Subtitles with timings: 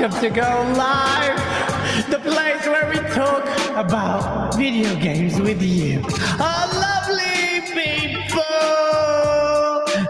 [0.00, 1.36] Welcome to Go Live,
[2.08, 3.44] the place where we talk
[3.76, 6.02] about video games with you.
[6.40, 8.40] Our lovely people!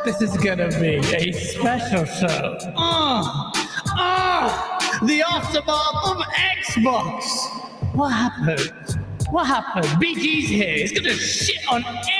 [0.05, 2.57] This is gonna be a special show.
[2.77, 3.51] Ah,
[3.89, 6.19] ah, the aftermath of
[6.61, 7.25] Xbox.
[7.93, 8.73] What happened?
[9.31, 9.87] What happened?
[10.01, 10.77] BG's here.
[10.77, 12.20] He's gonna shit on every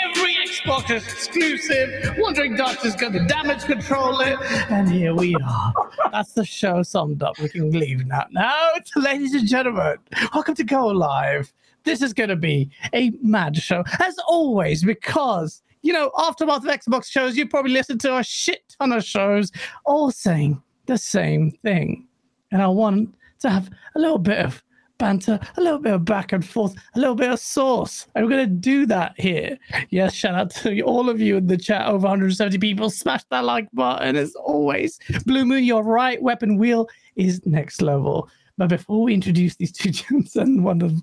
[0.65, 2.17] Xbox exclusive.
[2.19, 4.39] Wandering Dutch is gonna damage control it.
[4.71, 5.73] And here we are.
[6.13, 7.39] That's the show summed up.
[7.39, 8.27] We can leave now.
[8.31, 9.97] Now, ladies and gentlemen,
[10.35, 11.53] welcome to Go Live.
[11.85, 17.07] This is gonna be a mad show, as always, because you know, aftermath of Xbox
[17.07, 19.51] shows, you probably listen to a shit ton of shows,
[19.87, 22.07] all saying the same thing.
[22.53, 24.63] And I want to have a little bit of
[25.01, 28.07] banter, a little bit of back and forth, a little bit of sauce.
[28.15, 29.59] And we're going to do that here.
[29.89, 32.91] Yes, shout out to all of you in the chat, over 170 people.
[32.91, 35.01] Smash that like button as always.
[35.25, 36.23] Blue Moon, you're right.
[36.23, 38.29] Weapon Wheel is next level.
[38.59, 40.95] But before we introduce these two gents and one of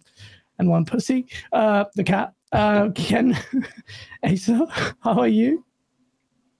[0.59, 3.37] and one pussy, uh, the cat, uh, Ken,
[4.23, 5.65] Asa, how are you?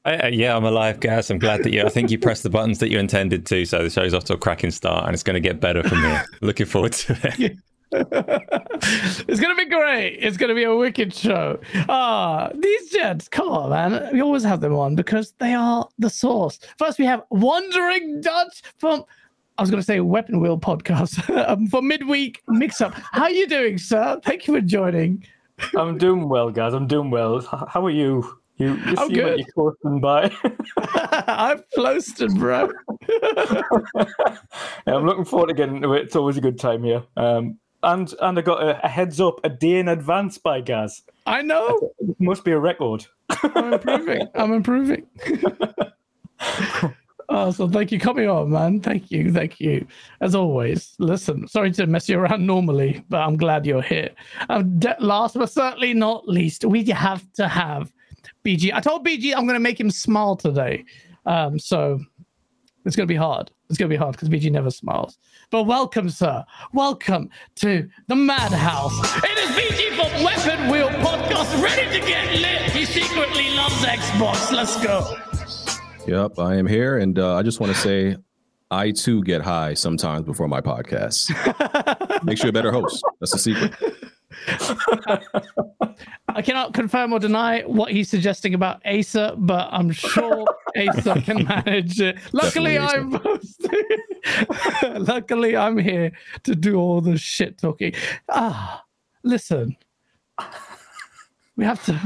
[0.08, 1.30] Uh, yeah, I'm alive, Gaz.
[1.30, 1.84] I'm glad that you.
[1.84, 4.34] I think you pressed the buttons that you intended to, so the show's off to
[4.34, 6.26] a cracking start, and it's going to get better from here.
[6.42, 7.58] Looking forward to it.
[7.92, 10.18] it's gonna be great.
[10.20, 11.58] It's gonna be a wicked show.
[11.88, 14.10] Ah, these gents, come on, man.
[14.12, 16.60] We always have them on because they are the source.
[16.78, 19.06] First, we have Wandering Dutch from
[19.58, 22.94] I was gonna say Weapon Wheel podcast um, for midweek mix up.
[22.94, 24.20] How are you doing, sir?
[24.24, 25.26] Thank you for joining.
[25.78, 26.74] I'm doing well, guys.
[26.74, 27.40] I'm doing well.
[27.70, 28.38] How are you?
[28.58, 29.38] You, you I'm seem good.
[29.38, 30.32] like you're coasting by.
[31.28, 32.72] I'm floasted, bro.
[34.88, 36.04] Yeah, I'm looking forward to getting into it.
[36.04, 37.04] It's always a good time here.
[37.18, 41.04] Um, and and I got a, a heads up a day in advance by Gaz.
[41.26, 41.92] I know.
[42.00, 43.06] It must be a record.
[43.44, 44.28] I'm improving.
[44.34, 45.06] I'm improving.
[47.30, 48.80] oh, so thank you coming on, man.
[48.80, 49.86] Thank you, thank you.
[50.22, 51.48] As always, listen.
[51.48, 54.10] Sorry to mess you around normally, but I'm glad you're here.
[54.50, 57.92] Um, de- last but certainly not least, we have to have
[58.46, 58.74] BG.
[58.74, 60.86] I told BG I'm going to make him smile today.
[61.26, 62.00] Um, so
[62.86, 63.52] it's going to be hard.
[63.70, 65.18] It's going to be hard because BG never smiles.
[65.52, 66.46] But welcome, sir.
[66.74, 68.94] Welcome to the Madhouse.
[69.24, 72.72] It is BG from Weapon Wheel Podcast, ready to get lit.
[72.72, 74.52] He secretly loves Xbox.
[74.54, 75.18] Let's go.
[76.08, 78.16] Yep, I am here, and uh, I just want to say,
[78.72, 81.34] I too get high sometimes before my podcast.
[82.24, 83.04] Makes you a better host.
[83.20, 83.74] That's the secret.
[86.30, 90.46] I cannot confirm or deny what he's suggesting about Asa, but I'm sure
[90.78, 92.18] Asa can manage it.
[92.32, 93.40] Luckily, Definitely
[94.84, 96.12] I'm luckily I'm here
[96.44, 97.94] to do all the shit talking.
[98.30, 98.84] Ah,
[99.24, 99.76] listen,
[101.56, 102.00] we have to.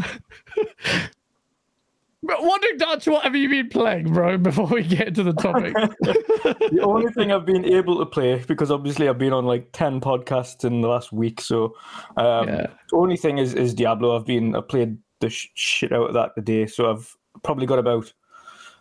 [2.24, 4.38] But Wandering Dutch, what have you been playing, bro?
[4.50, 5.74] Before we get into the topic,
[6.04, 10.00] the only thing I've been able to play, because obviously I've been on like 10
[10.02, 11.42] podcasts in the last week.
[11.42, 11.76] So
[12.18, 12.68] um, Yeah.
[12.92, 14.16] the only thing is, is Diablo.
[14.16, 16.68] I've been, I played the sh- shit out of that today.
[16.68, 18.14] So I've probably got about,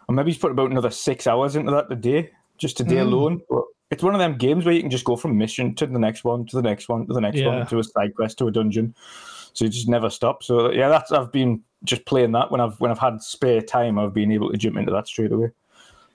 [0.09, 3.06] or maybe he's put about another six hours into that today, just today Mm.
[3.12, 3.41] alone.
[3.49, 5.99] But it's one of them games where you can just go from mission to the
[5.99, 7.47] next one, to the next one, to the next Yeah.
[7.56, 8.95] one, to a side quest, to a dungeon.
[9.60, 10.43] So you just never stop.
[10.43, 13.98] So yeah, that's I've been just playing that when I've when I've had spare time.
[13.98, 15.50] I've been able to jump into that straight away.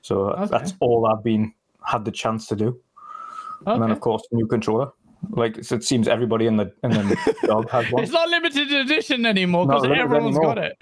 [0.01, 0.47] So Okay.
[0.47, 1.53] that's all I've been
[1.83, 2.81] had the chance to do.
[3.67, 4.91] And then of course new controller.
[5.31, 8.03] Like so it seems everybody in the in the dog has one.
[8.03, 10.75] it's not limited edition anymore because limited everyone's got it.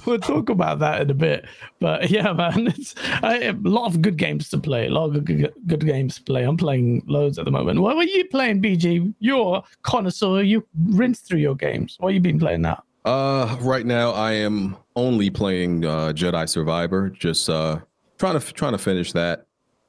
[0.06, 1.46] we'll talk about that in a bit.
[1.80, 4.86] But yeah, man, it's a lot of good games to play.
[4.86, 6.42] A lot of good, good games to play.
[6.44, 7.80] I'm playing loads at the moment.
[7.80, 9.14] What were you playing, BG?
[9.20, 10.42] You're a connoisseur.
[10.42, 11.96] You rinse through your games.
[12.00, 12.82] What have you been playing now?
[13.04, 17.10] Uh, right now, I am only playing uh, Jedi Survivor.
[17.10, 17.78] Just uh,
[18.18, 19.46] trying to trying to finish that.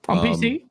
[0.07, 0.65] On Um, PC?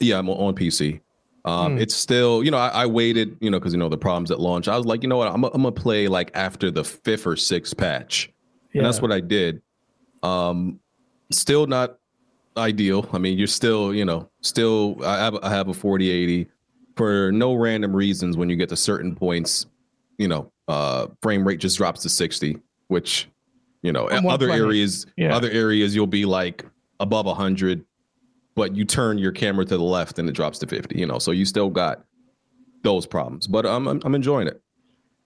[0.00, 1.00] Yeah, I'm on PC.
[1.44, 1.78] Um, Hmm.
[1.78, 4.38] It's still, you know, I, I waited, you know, because you know the problems at
[4.40, 4.68] launch.
[4.68, 7.36] I was like, you know what, I'm, I'm gonna play like after the fifth or
[7.36, 8.30] sixth patch,
[8.74, 9.62] and that's what I did.
[10.22, 10.78] Um,
[11.30, 11.98] still not
[12.56, 13.08] ideal.
[13.12, 14.96] I mean, you're still, you know, still.
[15.04, 16.48] I have I have a 4080
[16.96, 18.36] for no random reasons.
[18.36, 19.66] When you get to certain points,
[20.18, 22.58] you know, uh, frame rate just drops to 60,
[22.88, 23.28] which,
[23.82, 25.34] you know, other areas, Yeah.
[25.34, 26.64] other areas you'll be like
[27.00, 27.84] above 100
[28.58, 31.18] but you turn your camera to the left and it drops to 50 you know
[31.18, 32.04] so you still got
[32.82, 34.60] those problems but i'm i'm, I'm enjoying it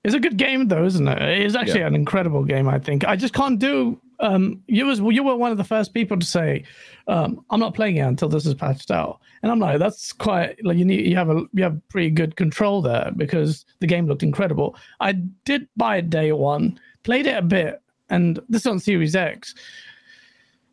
[0.05, 1.23] It's a good game though, isn't it?
[1.23, 1.87] It is actually Yeah.
[1.93, 2.67] an incredible game.
[2.69, 4.01] I think I just can't do.
[4.29, 6.65] Um, you was you were one of the first people to say,
[7.07, 10.59] um, "I'm not playing it until this is patched out," and I'm like, "That's quite
[10.67, 14.07] like you need you have a you have pretty good control there because the game
[14.09, 15.13] looked incredible." I
[15.45, 17.81] did buy it day one, played it a bit,
[18.11, 19.55] and this is on Series X,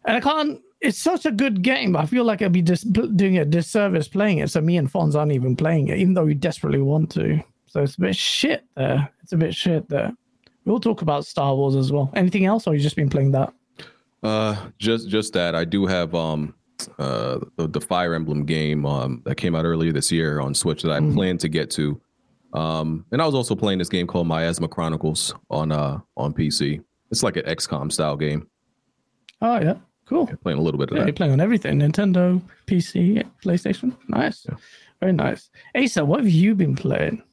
[0.05, 1.95] and I can't it's such a good game.
[1.95, 4.49] I feel like I'd be just dis- doing a disservice playing it.
[4.49, 7.41] So me and Fonz aren't even playing it, even though we desperately want to.
[7.67, 9.09] So it's a bit shit there.
[9.21, 10.13] It's a bit shit there.
[10.65, 12.11] We'll talk about Star Wars as well.
[12.15, 13.53] Anything else, or you just been playing that?
[14.21, 16.53] Uh, just just that I do have um
[16.97, 20.81] uh the, the Fire Emblem game um that came out earlier this year on Switch
[20.83, 21.13] that I Mhm.
[21.13, 21.99] plan to get to.
[22.53, 26.81] Um, and I was also playing this game called Miasma Chronicles on uh on PC.
[27.11, 28.47] It's like an XCOM style game.
[29.41, 29.75] Oh yeah,
[30.09, 30.27] cool.
[30.43, 31.15] Playing a little bit of Yeah, you're that.
[31.15, 33.95] playing on everything: Nintendo, PC, PlayStation.
[34.07, 34.45] Nice,
[34.99, 35.49] very nice.
[35.75, 37.23] Asa, what have you been playing?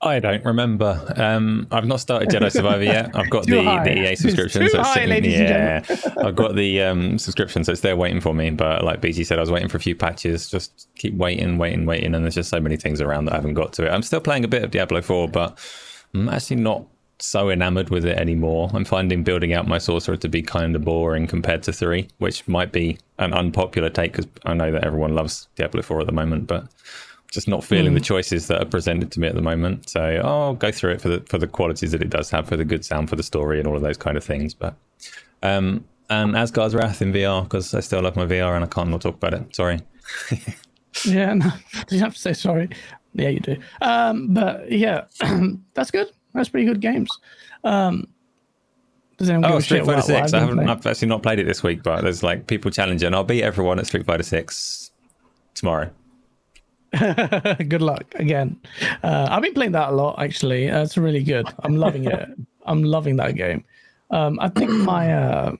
[0.00, 1.12] I don't remember.
[1.16, 3.10] Um, I've not started Jedi Survivor yet.
[3.16, 3.82] I've got the, high.
[3.82, 4.62] the EA It's subscription.
[4.62, 5.82] too so it's high, sitting, ladies and yeah,
[6.24, 8.50] I've got the um, subscription, so it's there waiting for me.
[8.50, 10.48] But like BG said, I was waiting for a few patches.
[10.48, 13.54] Just keep waiting, waiting, waiting, and there's just so many things around that I haven't
[13.54, 13.90] got to it.
[13.90, 15.58] I'm still playing a bit of Diablo 4, but
[16.14, 16.84] I'm actually not
[17.20, 18.70] so enamored with it anymore.
[18.72, 22.46] I'm finding building out my sorcerer to be kind of boring compared to three, which
[22.46, 26.12] might be an unpopular take because I know that everyone loves Diablo 4 at the
[26.12, 26.66] moment, but
[27.30, 29.90] just not feeling the choices that are presented to me at the moment.
[29.90, 32.56] So I'll go through it for the for the qualities that it does have, for
[32.56, 34.54] the good sound, for the story, and all of those kind of things.
[34.54, 34.74] But
[35.42, 38.88] um, and Asgard's Wrath in VR because I still love my VR and I can't
[38.88, 39.54] not talk about it.
[39.54, 39.80] Sorry.
[41.04, 41.50] Yeah, no,
[41.90, 42.70] you have to say sorry.
[43.14, 43.56] Yeah, you do.
[43.80, 45.04] Um, but yeah,
[45.74, 46.10] that's good.
[46.38, 47.10] That's pretty good games.
[47.64, 48.06] Um,
[49.16, 50.12] does anyone give Oh, a Street shit Fighter Six.
[50.12, 50.56] I I've been haven't.
[50.56, 50.70] playing?
[50.70, 53.12] I've actually not played it this week, but there's like people challenging.
[53.14, 54.92] I'll beat everyone at Street Fighter Six
[55.54, 55.90] tomorrow.
[56.98, 58.58] good luck again.
[59.02, 60.70] Uh, I've been playing that a lot actually.
[60.70, 61.46] Uh, it's really good.
[61.64, 62.28] I'm loving it.
[62.66, 63.64] I'm loving that game.
[64.10, 65.52] Um, I think my uh,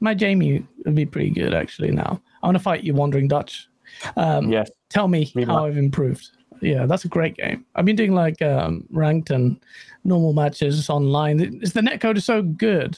[0.00, 1.90] my Jamie would be pretty good actually.
[1.90, 3.68] Now I want to fight you, Wandering Dutch.
[4.16, 4.70] Um, Yes.
[4.88, 5.46] tell me Rematch.
[5.46, 6.28] how I've improved.
[6.62, 7.66] Yeah, that's a great game.
[7.74, 9.58] I've been doing like um, ranked and
[10.04, 11.40] normal matches online.
[11.60, 12.96] It's, the netcode is so good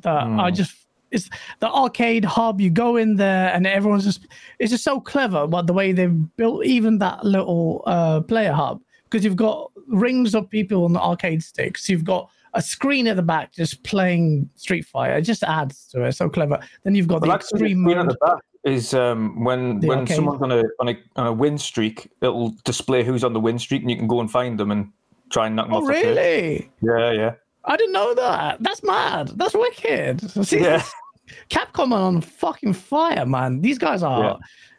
[0.00, 0.74] that I just
[1.12, 1.30] it's
[1.60, 2.60] the arcade hub.
[2.60, 4.26] You go in there and everyone's just
[4.58, 5.46] it's just so clever.
[5.46, 10.34] But the way they've built even that little uh, player hub because you've got rings
[10.34, 11.88] of people on the arcade sticks.
[11.88, 15.18] You've got a screen at the back just playing Street Fighter.
[15.18, 16.12] It just adds to it.
[16.12, 16.58] So clever.
[16.82, 18.16] Then you've got Well, the extreme mode.
[18.64, 20.16] The is um, when The when arcade.
[20.16, 23.58] someone's on a, on a on a win streak, it'll display who's on the win
[23.58, 24.90] streak, and you can go and find them and
[25.30, 25.84] try and knock them Oh off.
[25.86, 26.70] the really?
[26.82, 27.34] Yeah, yeah,
[27.64, 28.62] I didn't know that.
[28.62, 29.28] That's mad.
[29.36, 30.20] That's wicked.
[30.46, 30.82] See, yeah.
[31.50, 33.60] Capcom are on fucking fire, man.
[33.60, 34.22] These guys are.
[34.24, 34.36] Yeah.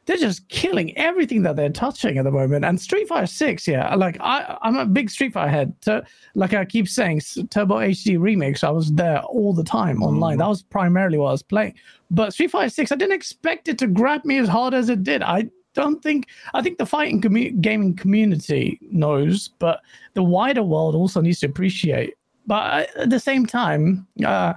[0.08, 2.64] They're just killing everything that they're touching at the moment.
[2.64, 5.74] And Street Fighter Six, yeah, like I, I'm a big Street Fighter head.
[5.82, 6.04] Tur-
[6.36, 8.64] like I keep saying, Turbo HD remix.
[8.64, 10.38] I was there all the time online.
[10.38, 11.74] That was primarily what I was playing.
[12.12, 15.04] But Street Fighter Six, I didn't expect it to grab me as hard as it
[15.04, 15.22] did.
[15.22, 16.28] I don't think.
[16.54, 19.82] I think the fighting commu- gaming community knows, but
[20.14, 22.16] the wider world also needs to appreciate.
[22.48, 24.54] But at the same time, uh,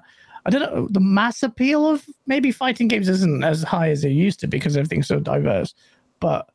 [0.47, 0.88] I don't know.
[0.90, 4.76] The mass appeal of maybe fighting games isn't as high as it used to because
[4.76, 5.75] everything's so diverse.
[6.21, 6.49] But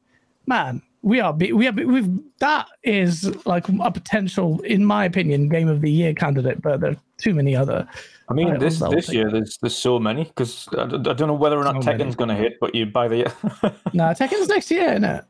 [0.48, 2.10] man, we are we are we've
[2.40, 6.62] that is like a potential, in my opinion, game of the year candidate.
[6.62, 7.88] But there are too many other.
[8.30, 11.58] I mean, Right, this this year there's there's so many because I don't know whether
[11.58, 11.92] or not So.
[11.92, 13.24] Tekken's going to hit, but you by the
[13.94, 15.26] Nah, Tekken's next year, isn't it?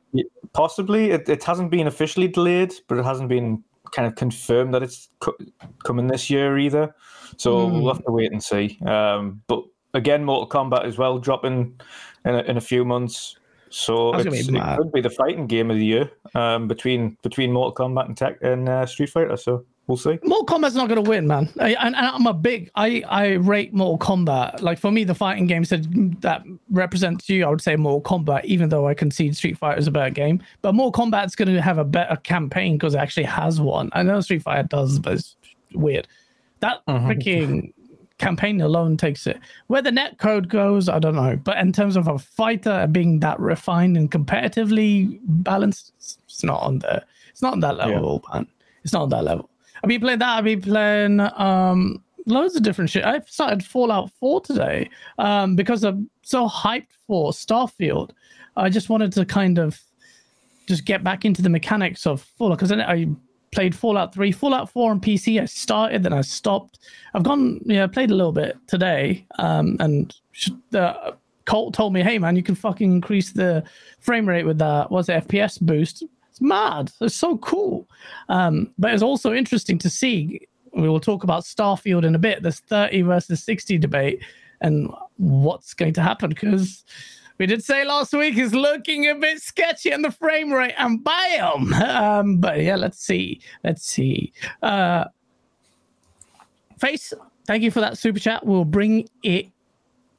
[0.54, 4.84] possibly it, it hasn't been officially delayed, but it hasn't been kind of confirmed that
[4.84, 5.36] it's co-
[5.84, 6.94] coming this year either.
[7.38, 7.82] So Hmm.
[7.82, 8.78] we'll have to wait and see.
[8.86, 9.64] Um, but
[9.96, 11.80] again, Mortal Kombat as well dropping
[12.26, 13.38] in a, in a few months.
[13.70, 17.74] So it's, it could be the fighting game of the year um, between between Mortal
[17.74, 19.36] Kombat and Tech and uh, Street Fighter.
[19.36, 20.20] So we'll see.
[20.24, 21.50] Mortal Kombat's not going to win, man.
[21.60, 22.72] I, and, and I'm a big.
[22.76, 24.62] I I rate Mortal Kombat.
[24.62, 25.86] Like for me, the fighting games that
[26.22, 28.46] that represents you, I would say Mortal Kombat.
[28.46, 31.62] Even though I concede Street Fighter is a better game, but Mortal Kombat's going to
[31.62, 33.90] have a better campaign because it actually has one.
[33.94, 35.36] I know Street Fighter does, but it's
[35.74, 36.08] weird.
[36.60, 37.10] That mm-hmm.
[37.10, 37.74] freaking
[38.18, 39.40] campaign alone takes it.
[39.68, 41.36] Where the net code goes, I don't know.
[41.36, 46.80] But in terms of a fighter being that refined and competitively balanced, it's, not on
[46.80, 47.04] there.
[47.30, 48.48] It's not on that level, man.
[48.84, 49.50] It's not on that level.
[49.84, 50.38] I've been playing that.
[50.38, 53.04] I've been playing um, loads of different shit.
[53.04, 58.12] I've started Fallout 4 today um, because I'm so hyped for Starfield.
[58.56, 59.80] I just wanted to kind of
[60.68, 63.08] just get back into the mechanics of Fallout because I
[63.52, 65.42] played Fallout 3, Fallout 4 on PC.
[65.42, 66.80] I started, then I stopped.
[67.14, 70.16] I've gone, yeah, played a little bit today, um, and
[70.74, 71.12] uh,
[71.46, 73.64] Colt told me, "Hey, man, you can fucking increase the
[74.00, 74.90] frame rate with that.
[74.90, 76.04] What's it, FPS boost?
[76.34, 76.92] It's mad.
[77.00, 77.88] It's so cool."
[78.28, 80.48] Um, but it's also interesting to see.
[80.76, 82.42] We will talk about Starfield in a bit.
[82.42, 84.24] This 30 versus 60 debate
[84.62, 86.84] and what's going to happen because
[87.38, 91.04] we did say last week is looking a bit sketchy on the frame rate and
[91.04, 95.06] bam um but yeah let's see let's see uh
[96.80, 97.14] face
[97.46, 99.48] thank you for that super chat we'll bring it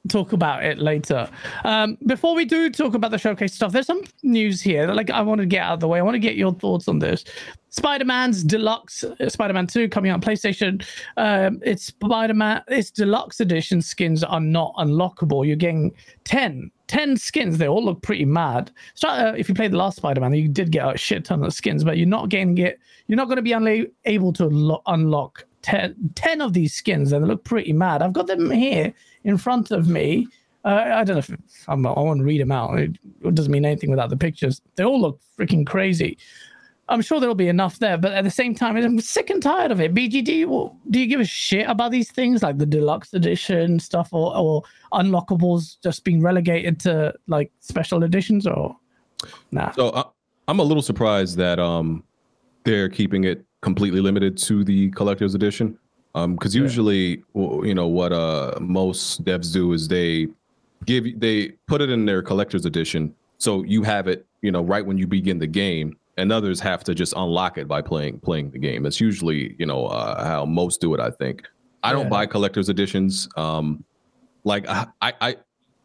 [0.09, 1.29] talk about it later.
[1.65, 4.87] Um, before we do talk about the showcase stuff, there's some news here.
[4.87, 5.99] that, Like I want to get out of the way.
[5.99, 7.25] I want to get your thoughts on this.
[7.71, 10.85] Spider-Man's deluxe uh, Spider-Man 2 coming out on PlayStation.
[11.17, 12.63] Um, it's Spider-Man.
[12.69, 15.47] Its deluxe edition skins are not unlockable.
[15.47, 15.93] You're getting
[16.25, 17.59] 10, 10 skins.
[17.59, 18.71] They all look pretty mad.
[18.95, 21.53] So uh, if you played the last Spider-Man, you did get a shit ton of
[21.53, 22.79] skins, but you're not getting it.
[23.09, 27.11] You're not going to be unla- able to lo- unlock 10, 10 of these skins,
[27.11, 28.03] and they look pretty mad.
[28.03, 30.29] I've got them here in front of me.
[30.65, 32.79] Uh, I don't know if I want to read them out.
[32.79, 32.97] It,
[33.35, 34.63] doesn't mean anything without the pictures.
[34.77, 36.17] They all look freaking crazy.
[36.89, 39.71] I'm sure there'll be enough there, but at the same time, I'm sick and tired
[39.71, 39.95] of it.
[39.95, 43.81] BGD, do you, do you give a shit about these things like the deluxe edition
[43.81, 44.63] stuff or, or
[44.93, 48.77] unlockables just being relegated to like special editions or
[49.51, 49.71] nah?
[49.73, 50.05] So I,
[50.49, 52.05] I'm a little surprised that um
[52.65, 55.79] they're keeping it completely limited to the collector's edition.
[56.15, 60.29] Um, because usually, w- you know, what uh most devs do is they
[60.85, 64.85] give they put it in their collector's edition, so you have it, you know, right
[64.85, 68.51] when you begin the game, and others have to just unlock it by playing playing
[68.51, 68.85] the game.
[68.85, 71.01] That's usually, you know, uh, how most do it.
[71.01, 71.43] I think.
[71.83, 73.29] I don't buy collector's editions.
[73.37, 73.85] Um,
[74.45, 75.37] like I I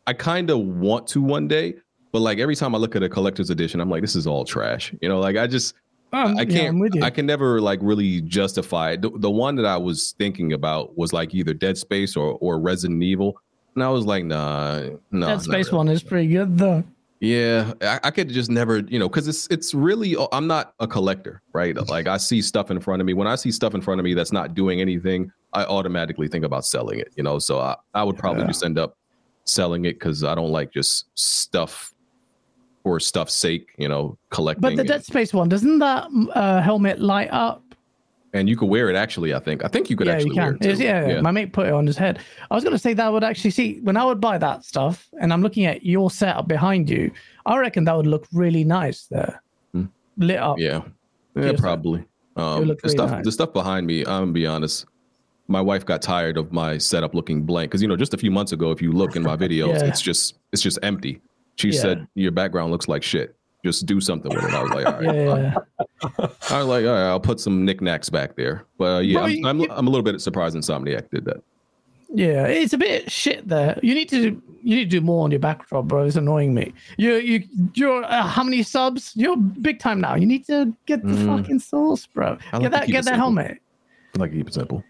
[0.07, 1.75] I kind of want to one day,
[2.11, 4.45] but like every time I look at a collector's edition, I'm like, this is all
[4.45, 4.93] trash.
[5.01, 5.73] You know, like I just
[6.11, 6.77] Um, I can't.
[6.95, 7.03] You.
[7.03, 9.01] I can never like really justify it.
[9.01, 12.59] The, the one that I was thinking about was like either Dead Space or or
[12.59, 13.39] Resident Evil,
[13.75, 15.27] and I was like, nah, no.
[15.27, 16.83] Dead Space one is pretty good though.
[17.21, 20.15] Yeah, I, I could just never, you know, because it's it's really.
[20.31, 21.75] I'm not a collector, right?
[21.89, 23.13] Like I see stuff in front of me.
[23.13, 26.45] When I see stuff in front of me that's not doing anything, I automatically think
[26.45, 27.13] about selling it.
[27.17, 28.47] You know, so I I would probably Yeah.
[28.47, 28.95] just end up
[29.43, 31.93] selling it because I don't like just stuff
[32.89, 33.67] for stuff's sake.
[33.77, 34.61] You know, collecting.
[34.61, 37.63] But the Dead Space one doesn't that uh, helmet light up?
[38.33, 40.35] and you could wear it actually i think i think you could yeah, actually you
[40.35, 40.73] wear it too.
[40.73, 41.21] Yeah, yeah.
[41.21, 42.19] my mate put it on his head.
[42.51, 45.07] I was going to say that would actually see when I would buy that stuff,
[45.19, 47.09] and I'm looking at your setup behind you.
[47.47, 49.41] I reckon that would look really nice there,
[49.73, 49.85] Hmm.
[50.17, 50.59] lit up.
[50.59, 50.81] yeah
[51.35, 52.05] yeah probably
[52.35, 53.25] um the really stuff nice.
[53.25, 54.85] the stuff behind me i'm gonna be honest
[55.47, 58.29] my wife got tired of my setup looking blank because you know just a few
[58.29, 59.85] months ago if you look in my videos Yeah.
[59.89, 61.19] it's just it's just empty
[61.59, 61.81] she Yeah.
[61.81, 63.35] said your background looks like shit
[63.65, 65.55] just do something with it i was like all right Yeah,
[66.49, 69.45] i was like all right i'll put some knickknacks back there but uh, yeah I'm,
[69.45, 71.43] I'm, I'm a little bit surprised insomniac did that
[72.11, 72.45] yeah.
[72.47, 73.77] It's a bit shit there.
[73.83, 76.05] You need to you need to do more on your backdrop, bro.
[76.05, 76.73] It's annoying me.
[76.97, 77.43] You you
[77.75, 79.11] you're uh, how many subs?
[79.15, 80.15] You're big time now.
[80.15, 81.27] You need to get the Mm.
[81.37, 82.39] fucking source, bro.
[82.51, 83.15] Like Get that get it that simple.
[83.19, 83.59] helmet.
[84.15, 84.83] i like to keep it simple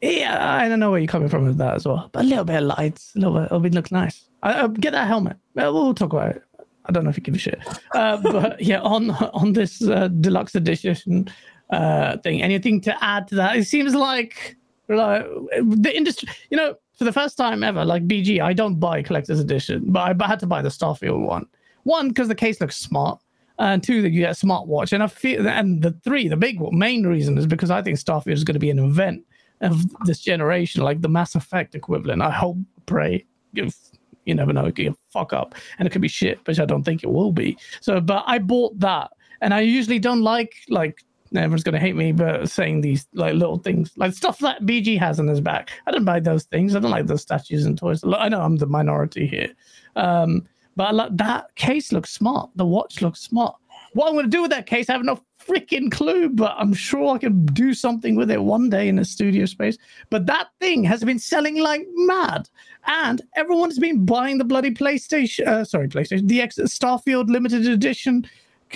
[0.00, 2.08] Yeah, I don't know where you're coming from with that as well.
[2.10, 4.24] But a little bit of lights, a little bit, it'll be look nice.
[4.42, 5.36] I, uh, get that helmet.
[5.56, 6.42] Uh, we'll talk about it.
[6.84, 7.60] I don't know if you give a shit.
[7.94, 11.28] Uh, but yeah, on on this uh, deluxe edition
[11.70, 13.56] uh, thing, anything to add to that?
[13.56, 14.56] It seems like
[14.88, 15.24] like
[15.60, 19.40] the industry, you know, for the first time ever, like BG, I don't buy collector's
[19.40, 21.46] edition, but I, I had to buy the Starfield one.
[21.84, 23.20] One because the case looks smart,
[23.58, 24.92] and two that you get a smartwatch.
[24.92, 28.32] And I feel, and the three, the big main reason is because I think Starfield
[28.32, 29.24] is going to be an event
[29.60, 32.22] of this generation, like the Mass Effect equivalent.
[32.22, 33.91] I hope, pray, if
[34.24, 36.82] you never know, it could fuck up and it could be shit, which I don't
[36.82, 37.56] think it will be.
[37.80, 39.10] So, but I bought that,
[39.40, 43.58] and I usually don't like like everyone's gonna hate me, but saying these like little
[43.58, 45.70] things, like stuff that BG has on his back.
[45.86, 46.76] I don't buy those things.
[46.76, 48.02] I don't like those statues and toys.
[48.04, 49.52] I know I'm the minority here,
[49.96, 52.50] um, but like that case looks smart.
[52.56, 53.56] The watch looks smart.
[53.94, 57.14] What I'm gonna do with that case, I have no freaking clue, but I'm sure
[57.14, 59.76] I can do something with it one day in a studio space.
[60.08, 62.48] But that thing has been selling like mad,
[62.86, 65.46] and everyone's been buying the bloody PlayStation.
[65.46, 68.26] Uh, sorry, PlayStation, the X Starfield limited edition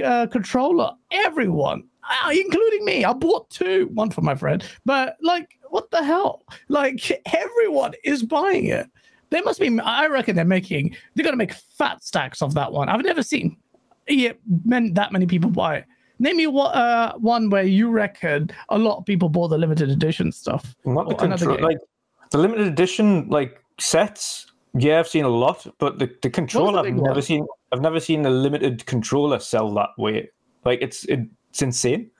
[0.04, 0.92] uh, controller.
[1.10, 4.62] Everyone, uh, including me, I bought two, one for my friend.
[4.84, 6.42] But like, what the hell?
[6.68, 8.86] Like, everyone is buying it.
[9.30, 9.80] They must be.
[9.80, 10.96] I reckon they're making.
[11.14, 12.88] They're gonna make fat stacks of that one.
[12.88, 13.56] I've never seen
[14.08, 14.32] yeah,
[14.64, 15.84] meant that many people buy it.
[16.18, 19.90] Name me what uh, one where you reckon a lot of people bought the limited
[19.90, 20.74] edition stuff.
[20.84, 21.78] Not the control, like
[22.30, 24.50] the limited edition like sets.
[24.78, 27.22] Yeah, I've seen a lot, but the, the controller I've never one?
[27.22, 27.46] seen.
[27.72, 30.30] I've never seen a limited controller sell that way.
[30.64, 32.10] Like it's it's insane.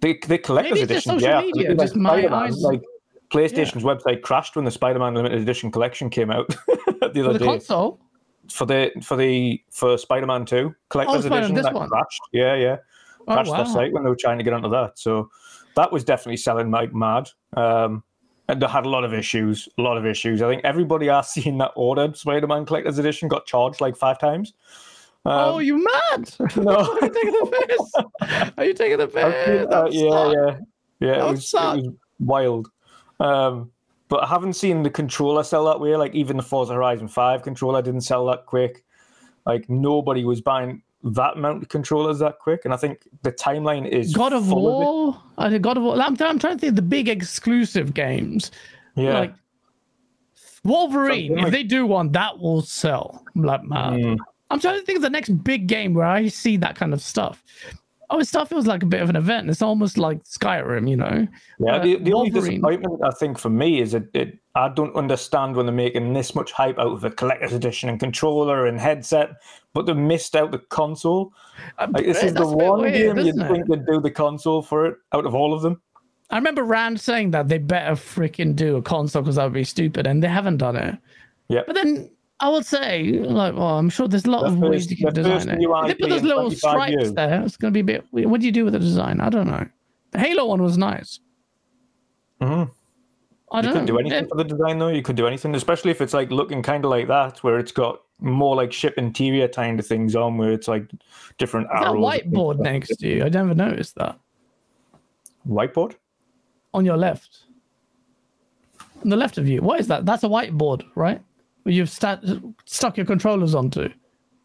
[0.00, 2.82] The the collector's Maybe it's just edition, yeah, media, like eyes- Like
[3.30, 7.44] PlayStation's website crashed when the Spider-Man limited edition collection came out the other the day.
[7.44, 8.00] console,
[8.50, 11.88] for the for the for Spider-Man Two collector's Oh, edition that one.
[11.88, 12.20] crashed.
[12.32, 12.76] Yeah, yeah,
[13.20, 13.72] Oh, crashed their wow.
[13.72, 14.98] site when they were trying to get onto that.
[14.98, 15.30] So
[15.76, 17.28] that was definitely selling like mad.
[17.56, 18.02] Um,
[18.48, 19.68] and they had a lot of issues.
[19.78, 20.42] A lot of issues.
[20.42, 24.54] I think everybody I've seen that ordered Spider-Man collector's edition got charged like five times.
[25.24, 26.34] Um, oh, you mad?
[26.56, 26.98] no.
[27.02, 28.52] Are you taking the piss?
[28.56, 29.66] Are you taking the piss?
[29.72, 30.58] uh, yeah, yeah,
[30.98, 31.26] yeah.
[31.26, 31.88] It was, it was
[32.18, 32.70] wild.
[33.20, 33.70] Um,
[34.10, 35.96] but I haven't seen the controller sell that way.
[35.96, 38.84] Like even the Forza Horizon Five controller didn't sell that quick.
[39.46, 43.88] Like nobody was buying that amount of controllers that quick, and I think the timeline
[43.88, 44.50] is God of.
[44.50, 45.18] War.
[45.38, 45.94] I did God of War.
[45.94, 48.50] I'm, I'm trying to think of the big exclusive games.
[48.96, 49.34] Yeah, Like
[50.64, 51.30] Wolverine.
[51.30, 53.94] Something if they do one, that will sell like mad.
[53.94, 54.18] Mm.
[54.50, 57.00] I'm trying to think of the next big game where I see that kind of
[57.00, 57.44] stuff.
[58.12, 59.48] Oh, it stuff feels like a bit of an event.
[59.48, 61.28] It's almost like Skyrim, you know.
[61.60, 64.94] Yeah, Uh, the, the only disappointment I think for me is that it, I don't
[64.96, 68.80] understand when they're making this much hype out of a collector's edition and controller and
[68.80, 69.30] headset,
[69.74, 71.32] but they missed out the console.
[71.78, 73.48] Like, this is the That's one weird, game you'd it?
[73.48, 75.80] think they'd do the console for it out of all of them.
[76.30, 79.62] I remember Rand saying that they better freaking do a console because that would be
[79.64, 80.98] stupid, and they haven't done it.
[81.48, 81.62] Yeah.
[81.64, 82.10] But then
[82.42, 84.96] I would say, like, well, I'm sure there's a lot The of ways first- you
[84.96, 85.58] can the design first it.
[85.58, 87.12] new If they put those little stripes years.
[87.12, 88.06] there, it's going to be a bit.
[88.12, 88.30] weird.
[88.30, 89.20] What do you do with the design?
[89.20, 89.66] I don't know.
[90.12, 91.20] The Halo one was nice.
[92.40, 92.70] Mhm.
[93.52, 94.88] I You don't couldn't do anything for the design though.
[94.88, 97.72] You could do anything, especially if it's like looking kind of like that, where it's
[97.72, 100.90] got more like ship interior kind of things on, where it's like
[101.36, 102.20] different Is that arrows.
[102.22, 103.24] and whiteboard next to you?
[103.24, 104.18] I never noticed that
[105.46, 105.96] Whiteboard?
[106.72, 107.40] on your left.
[109.02, 110.06] On the left of you, what is that?
[110.06, 111.20] That's a whiteboard, right?
[111.62, 112.20] Where you've sta-
[112.64, 113.88] stuck your controllers onto.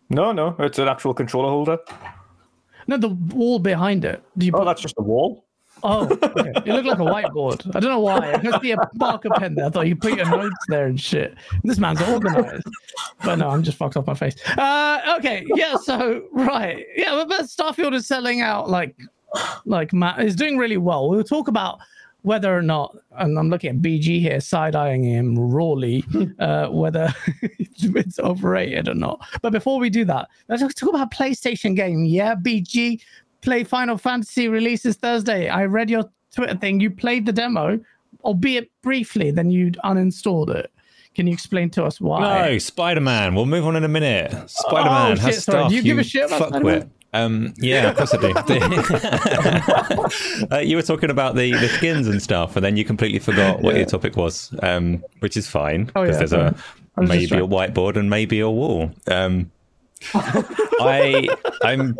[0.09, 1.77] No, no, it's an actual controller holder.
[2.87, 4.23] No, the wall behind it.
[4.37, 5.45] Do you Oh, put that's just a wall.
[5.83, 6.51] Oh, okay.
[6.55, 7.75] it looked like a whiteboard.
[7.75, 8.33] I don't know why.
[8.33, 9.65] I could see a marker pen there.
[9.65, 11.35] I thought you put your notes there and shit.
[11.63, 12.63] This man's organized.
[13.23, 14.35] But no, I'm just fucked off my face.
[14.57, 15.75] Uh, okay, yeah.
[15.75, 17.11] So right, yeah.
[17.11, 18.95] But, but Starfield is selling out like,
[19.65, 21.09] like Matt is doing really well.
[21.09, 21.79] We'll talk about
[22.25, 26.03] whether or not, and I'm looking at BG here, side eyeing him rawly,
[26.39, 29.25] uh, whether it's overrated or not.
[29.43, 32.03] But before we do that, let's talk about PlayStation game.
[32.03, 33.01] Yeah, BG
[33.41, 35.49] play Final Fantasy releases Thursday.
[35.49, 36.79] I read your Twitter thing.
[36.79, 37.79] You played the demo,
[38.23, 40.71] albeit briefly, then you'd uninstalled it.
[41.13, 42.49] Can you explain to us why?
[42.49, 43.35] No, Spider Man.
[43.35, 44.31] We'll move on in a minute.
[44.49, 45.59] Spider Man Oh, shit, has sorry.
[45.59, 45.69] stuff.
[45.69, 46.81] Do you give a shit about Spider-Man?
[46.81, 46.89] fuckwit.
[47.15, 48.33] Um, yeah, of course I do.
[50.55, 53.61] uh, you were talking about the, the skins and stuff, and then you completely forgot
[53.61, 56.55] what your topic was, um, which is fine Oh, because yeah, there's a
[56.97, 58.91] maybe a whiteboard and maybe a wall.
[59.07, 59.49] Um,
[60.13, 61.29] I
[61.63, 61.97] I'm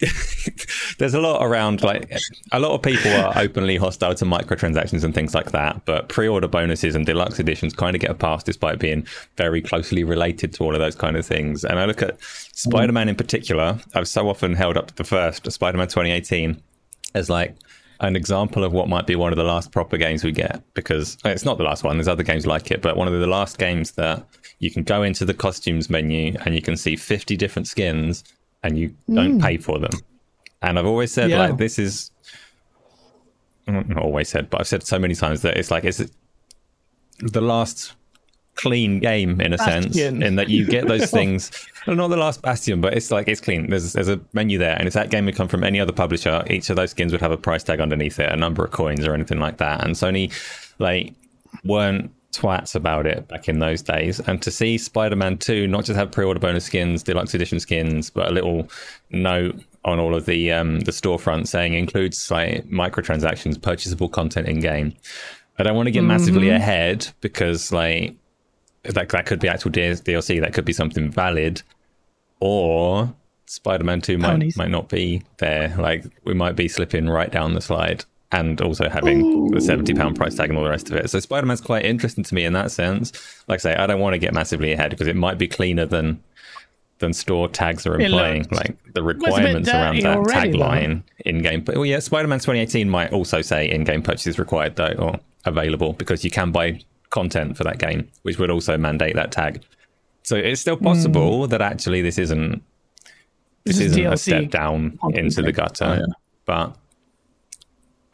[0.98, 2.12] there's a lot around like
[2.52, 6.48] a lot of people are openly hostile to microtransactions and things like that but pre-order
[6.48, 9.06] bonuses and deluxe editions kind of get a pass despite being
[9.36, 11.64] very closely related to all of those kind of things.
[11.64, 13.78] And i look at spider-man in particular.
[13.94, 15.50] I've so often held up the first.
[15.50, 16.60] Spider-man 2018
[17.14, 17.54] as like
[18.00, 21.16] an example of what might be one of the last proper games we get because
[21.24, 21.96] it's not the last one.
[21.96, 24.26] There's other games like it but one of the last games that
[24.58, 28.24] you can go into the costumes menu and you can see 50 different skins
[28.66, 29.40] and you don't hmm.
[29.40, 29.92] pay for them.
[30.62, 31.38] And i've always said Yeah.
[31.38, 32.10] like this is
[33.66, 36.02] not always said but i've said so many times that it's like it's
[37.18, 37.94] the last
[38.56, 41.50] clean game in a sense in that you get those things.
[41.86, 43.70] Well, not the last bastion but it's like it's clean.
[43.70, 46.42] There's there's a menu there and if that game would come from any other publisher
[46.50, 49.06] each of those skins would have a price tag underneath it a number of coins
[49.06, 49.84] or anything like that.
[49.84, 50.32] And sony
[50.78, 51.12] like
[51.64, 55.96] weren't twats about it back in those days and to see spider-man 2 not just
[55.96, 58.68] have pre-order bonus skins deluxe edition skins but a little
[59.10, 64.60] note on all of the um the storefront saying includes like microtransactions purchasable content in
[64.60, 64.92] game
[65.58, 68.14] i don't want to get massively ahead because like
[68.94, 70.40] that that could be actual DLC.
[70.40, 71.62] That could be something valid,
[72.40, 73.12] or
[73.46, 74.56] Spider-Man Two might Ponies.
[74.56, 75.74] might not be there.
[75.78, 78.04] Like we might be slipping right down the slide,
[78.36, 81.08] and also having the seventy pound price tag and all the rest of it.
[81.10, 83.12] So Spider-Man's quite interesting to me in that sense.
[83.48, 85.86] Like I say, I don't want to get massively ahead because it might be cleaner
[85.86, 86.22] than
[86.98, 88.46] than store tags are implying.
[88.50, 91.62] Like the requirements around that already, tagline in game.
[91.62, 96.24] But well, yeah, Spider-Man 2018 might also say in-game purchases required though, or available because
[96.24, 99.62] you can buy content for that game, which would also mandate that tag.
[100.24, 102.62] So it's still possible that actually this isn't
[103.64, 103.78] this, Hmm.
[103.78, 106.06] This is isn't a step down into the gutter, Oh, yeah.
[106.44, 106.76] but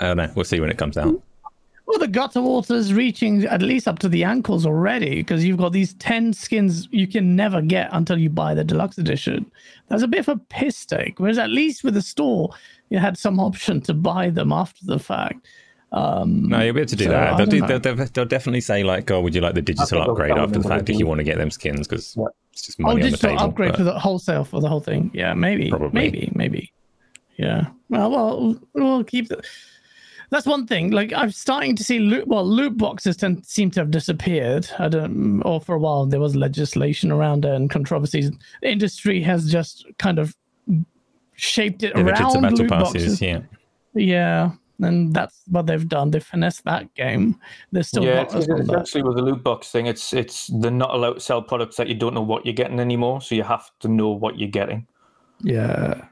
[0.02, 0.32] I don't know.
[0.34, 1.20] We'll see when it comes out.
[1.86, 5.72] Well, the gutter water's reaching at least up to the ankles already because you've got
[5.72, 9.50] these 10 skins you can never get until you buy the deluxe edition.
[9.88, 11.18] That's a bit of a piss take.
[11.20, 12.50] Whereas at least with the store,
[12.88, 15.46] you had some option to buy them after the fact.
[15.92, 17.36] Um, No, you'll be able to do So, that.
[17.36, 20.30] They'll, do, they'll, they'll, they'll definitely say like, "Oh, would you like the digital upgrade
[20.32, 22.24] after the fact if you want to get them skins?" Because Yeah.
[22.52, 23.42] it's just oh, money on the digital table.
[23.44, 25.10] upgrade but- for the wholesale for the whole thing.
[25.12, 25.68] Yeah, maybe.
[25.68, 25.90] Probably.
[25.92, 26.72] Maybe, maybe.
[27.36, 27.66] Yeah.
[27.90, 29.42] Well, well, we'll keep the.
[30.32, 30.92] That's one thing.
[30.92, 32.26] Like I'm starting to see loot.
[32.26, 34.66] Well, loot boxes tend seem to have disappeared.
[34.78, 35.42] I don't.
[35.42, 38.30] Or for a while there was legislation around it and controversies.
[38.62, 40.34] The industry has just kind of
[41.34, 43.20] shaped it Pivoted around to loot passes, boxes.
[43.20, 43.40] yeah.
[43.94, 44.52] Yeah.
[44.80, 46.10] and that's what they've done.
[46.10, 47.38] They finessed that game.
[47.70, 49.84] They're still yeah, not it's, as it's actually with the loot box thing.
[49.84, 52.80] It's it's they're not allowed to sell products that you don't know what you're getting
[52.80, 53.20] anymore.
[53.20, 54.86] So you have to know what you're getting.
[55.42, 56.06] Yeah,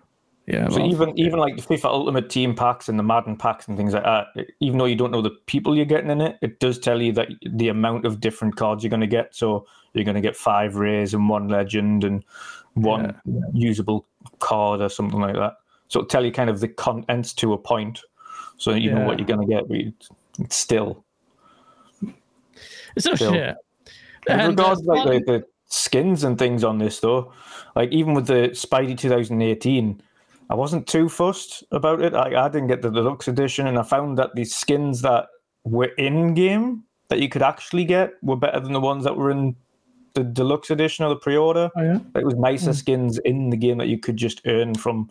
[0.50, 0.68] yeah.
[0.68, 3.76] So well, even even like the FIFA Ultimate Team packs and the Madden packs and
[3.76, 4.26] things like that,
[4.60, 7.12] even though you don't know the people you're getting in it, it does tell you
[7.12, 9.34] that the amount of different cards you're going to get.
[9.34, 12.24] So you're going to get five rares and one legend and
[12.74, 13.20] one
[13.54, 14.06] usable
[14.38, 15.54] card or something like that.
[15.88, 18.00] So it'll tell you kind of the contents to a point,
[18.56, 19.68] so you know what you're going to get.
[19.68, 19.78] But
[20.44, 21.04] it's still
[22.96, 23.34] it's so still-
[24.28, 27.32] And, uh, regards like the, the skins and things on this though,
[27.74, 30.00] like even with the Spidey 2018,
[30.50, 32.12] I wasn't too fussed about it.
[32.12, 35.28] I, I didn't get the deluxe edition, and I found that the skins that
[35.62, 39.30] were in game that you could actually get were better than the ones that were
[39.30, 39.54] in
[40.14, 41.70] the deluxe edition or the pre-order.
[41.76, 42.00] Oh, yeah?
[42.16, 42.76] It was nicer hmm.
[42.76, 45.08] skins in the game that you could just earn from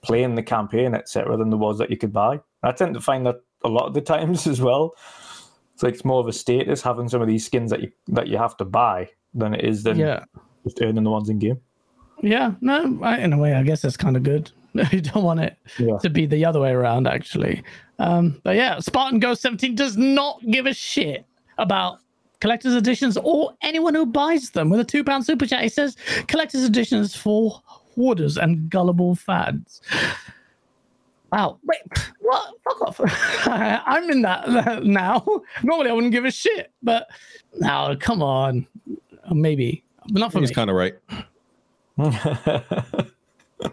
[0.00, 2.40] playing the campaign, etc., than there was that you could buy.
[2.62, 4.94] I tend to find that a lot of the times as well.
[5.74, 8.26] It's like it's more of a status having some of these skins that you that
[8.26, 10.24] you have to buy than it is than yeah.
[10.64, 11.60] just earning the ones in game.
[12.20, 14.50] Yeah, no, I, in a way, I guess that's kind of good.
[14.92, 15.98] you don't want it Yeah.
[15.98, 17.62] to be the other way around, actually.
[17.98, 21.24] Um, but yeah, Spartan Ghost 17 does not give a shit
[21.58, 21.98] about
[22.40, 24.70] collector's editions or anyone who buys them.
[24.70, 25.96] With a two pound super chat, he says
[26.28, 29.80] collector's editions for hoarders and gullible fads.
[31.32, 31.80] Wow, wait,
[32.20, 32.54] what?
[32.64, 33.00] Fuck off.
[33.86, 35.26] I'm in that now.
[35.62, 37.08] Normally, I wouldn't give a shit, but
[37.58, 38.66] now, come on.
[39.30, 40.94] Maybe, but not for He's kind of right.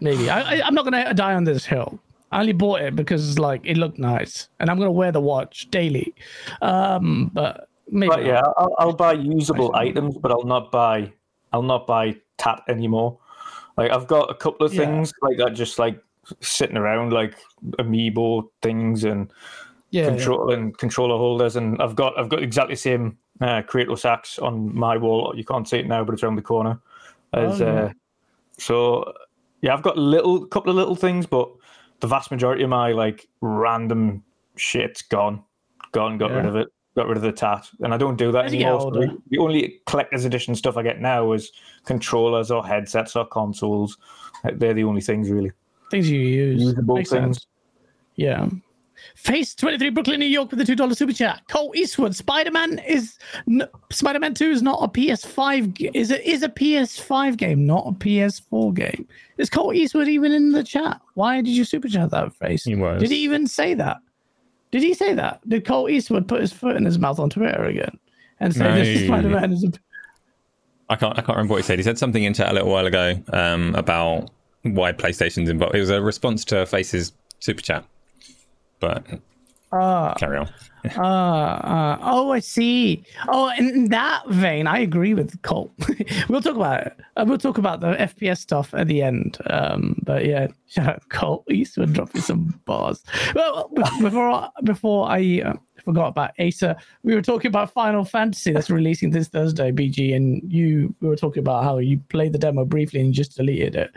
[0.01, 1.99] Maybe I, I, I'm not gonna die on this hill.
[2.31, 5.69] I only bought it because like it looked nice, and I'm gonna wear the watch
[5.71, 6.13] daily.
[6.61, 8.41] Um, but maybe But yeah.
[8.57, 11.13] I'll, I'll buy usable items, but I'll not buy
[11.53, 13.17] I'll not buy tat anymore.
[13.77, 14.85] Like I've got a couple of Yeah.
[14.85, 16.01] things like that, just like
[16.41, 17.35] sitting around, like
[17.79, 19.31] amiibo things and
[19.91, 24.03] yeah, control and controller holders, and I've got I've got exactly the same uh, Kratos
[24.03, 25.33] axe on my wall.
[25.35, 26.79] You can't see it now, but it's around the corner.
[27.33, 27.81] As Oh, yeah.
[27.81, 27.89] uh,
[28.57, 29.13] so,
[29.61, 31.49] yeah, I've got a little couple of little things, but
[31.99, 34.23] the vast majority of my like random
[34.55, 35.43] shit's gone,
[35.91, 36.17] gone.
[36.17, 36.67] Got rid of it.
[36.95, 38.79] Got rid of the tat, and I don't do that As anymore.
[38.79, 41.51] So the, the only collector's edition stuff I get now is
[41.85, 43.97] controllers or headsets or consoles.
[44.53, 45.51] They're the only things really.
[45.91, 46.61] things you use.
[46.61, 47.37] Usable Makes things.
[47.37, 47.47] sense.
[48.15, 48.47] Yeah.
[49.15, 51.41] Face 23 Brooklyn, New York with the $2 super chat.
[51.47, 53.17] Colt Eastwood, Spider Man is
[53.89, 57.87] Spider Man 2 is not a PS5 g- is it is a PS5 game, not
[57.87, 59.07] a PS4 game.
[59.37, 60.99] Is Colt Eastwood even in the chat?
[61.13, 62.65] Why did you super chat that face?
[62.65, 63.01] He was.
[63.01, 63.97] Did he even say that?
[64.71, 65.47] Did he say that?
[65.47, 67.97] Did Colt Eastwood put his foot in his mouth on Twitter again
[68.41, 69.71] and say No, this Spider Man is a
[70.89, 71.79] I can't I can't remember what he said.
[71.79, 74.29] He said something in chat a little while ago um, about
[74.63, 75.73] why PlayStation's involved.
[75.75, 77.85] It was a response to Face's super chat.
[78.79, 79.05] But
[79.71, 80.13] Ah.
[80.17, 80.47] carry on.
[80.95, 83.03] Uh, uh, oh, I see.
[83.27, 85.73] Oh, in, in that vein, I agree with Colt.
[86.29, 86.97] we'll talk about it.
[87.17, 89.37] Uh, we'll talk about the FPS stuff at the end.
[89.49, 93.03] Um, but yeah, shout out Colt Eastwood dropping some bars.
[93.33, 93.69] Well,
[94.01, 98.69] before I- before I uh, forgot about Asa, we were talking about Final Fantasy that's
[98.69, 102.63] releasing this Thursday, BG, and you we were talking about how you played the demo
[102.63, 103.91] briefly and you just deleted it.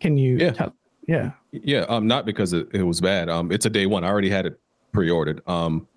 [0.00, 0.38] Can you?
[0.38, 0.52] Yeah.
[0.52, 0.74] Tell,
[1.10, 1.30] yeah.
[1.52, 3.28] Yeah, um, not because it, it was bad.
[3.28, 4.04] Um, it's a day one.
[4.04, 4.60] I already had it
[4.92, 5.42] pre-ordered.
[5.48, 5.88] Um,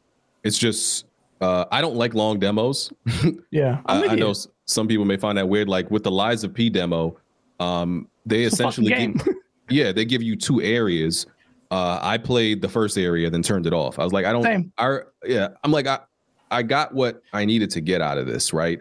[0.43, 1.05] it's just
[1.41, 2.91] uh, I don't like long demos.
[3.51, 3.81] Yeah.
[3.85, 4.33] I'm I, I know
[4.65, 5.69] some people may find that weird.
[5.69, 7.15] Like with the Lies of P demo,
[7.59, 9.27] um, they fucking essentially give,
[9.69, 11.27] yeah they give you two areas.
[11.69, 13.99] Uh, I played the first area, then turned it off.
[13.99, 14.43] I was like, I don't.
[14.43, 14.73] Same.
[14.79, 15.99] I yeah, I'm like I,
[16.49, 18.79] I got what I needed to get out of this, right?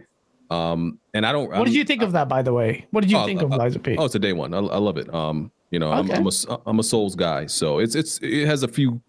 [0.51, 1.51] Um, and I don't.
[1.51, 2.87] What did you think of that, by the way?
[2.92, 3.97] What did you Oh, think of uh, Lies of P?
[3.99, 4.53] Oh, it's a day one.
[4.55, 5.12] I, I love it.
[5.12, 6.31] Um, you know, I'm, I'm a
[6.67, 9.01] I'm a Souls guy, so it's it's it has a few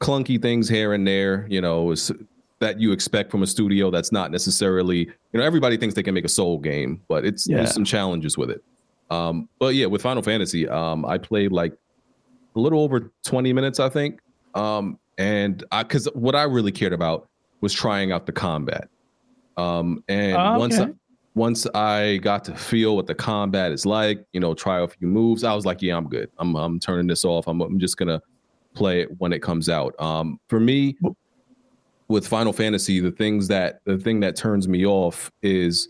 [0.00, 1.46] clunky things here and there.
[1.48, 2.10] You know, it's,
[2.58, 4.98] that you expect from a studio that's not necessarily.
[5.32, 7.58] You know, everybody thinks they can make a Soul game, but it's Yeah.
[7.58, 8.62] there's some challenges with it.
[9.10, 11.72] Um, but yeah, with Final Fantasy, um, I played like
[12.56, 14.18] a little over 20 minutes, I think.
[14.54, 17.28] Um, and I because what I really cared about
[17.60, 18.88] was trying out the combat.
[19.56, 20.92] Um, and Oh, once I, okay.
[21.38, 25.06] Once I got to feel what the combat is like, you know, try a few
[25.06, 26.30] moves, I was like, yeah, I'm good.
[26.38, 27.46] I'm I'm turning this off.
[27.46, 28.20] I'm I'm just gonna
[28.74, 29.94] play it when it comes out.
[30.00, 30.96] Um, for me,
[32.08, 35.88] with Final Fantasy, the things that the thing that turns me off is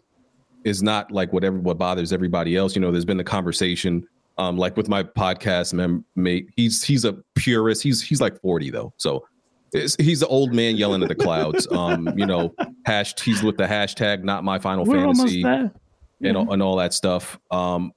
[0.64, 2.76] is not like whatever what bothers everybody else.
[2.76, 4.06] You know, there's been the conversation,
[4.36, 6.48] um, like with my podcast mem- mate.
[6.56, 7.82] He's he's a purist.
[7.82, 9.24] He's he's like 40 though, so
[9.72, 11.66] it's, he's the old man yelling at the clouds.
[11.70, 12.54] Um, you know,
[12.84, 13.20] hash.
[13.20, 17.38] He's with the hashtag not my Final We're Fantasy and all, and all that stuff.
[17.50, 17.92] Um,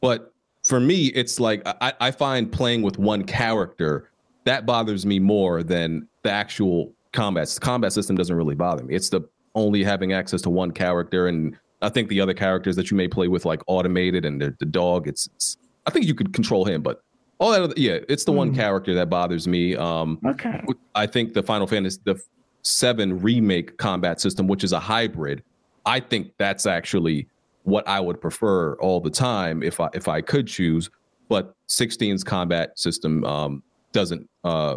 [0.00, 0.32] but
[0.64, 4.10] for me, it's like I, I find playing with one character
[4.44, 7.48] that bothers me more than the actual combat.
[7.48, 8.94] The combat system doesn't really bother me.
[8.94, 9.22] It's the
[9.54, 13.08] only having access to one character, and I think the other characters that you may
[13.08, 15.06] play with, like automated and the, the dog.
[15.06, 15.56] It's, it's
[15.86, 17.02] I think you could control him, but
[17.42, 17.62] all that.
[17.62, 19.76] Other, yeah, it's the one character that bothers me.
[19.76, 20.60] Um, Okay.
[20.94, 22.20] I think the Final Fantasy the
[22.62, 25.42] seven remake combat system, which is a hybrid,
[25.84, 27.26] I think that's actually
[27.64, 30.88] what I would prefer all the time if I if I could choose.
[31.28, 34.76] But 16's combat system um, doesn't uh,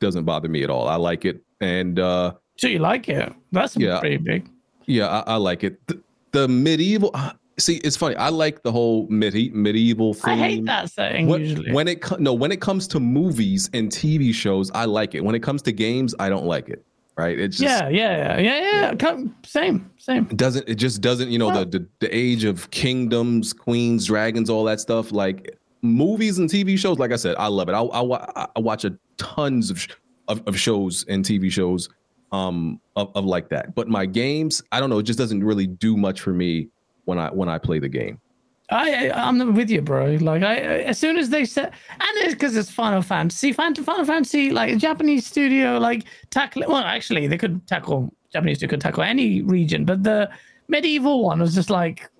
[0.00, 0.86] doesn't bother me at all.
[0.88, 3.32] I like it, and uh, So you like it?
[3.52, 3.98] That's Yeah.
[4.00, 4.48] pretty big.
[4.86, 5.84] yeah, I, I like it.
[5.88, 6.00] The,
[6.32, 7.10] the medieval.
[7.58, 8.14] See, it's funny.
[8.16, 10.34] I like the whole medi- medieval thing.
[10.34, 11.72] I hate that setting When, usually.
[11.72, 15.24] when it no when it comes to movies and TV shows, I like it.
[15.24, 16.84] When it comes to games, I don't like it.
[17.16, 17.36] Right?
[17.38, 19.24] It's just, yeah, yeah, yeah, yeah, yeah.
[19.44, 20.28] Same, same.
[20.30, 24.48] it doesn't it just doesn't you know the, the the age of kingdoms queens dragons
[24.48, 27.80] all that stuff like movies and tv shows like i said i love it i,
[27.80, 29.84] I, I watch a tons of,
[30.28, 31.88] of of shows and tv shows
[32.30, 35.66] um of, of like that but my games i don't know it just doesn't really
[35.66, 36.68] do much for me
[37.08, 38.20] when i when i play the game
[38.70, 40.18] I, I'm with you, bro.
[40.20, 43.50] Like I, as soon as they said, and it's because it's Final Fantasy.
[43.50, 46.64] Fan- Final Fantasy, like a Japanese studio, like tackle.
[46.68, 50.30] Well, actually, they could tackle Japanese studio could tackle any region, but the
[50.68, 52.10] medieval one was just like,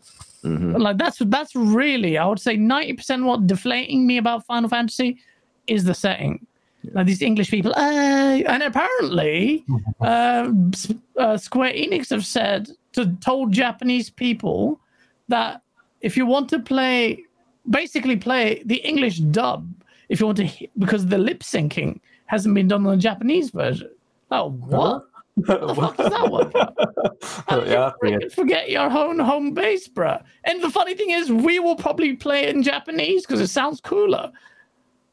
[0.42, 0.72] mm-hmm.
[0.77, 5.20] like that's that's really I would say ninety percent what deflating me about Final Fantasy
[5.66, 6.46] is the setting.
[6.92, 9.64] Like these English people, uh, and apparently,
[10.01, 10.53] uh,
[11.16, 14.81] uh, Square Enix have said to told Japanese people
[15.29, 15.62] that
[16.01, 17.24] if you want to play,
[17.68, 19.68] basically play the English dub,
[20.09, 23.90] if you want to, because the lip syncing hasn't been done on the Japanese version.
[24.31, 25.09] Oh, what?
[25.46, 26.77] What the fuck does that work out?
[27.48, 30.22] How yeah, you forget your own home base, bruh?
[30.44, 33.81] And the funny thing is, we will probably play it in Japanese because it sounds
[33.81, 34.33] cooler.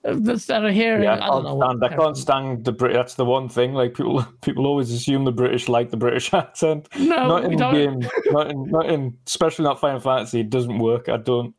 [0.05, 1.61] Instead of hearing, Yeah, I I don't can't know.
[1.79, 1.83] stand.
[1.83, 2.93] I can't stand the Brit.
[2.93, 3.73] That's the one thing.
[3.73, 6.87] Like people, people always assume the British like the British accent.
[6.99, 7.73] No, not we in don't.
[7.73, 8.09] game.
[8.27, 8.63] Not in.
[8.69, 9.17] Not in.
[9.25, 10.41] Especially not Final Fantasy.
[10.41, 11.09] It doesn't work.
[11.09, 11.55] I don't.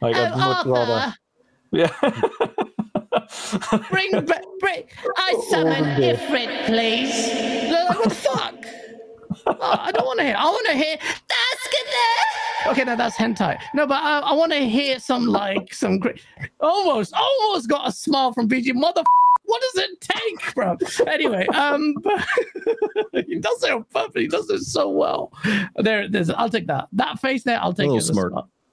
[0.00, 1.14] Like I'd oh, much Oh, rather.
[1.72, 1.92] Yeah.
[3.90, 4.84] bring, ba- bring.
[5.16, 7.70] I summon Ifrit, please.
[7.72, 8.54] Like, what the fuck?
[9.44, 10.36] Oh, I don't want to hear.
[10.38, 10.96] I want to hear.
[11.00, 11.86] That's good.
[12.66, 13.58] Okay, no, that's hentai.
[13.74, 16.22] No, but I, I want to hear some like some great.
[16.60, 18.74] Almost, almost got a smile from BG.
[18.74, 19.02] Mother.
[19.44, 20.76] What does it take, bro?
[21.06, 22.24] Anyway, um, but
[23.26, 24.14] he does it purpose.
[24.14, 25.32] He does it so well.
[25.76, 26.30] There, there's.
[26.30, 26.88] I'll take that.
[26.92, 27.60] That face there.
[27.60, 28.04] I'll take little it.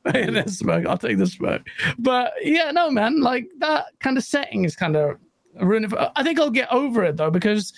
[0.13, 0.85] the smirk.
[0.85, 1.63] I'll take the smoke.
[1.97, 3.21] But yeah, no, man.
[3.21, 5.17] Like that kind of setting is kind of
[5.59, 5.91] ruining.
[6.15, 7.73] I think I'll get over it though because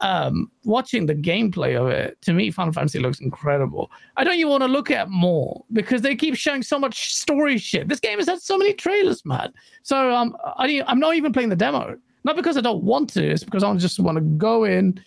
[0.00, 3.90] um watching the gameplay of it to me final fantasy looks incredible.
[4.16, 7.56] I don't even want to look at more because they keep showing so much story
[7.58, 7.88] shit.
[7.88, 9.52] This game has had so many trailers man.
[9.84, 11.96] So um I, I'm not even playing the demo.
[12.24, 15.00] Not because i don't want to it's because i just want to go in.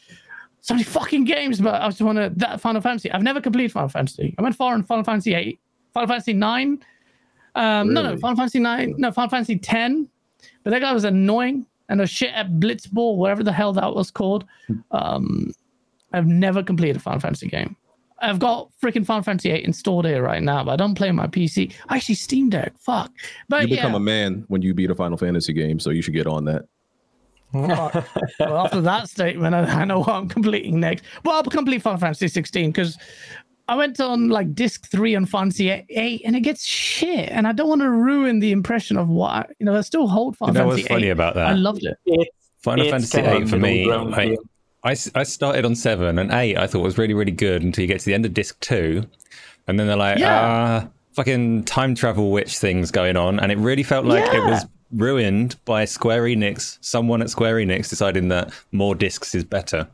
[0.61, 3.71] So many fucking games but i just want to that final fantasy i've never completed
[3.73, 4.33] final fantasy.
[4.37, 5.59] I went far in final fantasy 8
[5.93, 6.79] final fantasy 9
[7.55, 8.21] um no no Really?
[8.21, 10.07] final fantasy 9 no final fantasy 10
[10.63, 14.11] but that guy was annoying and a shit at Blitzball, whatever the hell that was
[14.11, 14.45] called.
[14.91, 15.51] Um,
[16.13, 17.75] I've never completed a Final Fantasy game.
[18.21, 21.15] I've got freaking Final Fantasy 8 installed here right now, but I don't play on
[21.15, 21.73] my PC.
[21.89, 22.73] Actually, Steam Deck.
[22.77, 23.11] Fuck.
[23.47, 26.01] But you become yeah, a man when you beat a final fantasy game so you
[26.01, 26.65] should get on that
[27.53, 28.05] well,
[28.39, 31.03] after that statement, I, I know what I'm completing next.
[31.23, 32.97] Well, I'll complete Final Fantasy 16 because
[33.69, 37.29] I went on like disc three on Final Fantasy 8 and it gets shit.
[37.29, 40.07] And I don't want to ruin the impression of what I, you know, I still
[40.07, 41.09] hold Final You know Fantasy what's funny 8.
[41.11, 41.47] about that?
[41.47, 41.97] I loved it.
[42.05, 43.85] It's, Final It's Fantasy kind eight for me.
[43.87, 44.37] middle ground I, game.
[44.83, 46.57] I, s- I started on seven and eight.
[46.57, 49.05] I thought was really really good until you get to the end of disc two,
[49.67, 50.81] and then they're like, Yeah.
[50.83, 54.65] ah, fucking time travel witch things going on, and it really felt like it was
[54.91, 56.77] ruined by Square Enix.
[56.81, 59.87] Someone at Square Enix deciding that more discs is better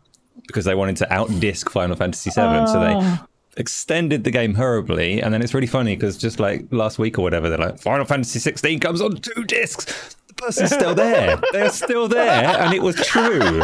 [0.48, 3.26] because they wanted to out disc Final Fantasy seven, so they Oh.
[3.58, 5.22] Extended the game horribly.
[5.22, 8.06] And then it's really funny because just like last week or whatever, they're like, Final
[8.06, 10.16] Fantasy 16 comes on two discs.
[10.28, 11.40] The person's still there.
[11.54, 12.60] They're still there.
[12.62, 13.40] And it was true.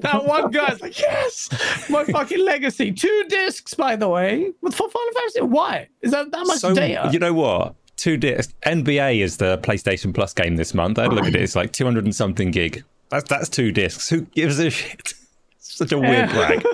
[0.00, 1.48] that one guy's like, yes,
[1.88, 2.92] my fucking legacy.
[2.92, 5.40] Two discs, by the way, with for Final Fantasy.
[5.42, 7.10] Why is that that much So, data?
[7.12, 7.74] you know what?
[7.96, 8.52] Two discs.
[8.66, 10.98] NBA is the PlayStation Plus game this month.
[10.98, 11.42] I look at it.
[11.42, 12.84] It's like 200 and something gig.
[13.10, 14.08] That's, that's two discs.
[14.08, 15.14] Who gives a shit?
[15.64, 16.64] Such a weird brag.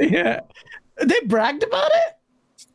[0.10, 0.40] yeah,
[1.00, 2.66] they bragged about it.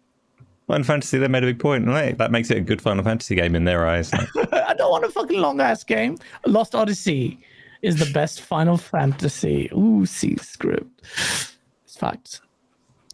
[0.67, 1.88] Final Fantasy, they made a big point.
[1.88, 2.17] Right?
[2.17, 4.13] That makes it a good Final Fantasy game in their eyes.
[4.13, 6.17] Like, I don't want a fucking long ass game.
[6.45, 7.39] Lost Odyssey
[7.82, 9.69] is the best Final Fantasy.
[9.73, 11.01] Ooh, see script.
[11.86, 12.41] It's facts.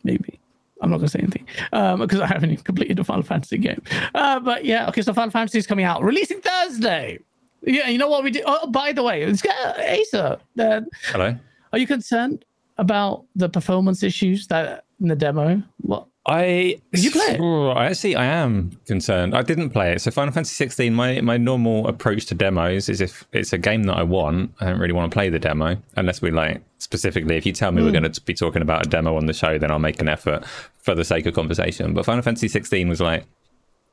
[0.03, 0.39] Maybe.
[0.81, 3.81] I'm not gonna say anything um, because I haven't even completed a Final Fantasy game.
[4.13, 5.01] Uh, but yeah, okay.
[5.01, 7.19] So Final Fantasy is coming out, releasing Thursday.
[7.61, 8.41] Yeah, you know what we do?
[8.45, 10.39] Oh, by the way, it's got Asa.
[10.59, 11.37] Uh, Hello.
[11.73, 12.45] Are you concerned
[12.77, 15.61] about the performance issues that in the demo?
[15.81, 16.07] What?
[16.25, 17.41] I Did you play it?
[17.41, 19.35] I actually I am concerned.
[19.35, 20.01] I didn't play it.
[20.01, 23.83] So Final Fantasy 16, my my normal approach to demos is if it's a game
[23.83, 27.35] that I want, I don't really want to play the demo unless we like specifically.
[27.35, 27.99] If you tell me we're hmm.
[27.99, 30.45] going to be talking about a demo on the show, then I'll make an effort
[30.77, 31.93] for the sake of conversation.
[31.93, 33.25] But Final Fantasy 16 was like,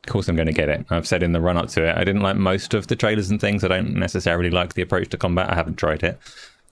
[0.05, 0.87] of course I'm going to get it.
[0.89, 3.29] I've said in the run up to it, I didn't like most of the trailers
[3.29, 3.65] and things.
[3.65, 5.51] I don't necessarily like the approach to combat.
[5.51, 6.19] I haven't tried it.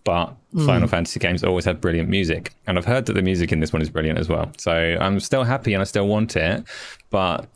[0.04, 0.34] But
[0.64, 2.54] Final Fantasy games always have brilliant music.
[2.66, 4.50] And I've heard that the music in this one is brilliant as well.
[4.56, 6.64] So I'm still happy and I still want it.
[7.10, 7.46] But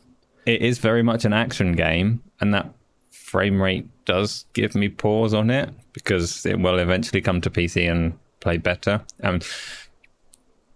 [0.45, 2.21] it is very much an action game.
[2.41, 2.69] And that
[3.11, 7.89] frame rate does give me pause on it because it will eventually come to PC
[7.89, 9.01] and play better.
[9.23, 9.39] Um,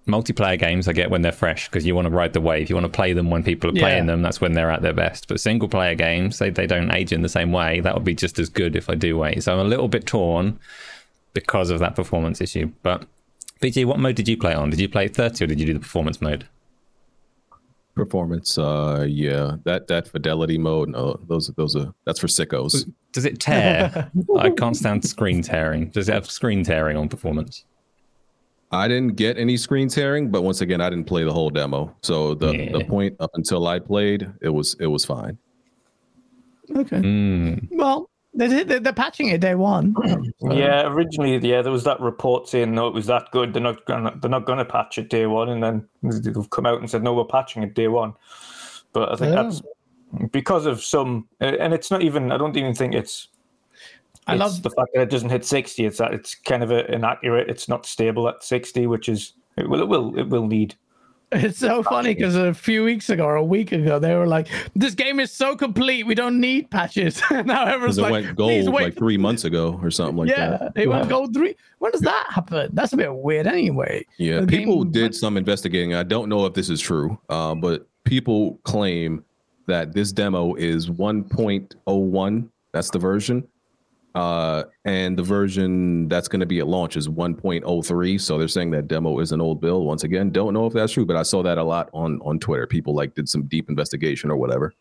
[0.07, 2.69] multiplayer games I get when they're fresh because you want to ride the wave.
[2.69, 3.81] You want to play them when people are Yeah.
[3.81, 4.21] playing them.
[4.21, 5.27] That's when they're at their best.
[5.27, 7.81] But single player games, they, they don't age in the same way.
[7.81, 9.43] That would be just as good if I do wait.
[9.43, 10.59] So I'm a little bit torn
[11.33, 12.71] because of that performance issue.
[12.83, 13.05] But
[13.61, 14.69] BG, what mode did you play on?
[14.69, 16.47] Did you play 30 or did you do the performance mode?
[17.95, 22.87] Performance, uh, yeah, that that fidelity mode, no, those those are that's for sickos.
[23.11, 24.11] Does it tear?
[24.37, 25.89] I can't stand screen tearing.
[25.89, 27.65] Does it have screen tearing on performance?
[28.71, 31.95] I didn't get any screen tearing, but once again, I didn't play the whole demo.
[32.03, 32.77] So the, Yeah.
[32.77, 35.39] the point up until I played, it was it was fine.
[36.75, 36.97] Okay.
[36.97, 37.67] Mm.
[37.71, 39.95] Well, they're, they're, they're patching it day one.
[40.41, 43.53] Yeah, originally, yeah, there was that report saying no, it was that good.
[43.53, 46.65] They're not gonna, they're not going to patch it day one, and then they've come
[46.65, 48.13] out and said no, we're patching it day one.
[48.93, 49.43] But I think Yeah.
[49.43, 49.61] that's
[50.31, 52.31] because of some, and it's not even.
[52.31, 53.27] I don't even think it's.
[54.27, 55.85] I it's love- the fact that it doesn't hit sixty.
[55.85, 57.49] It's that it's kind of a, inaccurate.
[57.49, 60.75] It's not stable at sixty, which is it will it will it will need.
[61.31, 64.47] It's so funny because a few weeks ago or a week ago, they were like,
[64.75, 68.65] "This game is so complete, we don't need patches." now everyone's it like, went gold
[68.67, 70.37] like three months ago or something like that.
[70.37, 70.75] yeah, that.
[70.75, 71.55] they went gold three.
[71.79, 72.69] When does that happen?
[72.73, 74.05] That's a bit weird, anyway.
[74.17, 75.93] Yeah, The people game- did some investigating.
[75.93, 79.23] I don't know if this is true, uh, but people claim
[79.67, 82.49] that this demo is 1.01.
[82.71, 83.47] That's the version.
[84.15, 88.19] Uh, and the version that's going to be at launch is 1.03.
[88.19, 89.85] So they're saying that demo is an old build.
[89.85, 92.39] Once again, don't know if that's true, but I saw that a lot on on
[92.39, 92.65] Twitter.
[92.65, 94.73] People like did some deep investigation or whatever.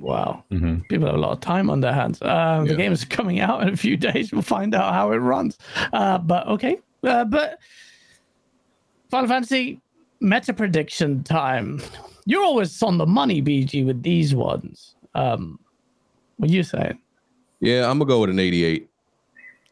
[0.00, 2.22] Wow, hmm people have a lot of time on their hands.
[2.22, 2.76] Um, The Yeah.
[2.76, 4.30] game is coming out in a few days.
[4.32, 5.58] We'll find out how it runs.
[5.92, 7.58] Uh, but okay, uh, but
[9.10, 9.80] Final Fantasy
[10.20, 11.82] meta prediction time.
[12.26, 14.94] You're always on the money, BG, with these ones.
[15.16, 15.58] Um,
[16.36, 16.98] what are you saying?
[17.62, 18.88] Yeah, I'm gonna go with an 88.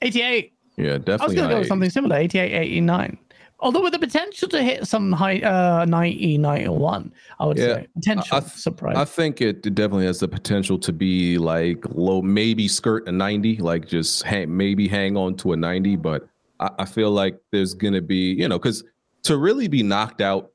[0.00, 0.52] 88.
[0.76, 1.12] Yeah, definitely.
[1.12, 1.68] I was to go with 80s.
[1.68, 3.18] something similar, 88, 89.
[3.62, 7.88] Although with the potential to hit some high uh, 90, 91, I would Yeah, say.
[7.94, 8.96] Potential I th- surprise.
[8.96, 13.56] I think it definitely has the potential to be like low, maybe skirt a 90,
[13.58, 15.96] like just hang, maybe hang on to a 90.
[15.96, 16.26] But
[16.60, 18.82] I, I feel like there's going to be, you know, because
[19.24, 20.52] to really be knocked out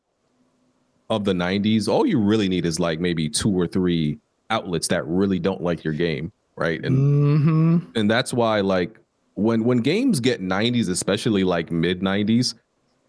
[1.12, 4.18] of the 90s, all you really need is like maybe two or three
[4.50, 6.84] outlets that really don't like your game, right?
[6.84, 9.00] And hmm and that's why like
[9.36, 12.56] when when games get 90s, especially like mid 90s,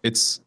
[0.03, 0.41] it's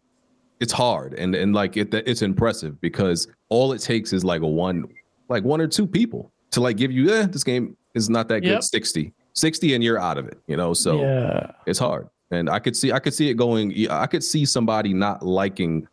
[0.60, 4.46] it's hard and and like it it's impressive because all it takes is like a
[4.46, 4.84] one
[5.28, 8.44] like one or two people to like give you eh, this game is not that
[8.44, 8.56] Yep.
[8.56, 11.50] good 60 60 and you're out of it you know so yeah.
[11.66, 14.92] it's hard and i could see i could see it going i could see somebody
[14.92, 15.88] not liking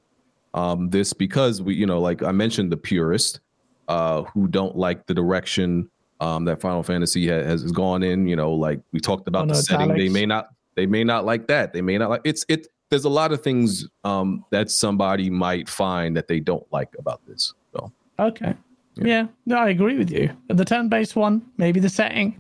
[0.54, 3.40] um this because we you know like i mentioned the purist
[3.88, 5.90] uh who don't like the direction
[6.20, 9.48] um that final fantasy ha- has gone in you know like we talked about On
[9.50, 12.46] the setting they may not they may not like that they may not like it's
[12.50, 16.90] it there's a lot of things um that somebody might find that they don't like
[16.98, 18.56] about this so Okay.
[18.96, 19.28] Yeah.
[19.46, 20.32] no, I agree with you.
[20.48, 22.36] The turn-based one, maybe the setting.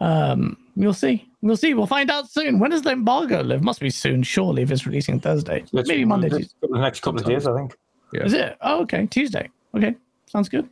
[0.00, 1.28] Um, we'll see.
[1.42, 1.74] We'll see.
[1.74, 2.58] We'll find out soon.
[2.58, 3.62] When does the embargo live?
[3.62, 5.64] Must be soon, surely, if it's releasing Thursday.
[5.70, 6.30] It's maybe Monday.
[6.30, 7.76] the, the next couple of days, I think.
[8.14, 8.24] yeah.
[8.24, 8.56] Is it?
[8.62, 9.06] Oh, okay.
[9.06, 9.50] Tuesday.
[9.74, 9.94] Okay.
[10.26, 10.66] Sounds good.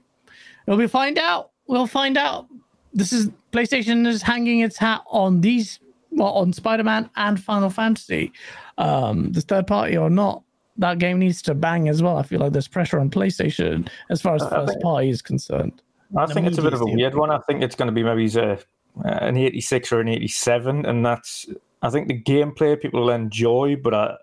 [0.66, 1.50] We'll be find out.
[1.66, 2.46] We'll find out.
[2.92, 8.32] This is PlayStation is hanging its hat on these well on Spider-Man and Final Fantasy.
[8.78, 10.42] Um, this third party or not,
[10.78, 12.16] that game needs to bang as well.
[12.16, 15.22] I feel like there's pressure on PlayStation as far as I first think- party is
[15.22, 15.82] concerned.
[16.16, 17.30] I think it's a bit of a weird one.
[17.30, 18.58] I think it's going to be maybe a,
[19.04, 21.46] an 86 or an 87, and that's
[21.82, 24.14] I think the gameplay people will enjoy, but I,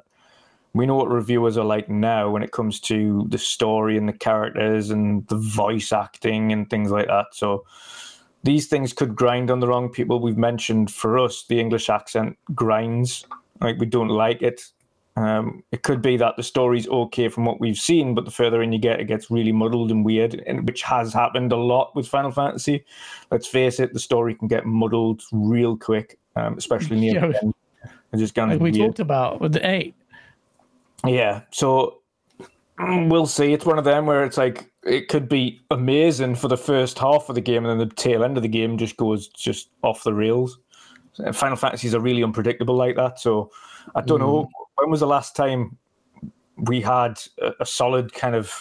[0.74, 4.14] we know what reviewers are like now when it comes to the story and the
[4.14, 7.28] characters and the voice acting and things like that.
[7.32, 7.66] So
[8.44, 10.20] these things could grind on the wrong people.
[10.20, 13.26] We've mentioned for us the English accent grinds,
[13.62, 14.66] like we don't like it.
[15.16, 18.64] Um, it could be that the story's okay from what we've seen, but the further
[18.64, 21.96] in you get, it gets really muddled and weird, and which has happened a lot
[21.96, 22.84] with Final Fantasy.
[23.30, 27.28] Let's face it, the story can get muddled real quick, um, especially near Yeah.
[27.28, 27.54] the end.
[28.12, 28.88] It's just kind Like of we weird.
[28.90, 29.94] talked about with the eight.
[31.06, 32.02] Yeah, so
[32.80, 33.54] mm, we'll see.
[33.54, 37.30] It's one of them where it's like it could be amazing for the first half
[37.30, 40.04] of the game, and then the tail end of the game just goes just off
[40.04, 40.60] the rails.
[41.34, 43.20] Final Fantasies are really unpredictable like that.
[43.20, 43.52] So
[43.96, 45.78] I don't know when was the last time
[46.58, 48.52] we had a, a solid kind of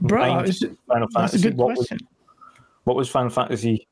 [0.00, 1.98] Bro, Final that's a good what, was, question.
[2.84, 3.86] what was Final Fantasy?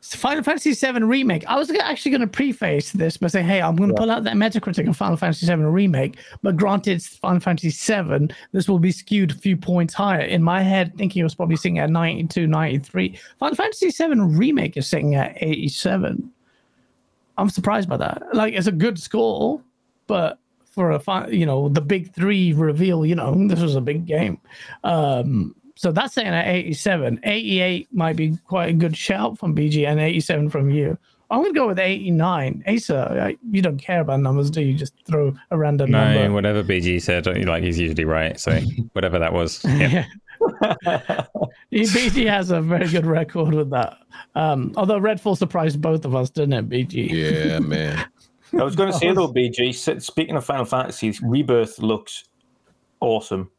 [0.00, 1.44] Final Fantasy VII Remake.
[1.46, 4.24] I was actually going to preface this by saying, hey, I'm going to pull out
[4.24, 8.78] that Metacritic of Final Fantasy VII Remake, but granted, it's Final Fantasy VII, this will
[8.78, 10.20] be skewed a few points higher.
[10.20, 13.18] In my head, thinking it was probably sitting at 92, 93.
[13.38, 16.30] Final Fantasy VII Remake is sitting at 87.
[17.36, 18.22] I'm surprised by that.
[18.32, 19.60] Like, it's a good score,
[20.06, 24.06] but for a, you know, the big three reveal, you know, this was a big
[24.06, 24.38] game.
[24.84, 27.20] Um, so that's saying at 87.
[27.22, 30.98] 88 might be quite a good shout from BG and 87 from you.
[31.30, 32.64] I'm going to go with 89.
[32.66, 34.74] Asa, I- you don't care about numbers, do you?
[34.74, 36.32] Just throw a random No, number.
[36.32, 38.40] whatever BG said, like he's usually right.
[38.40, 38.58] So
[38.94, 39.62] whatever that was.
[39.64, 40.06] Yeah.
[41.72, 43.98] BG has a very good record with that.
[44.34, 47.10] Um, although Redfall surprised both of us, didn't it, BG?
[47.10, 48.06] Yeah, man.
[48.58, 50.00] I was going to say though, BG.
[50.02, 52.24] Speaking of Final Fantasy, Rebirth looks
[53.00, 53.50] awesome.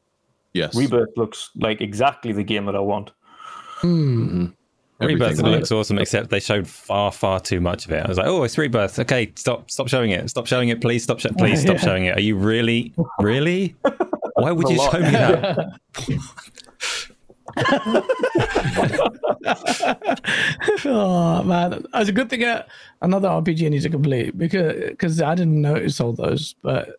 [0.54, 0.76] Yes.
[0.76, 3.12] Rebirth looks like exactly the game that I want.
[3.84, 4.56] Everything
[5.00, 8.04] Rebirth about looks awesome, except they showed far, far too much of it.
[8.04, 9.00] I was like, "Oh, it's Rebirth.
[9.00, 10.30] Okay, stop, stop showing it.
[10.30, 11.04] Stop showing it, please.
[11.04, 11.82] Stop, sh- please, stop Yeah.
[11.82, 12.18] showing it.
[12.18, 13.76] Are you really, really?
[14.36, 14.92] Why would you lot.
[14.92, 15.80] show me that?
[20.86, 22.44] oh man, it's a good thing.
[22.44, 22.64] Uh,
[23.02, 26.96] another RPG I need to complete because because I didn't notice all those, but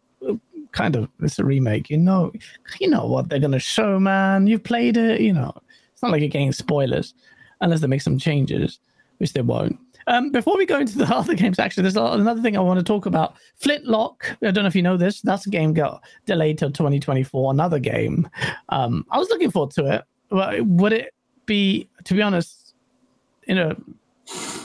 [0.73, 1.91] kind of it's a remake.
[1.91, 2.33] You know,
[2.81, 4.47] you know what they're gonna show, man.
[4.47, 5.21] You've played it.
[5.21, 5.53] You know,
[5.93, 7.15] it's not like you're getting spoilers
[7.61, 8.81] unless they make some changes,
[9.19, 9.79] which they won't.
[10.07, 12.85] Um, before we go into the other games, actually, there's another thing I want to
[12.85, 13.37] talk about.
[13.57, 14.37] Flintlock.
[14.43, 15.21] I don't know if you know this.
[15.21, 17.53] That's a game got delayed till 2024.
[17.53, 18.29] Another game.
[18.71, 20.05] Um, I was looking forward to it.
[20.31, 21.15] But would it
[21.47, 22.75] be, to be honest,
[23.47, 23.77] you know,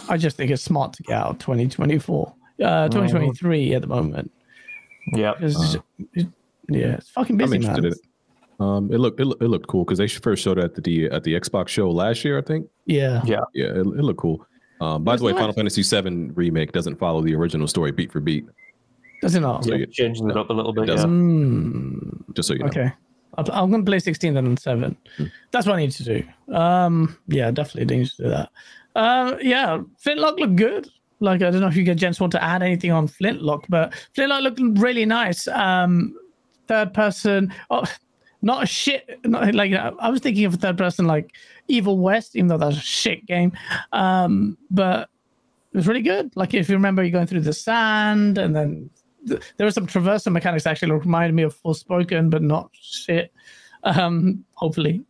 [0.10, 2.34] I just think it's smart to get out 2024,
[2.64, 4.32] uh, 2023 at the moment.
[5.14, 5.34] Yeah.
[5.40, 5.78] Because,
[6.14, 6.28] it-
[6.70, 7.92] yeah, it's fucking I'm busy, interested man.
[7.92, 8.00] in it.
[8.60, 11.06] Um, it looked it, looked- it looked cool because they first showed it at the
[11.12, 12.68] at the Xbox show last year, I think.
[12.86, 13.22] Yeah.
[13.26, 13.42] Yeah.
[13.54, 14.46] Yeah, it, it looked cool.
[14.82, 15.40] Um, by It's the way, nice.
[15.42, 18.46] Final Fantasy VII remake doesn't follow the original story beat for beat.
[19.22, 19.64] Does it not?
[19.64, 20.88] So yeah you- changing it up a little bit.
[20.90, 20.96] Yeah.
[20.96, 22.68] Mm, Just so you know.
[22.68, 22.92] okay.
[23.38, 24.96] I'll- I'm going to play 16 then and 7.
[25.52, 26.24] That's what I need to do.
[26.54, 28.50] Um, yeah, definitely need to do that.
[28.96, 30.90] Uh, yeah, Flintlock looked good.
[31.20, 34.42] Like, I don't know if you gents want to add anything on Flintlock, but Flintlock
[34.42, 35.48] looked really nice.
[35.48, 36.16] Um,
[36.68, 37.54] third person.
[37.70, 37.86] Oh,
[38.42, 39.20] not a shit.
[39.24, 41.32] Not, like I was thinking of a third person like
[41.68, 43.54] Evil West, even though that's a shit game.
[43.94, 45.10] Um, but
[45.74, 46.32] it was really good.
[46.36, 48.90] Like if you remember, you're going through the sand, and then
[49.28, 53.32] th- there were some traversal mechanics actually reminded me of Forspoken, but not shit.
[53.84, 55.04] Um, hopefully,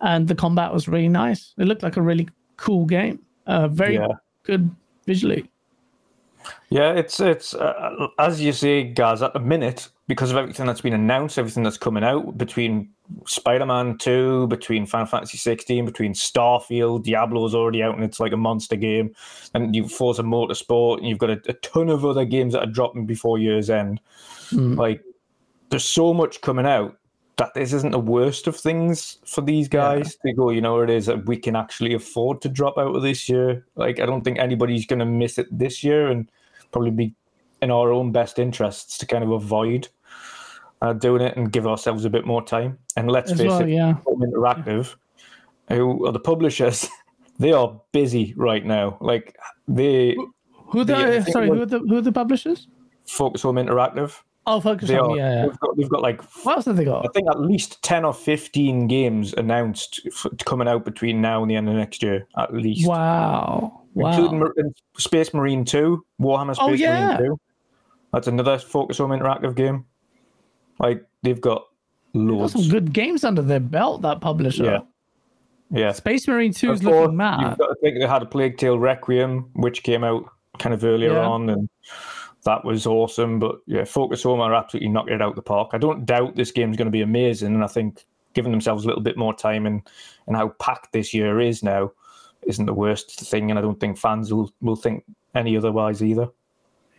[0.00, 1.54] and the combat was really nice.
[1.58, 3.20] It looked like a really cool game.
[3.46, 4.08] Uh, very Yeah.
[4.42, 4.70] good
[5.06, 5.50] visually.
[6.70, 9.22] Yeah, it's it's uh, as you say, guys.
[9.22, 12.90] At the minute, because of everything that's been announced, everything that's coming out between
[13.26, 18.36] Spider-Man Two, between Final Fantasy 16, between Starfield, Diablo's already out, and it's like a
[18.36, 19.14] monster game.
[19.54, 22.72] And you've Forza Motorsport, and you've got a, a ton of other games that are
[22.72, 24.00] dropping before year's end.
[24.50, 24.76] Mm.
[24.76, 25.02] Like,
[25.70, 26.96] there's so much coming out
[27.42, 30.50] that this isn't the worst of things for these guys to go.
[30.50, 33.66] You know, it is that we can actually afford to drop out of this year.
[33.74, 36.30] Like, I don't think anybody's going to miss it this year, and
[36.70, 37.14] probably be
[37.60, 39.88] in our own best interests to kind of avoid
[40.82, 42.78] uh, doing it and give ourselves a bit more time.
[42.96, 43.94] And let's As face well, it, yeah.
[44.06, 44.94] Home Interactive,
[45.68, 46.88] who are the publishers,
[47.40, 48.98] they are busy right now.
[49.00, 49.36] Like
[49.66, 50.16] they
[50.66, 51.48] Who the The- sorry?
[51.48, 52.68] Who are the who are the publishers?
[53.04, 54.14] Focus Home Interactive.
[54.46, 55.16] Oh, focus They on are.
[55.16, 55.46] yeah.
[55.46, 57.06] They've, got, they've got like What else have they got?
[57.06, 61.50] I think at least 10 or 15 games announced f- coming out between now and
[61.50, 62.88] the end of next year, at least.
[62.88, 64.50] Wow, Including wow.
[64.56, 67.16] Mar- Space Marine 2, Warhammer oh, Space Oh, yeah.
[67.18, 67.40] Marine 2.
[68.12, 69.84] That's another Focus Home Interactive game.
[70.80, 71.64] Like, they've got
[72.14, 72.52] Got loads.
[72.54, 74.02] some good games under their belt.
[74.02, 74.64] That publisher.
[74.64, 74.78] Yeah.
[75.70, 75.92] Yeah.
[75.92, 77.40] Space Marine Two is Of course, looking mad.
[77.40, 80.24] You've got to think they had a Plague Tale Requiem, which came out
[80.58, 81.26] kind of earlier Yeah.
[81.26, 81.68] on, and
[82.44, 83.38] that was awesome.
[83.38, 85.70] But yeah, Focus Home are absolutely knocking it out the park.
[85.72, 88.88] I don't doubt this game's going to be amazing, and I think giving themselves a
[88.88, 89.82] little bit more time and
[90.26, 91.92] and how packed this year is now
[92.46, 96.28] isn't the worst thing, and I don't think fans will will think any otherwise either.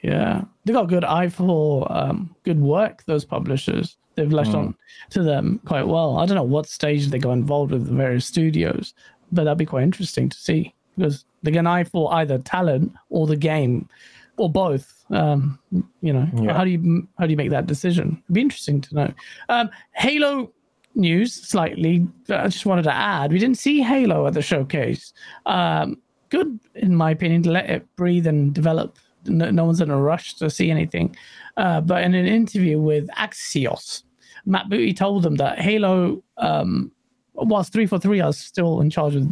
[0.02, 3.04] Yeah, they've got good eye for um, good work.
[3.06, 4.76] Those publishers they've latched on
[5.10, 6.18] to them quite well.
[6.20, 8.94] I don't know what stage they got involved with the various studios,
[9.32, 12.94] but that'd be quite interesting to see because they get an eye for either talent
[13.10, 13.90] or the game
[14.38, 15.03] or both.
[15.14, 15.60] Um,
[16.02, 16.54] you know, Yeah.
[16.54, 18.18] how do you how do you make that decision?
[18.26, 19.14] It'd be interesting to know.
[19.50, 20.52] Um, Halo
[20.96, 22.08] news slightly.
[22.30, 25.14] I just wanted to add we didn't see Halo at the showcase.
[25.46, 25.98] Um,
[26.30, 28.98] good in my opinion to let it breathe and develop.
[29.26, 31.16] No, no one's in a rush to see anything.
[31.58, 34.04] Uh, but in an interview with Axios,
[34.46, 36.92] Matt Booty told them that Halo, um,
[37.36, 39.32] whilst 343 are still in charge of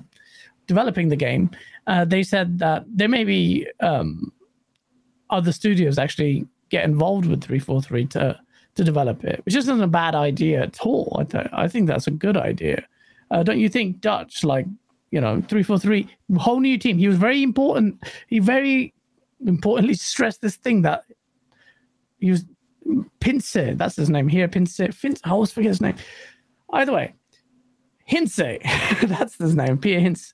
[0.68, 1.50] developing the game,
[1.88, 4.32] uh, they said that there may be um,
[5.32, 8.40] other studios actually get involved with 343 to
[8.76, 11.18] to develop it, which isn't a bad idea at all.
[11.20, 12.86] I, th- I think that's a good idea.
[13.30, 14.66] Uh, don't you think Dutch, like,
[15.12, 16.08] you know, 343,
[16.38, 18.02] whole new team, he was very important.
[18.28, 18.94] He very
[19.46, 21.04] importantly stressed this thing that
[22.20, 22.46] he was
[23.20, 25.96] Pince, that's his name here, Pince, Pince, I always forget his name.
[26.72, 27.14] Either way,
[28.10, 28.62] Hintze,
[29.08, 30.34] that's his name, Pierre Hintze.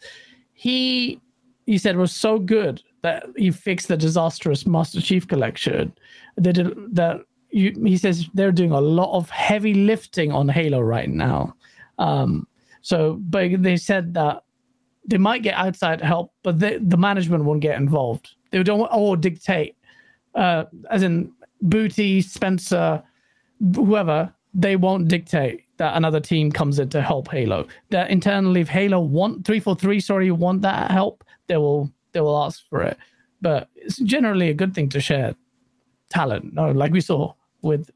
[0.53, 1.21] He,
[1.65, 5.93] he said, was so good that he fixed the disastrous Master Chief collection.
[6.35, 7.21] They did that.
[7.49, 11.55] He says they're doing a lot of heavy lifting on Halo right now.
[11.97, 12.47] Um,
[12.81, 14.43] so, but they said that
[15.09, 18.25] they might get outside help, but the the management won't get involved.
[18.51, 19.75] They don't all dictate,
[20.35, 21.31] uh, as in
[21.61, 23.01] Booty, Spencer,
[23.75, 24.33] whoever.
[24.53, 27.67] They won't dictate that another team comes in to help Halo.
[27.89, 32.21] That internally, if Halo want three four three, sorry, want that help, they will they
[32.21, 32.97] will ask for it.
[33.41, 35.35] But it's generally a good thing to share
[36.09, 36.53] talent.
[36.53, 37.89] No, like we saw with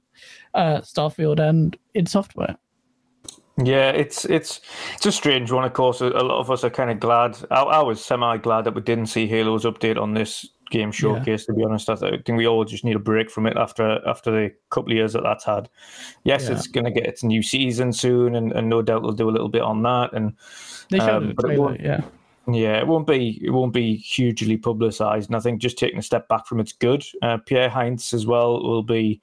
[0.54, 2.56] uh, Starfield and id Software.
[3.64, 4.62] Yeah, it's it's
[4.96, 5.66] it's a strange one.
[5.66, 7.38] Of course, a, a lot of us are kind of glad.
[7.52, 11.46] I, I was semi glad that we didn't see Halo's update on this game showcase.
[11.46, 14.32] To be honest, I think we all just need a break from it after after
[14.32, 15.70] the couple of years that that's had.
[16.24, 16.54] Yes, Yeah.
[16.54, 19.32] it's going to get its new season soon, and, and no doubt they'll do a
[19.32, 20.14] little bit on that.
[20.14, 20.34] And
[20.90, 22.02] They showed Um, it trailer, yeah.
[22.48, 25.30] Yeah, it won't be it won't be hugely publicized.
[25.30, 27.04] And I think just taking a step back from it's good.
[27.22, 29.22] Uh, Pierre Hintze as well will be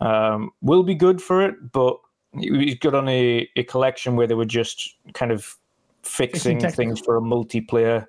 [0.00, 1.96] um, will be good for it, but
[2.32, 5.56] he's good on a, a collection where they were just kind of
[6.02, 8.06] fixing things for a multiplayer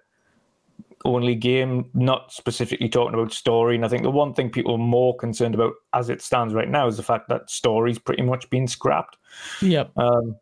[1.05, 3.75] only game, not specifically talking about story.
[3.75, 6.69] And I think the one thing people are more concerned about as it stands right
[6.69, 9.17] now is the fact that story's pretty much been scrapped.
[9.61, 9.91] Yep.
[9.97, 10.35] Um,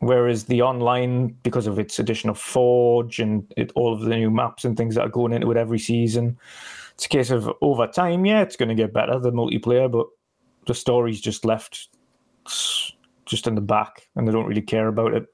[0.00, 4.30] whereas the online, because of its addition of Forge and it, all of the new
[4.30, 6.38] maps and things that are going into it every season,
[6.94, 10.06] it's a case of over time, yeah, it's going to get better, the multiplayer, but
[10.66, 11.88] the story's just left
[13.24, 15.26] just in the back and they don't really care about it.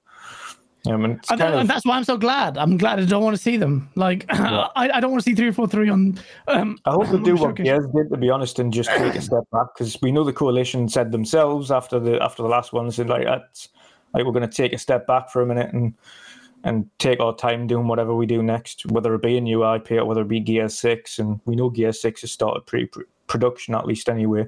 [0.86, 2.58] Um, and I kind don't, that's why I'm so glad.
[2.58, 3.88] I'm glad I don't want to see them.
[3.94, 6.18] Like, I, I don't want to see three four three on.
[6.48, 7.54] Um, I hope they do what.
[7.54, 10.32] Gears did, to be honest, and just take a step back because we know the
[10.32, 13.68] coalition said themselves after the after the last one, said like that's
[14.14, 15.94] like we're going to take a step back for a minute and
[16.64, 19.90] and take our time doing whatever we do next, whether it be a new IP
[19.92, 22.88] or whether it be Gears Six, and we know Gears Six has started pre
[23.26, 24.42] production at least anyway.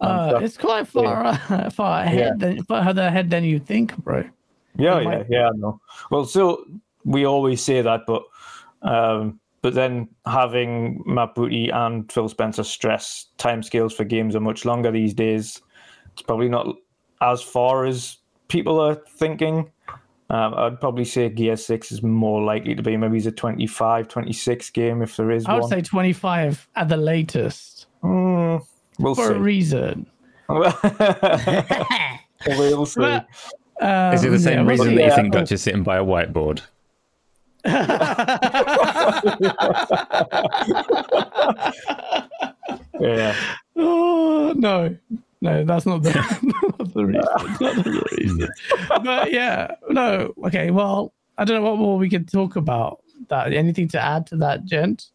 [0.00, 3.96] Um, Uh, so- it's quite far uh, far ahead than further ahead than you think,
[3.98, 4.22] bro.
[4.78, 5.48] Yeah, It yeah, might- yeah.
[5.48, 5.80] I know.
[6.10, 6.64] Well, so
[7.04, 8.22] we always say that, but
[8.82, 14.64] um, but then having Matt Booty and Phil Spencer stress timescales for games are much
[14.64, 15.60] longer these days.
[16.12, 16.76] It's probably not
[17.20, 18.18] as far as
[18.50, 19.70] people are thinking.
[20.28, 24.06] Um, I'd probably say Gear 6 is more likely to be maybe it's a 25,
[24.06, 25.70] 26 game if there is I would one.
[25.70, 28.58] say 25 at the latest Hmm,
[29.00, 29.22] we'll see.
[29.22, 30.06] for a reason.
[30.48, 30.70] we'll
[32.86, 33.00] see.
[33.00, 33.26] But,
[33.80, 34.94] um, Is it the same yeah, reason see.
[34.96, 36.60] that you think Dutch is sitting by a whiteboard?
[43.00, 43.34] Yeah.
[43.76, 44.96] Oh no,
[45.40, 46.12] no, that's not the,
[46.78, 47.20] not the reason.
[47.60, 48.48] Not the reason.
[49.04, 50.34] but yeah, no.
[50.44, 53.00] Okay, well, I don't know what more we could talk about.
[53.28, 55.10] That anything to add to that, gent?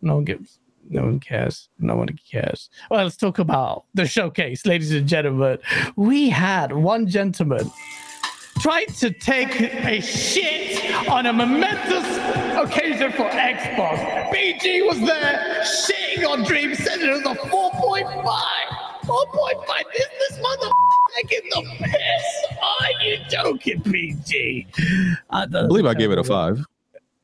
[0.00, 0.58] No one gives.
[0.88, 1.68] No one cares.
[1.78, 2.68] No one cares.
[2.90, 5.58] Well, let's talk about the showcase, ladies and gentlemen.
[5.96, 7.70] We had one gentleman
[8.60, 12.06] tried to take a shit on a momentous
[12.58, 14.30] occasion for Xbox.
[14.30, 18.81] BG was there shitting on Dream Center the 4.5.
[19.04, 20.68] 4.5 is this mother
[21.16, 22.58] taking the piss?
[22.62, 24.66] Are you joking, BG?
[25.30, 26.64] I I believe I gave it a five.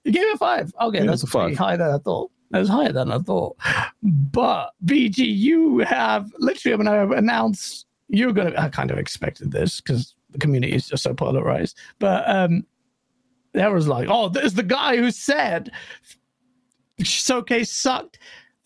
[0.04, 0.72] You gave it a five.
[0.80, 1.56] Okay, Yeah, that's a five.
[1.56, 2.30] higher than I thought.
[2.50, 3.56] That was higher than I thought.
[4.02, 8.54] But BG, you have literally when I announced you're gonna.
[8.58, 11.76] I kind of expected this because the community is just so polarized.
[11.98, 12.64] But um,
[13.52, 15.70] there was like, oh, there's the guy who said
[17.02, 18.18] showcase sucked.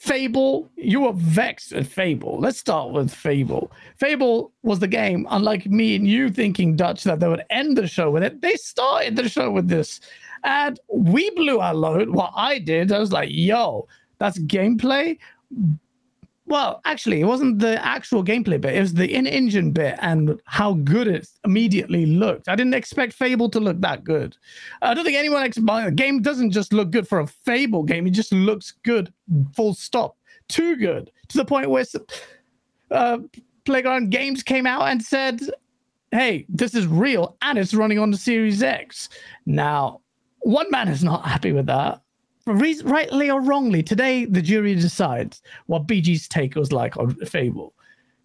[0.03, 2.37] Fable, you were vexed at Fable.
[2.41, 3.71] Let's start with Fable.
[3.95, 7.87] Fable was the game, unlike me and you thinking, Dutch, that they would end the
[7.87, 8.41] show with it.
[8.41, 10.01] They started the show with this.
[10.43, 12.09] And we blew our load.
[12.09, 13.87] What I did, I was like, yo,
[14.19, 15.19] that's gameplay.
[16.47, 18.75] Well, actually, it wasn't the actual gameplay bit.
[18.75, 22.49] It was the in-engine bit and how good it immediately looked.
[22.49, 24.37] I didn't expect Fable to look that good.
[24.83, 25.87] I don't think anyone expected.
[25.87, 28.07] The game doesn't just look good for a Fable game.
[28.07, 29.13] It just looks good,
[29.55, 30.17] full stop.
[30.49, 31.85] Too good to the point where
[32.91, 33.19] uh,
[33.65, 35.41] Playground Games came out and said,
[36.11, 39.09] "Hey, this is real and it's running on the Series X."
[39.47, 40.01] Now,
[40.41, 42.03] one man is not happy with that
[42.47, 47.75] rightly or wrongly, today the jury decides what BG's take was like on Fable.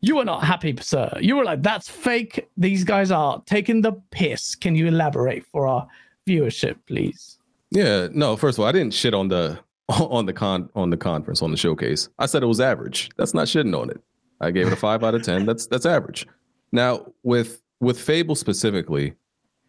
[0.01, 1.11] You were not happy, sir.
[1.19, 2.47] You were like, "That's fake.
[2.55, 5.87] These guys are taking the piss." Can you elaborate for our
[6.27, 7.39] viewership, please?
[7.71, 8.37] Yeah, no.
[8.37, 9.59] First of all, I didn't shit on the
[9.89, 12.09] on the con on the conference on the showcase.
[12.19, 13.09] I said it was average.
[13.17, 14.01] That's not shitting on it.
[14.39, 15.45] I gave it a five out of ten.
[15.45, 16.27] That's that's average.
[16.71, 19.13] Now with with Fable specifically,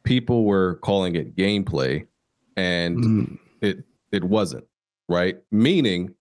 [0.02, 2.06] people were calling it gameplay,
[2.56, 3.38] and mm.
[3.62, 4.64] it it wasn't,
[5.08, 5.38] right?
[5.50, 6.14] Meaning,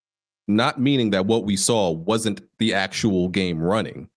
[0.47, 4.09] not meaning that what we saw wasn't the actual game running,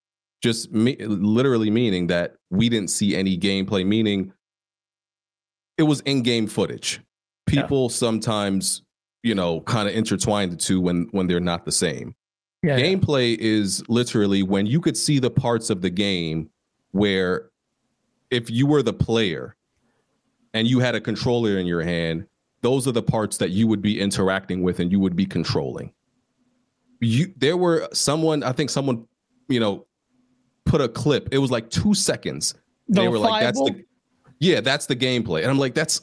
[0.43, 4.33] just me- literally meaning that we didn't see any gameplay, meaning
[5.77, 7.01] it was in game footage.
[7.47, 7.97] People yeah.
[7.97, 8.83] sometimes,
[9.23, 12.15] you know, kind of intertwine the two when when they're not the same.
[12.63, 13.39] Yeah, gameplay yeah.
[13.41, 16.51] is literally when you could see the parts of the game
[16.93, 17.51] where
[18.31, 19.57] if you were the player
[20.53, 22.27] and you had a controller in your hand
[22.63, 25.93] those are the parts that you would be interacting with and you would be controlling.
[27.01, 29.07] You there were someone, I think someone,
[29.49, 29.87] you know,
[30.67, 31.29] put a clip.
[31.33, 32.55] It was like two seconds.
[32.89, 33.85] The they were like, that's the
[34.39, 35.43] yeah, that's the gameplay.
[35.43, 36.01] And I'm like, that's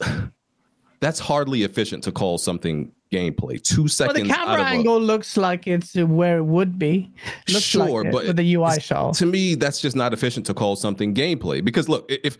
[0.99, 3.61] that's hardly efficient to call something gameplay.
[3.61, 4.27] Two seconds.
[4.27, 7.13] Well, the camera angle a, looks like it's where it would be.
[7.49, 9.11] Looks sure, like but the UI show.
[9.15, 11.63] To me, that's just not efficient to call something gameplay.
[11.63, 12.37] Because look, if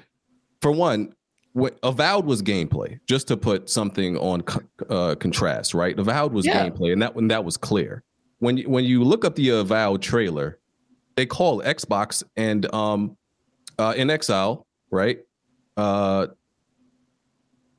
[0.61, 1.13] for one,
[1.53, 4.43] what avowed was gameplay just to put something on
[4.89, 5.97] uh, contrast right?
[5.97, 6.69] Avowed was yeah.
[6.69, 8.03] gameplay and that when that was clear.
[8.39, 10.59] When you, when you look up the avowed trailer
[11.15, 13.17] they call xbox and um
[13.79, 15.19] uh inXile right?
[15.75, 16.27] Uh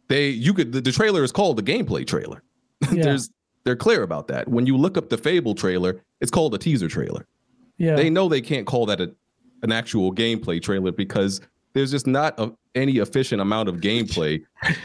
[0.08, 2.42] they you could the, the trailer is called the gameplay trailer.
[2.92, 3.04] Yeah.
[3.04, 3.30] there's
[3.64, 4.48] they're clear about that.
[4.48, 7.26] When you look up the fable trailer it's called a teaser trailer.
[7.76, 7.94] Yeah.
[7.94, 9.14] They know they can't call that a,
[9.62, 11.40] an actual gameplay trailer because
[11.72, 14.42] there's just not a, any efficient amount of gameplay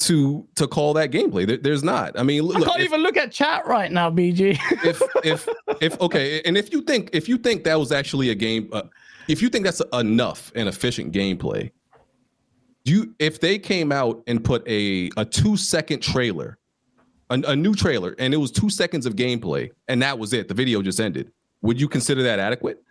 [0.00, 1.46] to to call that gameplay.
[1.46, 2.18] There, there's not.
[2.18, 4.58] I mean, look, I can't if, even look at chat right now, BG.
[4.84, 5.48] if if
[5.80, 8.82] if okay, and if you think if you think that was actually a game, uh,
[9.28, 11.70] if you think that's enough and efficient gameplay,
[12.84, 16.58] you if they came out and put a a two second trailer,
[17.28, 20.48] a, a new trailer, and it was two seconds of gameplay, and that was it,
[20.48, 21.30] the video just ended.
[21.62, 22.82] Would you consider that adequate?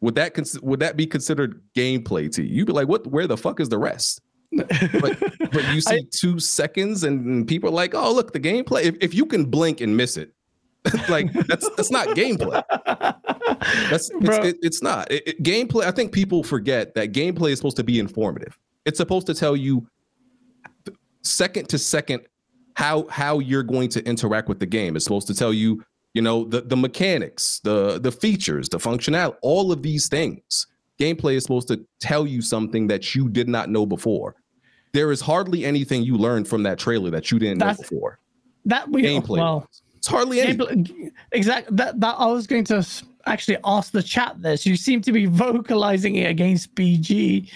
[0.00, 2.56] Would that cons- would that be considered gameplay to you?
[2.56, 3.06] You'd be like, what?
[3.06, 4.20] Where the fuck is the rest?
[4.52, 5.18] but
[5.52, 8.84] but you see I, two seconds and people are like, oh look, the gameplay.
[8.84, 10.32] If, if you can blink and miss it,
[11.08, 12.62] like that's that's not gameplay.
[13.90, 15.84] That's it's, it, it's not it, it, gameplay.
[15.84, 18.58] I think people forget that gameplay is supposed to be informative.
[18.84, 19.86] It's supposed to tell you
[21.22, 22.22] second to second
[22.74, 24.96] how how you're going to interact with the game.
[24.96, 25.82] It's supposed to tell you
[26.18, 30.66] you know the the mechanics the the features the functionality all of these things
[30.98, 34.34] gameplay is supposed to tell you something that you did not know before.
[34.92, 38.18] There is hardly anything you learned from that trailer that you didn't That's, know before.
[38.64, 39.38] that we gameplay.
[39.38, 41.12] well it's hardly anything.
[41.30, 42.84] exactly that that i was going to
[43.26, 44.66] actually ask the chat this.
[44.66, 47.48] You seem to be vocalizing it against bg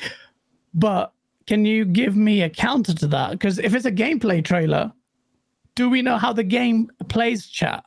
[0.73, 1.13] but
[1.49, 3.33] can you give me a counter to that?
[3.33, 4.93] Because if it's a gameplay trailer
[5.75, 7.83] do we know how the game plays chat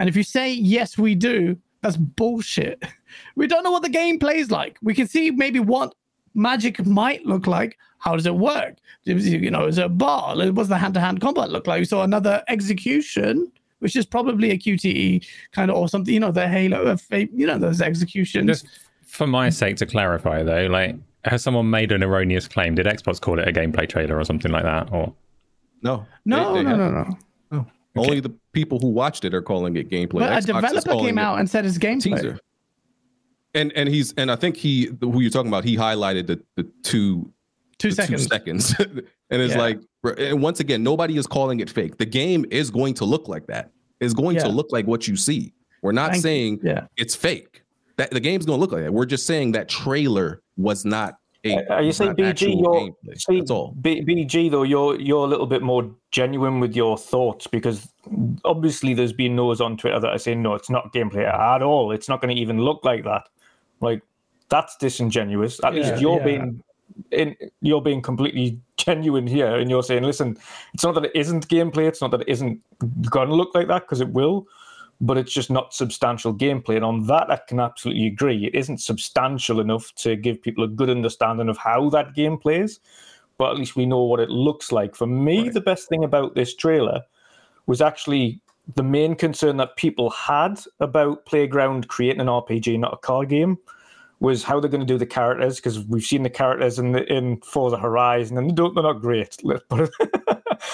[0.00, 2.82] and if you say, yes, we do, that's bullshit.
[3.34, 4.78] We don't know what the game plays like.
[4.82, 5.96] We can see maybe what
[6.34, 7.76] magic might look like.
[7.98, 8.76] How does it work?
[9.02, 10.36] You know, is it a bar?
[10.52, 11.80] What's the hand to hand combat look like?
[11.80, 16.30] We saw another execution, which is probably a QTE kind of or something, you know,
[16.30, 18.46] the Halo, you know, those executions.
[18.46, 18.66] Just
[19.02, 20.94] for my sake to clarify though, like,
[21.24, 22.76] has someone made an erroneous claim?
[22.76, 24.92] Did Xbox call it a gameplay trailer or something like that?
[24.92, 25.12] Or
[25.82, 27.18] no, no, they, they no, no, no, no.
[27.96, 28.06] Okay.
[28.06, 30.20] Only the people who watched it are calling it gameplay.
[30.20, 32.16] But Xbox a developer came out and said it's gameplay.
[32.16, 32.38] Teaser.
[33.54, 36.64] And and he's and I think he who you're talking about he highlighted the the
[36.82, 37.32] two
[37.78, 38.74] two the seconds two seconds
[39.30, 39.60] and it's yeah.
[39.60, 39.80] like
[40.18, 41.96] and once again nobody is calling it fake.
[41.96, 43.72] The game is going to look like that.
[43.98, 44.44] It's going yeah.
[44.44, 45.52] to look like what you see.
[45.82, 46.86] We're not Thank saying yeah.
[46.96, 47.64] it's fake.
[47.96, 48.92] That the game's going to look like that.
[48.92, 51.58] We're just saying that trailer was not eight.
[51.68, 52.60] Uh, are you It's saying BG?
[52.60, 53.74] You're see, all.
[53.80, 54.62] B, BG though.
[54.62, 57.88] You're you're a little bit more genuine with your thoughts because
[58.44, 61.92] obviously there's been those on Twitter that are saying no, it's not gameplay at all.
[61.92, 63.28] It's not going to even look like that.
[63.80, 64.02] Like
[64.48, 65.62] that's disingenuous.
[65.64, 66.24] At Yeah, least you're yeah.
[66.24, 66.62] being
[67.10, 67.36] in.
[67.62, 70.36] You're being completely genuine here, and you're saying, listen,
[70.74, 71.86] it's not that it isn't gameplay.
[71.88, 72.60] It's not that it isn't
[73.10, 74.46] going to look like that because it will.
[75.00, 76.76] But it's just not substantial gameplay.
[76.76, 78.46] And on that, I can absolutely agree.
[78.46, 82.80] It isn't substantial enough to give people a good understanding of how that game plays
[83.40, 84.94] but at least we know what it looks like.
[84.94, 87.00] For me, the best thing about this trailer
[87.66, 88.38] was actually
[88.74, 93.56] the main concern that people had about Playground creating an RPG, not a card game,
[94.20, 97.10] was how they're going to do the characters because we've seen the characters in the
[97.10, 99.38] in Forza Horizon and they don't, they're not great.
[99.42, 100.19] Let's put it,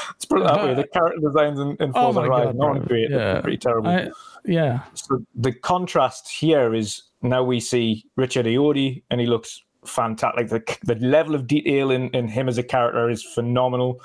[0.09, 0.75] let's put it that way.
[0.75, 3.11] The character designs in, in Oh Forza Horizon God, aren't great.
[3.11, 3.41] Yeah.
[3.41, 3.89] pretty terrible.
[3.89, 4.09] I,
[4.45, 4.83] yeah.
[4.95, 10.51] So the contrast here is now we see Richard Ayoade, and he looks fantastic.
[10.51, 14.01] Like the, the level of detail in, in him as a character is phenomenal.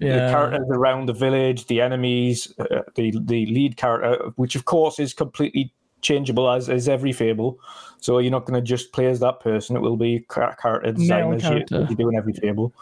[0.00, 0.26] Yeah.
[0.26, 4.98] The characters around the village, the enemies, uh, the the lead character, which of course
[4.98, 5.72] is completely
[6.02, 7.58] changeable as is every Fable.
[7.98, 9.74] So you're not going to just play as that person.
[9.74, 11.82] It will be char- character design as you, character.
[11.82, 12.74] as you do in every Fable.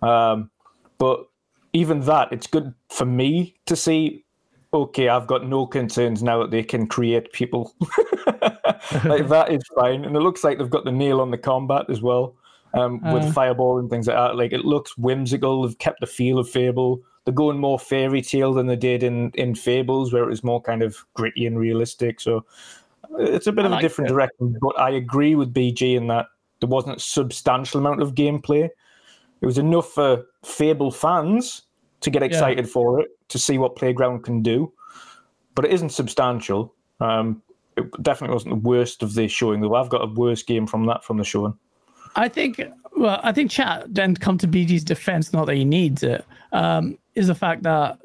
[0.00, 0.50] Um,
[0.98, 1.26] but
[1.74, 4.24] even that, it's good for me to see.
[4.72, 7.74] Okay, I've got no concerns now that they can create people.
[9.04, 11.86] like that is fine, and it looks like they've got the nail on the combat
[11.88, 12.34] as well,
[12.74, 13.14] um, Uh.
[13.14, 14.36] with fireball and things like that.
[14.36, 15.62] Like it looks whimsical.
[15.62, 17.00] They've kept the feel of Fable.
[17.24, 20.60] They're going more fairy tale than they did in in Fables, where it was more
[20.62, 22.20] kind of gritty and realistic.
[22.20, 22.44] So
[23.18, 24.14] it's a bit I of a like different it.
[24.14, 24.56] direction.
[24.60, 26.26] But I agree with BG in that
[26.60, 28.68] there wasn't a substantial amount of gameplay.
[29.40, 31.62] It was enough for Fable fans
[32.04, 34.72] to get excited for it, to see what Playground can do.
[35.54, 36.74] But it isn't substantial.
[37.00, 37.42] Um,
[37.76, 39.74] it definitely wasn't the worst of the showing, though.
[39.74, 41.54] I've got a worse game from that from the showing.
[42.16, 42.60] I think,
[42.96, 46.96] well, I think chat then come to BG's defense, not that he needs it, um,
[47.14, 47.98] is the fact that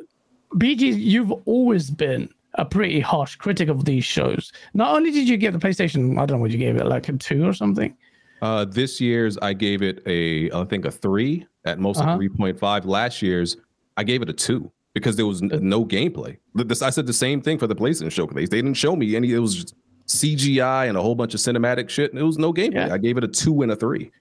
[0.56, 4.52] BG, you've always been a pretty harsh critic of these shows.
[4.74, 7.08] Not only did you give the PlayStation, I don't know what you gave it, like
[7.10, 7.95] a two or something.
[8.41, 12.12] Uh, this year's I gave it a I think a three at most Uh-huh.
[12.14, 12.86] a three point five.
[12.86, 13.58] Last year's
[14.00, 16.38] I gave it a two because there was no gameplay.
[16.56, 18.47] This I said the same thing for the PlayStation showcase.
[18.50, 19.34] They didn't show me any.
[19.34, 19.76] It was just
[20.08, 22.12] CGI and a whole bunch of cinematic shit.
[22.12, 22.88] And it was no gameplay.
[22.88, 22.93] Yeah.
[22.93, 24.12] I gave it a two and a three.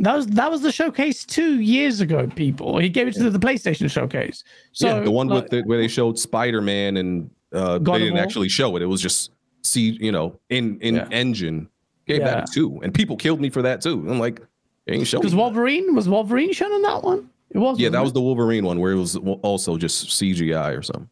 [0.00, 2.78] That was that was the showcase two years ago, people.
[2.78, 4.42] He gave it to the PlayStation showcase.
[4.72, 7.98] So yeah, the one like, with the, where they showed Spider Man and uh, they
[7.98, 8.22] didn't War?
[8.22, 8.82] actually show it.
[8.82, 9.30] It was just
[9.62, 11.08] see you know in in Yeah.
[11.10, 11.68] engine.
[12.06, 12.24] Gave Yeah.
[12.26, 14.04] that a two, and people killed me for that too.
[14.08, 14.40] I'm like,
[14.86, 15.20] they ain't showing.
[15.22, 15.38] because that.
[15.38, 17.28] Wolverine was Wolverine shown in that one.
[17.50, 17.78] It was.
[17.78, 21.08] Yeah, that was the Wolverine one where it was also just CGI or something.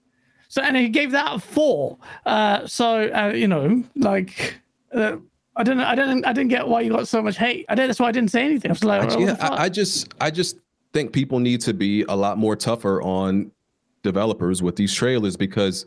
[0.48, 1.98] So and he gave that a four.
[2.24, 4.58] Uh, so uh, you know, like
[4.94, 5.16] uh,
[5.56, 7.64] I don't know, I don't, I didn't get why you got so much hate.
[7.68, 8.70] I did, that's why I didn't say anything.
[8.70, 9.36] I was like, I, yeah.
[9.40, 10.58] I, I just I just
[10.92, 13.50] think people need to be a lot more tougher on
[14.02, 15.86] developers with these trailers because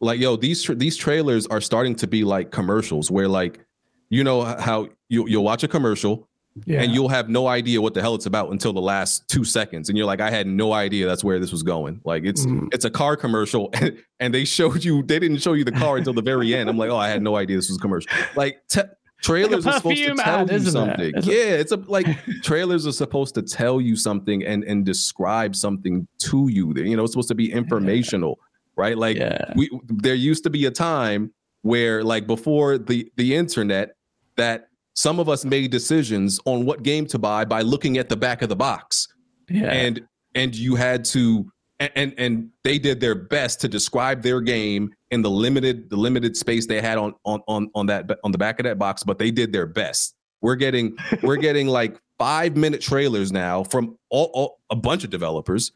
[0.00, 3.60] like yo these tra- these trailers are starting to be like commercials where like
[4.08, 6.28] you know how you you'll watch a commercial
[6.66, 6.82] yeah.
[6.82, 9.88] and you'll have no idea what the hell it's about until the last two seconds.
[9.88, 12.00] And you're like i had no idea that's where this was going.
[12.04, 12.68] Like it's Mm.
[12.72, 15.96] it's a car commercial and, and they showed you they didn't show you the car
[15.96, 16.68] until the very end.
[16.70, 18.10] I'm like oh i had no idea this was a commercial.
[18.36, 18.82] Like te-
[19.22, 20.72] trailers are supposed to tell ad, you isn't it?
[20.72, 21.12] something.
[21.22, 22.06] Yeah it's a like
[22.42, 27.04] trailers are supposed to tell you something and and describe something to you you know
[27.04, 28.38] it's supposed to be informational
[28.74, 28.96] right?
[28.96, 29.52] Like Yeah.
[29.54, 33.96] we there used to be a time where like before the the internet
[34.36, 38.16] that some of us made decisions on what game to buy by looking at the
[38.16, 39.08] back of the box
[39.48, 39.70] yeah.
[39.70, 40.02] and
[40.34, 41.50] and you had to
[41.96, 46.36] and, and they did their best to describe their game in the limited the limited
[46.36, 49.18] space they had on on on on that on the back of that box but
[49.18, 54.30] they did their best we're getting we're getting like 5 minute trailers now from all,
[54.32, 55.72] all a bunch of developers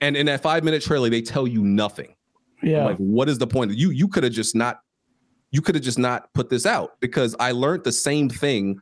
[0.00, 2.14] and in that 5 minute trailer they tell you nothing
[2.62, 2.84] yeah.
[2.84, 3.72] like, what is the point?
[3.72, 4.80] You you could have just not
[5.52, 8.80] you could have just not put this out because I learned the same thing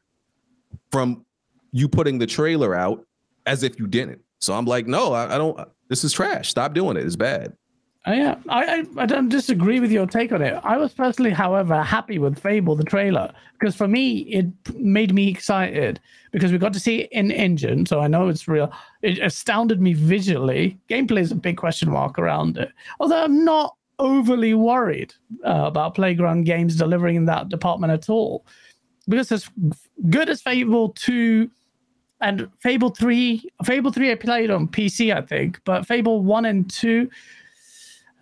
[0.90, 1.26] from
[1.72, 3.04] you putting the trailer out
[3.46, 4.20] as if you didn't.
[4.38, 5.60] So I'm like, no, I, I don't.
[5.88, 6.48] This is trash.
[6.48, 7.04] Stop doing it.
[7.04, 7.56] It's bad.
[8.06, 10.58] Uh, yeah, I, I I don't disagree with your take on it.
[10.64, 15.28] I was personally, however, happy with Fable the trailer because for me it made me
[15.28, 16.00] excited
[16.32, 18.72] because we got to see in engine, so I know it's real.
[19.02, 20.78] It astounded me visually.
[20.88, 25.94] Gameplay is a big question mark around it, although I'm not overly worried uh, about
[25.94, 28.44] Playground Games delivering in that department at all,
[29.08, 29.48] because as
[30.08, 31.50] good as Fable two
[32.20, 36.68] and Fable three, Fable three I played on PC, I think, but Fable one and
[36.68, 37.08] two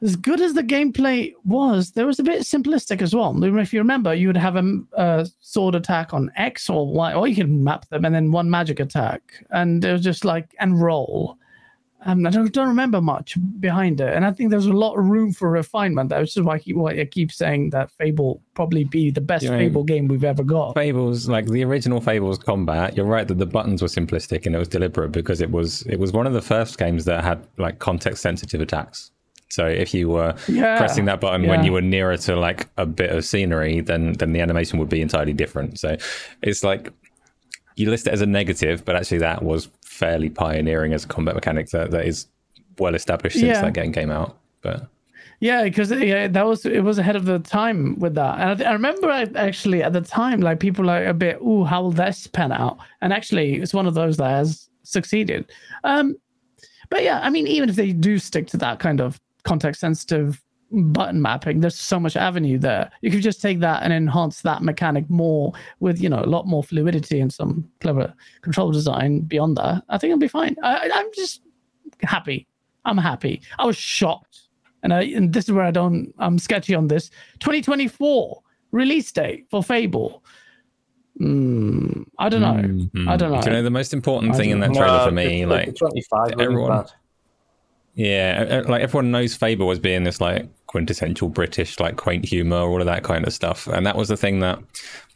[0.03, 3.43] as good as the gameplay was, there was a bit simplistic as well.
[3.43, 7.26] If you remember, you would have a, a sword attack on X or Y, or
[7.26, 10.81] you can map them, and then one magic attack, and it was just like and
[10.81, 11.37] roll.
[12.07, 15.05] Um, I don't, don't remember much behind it, and I think there's a lot of
[15.07, 16.11] room for refinement.
[16.11, 19.44] That's just why I keep, why I keep saying that Fable probably be the best
[19.44, 20.74] You know, Fable game we've ever got.
[20.74, 24.59] Fables, like the original Fables combat, you're right that the buttons were simplistic and it
[24.59, 27.80] was deliberate because it was it was one of the first games that had like
[27.80, 29.11] context sensitive attacks.
[29.51, 32.86] So if you were Yeah, pressing that button when you were nearer to like a
[32.86, 35.80] bit of scenery, then then the animation would be entirely different.
[35.80, 35.96] So
[36.42, 36.92] it's like
[37.79, 41.35] you list it as a negative, but actually that was fairly pioneering as a combat
[41.35, 42.26] mechanic that, that is
[42.79, 43.62] well established since Yeah.
[43.62, 44.39] that game came out.
[44.62, 44.87] But
[45.41, 48.70] Yeah, because yeah, that was it was ahead of the time with that, and I,
[48.70, 51.93] I remember I, actually at the time like people like a bit, ooh, how will
[51.93, 52.79] this pan out?
[53.01, 55.51] And actually, it's one of those that has succeeded.
[55.85, 56.16] Um,
[56.91, 60.43] but yeah, I mean, even if they do stick to that kind of context sensitive
[60.70, 62.90] button mapping, there's so much avenue there.
[63.00, 66.46] You could just take that and enhance that mechanic more with you know a lot
[66.46, 68.12] more fluidity and some clever
[68.42, 69.82] control design beyond that.
[69.88, 70.56] I think it'll be fine.
[70.62, 71.42] I, I- I'm just
[72.02, 72.46] happy.
[72.84, 73.42] I'm happy.
[73.58, 74.40] I was shocked
[74.82, 77.10] and, I, and this is where I don't, I'm sketchy on this.
[77.40, 78.40] 2024
[78.70, 80.22] release date for Fable.
[81.20, 83.10] Mm, I don't know.
[83.10, 83.40] I don't know.
[83.42, 85.44] Do you know the most important I thing in don't that No, trailer for me?
[85.46, 86.90] Like 25 everyone- bad.
[87.99, 92.78] Yeah, like everyone knows Fable was being this like quintessential British, like quaint humor, all
[92.78, 93.66] of that kind of stuff.
[93.66, 94.61] And that was the thing that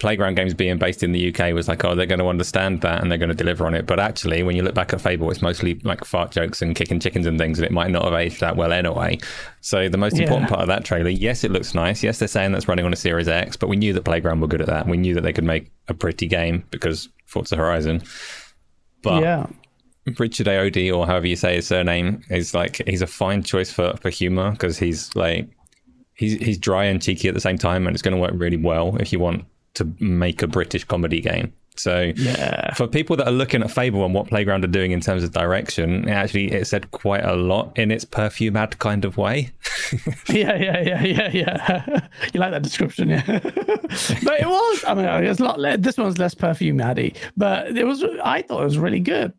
[0.00, 3.00] Playground Games being based in the UK was like, oh, they're going to understand that
[3.00, 3.86] and they're going to deliver on it.
[3.86, 6.98] But actually, when you look back at Fable, it's mostly like fart jokes and kicking
[6.98, 9.16] chickens and things, and it might not have aged that well anyway.
[9.60, 12.02] So the most important part of that trailer, yes, it looks nice.
[12.02, 14.48] Yes, they're saying that's running on a Series X, but we knew that Playground were
[14.48, 14.88] good at that.
[14.88, 18.02] We knew that they could make a pretty game because Forza Horizon.
[19.02, 19.46] But yeah.
[20.18, 23.96] Richard Ayoade, or however you say his surname, is like he's a fine choice for
[24.00, 25.48] for humor because he's like
[26.14, 28.56] he's he's dry and cheeky at the same time, and it's going to work really
[28.56, 29.44] well if you want
[29.74, 31.52] to make a British comedy game.
[31.76, 32.74] So Yeah.
[32.74, 35.32] for people that are looking at Fable and what Playground are doing in terms of
[35.32, 39.50] direction, actually it said quite a lot in its perfume ad kind of way.
[40.28, 42.00] Yeah, yeah, yeah, yeah, yeah.
[42.32, 43.22] you like that description, yeah.
[43.26, 45.82] but it was, I mean, it's a lot.
[45.82, 48.02] This one's less perfume addy, but it was.
[48.24, 49.32] I thought it was really good.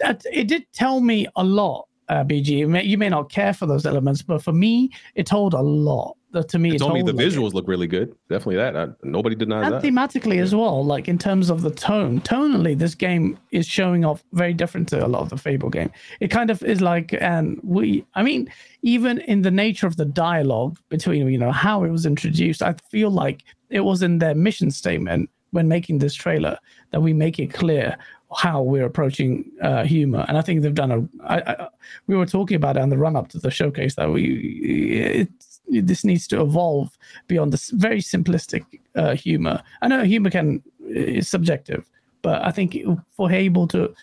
[0.00, 1.88] It did tell me a lot.
[2.08, 5.26] Uh, BG, you may, you may not care for those elements, but for me, it
[5.26, 6.16] told a lot.
[6.32, 8.14] To me, It it told me the like, visuals look really good.
[8.30, 8.76] Definitely that.
[8.76, 9.82] I, nobody denies and that.
[9.82, 14.24] thematically as well like in terms of the tone tonally this game is showing off
[14.32, 17.60] very different to a lot of the fable game it kind of is like and
[17.62, 18.50] we i mean
[18.82, 22.74] even in the nature of the dialogue between you know how it was introduced i
[22.90, 26.58] feel like it was in their mission statement when making this trailer
[26.90, 27.96] that we make it clear
[28.34, 31.68] how we're approaching uh, humor and i think they've done a I, I,
[32.06, 34.24] we were talking about it on the run up to the showcase that we
[35.20, 36.96] it's this needs to evolve
[37.26, 38.64] beyond this very simplistic
[38.94, 39.62] uh, humor.
[39.80, 41.88] I know humor can is subjective,
[42.22, 42.76] but I think
[43.10, 43.94] for Fable to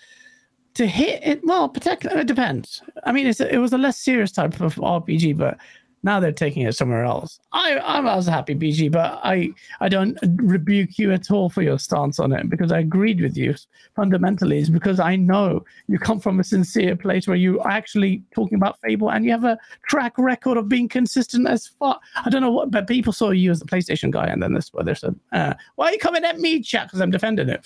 [0.76, 2.82] to hit it, well, particularly it depends.
[3.04, 5.58] I mean, it's it was a less serious type of RPG, but
[6.04, 7.40] now they're taking it somewhere else.
[7.52, 11.78] I I was happy BG, but I I don't rebuke you at all for your
[11.78, 13.56] stance on it because I agreed with you
[13.96, 14.60] fundamentally.
[14.60, 18.56] Is because I know you come from a sincere place where you are actually talking
[18.56, 22.00] about Fable and you have a track record of being consistent as far.
[22.16, 24.74] I don't know what, but people saw you as the PlayStation guy, and then this
[24.74, 26.88] where they said, uh, "Why are you coming at me, chat?
[26.88, 27.66] Because I'm defending it."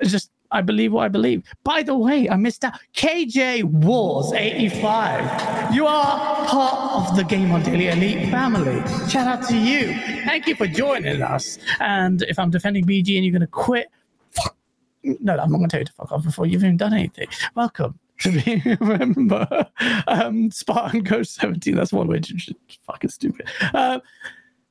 [0.00, 1.42] It's just I believe what I believe.
[1.64, 2.74] By the way, I missed out.
[2.94, 5.74] KJ Wars 85.
[5.74, 8.80] You are part of the Game on Daily Elite family.
[9.08, 9.94] Shout out to you.
[10.24, 11.58] Thank you for joining us.
[11.80, 13.88] And if I'm defending BG and you're gonna quit,
[14.30, 14.54] fuck.
[15.02, 17.28] No, I'm not gonna tell you to fuck off before you've even done anything.
[17.54, 17.98] Welcome.
[18.20, 19.66] To be remember,
[20.06, 21.74] um, Spartan Ghost 17.
[21.74, 22.54] That's one way to
[22.86, 23.48] fucking stupid.
[23.74, 24.00] Uh,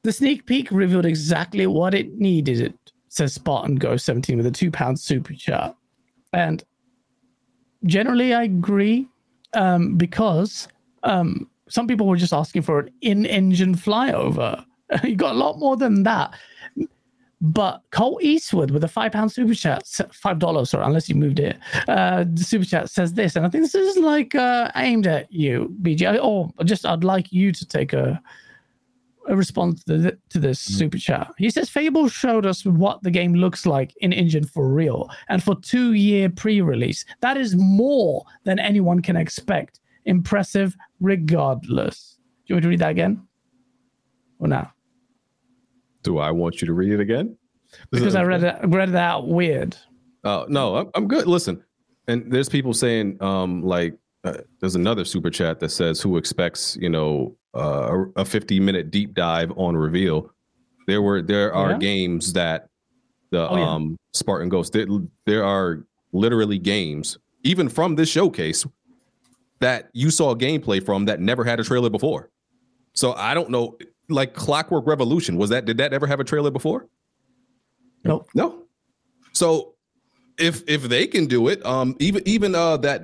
[0.04, 2.74] the sneak peek revealed exactly what it needed.
[3.12, 5.76] Says Spartan Ghost 17 with a two pound super chat.
[6.32, 6.64] And
[7.84, 9.06] generally, I agree
[9.54, 10.70] um, because
[11.04, 14.64] um, some people were just asking for an in engine flyover.
[15.04, 16.34] you got a lot more than that.
[17.42, 21.40] But Colt Eastwood with a five pound super chat, five dollars, sorry, unless you moved
[21.40, 21.58] it.
[21.90, 25.30] Uh, the super chat says this, and I think this is like uh, aimed at
[25.34, 26.24] you, BG.
[26.24, 28.22] Or just I'd like you to take a
[29.32, 31.32] a response to, th- to this super chat.
[31.38, 35.42] He says Fable showed us what the game looks like in engine for real, and
[35.42, 39.80] for two year pre release, that is more than anyone can expect.
[40.06, 42.18] Impressive, regardless.
[42.46, 43.26] Do you want me to read that again?
[44.40, 44.74] Or now?
[46.04, 47.38] Do I want you to read it again?
[47.90, 49.78] Because I read it, read it out weird.
[50.26, 51.26] Oh no, I'm, I'm good.
[51.26, 51.64] Listen,
[52.08, 56.78] and there's people saying, um, like, uh, there's another super chat that says, "Who expects,
[56.82, 60.32] you know, uh, a 50 minute deep dive on reveal.
[60.88, 61.78] There were there are Yeah.
[61.78, 62.70] games that
[63.32, 63.70] the Oh, yeah.
[63.74, 64.88] um Spartan Ghost there,
[65.26, 68.66] there are literally games even from this showcase
[69.60, 72.30] that you saw gameplay from that never had a trailer before.
[72.94, 73.78] So I don't know
[74.10, 76.88] like Clockwork Revolution was that did that ever have a trailer before?
[78.04, 78.28] Nope.
[78.34, 78.64] No.
[79.34, 79.76] So
[80.38, 83.04] if if they can do it, um, even even uh that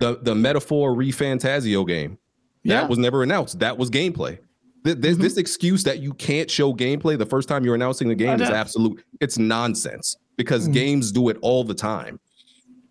[0.00, 2.18] the the metaphor ReFantazio game
[2.64, 2.80] Yeah.
[2.82, 3.58] that was never announced.
[3.60, 4.38] That was gameplay.
[4.84, 8.14] Th- This, this excuse that you can't show gameplay the first time you're announcing the
[8.14, 9.02] game is absolute.
[9.20, 10.72] It's nonsense because Mhm.
[10.72, 12.18] games do it all the time.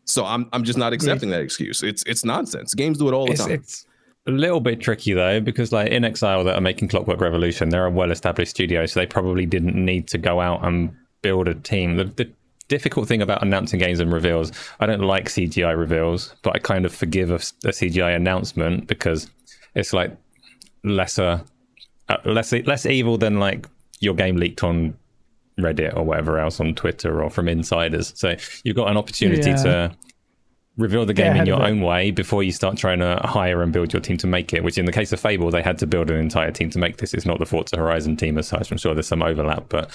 [0.05, 1.83] So I'm I'm just not accepting that excuse.
[1.83, 2.73] It's it's nonsense.
[2.73, 3.51] Games do it all the It's, time.
[3.51, 3.85] it's
[4.27, 7.91] a little bit tricky though, because like inXile that are making Clockwork Revolution, they're a
[7.91, 10.91] well-established studio, so they probably didn't need to go out and
[11.21, 11.97] build a team.
[11.97, 12.29] The, the
[12.67, 16.85] difficult thing about announcing games and reveals, I don't like CGI reveals, but I kind
[16.85, 19.29] of forgive a, a CGI announcement because
[19.75, 20.15] it's like
[20.83, 21.43] lesser,
[22.09, 23.67] uh, less less evil than like
[23.99, 24.95] your game leaked on
[25.59, 28.13] Reddit or whatever else on Twitter or from insiders.
[28.15, 29.55] So you've got an opportunity Yeah.
[29.63, 29.91] to
[30.77, 33.93] reveal the game in your own way before you start trying to hire and build
[33.93, 34.63] your team to make it.
[34.63, 36.97] Which in the case of Fable, they had to build an entire team to make
[36.97, 37.13] this.
[37.13, 38.71] It's not the Forza Horizon team as such.
[38.71, 39.91] I'm sure there's some overlap, but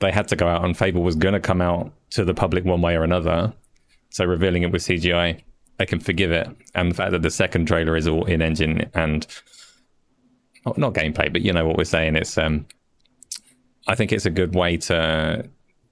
[0.00, 2.64] they had to go out and Fable was going to come out to the public
[2.64, 3.52] one way or another.
[4.10, 5.40] So revealing it with CGI,
[5.78, 6.48] they can forgive it.
[6.74, 9.26] And the fact that the second trailer is all in engine and
[10.76, 12.16] not, gameplay, but you know what we're saying.
[12.16, 12.66] It's um,
[13.86, 15.48] I think it's a good way to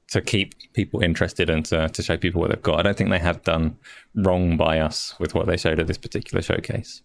[0.09, 2.79] to keep people interested and to, to show people what they've got.
[2.79, 3.77] I don't think they have done
[4.15, 7.03] wrong by us with what they showed at this particular showcase.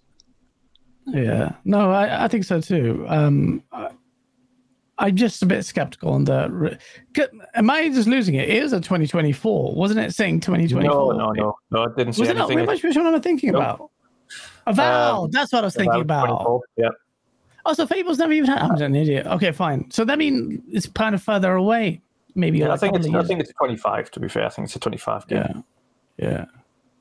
[1.07, 3.05] Yeah, no, I, I think so too.
[3.07, 3.89] Um, I,
[5.01, 6.77] I'm just a bit skeptical on the.
[7.55, 8.47] Am I just losing it?
[8.47, 10.13] It is a 2024, wasn't it?
[10.13, 11.13] Saying 2024.
[11.15, 11.83] No, no, no, no.
[11.83, 12.51] It didn't say Was it not?
[12.51, 12.67] anything.
[12.67, 13.61] Which, which one am I thinking Nope.
[13.61, 13.89] about?
[14.67, 15.25] Avowed.
[15.25, 16.27] Um, That's what I was thinking about.
[16.27, 16.89] 24, Yeah.
[17.65, 18.61] Oh, so Fable's never even had.
[18.61, 19.25] I'm an idiot.
[19.25, 19.89] Okay, fine.
[19.91, 22.01] So that means it's kind of further away.
[22.35, 24.45] Maybe Yeah, like I think it's couple I think it's 25 to be fair.
[24.45, 25.63] I think it's a 25 game.
[26.17, 26.45] Yeah, yeah.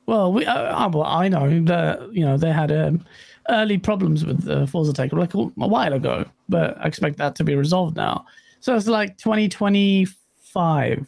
[0.07, 3.05] Well, we, uh, uh, well, I know that you know they had um,
[3.49, 7.45] early problems with the Forza Tech like a, while ago, but I expect that to
[7.45, 8.27] be resolved now.
[8.61, 11.07] So it's like 2025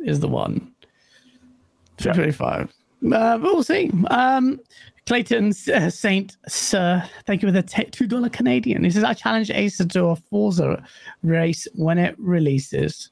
[0.00, 0.72] is the one.
[1.98, 2.64] 2025.
[3.04, 3.90] Uh, but we'll see.
[4.10, 4.60] Um,
[5.06, 8.84] Clayton uh, Saint Sir, thank you for the two dollar Canadian.
[8.84, 10.84] He says, "I challenge Ace to a Forza
[11.22, 13.10] race when it releases."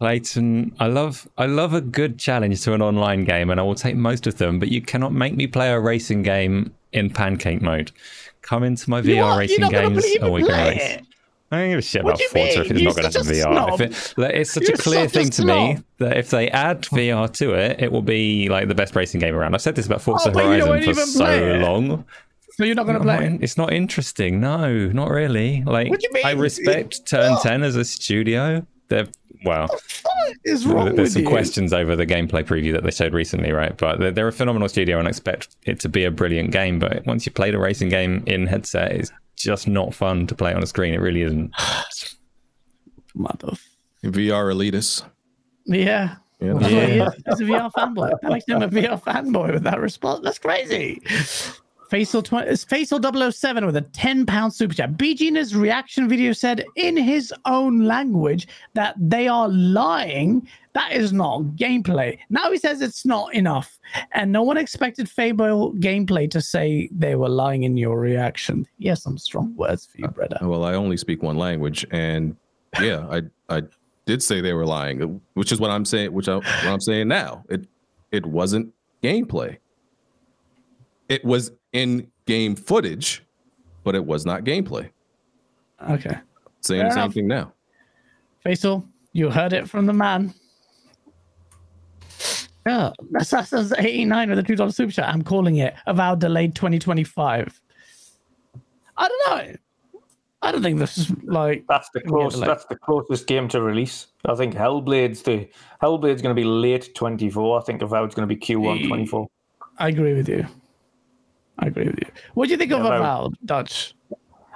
[0.00, 3.74] Clayton, I love I love a good challenge to an online game, and I will
[3.74, 4.58] take most of them.
[4.58, 7.92] But you cannot make me play a racing game in pancake mode.
[8.42, 9.38] Come into my You VR what?
[9.38, 10.82] Racing games, and we can race.
[10.82, 11.04] it?
[11.50, 13.26] I don't give a shit What about Forza if it's You're not going to have
[13.26, 13.74] VR.
[13.74, 16.30] If it, like, it's such You're a clear such a thing to me that if
[16.30, 19.54] they add VR to it, it will be like the best racing game around.
[19.54, 22.04] I've said this about Forza Oh, but you don't Horizon for so long.
[22.52, 23.42] So you're not going to play it?
[23.42, 24.40] It's not interesting.
[24.40, 25.62] No, not really.
[25.62, 27.36] Like What do you I respect Turn?
[27.42, 28.66] 10 as a studio.
[28.88, 29.08] They're
[29.44, 31.28] well, What is wrong there's with some you?
[31.28, 33.76] questions over the gameplay preview that they showed recently, right?
[33.76, 36.78] But they're, they're a phenomenal studio and I expect it to be a brilliant game.
[36.78, 40.52] But once you've played a racing game in headset, it's just not fun to play
[40.54, 40.94] on a screen.
[40.94, 41.52] It really isn't.
[43.14, 43.52] Mother.
[44.04, 45.04] VR elitist.
[45.66, 46.16] Yeah.
[46.40, 46.54] Yeah.
[46.54, 47.06] That's Yeah.
[47.08, 47.14] is.
[47.26, 48.10] He's a VR fanboy.
[48.22, 50.20] That makes him a VR fanboy with that response.
[50.24, 51.00] That's crazy.
[51.92, 54.96] Faisal 20, it's Faisal 007 with a 10 pound super chat.
[54.96, 60.48] BG in his reaction video said in his own language that they are lying.
[60.72, 62.18] That is not gameplay.
[62.30, 63.78] Now he says it's not enough.
[64.12, 68.66] And no one expected Fable gameplay to say they were lying in your reaction.
[68.78, 70.38] Yes, some strong words for you, uh, brother.
[70.40, 72.34] Well, I only speak one language, and
[72.80, 73.22] yeah, I
[73.54, 73.64] I
[74.06, 76.14] did say they were lying, which is what I'm saying.
[76.14, 77.44] Which I, what I'm saying now.
[77.50, 77.66] It
[78.10, 78.72] it wasn't
[79.02, 79.58] gameplay.
[81.08, 83.22] It was in game footage,
[83.84, 84.90] but it was not gameplay.
[85.90, 86.16] Okay.
[86.60, 87.52] Saying Fair the same thing now.
[88.44, 90.32] Faisal, you heard it from the man.
[92.66, 95.08] Yeah, Assassin's 89 with a $2 super chat.
[95.08, 97.60] I'm calling it Avowed Delayed 2025.
[98.96, 99.56] I don't know.
[100.42, 101.64] I don't think this is like.
[101.68, 102.36] That's the Yeah, close.
[102.36, 104.08] like- that's the closest game to release.
[104.26, 105.48] I think Hellblade's the
[105.82, 107.60] Hellblade's going to be late 24.
[107.60, 109.28] I think Avowed's going to be Q1 24.
[109.78, 110.46] I agree with you.
[111.58, 112.06] I agree with you.
[112.34, 113.00] What do you think of Yeah, Avowed.
[113.00, 113.94] Avowed, Dutch?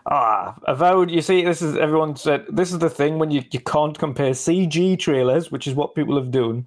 [0.07, 1.11] Ah, Avowed.
[1.11, 2.47] You see, this is everyone said.
[2.49, 6.17] This is the thing when you you can't compare CG trailers, which is what people
[6.17, 6.67] have done.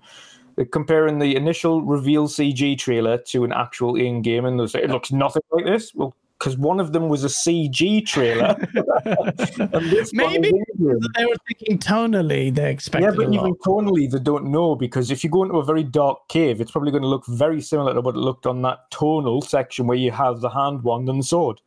[0.55, 4.89] They're comparing the initial reveal CG trailer to an actual in-game, and they say it
[4.89, 5.95] looks nothing like this.
[5.95, 8.55] Well, because one of them was a CG trailer,
[10.13, 10.51] Maybe.
[10.77, 13.03] They were thinking tonally, they expect.
[13.03, 16.27] Yeah, but even tonally, they don't know because if you go into a very dark
[16.29, 19.41] cave, it's probably going to look very similar to what it looked on that tonal
[19.41, 21.59] section where you have the hand wand and the sword.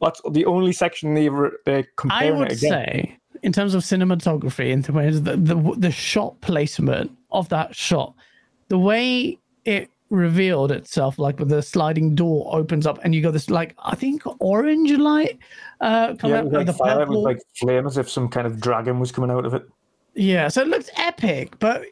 [0.00, 4.82] That's the only section they were they're I would say, in terms of cinematography, in
[4.82, 8.14] terms of the, the the shot placement of that shot,
[8.68, 13.32] the way it revealed itself, like with the sliding door opens up, and you got
[13.32, 15.38] this like I think orange light
[15.80, 18.46] uh come yeah, out was the like fire, was like flame, as if some kind
[18.46, 19.62] of dragon was coming out of it.
[20.14, 21.84] Yeah, so it looks epic, but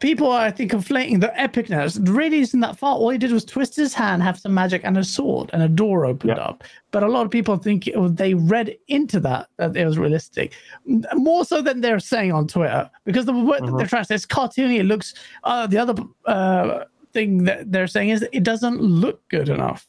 [0.00, 1.98] people are, I think, conflating the epicness.
[1.98, 2.94] It really isn't that far.
[2.96, 5.68] All he did was twist his hand, have some magic, and a sword, and a
[5.68, 6.42] door opened Yeah.
[6.42, 6.64] up.
[6.90, 10.52] But a lot of people think it they read into that that it was realistic,
[11.14, 14.14] more so than they're saying on Twitter, because the word that they're trying to say
[14.14, 14.78] is cartoony.
[14.80, 15.14] It looks.
[15.44, 15.94] Uh, the other
[16.26, 19.86] uh, thing that they're saying is that it doesn't look good enough.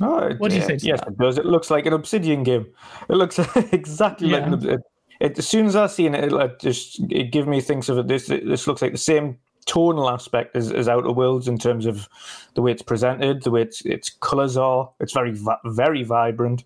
[0.00, 1.08] Oh, What do you yeah, say to Yes, that?
[1.08, 1.38] it does.
[1.38, 2.66] It looks like an Obsidian game.
[3.08, 3.38] It looks
[3.72, 4.60] exactly like an.
[4.60, 4.76] Yeah.
[5.20, 7.98] It, as soon as I seen it, it like just it give me things of
[7.98, 8.08] it.
[8.08, 12.08] This this looks like the same tonal aspect as, as Outer Worlds in terms of
[12.54, 14.90] the way it's presented, the way its its colors are.
[14.98, 15.36] It's very
[15.66, 16.64] very vibrant.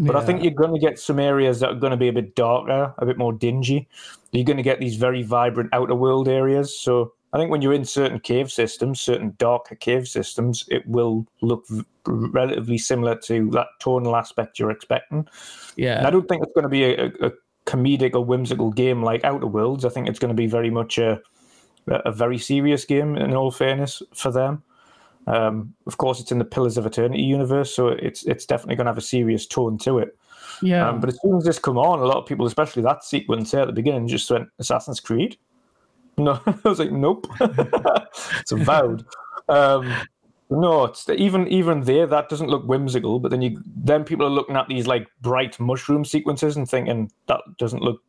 [0.00, 2.12] But I think you're going to get some areas that are going to be a
[2.12, 3.88] bit darker, a bit more dingy.
[4.32, 6.76] You're going to get these very vibrant outer world areas.
[6.76, 11.26] So I think when you're in certain cave systems, certain darker cave systems, it will
[11.42, 15.18] look v- relatively similar to that tonal aspect you're expecting.
[15.18, 15.28] And
[15.76, 17.32] Yeah, I don't think it's going to be a, a,
[17.66, 19.84] comedic or whimsical game like Outer Worlds.
[19.84, 21.20] I think it's going to be very much a,
[21.88, 24.62] a very serious game, in all fairness, for them.
[25.26, 28.84] Um, of course, it's in the Pillars of Eternity universe, so it's it's definitely going
[28.84, 30.16] to have a serious tone to it.
[30.62, 30.88] yeah.
[30.88, 33.54] Um, but as soon as this come on, a lot of people, especially that sequence
[33.54, 35.36] at the beginning, just went Assassin's Creed.
[36.16, 39.04] No, I was like, nope, it's avowed.
[39.48, 39.92] Um,
[40.50, 43.18] no, it's even even there that doesn't look whimsical.
[43.18, 47.10] But then you then people are looking at these like bright mushroom sequences and thinking
[47.26, 48.02] that doesn't look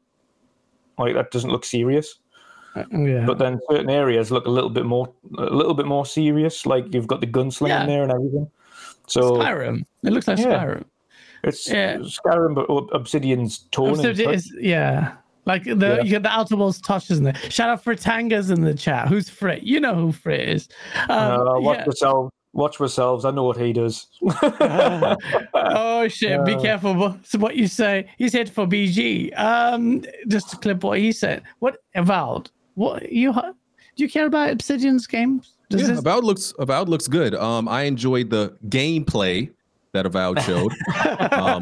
[0.97, 2.20] like that doesn't look serious.
[2.91, 3.26] yeah.
[3.26, 6.66] But then certain areas look a little bit more a little bit more serious.
[6.66, 7.86] Like you've got the gunslinger Yeah.
[7.86, 8.51] there and everything.
[9.08, 9.84] So Skyrim.
[10.03, 10.64] It looks like Yeah.
[10.66, 10.84] Skyrim.
[11.43, 11.97] it's Yeah.
[11.97, 13.99] Skyrim, but Obsidian's tone.
[14.06, 15.14] And is- yeah.
[15.46, 16.02] Like the Yeah.
[16.04, 17.36] you get the Outer Worlds touches in there.
[17.50, 19.08] Shout out for Fritanga's in the chat.
[19.08, 19.64] Who's Frit?
[19.64, 20.70] You know who Frit is.
[21.10, 21.18] Um,
[21.48, 21.86] Uh, watch yeah.
[21.86, 22.32] yourselves.
[22.54, 23.26] Watch yourselves.
[23.26, 24.08] I know what he does.
[25.54, 26.43] oh shit!
[26.46, 28.08] Be Uh, careful what, what you say.
[28.18, 29.38] He's here for BG.
[29.38, 31.43] Um, just to clip what he said.
[31.60, 32.50] What avowed?
[32.76, 33.34] What you?
[33.34, 35.54] Do you care about Obsidian's games?
[35.70, 36.00] Does Yeah, this?
[36.00, 37.36] Avowed looks Avowed looks good.
[37.36, 39.50] Um, I enjoyed the gameplay
[39.93, 40.72] that Avowed showed.
[41.32, 41.62] um,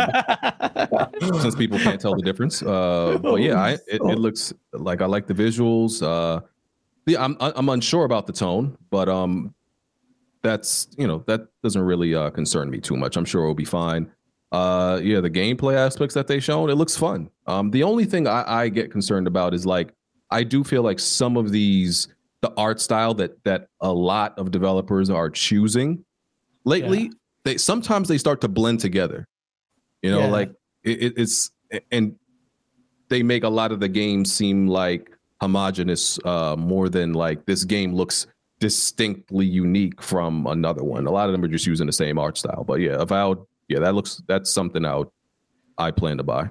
[1.42, 5.06] since people can't tell the difference, uh, but yeah, I, it, it looks like I
[5.06, 6.02] like the visuals.
[6.02, 6.42] Uh,
[7.06, 9.54] yeah, I'm I'm unsure about the tone, but um,
[10.42, 13.18] that's you know that doesn't really uh, concern me too much.
[13.18, 14.12] I'm sure it'll be fine.
[14.52, 17.30] Uh, yeah, the gameplay aspects that they shown, it looks fun.
[17.48, 19.94] Um, the only thing I, I get concerned about is like
[20.30, 22.08] I do feel like some of these
[22.42, 26.04] the art style that that a lot of developers are choosing
[26.66, 27.12] lately,
[27.46, 29.26] they sometimes they start to blend together.
[30.02, 30.28] You know, Yeah.
[30.28, 30.52] like
[30.84, 31.52] it, it- it's
[31.92, 32.16] and
[33.10, 35.12] they make a lot of the games seem like
[35.42, 38.28] homogenous uh, more than like this game looks
[38.60, 41.06] distinctly unique from another one.
[41.06, 42.64] A lot of them are just using the same art style.
[42.64, 45.12] But yeah, Avowed, yeah, that looks that's something out
[45.78, 46.50] I plan to buy.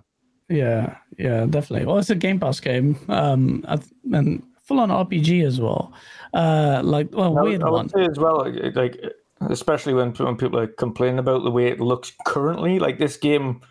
[0.48, 1.86] Yeah, yeah, definitely.
[1.86, 3.64] Well, it's a Game Pass game, um,
[4.12, 5.92] and full on RPG as well.
[6.34, 7.88] Uh, like well, I would- weird I would one.
[7.88, 9.00] say as well, like, like
[9.48, 12.78] especially when when people are complaining about the way it looks currently.
[12.78, 13.62] Like this game,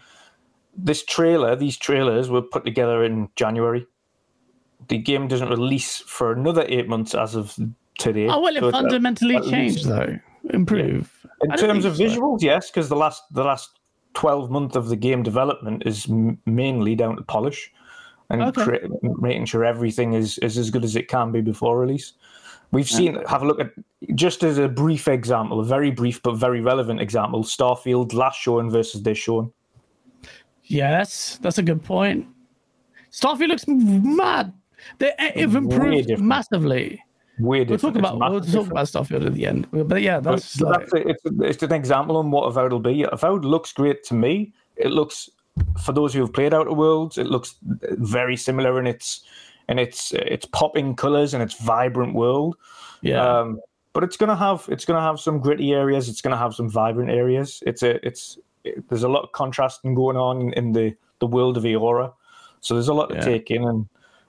[0.75, 3.85] this trailer, these trailers were put together in January.
[4.87, 7.55] The game doesn't release for another eight months as of
[7.97, 8.27] today.
[8.27, 10.17] Oh well, it So uh, fundamentally at least- changed though.
[10.51, 11.25] Improve.
[11.43, 12.03] In I terms of so.
[12.03, 13.79] visuals, yes, because the last the last
[14.15, 17.71] twelve month of the game development is m- mainly down to polish
[18.31, 18.63] and Okay.
[18.63, 18.87] cre-
[19.19, 22.13] making sure everything is, is as good as it can be before release.
[22.71, 23.71] We've seen have a look at
[24.15, 28.71] just as a brief example, a very brief but very relevant example: Starfield last shown
[28.71, 29.51] versus this showing.
[30.65, 32.27] Yes, that's a good point.
[33.11, 34.53] Starfield looks mad.
[34.97, 36.27] They have improved different.
[36.27, 37.03] massively.
[37.39, 39.67] Way We'll talk about we'll talk about Starfield at the end.
[39.71, 41.07] But yeah, that's but like, that's it.
[41.07, 43.03] It's, it's an example on what Avowed will be.
[43.03, 44.53] Avowed looks great to me.
[44.75, 45.29] It looks,
[45.83, 49.23] for those who have played Outer Worlds, it looks very similar in its
[49.69, 52.57] in its its popping colors and its vibrant world.
[53.01, 53.59] yeah, Um,
[53.93, 56.09] but it's gonna have it's gonna have some gritty areas.
[56.09, 57.63] It's gonna have some vibrant areas.
[57.65, 61.27] It's a it's it, there's a lot of contrasting going on in, in the the
[61.27, 62.13] world of Eora.
[62.61, 63.19] So there's a lot Yeah.
[63.19, 63.63] to take in.
[63.63, 63.87] And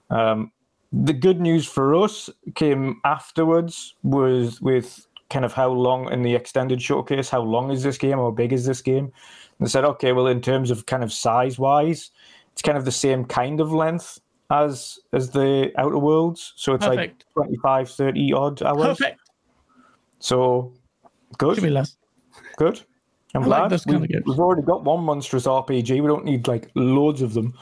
[0.09, 0.51] um,
[0.91, 6.35] the good news for us came afterwards was with kind of how long in the
[6.35, 7.29] extended showcase.
[7.29, 8.19] How long is this game?
[8.19, 9.05] How big is this game?
[9.05, 12.11] And they said, okay, well, in terms of kind of size wise,
[12.51, 14.19] it's kind of the same kind of length
[14.51, 16.53] as as the Outer Worlds.
[16.55, 17.25] So it's Perfect.
[17.35, 18.97] like 25, 30 odd hours.
[18.99, 19.19] perfect.
[20.19, 20.73] So
[21.37, 21.97] good, Should be less.
[22.57, 22.81] good.
[23.35, 24.23] I'm I like glad those we, of games.
[24.25, 25.89] We've already got one monstrous RPG.
[26.01, 27.53] We don't need like loads of them.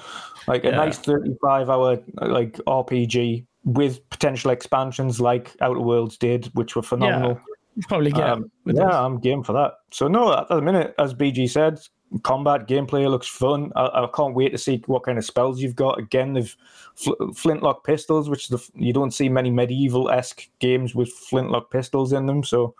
[0.47, 0.75] Like a Yeah.
[0.77, 7.39] nice 35 hour like RPG with potential expansions like Outer Worlds did, which were phenomenal.
[7.75, 8.95] You probably get Um, with yeah, this.
[8.95, 9.75] I'm game for that.
[9.91, 11.79] So no, at the minute, as BG said,
[12.23, 13.71] combat gameplay looks fun.
[13.77, 15.97] I, I can't wait to see what kind of spells you've got.
[15.97, 16.53] Again, they've
[16.95, 22.11] fl- flintlock pistols, which the, you don't see many medieval esque games with flintlock pistols
[22.11, 22.43] in them.
[22.43, 22.75] So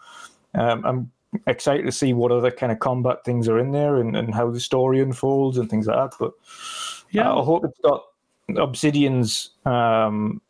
[0.55, 1.11] um, I'm
[1.47, 4.49] excited to see what other kind of combat things are in there and, and how
[4.51, 6.15] the story unfolds and things like that.
[6.19, 6.33] But
[7.11, 7.31] Yeah.
[7.33, 8.03] I hope it's got
[8.57, 10.41] Obsidian's um,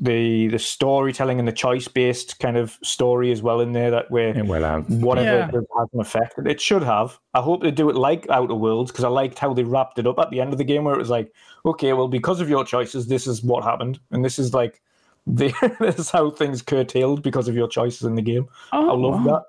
[0.00, 4.10] the the storytelling and the choice based kind of story as well in there that
[4.10, 4.88] where It will have.
[4.90, 5.48] whatever Yeah.
[5.48, 6.34] it has an effect.
[6.44, 7.18] It should have.
[7.32, 10.06] I hope they do it like Outer Worlds because I liked how they wrapped it
[10.06, 11.32] up at the end of the game where it was like,
[11.64, 14.82] okay, well, because of your choices, this is what happened, and this is like,
[15.26, 18.48] the, this is how things curtailed because of your choices in the game.
[18.72, 19.32] Oh, I love wow.
[19.32, 19.44] that.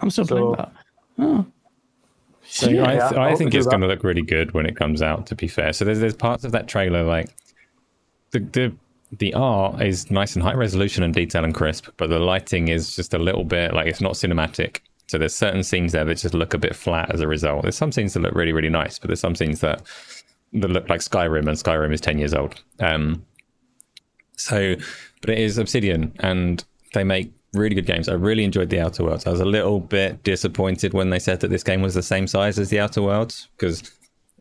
[0.00, 0.72] I'm still So- playing that.
[1.18, 1.46] Oh.
[2.44, 4.76] So Yeah, I, th- I I think it's going to look really good when it
[4.76, 5.26] comes out.
[5.26, 7.30] To be fair, so there's there's parts of that trailer like
[8.32, 8.72] the the
[9.18, 12.96] the art is nice and high resolution and detail and crisp, but the lighting is
[12.96, 14.80] just a little bit like it's not cinematic.
[15.06, 17.62] So there's certain scenes there that just look a bit flat as a result.
[17.62, 19.82] There's some scenes that look really really nice, but there's some scenes that
[20.54, 22.60] that look like Skyrim, and Skyrim is ten years old.
[22.80, 23.24] Um,
[24.42, 24.76] so,
[25.20, 26.64] but it is Obsidian, and
[26.94, 28.08] they make really good games.
[28.08, 29.26] I really enjoyed the Outer Worlds.
[29.26, 32.26] I was a little bit disappointed when they said that this game was the same
[32.26, 33.92] size as the Outer Worlds because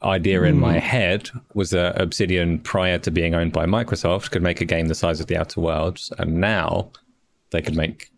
[0.03, 0.80] idea in my hmm.
[0.80, 4.95] head was that Obsidian prior to being owned by Microsoft could make a game the
[4.95, 6.91] size of the Outer Worlds, and now
[7.52, 8.11] they could make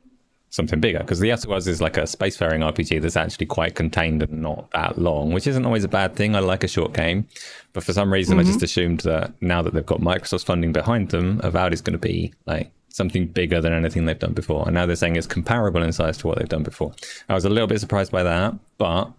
[0.54, 4.22] something bigger because the Outer Worlds is like a spacefaring RPG that's actually quite contained
[4.22, 6.36] and not that long, which isn't always a bad thing.
[6.36, 7.28] I like a short game,
[7.74, 8.66] but for some reason, I just mm-hmm.
[8.66, 12.32] assumed that now that they've got Microsoft's funding behind them, Avowed is going to be
[12.46, 14.66] like something bigger than anything they've done before.
[14.68, 16.94] And now they're saying it's comparable in size to what they've done before.
[17.28, 19.12] I was a little bit surprised by that, but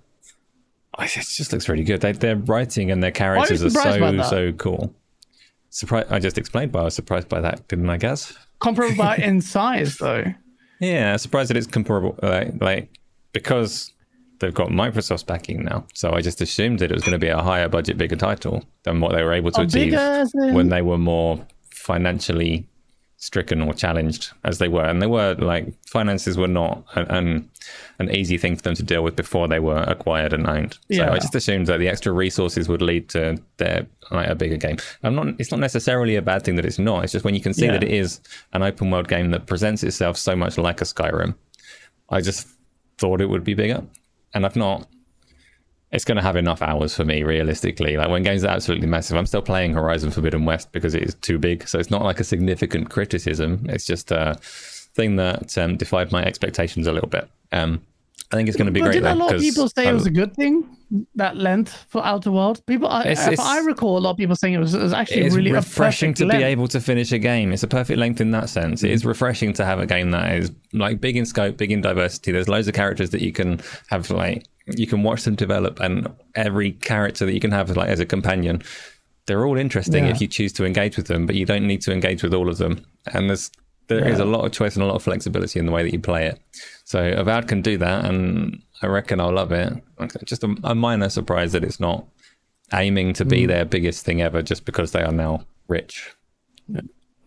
[1.00, 2.00] it just looks really good.
[2.00, 4.94] They, their writing and their characters are so so cool.
[5.70, 6.12] Surprised!
[6.12, 7.96] I just explained why I was surprised by that, didn't I?
[7.96, 8.32] Guess.
[8.60, 10.32] Comparable in size, though.
[10.84, 12.18] Yeah, surprised that it's comparable.
[12.22, 12.88] Like, like
[13.32, 13.92] because
[14.40, 17.28] they've got Microsoft's backing now, so I just assumed that it was going to be
[17.28, 20.68] a higher budget, bigger title than what they were able to Oh, achieve bigger when
[20.68, 22.66] they were more financially
[23.24, 27.50] stricken or challenged as they were, and they were like finances were not an an,
[27.98, 30.74] an easy thing for them to deal with before they were acquired and owned.
[30.74, 31.10] So Yeah.
[31.12, 34.76] I just assumed that the extra resources would lead to their like a bigger game.
[35.02, 35.28] I'm not.
[35.38, 37.04] It's not necessarily a bad thing that it's not.
[37.04, 37.72] It's just when you can see Yeah.
[37.72, 38.20] that it is
[38.52, 41.34] an open world game that presents itself so much like a Skyrim.
[42.10, 42.46] I just
[42.98, 43.82] thought it would be bigger,
[44.34, 44.86] and I've not.
[45.94, 47.96] It's going to have enough hours for me, realistically.
[47.96, 51.14] Like when games are absolutely massive, I'm still playing Horizon Forbidden West because it is
[51.14, 51.68] too big.
[51.68, 53.64] So it's not like a significant criticism.
[53.68, 57.28] It's just a thing that um, defied my expectations a little bit.
[57.52, 57.80] Um,
[58.32, 58.94] I think it's going to be But great.
[58.94, 60.68] did a lot of people say I- it was a good thing?
[61.16, 62.88] That length for Outer Worlds, people.
[62.88, 64.92] I, It's- if it's- I recall, a lot of people saying it was, it was
[64.92, 67.52] actually it's really refreshing to perfect be able to finish a game.
[67.52, 68.82] It's a perfect length in that sense.
[68.82, 71.80] It is refreshing to have a game that is like big in scope, big in
[71.80, 72.32] diversity.
[72.32, 76.08] There's loads of characters that you can have like you can watch them develop, and
[76.34, 78.62] every character that you can have like as a companion,
[79.26, 80.10] they're all interesting Yeah.
[80.12, 81.26] if you choose to engage with them.
[81.26, 82.84] But you don't need to engage with all of them.
[83.12, 83.50] And there's
[83.88, 84.24] there is Yeah.
[84.24, 86.26] a lot of choice and a lot of flexibility in the way that you play
[86.26, 86.38] it.
[86.84, 89.74] So Avowed can do that, and I reckon I'll love it.
[90.24, 92.06] Just a, a minor surprise that it's not
[92.72, 93.28] aiming to Mm.
[93.28, 96.10] be their biggest thing ever just because they are now rich.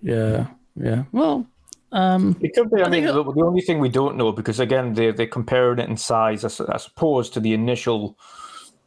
[0.02, 1.04] Yeah, yeah.
[1.12, 1.48] Well,
[1.92, 2.82] um, It could be.
[2.82, 5.80] I, mean, think the, the only thing we don't know because again, they they're comparing
[5.80, 8.18] it in size, I, I suppose, to the initial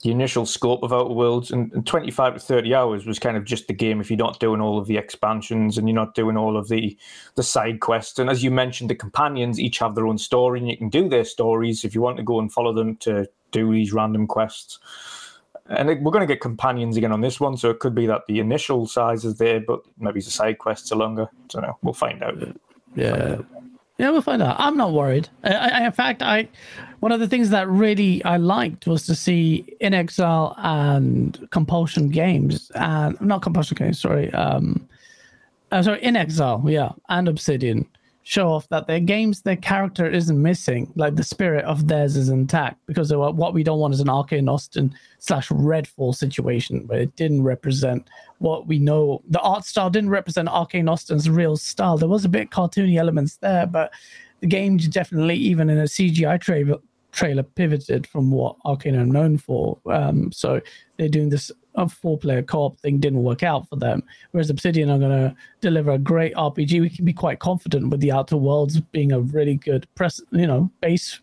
[0.02, 1.50] the initial scope of Outer Worlds.
[1.50, 4.18] And, and twenty five to thirty hours was kind of just the game if you're
[4.18, 6.96] not doing all of the expansions and you're not doing all of the
[7.36, 8.18] the side quests.
[8.18, 11.08] And as you mentioned, the companions each have their own story, and you can do
[11.08, 14.78] their stories if you want to go and follow them to do these random quests.
[15.66, 18.22] And we're going to get companions again on this one, so it could be that
[18.26, 21.28] the initial size is there, but maybe the side quests are longer.
[21.32, 21.78] I don't know.
[21.82, 22.42] We'll find out.
[22.94, 23.38] Yeah.
[23.98, 24.56] Yeah, we'll find out.
[24.58, 25.28] I'm not worried.
[25.44, 26.48] I, I, in fact, I
[27.00, 32.70] one of the things that really I liked was to see inXile and Compulsion Games
[32.74, 34.88] and not Compulsion Games, sorry, um,
[35.70, 37.86] uh, sorry, inXile, yeah, and Obsidian
[38.30, 42.28] show off that their games, their character isn't missing, like the spirit of theirs is
[42.28, 42.78] intact.
[42.86, 47.42] Because what we don't want is an Arkane Austin slash Redfall situation where it didn't
[47.42, 48.08] represent
[48.38, 49.20] what we know.
[49.30, 51.98] The art style didn't represent Arkane Austin's real style.
[51.98, 53.92] There was a bit cartoony elements there, but
[54.38, 56.76] the game definitely, even in a CGI trailer,
[57.10, 59.76] trailer pivoted from what Arkane are known for.
[59.86, 60.60] Um, so
[60.98, 64.02] they're doing this a four-player co-op thing didn't work out for them.
[64.32, 66.80] Whereas Obsidian are going to deliver a great RPG.
[66.80, 70.46] We can be quite confident with the Outer Worlds being a really good press, you
[70.46, 71.20] know, base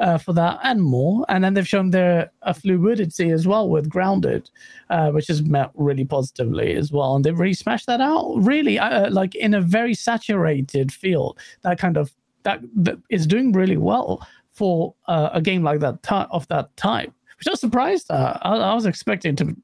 [0.00, 1.24] uh, for that and more.
[1.28, 4.50] And then they've shown their uh, fluidity as well with Grounded,
[4.90, 7.16] uh, which has met really positively as well.
[7.16, 11.38] And they've really smashed that out, really, uh, like in a very saturated field.
[11.62, 12.12] That kind of
[12.44, 15.98] that, that is doing really well for uh, a game like that
[16.30, 17.12] of that type.
[17.38, 18.10] Which I was surprised.
[18.10, 19.56] Uh, I, I was expecting to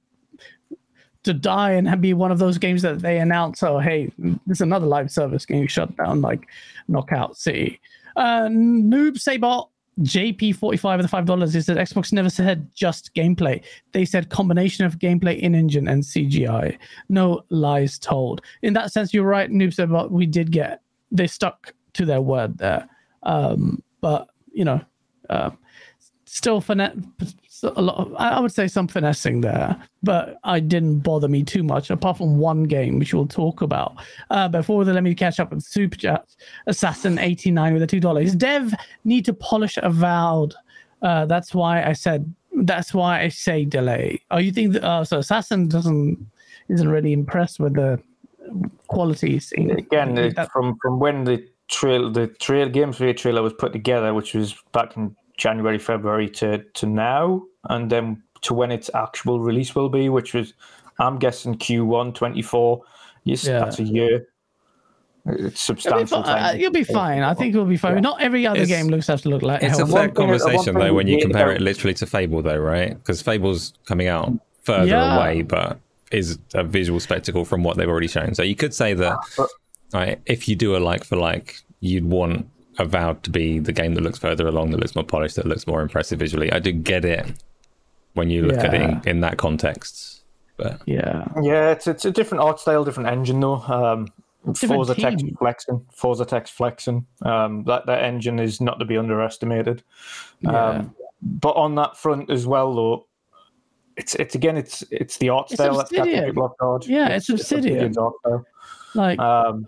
[1.25, 4.13] to die and be one of those games that they announce, oh, hey,
[4.47, 6.49] there's another live service getting shut down, like
[6.89, 7.81] Knockout City.
[8.17, 9.69] Uh, Noob Sabot
[10.01, 13.63] JP45 with the $5 is that Xbox never said just gameplay.
[13.93, 16.79] They said combination of gameplay in engine and CGI.
[17.09, 18.43] No lies told.
[18.63, 20.11] In that sense, you're right, Noob Sabot.
[20.11, 20.83] We did get,
[21.13, 22.89] they stuck to their word there.
[23.23, 24.81] Um, but, you know,
[25.31, 25.51] uh,
[26.25, 26.97] still finesse
[27.65, 31.63] a lot of, I would say some finessing there, but I didn't bother me too
[31.63, 33.95] much, apart from one game, which we'll talk about.
[34.31, 36.27] Uh, before that, let me catch up with Super Chat.
[36.69, 38.39] Assassin89 with a $2.
[38.39, 38.73] Dev
[39.05, 40.55] need to polish avowed.
[41.03, 42.33] Uh, that's why I said,
[42.63, 44.21] that's why I say delay.
[44.31, 46.19] Oh, you think that, uh, so Assassin doesn't,
[46.69, 48.01] isn't really impressed with the
[48.89, 49.71] quality scene.
[49.71, 54.55] Again, from, from when the trail, the trail games trailer was put together, which was
[54.73, 59.89] back in January, February to, to now, and then to when its actual release will
[59.89, 60.55] be, which was,
[60.99, 62.83] I'm guessing Q1 24.
[63.25, 63.59] Yes, yeah.
[63.59, 64.29] that's a year.
[65.27, 66.19] It's substantial.
[66.19, 67.23] You'll be, uh, you'll be fine.
[67.23, 67.95] I think you'll be fine.
[67.95, 68.01] Yeah.
[68.01, 69.63] Not every other it's, game looks have to look like.
[69.63, 72.91] It's a fair conversation though when you compare it literally to Fable, though, right?
[72.91, 74.33] Because Fable's coming out
[74.63, 75.17] further yeah.
[75.17, 75.79] away, but
[76.11, 78.35] is a visual spectacle from what they've already shown.
[78.35, 79.19] So you could say that,
[79.95, 82.47] right, if you do a like for like, you'd want
[82.79, 85.67] Avowed to be the game that looks further along, that looks more polished, that looks
[85.67, 86.53] more impressive visually.
[86.53, 87.27] I do get it
[88.15, 88.67] when you look yeah.
[88.67, 90.23] at it in, in, that context.
[90.57, 93.63] But yeah, yeah, it's it's a different art style, different engine though.
[93.63, 94.09] Um,
[94.55, 97.07] Forza Tech flexing, Forza Tech flexing.
[97.23, 99.83] Um, that that engine is not to be underestimated.
[100.41, 100.51] Yeah.
[100.51, 103.07] Um, but on that front as well, though,
[103.97, 106.07] it's it's again it's it's the art it's style Obsidian.
[106.07, 106.27] that's
[106.89, 107.87] Yeah, it's, it's Obsidian.
[107.87, 107.99] It's
[108.95, 109.67] like, um,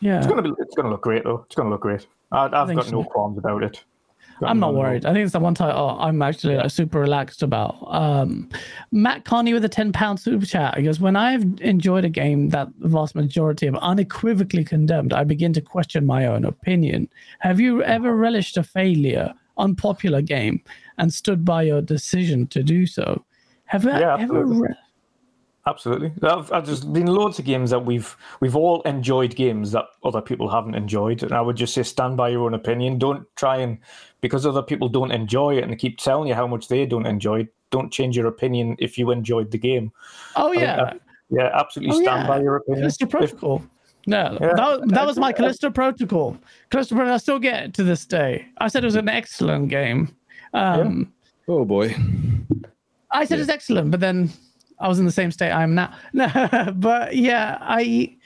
[0.00, 1.44] yeah, it's gonna be it's gonna look great though.
[1.46, 2.06] It's gonna look great.
[2.32, 2.90] I, have got so.
[2.90, 3.84] no qualms about it.
[4.42, 5.04] I'm not worried.
[5.04, 7.76] I think it's the one title I'm actually like, super relaxed about.
[7.88, 8.48] Um,
[8.90, 10.76] Matt Carney with a ten pound super chat.
[10.76, 15.24] He goes, "When I've enjoyed a game that the vast majority have unequivocally condemned, I
[15.24, 17.08] begin to question my own opinion.
[17.40, 20.62] Have you ever relished a failure, unpopular game,
[20.98, 23.24] and stood by your decision to do so?
[23.66, 24.74] Have you yeah, ever?" Re-
[25.66, 26.10] Absolutely.
[26.22, 30.22] I've, I've, there's been loads of games that we've we've all enjoyed games that other
[30.22, 32.98] people haven't enjoyed, and I would just say stand by your own opinion.
[32.98, 33.78] Don't try and
[34.22, 37.06] because other people don't enjoy it and they keep telling you how much they don't
[37.06, 37.40] enjoy.
[37.40, 39.92] it, Don't change your opinion if you enjoyed the game.
[40.34, 40.94] Oh yeah,
[41.28, 41.96] yeah, absolutely.
[41.96, 42.28] Oh, stand yeah.
[42.28, 42.82] by your opinion.
[42.82, 43.56] Callisto Protocol.
[43.56, 44.54] If, no, yeah.
[44.54, 46.38] that, that was my Callisto Protocol.
[46.70, 47.14] Callisto Protocol.
[47.14, 48.46] I still get it to this day.
[48.58, 50.16] I said it was an excellent game.
[50.54, 51.12] Um,
[51.46, 51.54] yeah.
[51.54, 51.94] Oh boy.
[53.12, 54.30] I said it's excellent, but then
[54.80, 55.94] I was in the same state I am now.
[56.76, 58.16] but yeah, I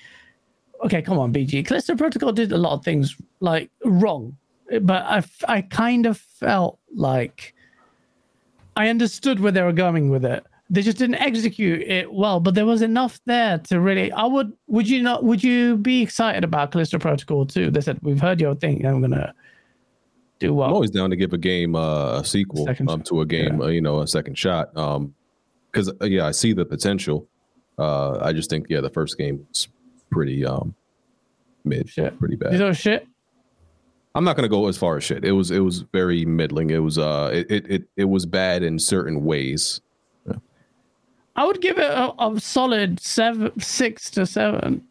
[0.85, 1.67] okay, come on, BG.
[1.67, 4.37] Callisto Protocol did a lot of things like wrong,
[4.83, 7.55] but I I kind of felt like
[8.77, 10.45] I understood where they were going with it.
[10.71, 14.11] They just didn't execute it well, but there was enough there to really.
[14.13, 14.53] I would.
[14.69, 15.25] Would you not?
[15.25, 17.71] Would you be excited about Callisto Protocol too?
[17.71, 18.85] They said we've heard your thing.
[18.87, 19.35] I'm gonna
[20.39, 20.69] do well.
[20.69, 23.59] I'm always down to give a game uh, a sequel um, to a game.
[23.59, 23.67] Yeah.
[23.67, 24.75] Uh, you know, a second shot.
[24.77, 25.15] Um,
[25.75, 27.27] because uh, yeah, I see the potential.
[27.79, 29.69] Uh, I just think yeah, the first game was
[30.11, 30.75] pretty um
[31.65, 32.19] mid, shit.
[32.19, 32.53] pretty bad.
[32.53, 33.07] You know shit.
[34.15, 35.25] I'm not gonna go as far as shit.
[35.25, 36.71] It was it was very middling.
[36.71, 39.81] It was uh it it it, it was bad in certain ways.
[40.27, 40.37] Yeah.
[41.35, 44.87] I would give it a, a, solid seven, six to seven.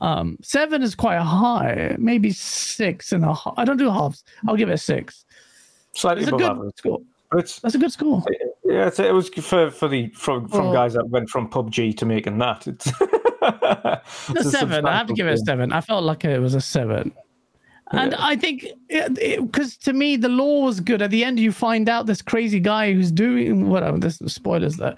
[0.00, 3.54] Um, seven is quite high, maybe six and a half.
[3.56, 4.24] I don't do halves.
[4.46, 5.24] I'll give it a six.
[5.92, 7.00] Slightly it's a good score.
[7.34, 8.22] It's, That's a good score.
[8.64, 12.38] Yeah, it was for for the from from guys that went from PUBG to making
[12.38, 12.66] that.
[12.66, 12.86] It's,
[14.30, 14.86] it's a seven.
[14.86, 15.70] I have to give it a seven.
[15.72, 17.12] I felt like it was a seven.
[17.90, 18.18] And yeah.
[18.18, 21.02] I think because to me the law was good.
[21.02, 23.98] At the end, you find out this crazy guy who's doing whatever.
[23.98, 24.94] This spoilers there,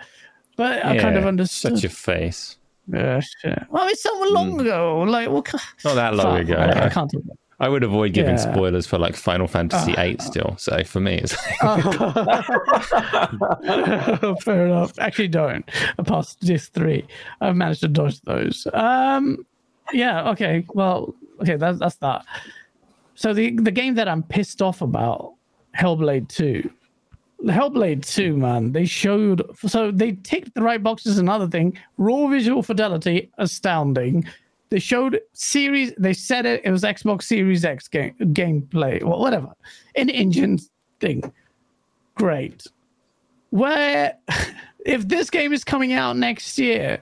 [0.56, 1.72] but yeah, I kind of understood.
[1.74, 2.58] Such your face.
[2.86, 3.64] Yeah, shit.
[3.68, 4.60] Well, it's so long mm.
[4.60, 5.00] ago.
[5.00, 5.52] Like, what?
[5.84, 6.54] Not that long ago.
[6.54, 7.12] I, I can't.
[7.58, 8.52] I would avoid giving yeah.
[8.52, 10.56] spoilers for like Final Fantasy uh, VIII still.
[10.58, 11.84] So for me, it's like...
[14.42, 14.98] fair enough.
[14.98, 15.64] Actually, don't.
[16.06, 17.06] Past this three,
[17.40, 18.66] I've managed to dodge those.
[18.74, 19.46] Um,
[19.92, 20.28] yeah.
[20.30, 20.66] Okay.
[20.74, 21.14] Well.
[21.40, 21.56] Okay.
[21.56, 22.24] That's that's that.
[23.14, 25.32] So the the game that I'm pissed off about,
[25.76, 26.70] Hellblade Two.
[27.44, 31.18] Hellblade 2, man, they showed so they ticked the right boxes.
[31.18, 34.26] Another thing, raw visual fidelity, astounding
[34.70, 35.92] they showed series.
[35.98, 36.62] They said it.
[36.64, 39.52] It was Xbox Series X game gameplay, or whatever,
[39.94, 40.58] an engine
[41.00, 41.32] thing.
[42.16, 42.66] Great.
[43.50, 44.16] Where,
[44.86, 47.00] if this game is coming out next year,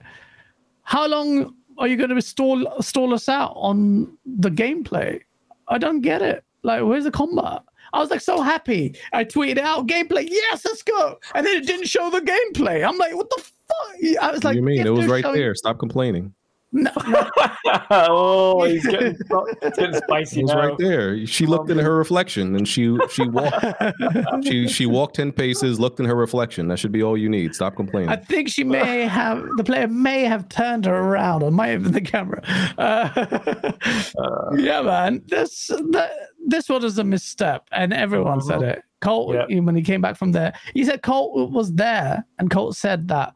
[0.83, 5.21] how long are you going to stall stall us out on the gameplay?
[5.69, 6.45] I don't get it.
[6.63, 7.63] Like, where's the combat?
[7.93, 8.97] I was like so happy.
[9.13, 10.27] I tweeted out gameplay.
[10.29, 11.19] Yes, let's go.
[11.35, 12.87] And then it didn't show the gameplay.
[12.87, 14.21] I'm like, what the fuck?
[14.21, 14.87] I was like, What do you mean?
[14.87, 15.55] It was right showing- there.
[15.55, 16.35] Stop complaining.
[16.77, 17.31] No, no,
[17.91, 19.17] oh, he's getting,
[19.63, 20.69] it's getting spicy It was now.
[20.69, 21.25] right there.
[21.25, 23.65] She looked in her reflection and she she walked
[24.45, 26.67] she she walked ten paces, looked in her reflection.
[26.67, 27.55] That should be all you need.
[27.55, 28.09] Stop complaining.
[28.11, 31.85] I think she may have the player may have turned her around, or might have
[31.85, 32.43] been the camera.
[32.77, 36.11] Uh, yeah, man, this that,
[36.47, 38.83] this one is a misstep, and everyone said it.
[39.01, 39.61] Colt, Yeah.
[39.61, 43.33] when he came back from there, he said Colt was there, and Colt said that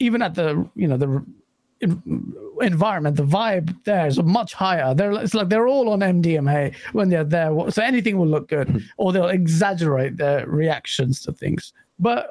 [0.00, 1.34] even at the you know the en-
[2.60, 4.94] environment, the vibe there is much higher.
[4.94, 8.82] They're it's like they're all on MDMA when they're there, so anything will look good,
[8.96, 11.72] or they'll exaggerate their reactions to things.
[11.98, 12.28] But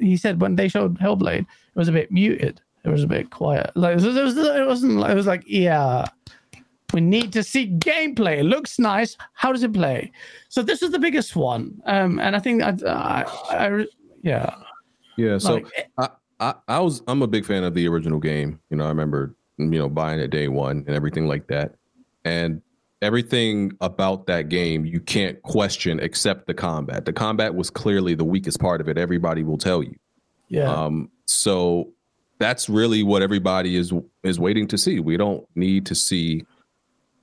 [0.00, 2.60] he said when they showed Hellblade, it was a bit muted.
[2.84, 3.70] It was a bit quiet.
[3.74, 4.94] Like it, was, it, was, it wasn't.
[4.98, 6.06] like- It was like yeah.
[6.92, 8.38] We need to see gameplay.
[8.38, 9.16] It looks nice.
[9.34, 10.10] How does it play?
[10.48, 13.24] So this is the biggest one, um, and I think I, I,
[13.68, 13.86] I
[14.22, 14.52] yeah,
[15.16, 15.38] yeah.
[15.38, 15.66] So like,
[15.98, 16.08] I,
[16.40, 18.58] I I was I'm a big fan of the original game.
[18.70, 21.74] You know, I remember you know buying it day one and everything like that,
[22.24, 22.62] and
[23.02, 27.04] everything about that game you can't question except the combat.
[27.04, 28.98] The combat was clearly the weakest part of it.
[28.98, 29.94] Everybody will tell you.
[30.48, 31.92] yeah, Um, so
[32.38, 33.92] that's really what everybody is
[34.22, 34.98] is waiting to see.
[35.00, 36.44] We don't need to see.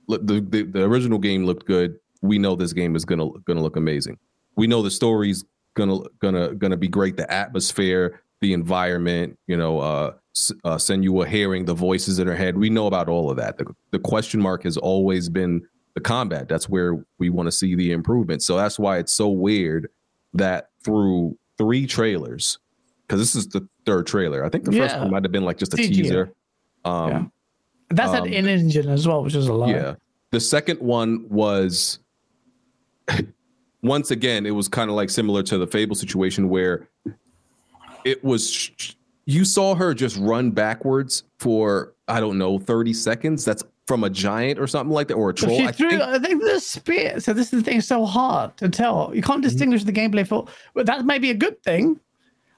[0.08, 1.98] The, the the original game looked good.
[2.22, 4.18] We know this game is gonna gonna look amazing.
[4.56, 7.16] We know the story's gonna gonna gonna be great.
[7.16, 12.36] The atmosphere, the environment, you know, uh, S- uh Senua hearing the voices in her
[12.36, 12.56] head.
[12.56, 13.58] We know about all of that.
[13.58, 15.62] The, the question mark has always been
[15.94, 16.48] the combat.
[16.48, 18.42] That's where we want to see the improvement.
[18.42, 19.88] So that's why it's so weird
[20.34, 22.58] that through three trailers,
[23.06, 24.44] because this is the third trailer.
[24.44, 25.02] I think the first Yeah.
[25.02, 25.88] one might have been like just a CGI.
[25.94, 26.32] teaser.
[26.84, 27.24] Um, Yeah.
[27.90, 29.70] that's um, an engine as well, which is a lot.
[29.70, 29.94] yeah.
[30.30, 31.98] The second one was
[33.82, 36.88] once again, it was kind of like similar to the Fable situation where
[38.08, 38.70] it was
[39.26, 43.44] you saw her just run backwards for I don't know 30 seconds.
[43.44, 45.56] That's from a giant or something like that, or a troll.
[45.58, 47.20] she I threw, think I think the spear.
[47.20, 49.10] So this is the thing, it's so hard to tell.
[49.14, 49.30] You Mm-hmm.
[49.30, 51.98] can't distinguish the gameplay for, but that may be a good thing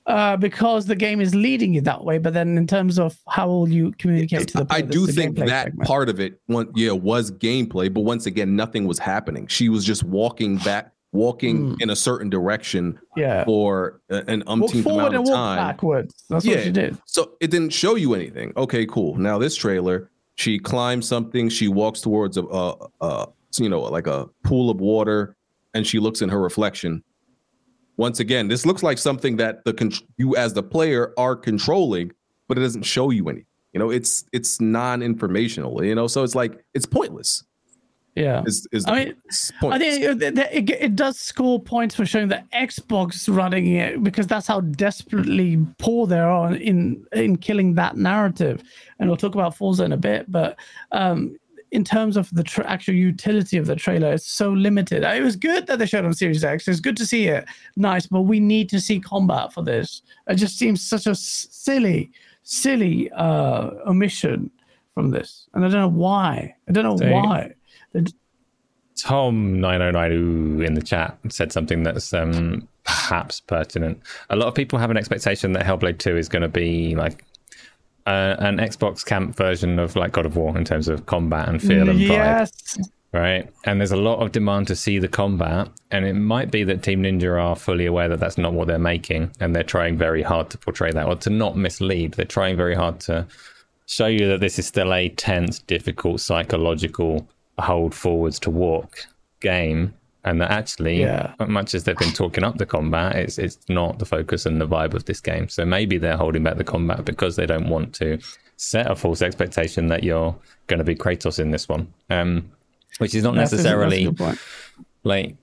[0.07, 2.19] uh, because the game is leading you that way.
[2.19, 5.37] But then in terms of how will you communicate to the I do the think
[5.39, 5.89] that segment.
[5.89, 9.47] part of it, one, yeah, was gameplay, but once again, nothing was happening.
[9.47, 11.75] She was just walking back, walking Hmm.
[11.81, 13.45] in a certain direction yeah.
[13.45, 15.57] for an umpteenth forward amount and of walk time.
[15.59, 16.25] backwards.
[16.29, 16.97] That's what she did.
[17.07, 18.53] So it didn't show you anything.
[18.57, 19.17] Okay, cool.
[19.17, 21.49] Now this trailer, she climbs something.
[21.49, 23.29] She walks towards a, a, a
[23.59, 25.37] you know, like a pool of water,
[25.75, 27.03] and she looks in her reflection.
[27.97, 32.13] Once again, this looks like something that the you as the player are controlling,
[32.49, 33.45] but it doesn't show you anything.
[33.73, 35.85] You know, it's it's non-informational.
[35.85, 37.45] You know, so it's like it's pointless.
[38.21, 38.43] Yeah.
[38.47, 42.29] Is is I mean, it's I think it, it, it does score points for showing
[42.29, 47.97] the Xbox running it because that's how desperately poor they are in in killing that
[47.97, 48.63] narrative.
[48.99, 50.57] And we'll talk about Forza in a bit, but
[50.93, 51.37] um,
[51.73, 55.05] in terms of the tra- actual utility of the trailer, it's so limited.
[55.05, 56.67] It was good that they showed on Series X.
[56.69, 57.45] It's good to see it,
[57.77, 60.03] nice, but we need to see combat for this.
[60.29, 62.11] It just seems such a s- silly,
[62.43, 64.51] silly uh, omission
[64.95, 66.55] from this, and I don't know why.
[66.69, 67.55] I don't know why.
[69.03, 74.01] Tom nine oh nine in the chat said something that's um, perhaps pertinent.
[74.29, 77.25] A lot of people have an expectation that Hellblade Two is going to be like
[78.07, 81.63] uh, an Xbox camp version of like God of War in terms of combat and
[81.63, 82.79] feel and vibe, yes.
[83.13, 83.49] right?
[83.65, 86.83] And there's a lot of demand to see the combat, and it might be that
[86.83, 90.23] Team Ninja are fully aware that that's not what they're making, and they're trying very
[90.23, 92.15] hard to portray that or to not mislead.
[92.15, 93.27] They're trying very hard to
[93.87, 97.27] show you that this is still a tense, difficult, psychological
[97.61, 99.07] hold forwards to walk
[99.41, 101.33] game, and that actually, Yeah.
[101.49, 104.69] much as they've been talking up the combat, it's it's not the focus and the
[104.69, 105.49] vibe of this game.
[105.49, 108.19] So maybe they're holding back the combat because they don't want to
[108.57, 112.51] set a false expectation that you're going to be Kratos in this one, um,
[112.99, 114.15] which is not That's a- a necessarily
[115.05, 115.37] like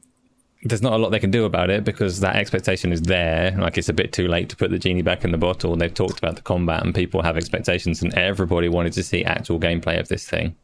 [0.64, 3.56] there's not a lot they can do about it because that expectation is there.
[3.57, 5.76] Like it's a bit too late to put the genie back in the bottle.
[5.76, 9.60] They've talked about the combat and people have expectations, and everybody wanted to see actual
[9.60, 10.56] gameplay of this thing.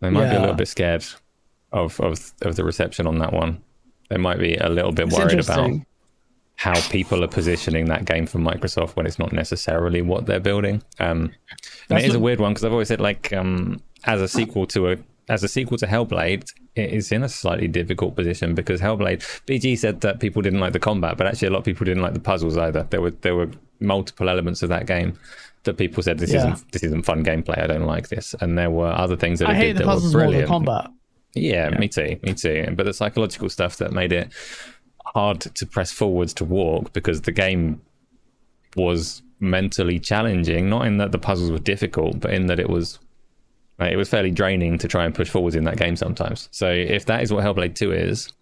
[0.00, 1.04] They might be a little bit scared
[1.72, 3.62] of, of of the reception on that one.
[4.08, 5.72] They might be a little bit It's worried about
[6.56, 10.82] how people are positioning that game for Microsoft when it's not necessarily what they're building.
[10.98, 11.32] Um,
[11.88, 14.66] and it is a weird one because I've always said like um, as a sequel
[14.68, 14.96] to a
[15.28, 19.78] as a sequel to Hellblade, it is in a slightly difficult position because Hellblade BG
[19.78, 22.14] said that people didn't like the combat, but actually a lot of people didn't like
[22.14, 22.86] the puzzles either.
[22.90, 23.50] There were there were
[23.80, 25.18] multiple elements of that game
[25.68, 26.38] that people said this Yeah.
[26.52, 27.62] isn't this isn't fun gameplay.
[27.62, 29.78] I don't like this, and there were other things that I it hate did the
[29.80, 30.90] that were puzzles more than the combat.
[31.34, 32.72] Yeah, me too, me too.
[32.76, 34.32] But the psychological stuff that made it
[35.04, 37.80] hard to press forwards to walk because the game
[38.76, 40.68] was mentally challenging.
[40.68, 42.98] Not in that the puzzles were difficult, but in that it was
[43.80, 46.48] it was fairly draining to try and push forwards in that game sometimes.
[46.50, 48.32] So if that is what Hellblade Two is,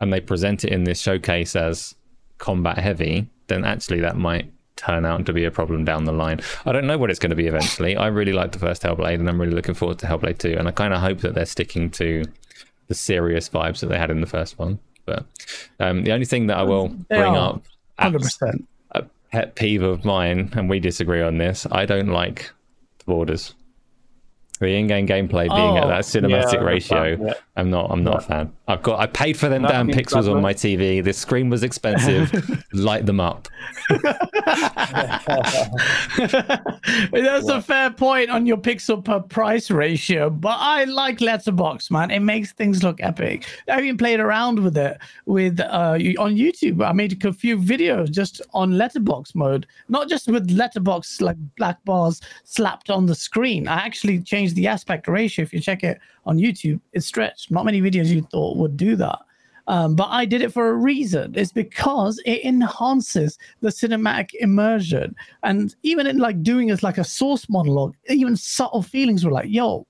[0.00, 1.94] and they present it in this showcase as
[2.38, 6.40] combat heavy, then actually that might turn out to be a problem down the line.
[6.66, 7.96] I don't know what it's going to be eventually.
[7.96, 10.56] I really like the first Hellblade, and I'm really looking forward to Hellblade 2.
[10.58, 12.24] And I kind of hope that they're sticking to
[12.88, 14.78] the serious vibes that they had in the first one.
[15.06, 15.24] But
[15.80, 17.62] um, the only thing that I will They bring up,
[17.98, 18.64] 100%.
[18.92, 22.50] a pet peeve of mine, and we disagree on this, I don't like
[22.98, 23.54] the borders.
[24.60, 27.34] The in-game gameplay being at Oh, that cinematic yeah, ratio, yeah.
[27.56, 27.90] I'm not.
[27.90, 28.52] I'm not a fan.
[28.66, 28.98] I've got.
[28.98, 31.04] I paid for them No, damn I think pixels on my TV.
[31.04, 32.32] This screen was expensive.
[32.72, 33.46] Light them up.
[37.12, 42.10] That's a fair point on your pixel per price ratio, but I like Letterbox, man.
[42.10, 43.46] It makes things look epic.
[43.68, 46.82] I even played around with it with uh on YouTube.
[46.82, 51.84] I made a few videos just on Letterbox mode, not just with Letterbox like black
[51.84, 53.68] bars slapped on the screen.
[53.68, 55.42] I actually changed the aspect ratio.
[55.42, 57.50] If you check it on YouTube, it's stretched.
[57.50, 59.18] Not many videos you thought would do that.
[59.66, 61.32] Um, but I did it for a reason.
[61.34, 65.16] It's because it enhances the cinematic immersion.
[65.42, 69.48] And even in like doing it like a source monologue, even subtle feelings were like,
[69.48, 69.86] yo,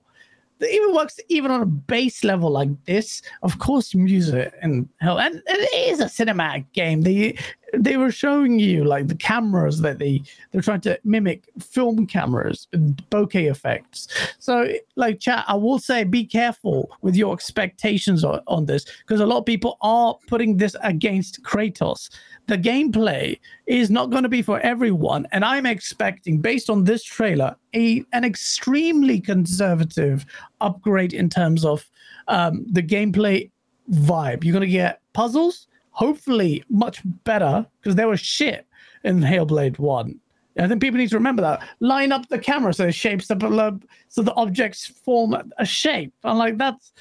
[0.59, 3.21] it even works even on a base level like this.
[3.43, 7.01] Of course, music and hell, and, and it is a cinematic game.
[7.01, 7.37] They
[7.73, 10.21] they were showing you like the cameras that they
[10.51, 14.07] they're trying to mimic film cameras bokeh effects.
[14.39, 19.19] So, like chat, I will say be careful with your expectations on, on this because
[19.19, 22.09] a lot of people are putting this against Kratos.
[22.47, 27.03] The gameplay is not going to be for everyone, and I'm expecting, based on this
[27.03, 30.25] trailer, a an extremely conservative
[30.61, 31.89] upgrade in terms of
[32.27, 33.49] um, the gameplay
[33.91, 34.43] vibe.
[34.43, 38.67] You're going to get puzzles, hopefully much better because they were shit
[39.03, 40.19] in Hellblade One.
[40.57, 41.67] I think people need to remember that.
[41.81, 46.13] Line up the camera so it shapes lo- so the objects form a shape.
[46.23, 46.93] And like that's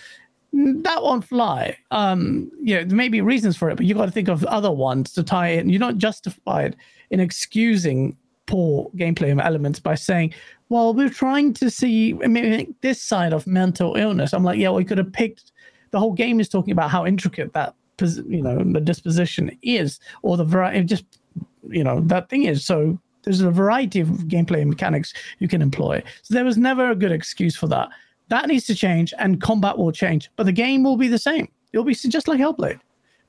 [0.55, 1.76] that won't fly.
[1.90, 4.44] Um, you know, there may be reasons for it, but you've got to think of
[4.44, 5.68] other ones to tie in.
[5.68, 6.76] You're not justified
[7.10, 8.16] in excusing
[8.47, 10.32] poor gameplay elements by saying,
[10.68, 14.85] "Well, we're trying to see mimic this side of mental illness." I'm like, yeah, we
[14.85, 15.51] could have picked.
[15.90, 20.36] The whole game is talking about how intricate that, you know, the disposition is, or
[20.36, 20.85] the variety.
[20.85, 21.05] Just,
[21.68, 22.64] you know, that thing is.
[22.64, 26.02] So there's a variety of gameplay mechanics you can employ.
[26.22, 27.89] So there was never a good excuse for that.
[28.28, 31.48] That needs to change, and combat will change, but the game will be the same.
[31.72, 32.80] It'll be just like Hellblade.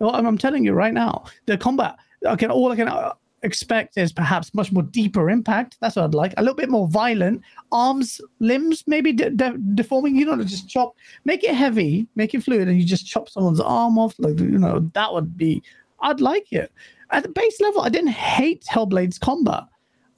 [0.01, 1.97] I'm telling you right now, the combat.
[2.27, 3.13] I can all I can uh,
[3.43, 5.77] expect is perhaps much more deeper impact.
[5.79, 6.33] That's what I'd like.
[6.37, 7.41] A little bit more violent.
[7.71, 10.15] Arms, limbs, maybe de- de- deforming.
[10.15, 10.95] You know, just chop.
[11.23, 12.07] Make it heavy.
[12.15, 14.15] Make it fluid, and you just chop someone's arm off.
[14.17, 15.63] Like you know, that would be.
[16.01, 16.71] I'd like it.
[17.11, 19.63] At the base level, I didn't hate Hellblade's combat.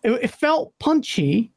[0.03, 1.51] It, it felt punchy,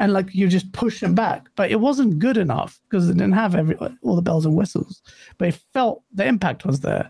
[0.00, 3.32] and like you just push them back, but it wasn't good enough because it didn't
[3.32, 5.02] have every all the bells and whistles.
[5.36, 7.08] But it felt the impact was there.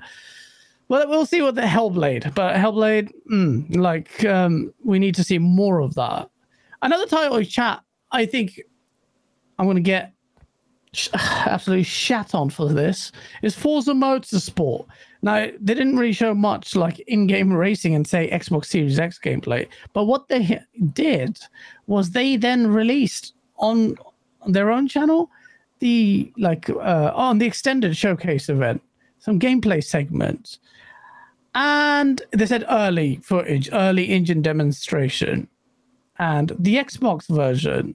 [0.89, 5.39] Well, we'll see what the Hellblade, but Hellblade, mm, like um, we need to see
[5.39, 6.29] more of that.
[6.83, 7.81] Another title chat,
[8.11, 8.61] I think
[9.57, 10.13] I'm going to get
[10.93, 13.13] sh- absolutely shat on for this
[13.43, 14.87] is Forza Motorsport.
[15.23, 19.69] Now they didn't really show much like in-game racing and say Xbox Series X gameplay,
[19.93, 20.61] but what they
[20.93, 21.39] did
[21.87, 23.97] was they then released on
[24.47, 25.31] their own channel
[25.81, 28.83] the like uh, on the extended showcase event
[29.19, 30.59] some gameplay segments.
[31.55, 35.49] And they said early footage early engine demonstration
[36.19, 37.95] and the xbox version.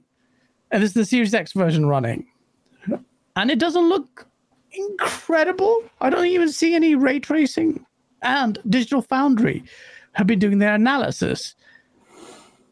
[0.70, 2.26] And this is the series x version running.
[3.36, 4.26] And it doesn't look
[4.76, 7.84] incredible i don't even see any ray tracing
[8.22, 9.62] and digital foundry
[10.12, 11.54] have been doing their analysis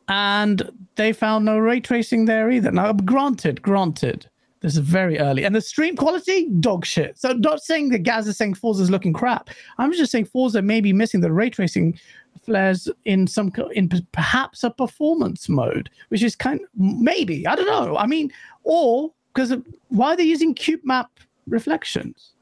[0.08, 2.70] and they found no ray tracing there either.
[2.70, 4.28] Now, granted, granted,
[4.60, 7.18] this is very early, and the stream quality, dog shit.
[7.18, 9.50] So, not saying that Gaz is saying Forza is looking crap.
[9.78, 11.98] I'm just saying Forza may be missing the ray tracing
[12.42, 17.66] flares in some in perhaps a performance mode, which is kind of, maybe I don't
[17.66, 17.96] know.
[17.96, 18.32] I mean,
[18.62, 19.54] or because
[19.88, 21.10] why are they using cube map
[21.46, 22.32] reflections?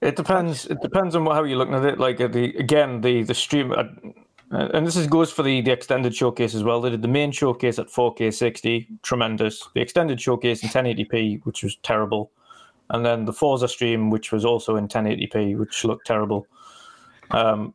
[0.00, 0.66] It depends.
[0.66, 1.98] It depends on how you're looking at it.
[1.98, 3.72] Like the again, the the stream.
[3.72, 3.84] Uh,
[4.52, 6.80] Uh, and this is goes for the, the extended showcase as well.
[6.80, 9.68] They did the main showcase at 4K 60, tremendous.
[9.74, 12.32] The extended showcase in 1080p, which was terrible,
[12.88, 16.46] and then the Forza stream, which was also in 1080p, which looked terrible.
[17.30, 17.74] Um,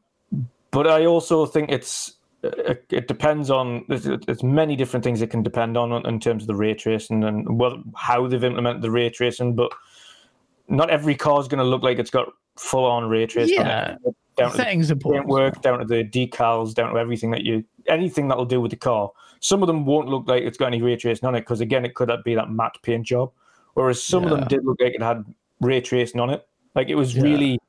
[0.71, 2.14] but I also think it's
[2.45, 6.43] it, it depends on there's, there's, many different things it can depend on in terms
[6.43, 9.71] of the ray tracing and well how they've implemented the ray tracing, but
[10.67, 13.55] not every car is going to look like it's got full on ray tracing.
[13.55, 13.95] Yeah,
[14.37, 15.27] down settings to the important.
[15.27, 18.77] work, down to the decals, down to everything that you anything that'll do with the
[18.77, 19.11] car.
[19.39, 21.85] Some of them won't look like it's got any ray tracing on it because again,
[21.85, 23.31] it could be that matte paint job.
[23.73, 24.31] Whereas some yeah.
[24.31, 25.23] of them did look like it had
[25.61, 26.47] ray tracing on it.
[26.73, 27.23] Like it was yeah.
[27.23, 27.59] really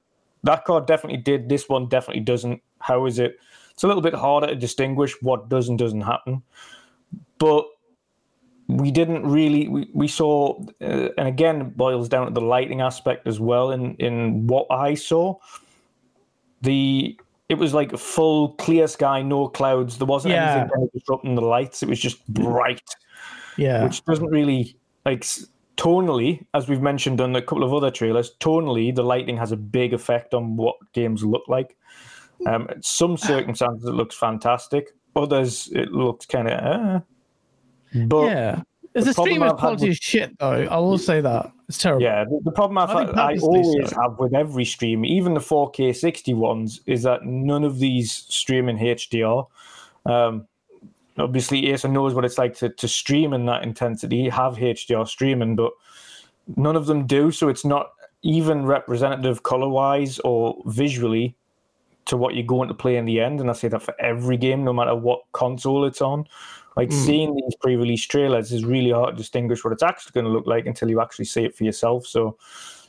[0.42, 1.48] that car definitely did.
[1.48, 2.62] This one definitely doesn't.
[2.80, 3.38] How is it?
[3.76, 6.42] It's a little bit harder to distinguish what does and doesn't happen.
[7.36, 7.66] But
[8.68, 13.26] we didn't really we, we saw uh, and again boils down to the lighting aspect
[13.26, 15.36] as well in in what i saw
[16.62, 17.16] the
[17.48, 20.62] it was like a full clear sky no clouds there wasn't yeah.
[20.62, 22.90] anything disrupting the lights it was just bright
[23.56, 25.24] yeah which doesn't really like
[25.76, 29.56] tonally as we've mentioned on a couple of other trailers tonally the lighting has a
[29.56, 31.76] big effect on what games look like
[32.46, 37.00] um some circumstances it looks fantastic others it looks kind of uh,
[38.06, 38.62] but yeah,
[38.96, 40.66] the, the streamer quality with, shit, though.
[40.70, 42.02] I will say that it's terrible.
[42.02, 44.00] Yeah, the, the problem I've had, I always so.
[44.00, 48.68] have with every stream, even the 4K 60 ones, is that none of these stream
[48.68, 49.46] in HDR.
[50.06, 50.46] Um,
[51.18, 55.56] obviously, Asa knows what it's like to, to stream in that intensity, have HDR streaming,
[55.56, 55.72] but
[56.56, 57.30] none of them do.
[57.30, 57.90] So it's not
[58.22, 61.36] even representative color wise or visually
[62.06, 63.40] to what you're going to play in the end.
[63.40, 66.26] And I say that for every game, no matter what console it's on.
[66.76, 67.04] Like mm.
[67.06, 70.46] seeing these pre-release trailers is really hard to distinguish what it's actually going to look
[70.46, 72.06] like until you actually see it for yourself.
[72.06, 72.36] So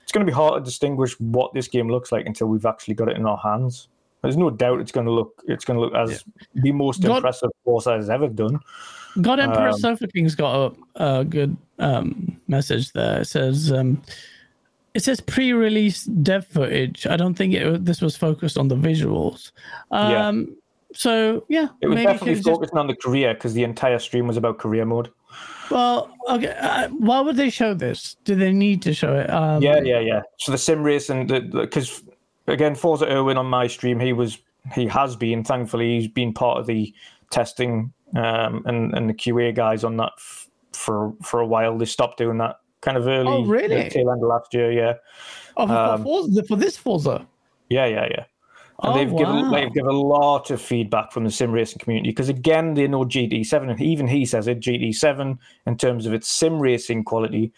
[0.03, 2.95] it's going to be hard to distinguish what this game looks like until we've actually
[2.95, 3.87] got it in our hands.
[4.21, 6.23] There's no doubt it's going to look it's going to look as
[6.53, 6.61] yeah.
[6.63, 8.59] the most God, impressive Forza has ever done.
[9.21, 13.21] God Emperor um, Sofa King's got a, a good um, message there.
[13.21, 14.01] It says um,
[14.97, 17.05] it says pre-release dev footage.
[17.07, 19.51] I don't think it, this was focused on the visuals.
[19.91, 20.53] Um, yeah
[20.93, 22.73] so yeah, it was definitely focusing just...
[22.73, 25.11] on the career because the entire stream was about career mode.
[25.69, 26.55] Well, okay.
[26.59, 28.15] Uh, why would they show this?
[28.23, 29.29] Do they need to show it?
[29.29, 30.21] Um, yeah, yeah, yeah.
[30.37, 32.03] So the sim race and because
[32.47, 34.39] again, Forza Irwin on my stream, he was
[34.73, 36.93] he has been thankfully he's been part of the
[37.29, 41.77] testing um, and and the QA guys on that f- for for a while.
[41.77, 43.27] They stopped doing that kind of early.
[43.27, 43.89] Oh, really?
[43.89, 44.93] Tail end of last year, yeah.
[45.55, 47.27] Oh, for, um, Forza, for this Forza.
[47.69, 48.25] Yeah, yeah, yeah.
[48.83, 49.17] And oh, they've wow.
[49.17, 52.87] given they've given a lot of feedback from the sim racing community because again they
[52.87, 57.51] know GT7, and even he says it GT7, in terms of its sim racing quality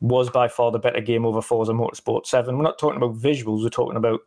[0.00, 2.56] was by far the better game over Forza Motorsport 7.
[2.56, 4.20] We're not talking about visuals, we're talking about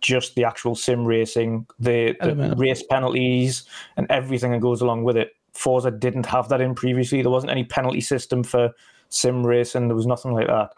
[0.00, 3.64] just the actual sim racing, the, the race penalties
[3.96, 5.30] and everything that goes along with it.
[5.52, 7.22] Forza didn't have that in previously.
[7.22, 8.72] There wasn't any penalty system for
[9.12, 9.88] sim racing.
[9.88, 10.72] There was nothing like that.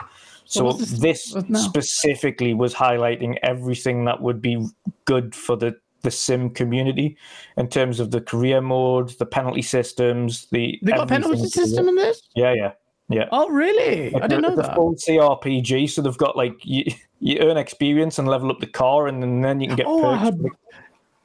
[0.47, 4.66] So this, this specifically was highlighting everything that would be
[5.06, 7.16] good for the the sim community
[7.56, 11.89] in terms of the career mode, the penalty systems, the they got a penalty system
[11.89, 12.20] in this.
[12.36, 12.73] Yeah, yeah,
[13.09, 13.28] yeah.
[13.32, 14.11] Oh, really?
[14.11, 14.74] Like I didn't the, know the that.
[14.74, 16.85] full CarPG, so they've got like you,
[17.20, 20.02] you earn experience and level up the car, and then, then you can get oh,
[20.02, 20.15] perks.
[20.15, 20.51] I heard,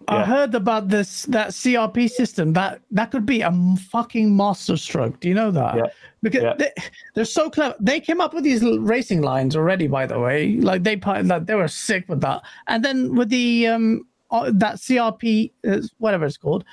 [0.09, 2.53] I heard about this that CRP system.
[2.53, 3.51] That that could be a
[3.91, 5.19] fucking masterstroke.
[5.19, 5.75] Do you know that?
[5.75, 5.83] Yeah.
[6.21, 6.53] Because yeah.
[6.57, 6.71] They,
[7.13, 7.75] they're so clever.
[7.79, 9.87] They came up with these racing lines already.
[9.87, 12.41] By the way, like they like they were sick with that.
[12.67, 16.65] And then with the um uh, that CRP uh, whatever it's called,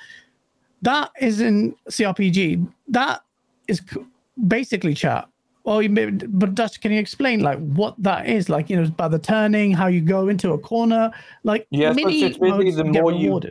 [0.81, 2.67] that is in CarPG.
[2.89, 3.21] That
[3.67, 3.81] is
[4.47, 5.27] basically chat
[5.67, 5.81] well,
[6.29, 8.47] but Dutch, can you explain like what that is?
[8.47, 11.11] Like, you know, by the turning, how you go into a corner,
[11.43, 13.41] like yeah, mini it's basically the more you,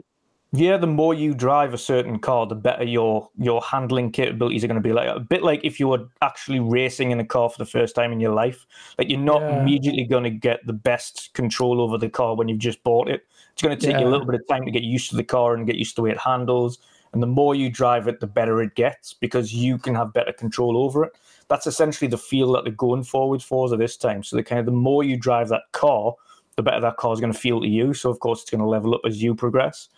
[0.53, 4.67] yeah, the more you drive a certain car, the better your your handling capabilities are
[4.67, 4.95] going to be.
[4.95, 7.95] Like a bit like if you were actually racing in a car for the first
[7.95, 8.65] time in your life,
[8.97, 9.61] like you're not yeah.
[9.61, 13.27] immediately going to get the best control over the car when you've just bought it.
[13.53, 14.01] It's going to take yeah.
[14.01, 15.97] you a little bit of time to get used to the car and get used
[15.97, 16.79] to the way it handles.
[17.13, 20.33] And the more you drive it, the better it gets because you can have better
[20.33, 21.13] control over it
[21.49, 24.23] that's essentially the feel that they're going forward for at this time.
[24.23, 26.15] So the kind of the more you drive that car,
[26.57, 27.95] the better that car is going to feel to you.
[27.95, 29.89] So of course it's going to level up as you progress.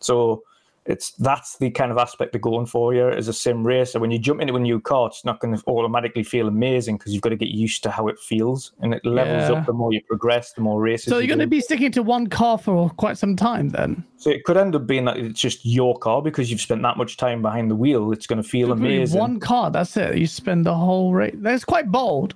[0.00, 0.42] So
[0.86, 3.98] it's that's the kind of aspect they're going for here as a sim racer.
[3.98, 7.12] When you jump into a new car, it's not going to automatically feel amazing because
[7.12, 9.58] you've got to get used to how it feels, and it levels yeah.
[9.58, 11.06] up the more you progress, the more races.
[11.06, 14.04] So you're you going to be sticking to one car for quite some time, then.
[14.16, 16.96] So it could end up being that it's just your car because you've spent that
[16.96, 18.12] much time behind the wheel.
[18.12, 19.18] It's going to feel amazing.
[19.18, 20.16] One car, that's it.
[20.16, 21.34] You spend the whole race.
[21.38, 22.34] That's quite bold.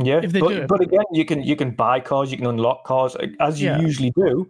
[0.00, 3.60] Yeah, but, but again, you can you can buy cars, you can unlock cars as
[3.60, 3.80] you yeah.
[3.80, 4.48] usually do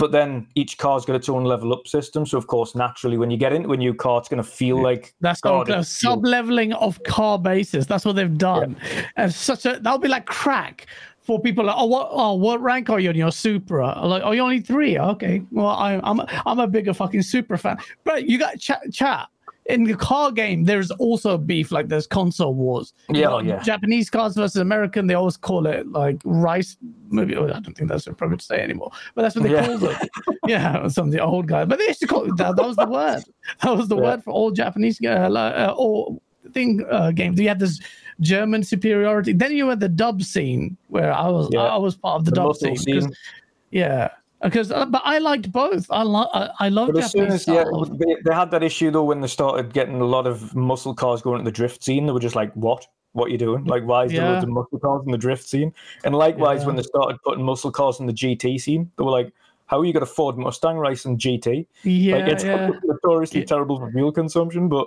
[0.00, 2.24] but then each car's got its own level up system.
[2.24, 4.82] So of course, naturally, when you get into a new car, it's going to feel
[4.82, 7.86] like That's God, called a sub leveling of car bases.
[7.86, 8.78] That's what they've done.
[9.16, 10.86] And such a that'll be like crack
[11.20, 11.66] for people.
[11.66, 12.08] Like, oh, what?
[12.10, 13.88] Oh, what rank are you in your Supra?
[14.06, 14.98] Like, oh, you're only three.
[14.98, 17.76] Okay, well, I, I'm I'm a bigger fucking Supra fan.
[18.04, 19.28] But you got chat chat.
[19.72, 22.92] In the car game, there's also beef like there's console wars.
[23.08, 23.62] You Yeah, got yeah.
[23.62, 25.06] Japanese cars versus American.
[25.06, 26.76] They always call it like rice.
[27.10, 28.90] Maybe oh, I don't think that's appropriate to say anymore.
[29.14, 29.66] But that's what they Yeah.
[29.66, 30.10] called it.
[30.46, 31.66] yeah, some of the old guys.
[31.68, 32.56] But they used to call it that.
[32.56, 33.22] That was the word.
[33.62, 34.02] That was the Yeah.
[34.02, 36.22] word for all Japanese uh, like, uh, all
[36.52, 37.38] thing uh, games.
[37.40, 37.80] You had this
[38.20, 39.32] German superiority.
[39.32, 41.60] Then you had the dub scene where I was Yeah.
[41.62, 42.76] I was part of the, The dub scene.
[42.76, 43.12] scene.
[43.70, 44.08] Yeah,
[44.42, 45.86] because uh, but I liked both.
[45.90, 48.90] I lo- I, I love But as soon as yeah, they, they had that issue
[48.90, 52.06] though when they started getting a lot of muscle cars going to the drift scene,
[52.06, 52.86] they were just like, "What?
[53.12, 53.64] What are you doing?
[53.64, 54.30] Like, why is there Yeah.
[54.32, 55.72] loads of muscle cars in the drift scene?"
[56.04, 56.66] And likewise, Yeah.
[56.68, 59.32] when they started putting muscle cars in the GT scene, they were like,
[59.66, 61.66] "How are you going to Ford Mustang race racing GT?
[61.82, 62.70] Yeah, like, it's yeah.
[62.84, 64.86] notoriously terrible for fuel consumption, but."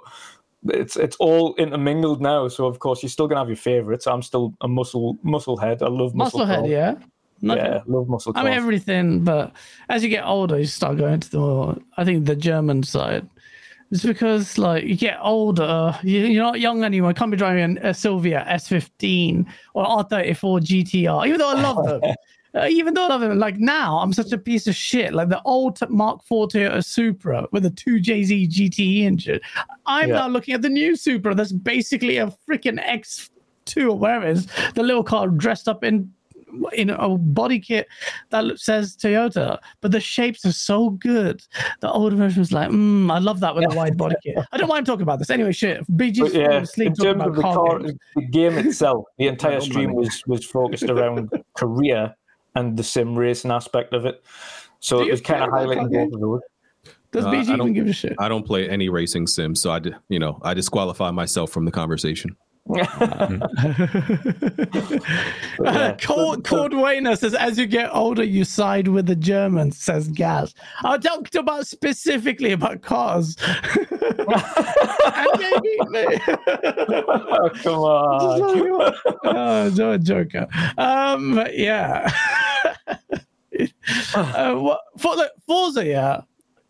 [0.70, 4.08] It's it's all intermingled now, so of course you're still gonna have your favorites.
[4.08, 5.84] I'm still a muscle muscle head.
[5.84, 6.40] I love muscle.
[6.40, 6.70] Musclehead, cars.
[6.70, 6.96] yeah.
[7.44, 8.34] Yeah, love muscle.
[8.34, 8.46] Cars.
[8.46, 9.52] I mean everything, but
[9.90, 13.28] as you get older, you start going to the more, I think the German side.
[13.92, 17.12] It's because like you get older, you, you're not young anymore.
[17.12, 19.46] You can't be driving a Silvia S15
[19.76, 22.16] or R34 GTR, even though I love them.
[22.56, 25.12] Uh, even though I love them, like now I'm such a piece of shit.
[25.12, 29.40] Like the old Mark IV Toyota Supra with a 2JZ GTE engine.
[29.88, 30.16] I'm Yeah.
[30.18, 34.48] now looking at the new Supra that's basically a freaking X2 or whatever it is,
[34.76, 36.14] the little car dressed up in
[36.74, 37.88] in a body kit
[38.30, 41.42] that says Toyota, but the shapes are so good.
[41.82, 44.38] The older version was like, mm, I love that with a wide body kit.
[44.52, 45.52] I don't mind talking about this anyway.
[45.52, 47.80] Shit, BG's But yeah, asleep in talking terms about of the, car car,
[48.16, 52.16] the game itself, the entire stream was was focused around Korea
[52.56, 54.24] and the sim racing aspect of it.
[54.80, 56.42] So Do it was kind of highlighting car both of those.
[57.12, 58.16] Does Uh, BG I even don't- give a shit?
[58.20, 61.66] I don't play any racing sim, so I, di- you know, I disqualify myself from
[61.66, 62.36] the conversation.
[65.66, 70.08] Uh, Cord, Cord Wayner says, as you get older, you side with the Germans, says
[70.10, 70.54] Gaz.
[70.84, 73.38] I talked about specifically about cars.
[74.02, 75.78] maybe,
[77.36, 78.94] Oh, come on.
[79.26, 80.48] oh, Joe Joker.
[80.78, 82.12] Um, but yeah.
[84.16, 86.22] uh, what, for the Forza, yeah,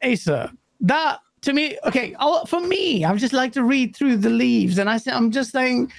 [0.04, 0.52] Asa,
[0.82, 4.78] that to me, okay, i for me, I just like to read through the leaves,
[4.78, 5.92] and I say, I'm just saying,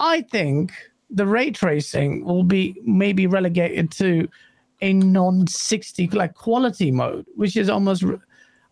[0.00, 0.72] I think
[1.10, 4.28] the ray tracing will be maybe relegated to
[4.82, 8.04] a non 60 like quality mode, which is almost.
[8.04, 8.20] r-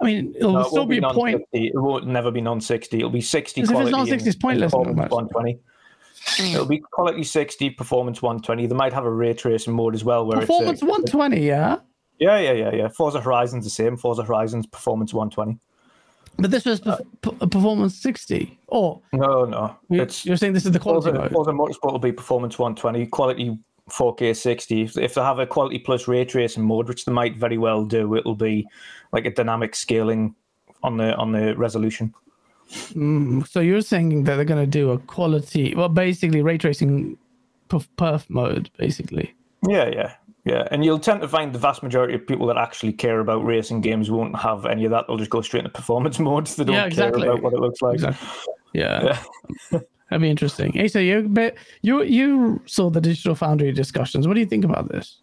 [0.01, 1.43] I mean, it'll No, it still won't be a point.
[1.53, 2.97] It won't never be non 60.
[2.97, 5.59] It'll be 60 Because if it's non-60, it's pointless, performance 120.
[6.25, 6.55] Mm.
[6.55, 8.67] It'll be quality 60, performance 120.
[8.67, 10.83] They might have a ray tracing mode as well where Performance it's.
[10.83, 11.79] a- 120, yeah.
[12.21, 12.89] Yeah, yeah, yeah, yeah.
[12.89, 13.97] Forza Horizon's the same.
[13.97, 15.59] Forza Horizon's performance 120.
[16.39, 18.59] But this was Uh, p- p- performance 60.
[18.69, 19.75] Or No, no.
[19.91, 21.33] you- It's you're saying this is the quality Forza, mode?
[21.33, 23.59] Forza Motorsport will be performance 120, quality
[23.91, 24.83] 4K 60.
[24.83, 27.85] If, if they have a quality plus ray tracing mode, which they might very well
[27.85, 28.67] do, it'll be
[29.13, 30.35] like a dynamic scaling
[30.83, 32.15] on the on the resolution.
[32.95, 37.17] Mm, so you're saying that they're going to do a quality, well, basically ray tracing
[37.71, 39.35] perf, perf mode, basically.
[39.67, 40.13] Yeah, yeah,
[40.49, 40.67] yeah.
[40.71, 43.81] And you'll tend to find the vast majority of people that actually care about racing
[43.81, 45.07] games won't have any of that.
[45.07, 46.57] They'll just go straight into performance modes.
[46.57, 47.23] They don't Yeah, exactly.
[47.23, 47.95] care about what it looks like.
[47.95, 48.29] Exactly.
[48.73, 49.03] Yeah,
[49.73, 49.81] Yeah.
[50.11, 50.73] that'd be interesting.
[50.73, 54.27] Hey, so you but you you saw the Digital Foundry discussions.
[54.27, 55.21] What do you think about this?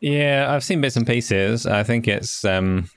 [0.00, 1.66] Yeah, I've seen bits and pieces.
[1.66, 2.88] I think it's um,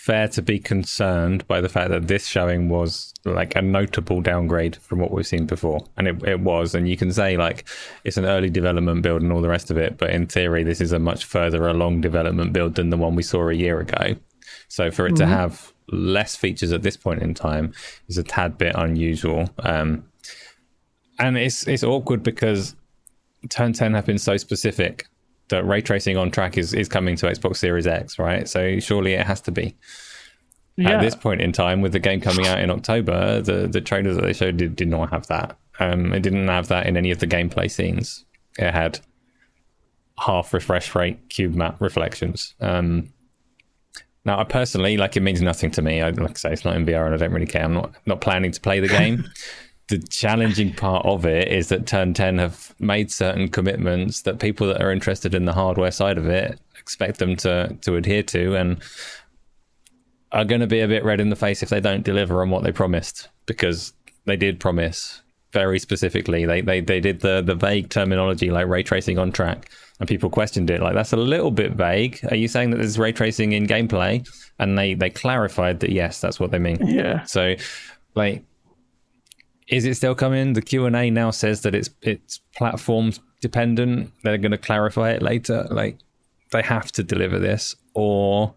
[0.00, 4.74] fair to be concerned by the fact that this showing was like a notable downgrade
[4.76, 5.86] from what we've seen before.
[5.98, 6.74] And it, it was.
[6.74, 7.68] And you can say, like,
[8.02, 9.98] it's an early development build and all the rest of it.
[9.98, 13.22] But in theory, this is a much further along development build than the one we
[13.22, 14.16] saw a year ago.
[14.68, 17.74] So for it to have less features at this point in time
[18.08, 19.50] is a tad bit unusual.
[19.58, 20.06] Um,
[21.18, 22.74] and it's it's awkward because
[23.50, 25.08] Turn 10 have been so specific
[25.50, 28.48] that ray tracing on track is, is coming to Xbox Series X, right?
[28.48, 29.76] So surely it has to be.
[30.76, 33.80] Yeah, At this point in time, with the game coming out in October, the, the
[33.80, 35.58] trailers that they showed did, did not have that.
[35.78, 38.24] Um, it didn't have that in any of the gameplay scenes.
[38.58, 39.00] It had
[40.18, 42.54] half refresh rate cube map reflections.
[42.60, 43.12] Um,
[44.24, 46.02] now, I personally like it means nothing to me.
[46.02, 47.64] I like I say it's not in VR, and I don't really care.
[47.64, 49.24] I'm not not planning to play the game.
[49.90, 54.66] the challenging part of it is that Turn 10 have made certain commitments that people
[54.68, 58.54] that are interested in the hardware side of it expect them to to adhere to,
[58.54, 58.80] and
[60.32, 62.50] are going to be a bit red in the face if they don't deliver on
[62.50, 63.92] what they promised because
[64.26, 65.22] they did promise
[65.52, 66.46] very specifically.
[66.46, 70.30] They they they did the the vague terminology like ray tracing on track, and people
[70.30, 70.80] questioned it.
[70.80, 72.20] Like that's a little bit vague.
[72.30, 74.26] Are you saying that there's ray tracing in gameplay?
[74.60, 76.78] And they they clarified that yes, that's what they mean.
[76.86, 77.24] Yeah.
[77.24, 77.56] So,
[78.14, 78.44] like,
[79.70, 80.52] is it still coming?
[80.52, 84.12] The Q and A now says that it's it's platform dependent.
[84.22, 85.66] They're going to clarify it later.
[85.70, 85.98] Like,
[86.52, 88.54] they have to deliver this, or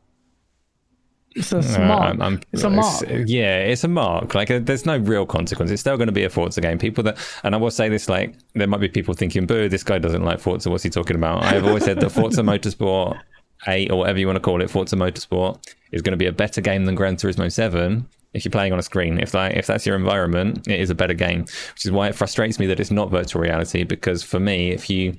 [1.35, 1.57] It's a.
[1.81, 3.05] I'm- I'm- it's a mark.
[3.25, 4.35] yeah, it's a mark.
[4.35, 5.71] Like, uh, there's no real consequence.
[5.71, 6.77] It's still going to be a Forza game.
[6.77, 9.83] People that, and I will say this: like, there might be people thinking, "Boo, this
[9.83, 10.69] guy doesn't like Forza.
[10.69, 13.19] What's he talking about?" I've always said that Forza Motorsport
[13.67, 15.57] Eight or whatever you want to call it, Forza Motorsport,
[15.93, 18.07] is going to be a better game than Gran Turismo Seven.
[18.33, 20.95] If you're playing on a screen, if that if that's your environment, it is a
[20.95, 21.41] better game.
[21.41, 23.83] Which is why it frustrates me that it's not virtual reality.
[23.83, 25.15] Because for me, if you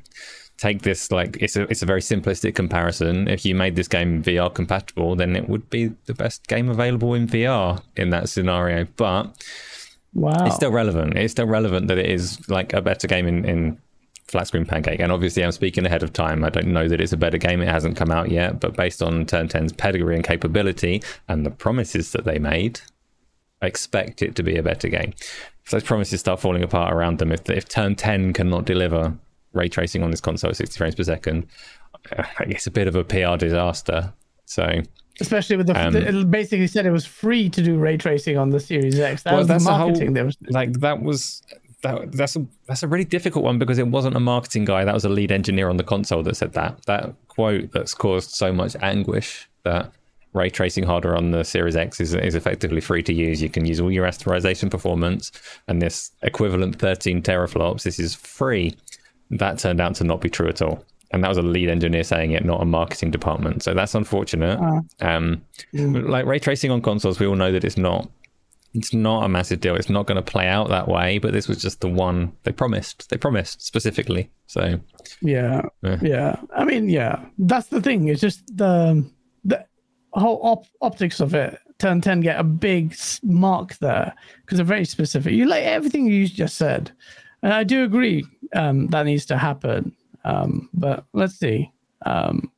[0.57, 3.28] take this like it's a it's a very simplistic comparison.
[3.28, 7.15] If you made this game VR compatible, then it would be the best game available
[7.15, 8.86] in VR in that scenario.
[8.97, 9.36] But
[10.12, 10.47] wow.
[10.47, 11.16] it's still relevant.
[11.16, 13.78] It's still relevant that it is like a better game in, in
[14.27, 15.01] flat screen pancake.
[15.01, 16.45] And obviously, I'm speaking ahead of time.
[16.45, 17.61] I don't know that it's a better game.
[17.61, 18.61] It hasn't come out yet.
[18.61, 22.81] But based on Turn 10's pedigree and capability and the promises that they made,
[23.65, 25.12] expect it to be a better game.
[25.65, 29.16] If those promises start falling apart around them, if if Turn 10 cannot deliver
[29.53, 31.47] ray tracing on this console at 60 frames per second,
[32.41, 34.12] it's a bit of a PR disaster.
[34.47, 34.82] So
[35.20, 38.51] Especially with the, Um, it basically said it was free to do ray tracing on
[38.51, 39.23] the Series X.
[39.23, 40.12] That was the that's whole- marketing.
[40.15, 41.41] there was like that was
[41.82, 44.85] that, that's a that's a really difficult one because it wasn't a marketing guy.
[44.85, 46.85] That was a lead engineer on the console that said that.
[46.86, 49.93] That quote that's caused so much anguish that
[50.35, 53.40] ray tracing hardware on the Series X is is effectively free to use.
[53.40, 55.32] You can use all your rasterization performance
[55.69, 57.85] and this equivalent 13 teraflops.
[57.85, 58.74] This is free.
[59.31, 60.85] That turned out to not be true at all.
[61.12, 63.62] And that was a lead engineer saying it, not a marketing department.
[63.62, 64.59] So that's unfortunate.
[65.01, 65.43] Um,
[65.73, 68.11] like ray tracing on consoles, we all know that it's not
[68.74, 69.77] it's not a massive deal.
[69.77, 72.51] It's not going to play out that way, but this was just the one they
[72.51, 73.09] promised.
[73.09, 74.28] They promised specifically.
[74.48, 74.81] So
[75.23, 75.98] Yeah, Yeah.
[76.02, 76.36] yeah.
[76.56, 77.24] I mean, yeah.
[77.39, 78.09] That's the thing.
[78.09, 79.05] It's just the
[80.20, 81.59] whole op- optics of it.
[81.78, 85.32] Turn ten get a big mark there because they're very specific.
[85.32, 86.93] You like everything you just said,
[87.43, 88.24] and I do agree
[88.55, 89.95] um, that needs to happen.
[90.24, 91.70] Um, but let's see.
[92.07, 92.51] Um,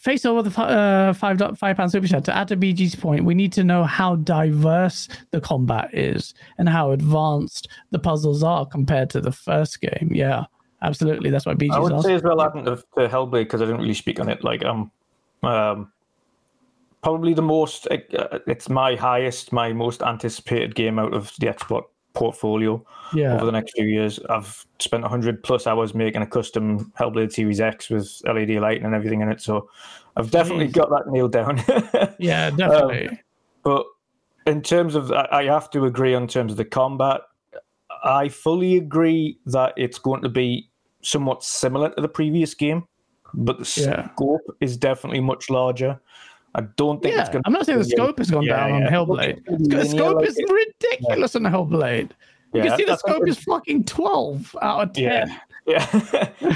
[0.00, 3.26] Face over the uh, five dot five pound super chat to add to BG's point.
[3.26, 8.64] We need to know how diverse the combat is and how advanced the puzzles are
[8.64, 10.10] compared to the first game.
[10.10, 10.44] Yeah,
[10.80, 11.28] absolutely.
[11.28, 12.08] That's why BG's I would asking.
[12.08, 14.42] say as well, adding to, to Hellblade because I didn't really speak on it.
[14.42, 14.90] Like, um,
[15.42, 15.92] um,
[17.02, 17.86] probably the most.
[17.90, 23.34] Uh, it's my highest, my most anticipated game out of the Xbox portfolio Yeah.
[23.36, 24.18] over the next few years.
[24.28, 28.94] I've spent 100 plus hours making a custom Hellblade Series X with LED lighting and
[28.94, 29.68] everything in it, so
[30.16, 30.72] I've definitely Jeez.
[30.72, 31.62] got that nailed down.
[32.18, 33.20] Yeah, definitely.
[33.62, 33.86] But
[34.46, 37.20] in terms of, I I have to agree on terms of the combat.
[38.04, 40.68] I fully agree that it's going to be
[41.02, 42.84] somewhat similar to the previous game,
[43.34, 44.08] but the Yeah.
[44.12, 46.00] scope is definitely much larger.
[46.54, 47.42] I don't think it's yeah, going.
[47.46, 48.90] I'm not saying the scope has gone Yeah, down on yeah.
[48.90, 49.44] Hellblade.
[49.44, 50.50] The linear scope like is it.
[50.50, 52.10] ridiculous on Hellblade.
[52.52, 55.02] You Yeah, can see the I- I think scope is fucking 12 out of 10.
[55.04, 55.36] Yeah.
[55.66, 55.86] Yeah,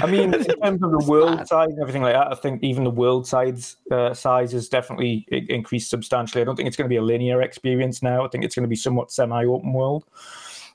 [0.01, 2.83] I mean, in terms of the world size and everything like that, I think even
[2.83, 6.41] the world size uh, size has definitely increased substantially.
[6.41, 8.25] I don't think it's going to be a linear experience now.
[8.25, 10.05] I think it's going to be somewhat semi-open world.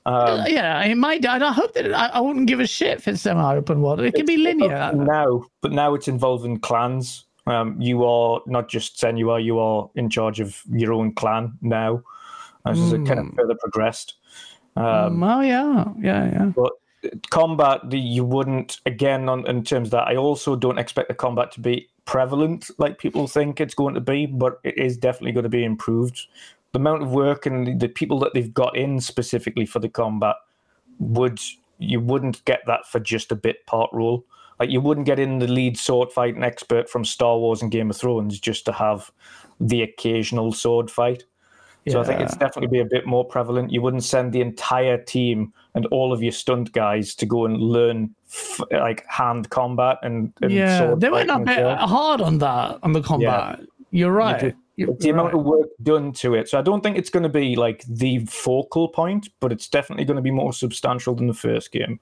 [0.05, 1.23] Um, Uh, yeah, it might.
[1.25, 3.99] I I hope that I, I wouldn't give a shit if it's semi-open world.
[3.99, 4.91] It can be linear.
[4.95, 7.25] now, but now it's involving clans.
[7.47, 12.03] Um, you are not just Senua, you are in charge of your own clan now,
[12.65, 14.15] as it kind of further progressed.
[14.75, 16.51] Um, oh yeah, yeah, yeah.
[16.55, 16.73] but
[17.29, 20.07] combat, you wouldn't again on in terms of that.
[20.07, 24.01] I also don't expect the combat to be prevalent like people think it's going to
[24.01, 26.27] be, but it is definitely going to be improved.
[26.73, 30.35] The amount of work and the people that they've got in specifically for the combat
[30.99, 31.39] would
[31.79, 34.23] you wouldn't get that for just a bit part role.
[34.61, 37.89] Like you wouldn't get in the lead sword fighting expert from Star Wars and Game
[37.89, 39.09] of Thrones just to have
[39.59, 41.23] the occasional sword fight.
[41.89, 43.71] So I think it's definitely be a bit more prevalent.
[43.71, 47.57] You wouldn't send the entire team and all of your stunt guys to go and
[47.57, 51.87] learn f- like hand combat and, and Yeah, sword they went fighting a bit well.
[51.87, 53.61] hard on that on the combat.
[53.89, 54.39] You're right.
[54.39, 54.53] do.
[54.75, 56.49] You're the amount of work done to it.
[56.49, 60.05] So I don't think it's going to be like the focal point, but it's definitely
[60.05, 61.99] going to be more substantial than the first game.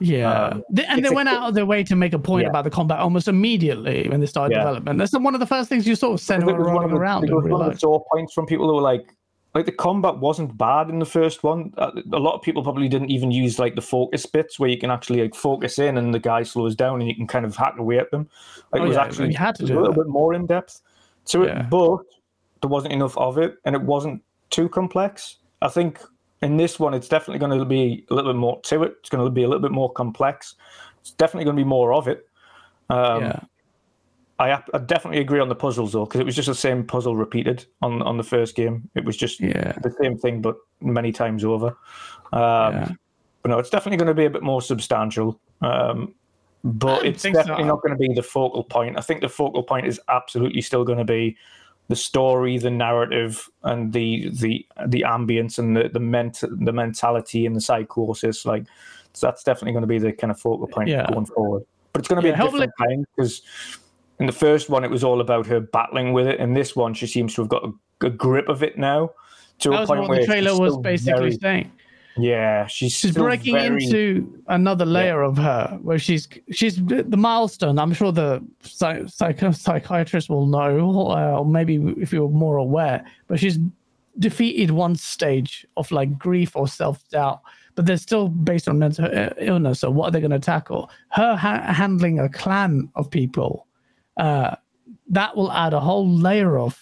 [0.00, 2.50] Yeah, Um, and they went out of their way to make a point Yeah.
[2.50, 4.60] about the combat almost immediately when they started Yeah.
[4.64, 4.98] development.
[4.98, 6.14] That's one of the first things you saw.
[6.16, 8.46] Senua It was one of the, around it was one of the sore points from
[8.46, 9.14] people who were like,
[9.54, 11.74] like the combat wasn't bad in the first one.
[11.76, 14.78] Uh, A lot of people probably didn't even use like the focus bits where you
[14.78, 17.54] can actually like focus in and the guy slows down and you can kind of
[17.56, 18.28] hack away at them.
[18.72, 20.00] Like Oh, it was yeah, actually had to do a little that.
[20.04, 20.80] bit more in depth
[21.26, 21.98] to it, but
[22.62, 25.36] there wasn't enough of it and it wasn't too complex.
[25.62, 26.00] I think
[26.42, 28.96] in this one, it's definitely going to be a little bit more to it.
[29.00, 30.56] It's going to be a little bit more complex.
[31.00, 32.26] It's definitely going to be more of it.
[32.88, 33.40] Um, yeah.
[34.38, 37.14] I, I definitely agree on the puzzles though, because it was just the same puzzle
[37.14, 38.88] repeated on on the first game.
[38.94, 39.72] It was just Yeah.
[39.82, 41.76] the same thing, but many times over.
[42.32, 42.92] Um, Yeah.
[43.42, 45.40] But no, it's definitely going to be a bit more substantial.
[45.62, 46.14] Um,
[46.62, 47.40] but it's think so.
[47.40, 48.98] definitely not going to be the focal point.
[48.98, 51.36] I think the focal point is absolutely still going to be
[51.90, 57.44] the story, the narrative, and the the the ambience and the the ment the mentality
[57.46, 58.46] and the psychosis.
[58.46, 58.64] Like
[59.12, 61.06] so that's definitely going to be the kind of focal point Yeah.
[61.12, 61.64] going forward.
[61.92, 63.42] But it's going to be Yeah, a different kind because
[64.20, 66.38] in the first one it was all about her battling with it.
[66.38, 69.10] In this one, she seems to have got a, a grip of it now
[69.58, 71.72] to That a was point what where the trailer was basically very- saying.
[72.22, 77.78] Yeah, she's She's breaking very- into another layer of her, where she's she's the milestone.
[77.78, 83.04] I'm sure the psych, psych, psychiatrist will know, uh, or maybe if you're more aware.
[83.26, 83.58] But she's
[84.18, 87.40] defeated one stage of like grief or self doubt,
[87.74, 89.80] but they're still based on mental uh, illness.
[89.80, 90.90] So what are they going to tackle?
[91.10, 93.66] Her ha- handling a clan of people,
[94.16, 94.56] uh,
[95.08, 96.80] that will add a whole layer of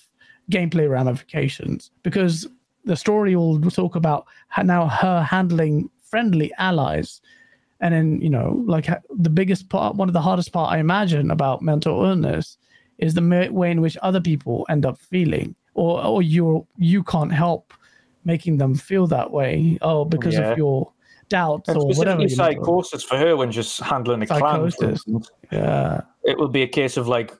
[0.50, 2.46] gameplay ramifications because
[2.88, 7.20] the story will talk about how now her handling friendly allies
[7.80, 8.86] and then you know like
[9.26, 12.56] the biggest part one of the hardest part i imagine about mental illness
[12.98, 17.32] is the way in which other people end up feeling or or you you can't
[17.32, 17.72] help
[18.24, 20.50] making them feel that way oh because Yeah.
[20.52, 20.90] of your
[21.28, 24.70] doubts And or whatever specifically your mental- psychosis for her when just handling a clan.
[24.70, 25.04] Psychosis.
[25.52, 27.30] yeah It will be a case of like,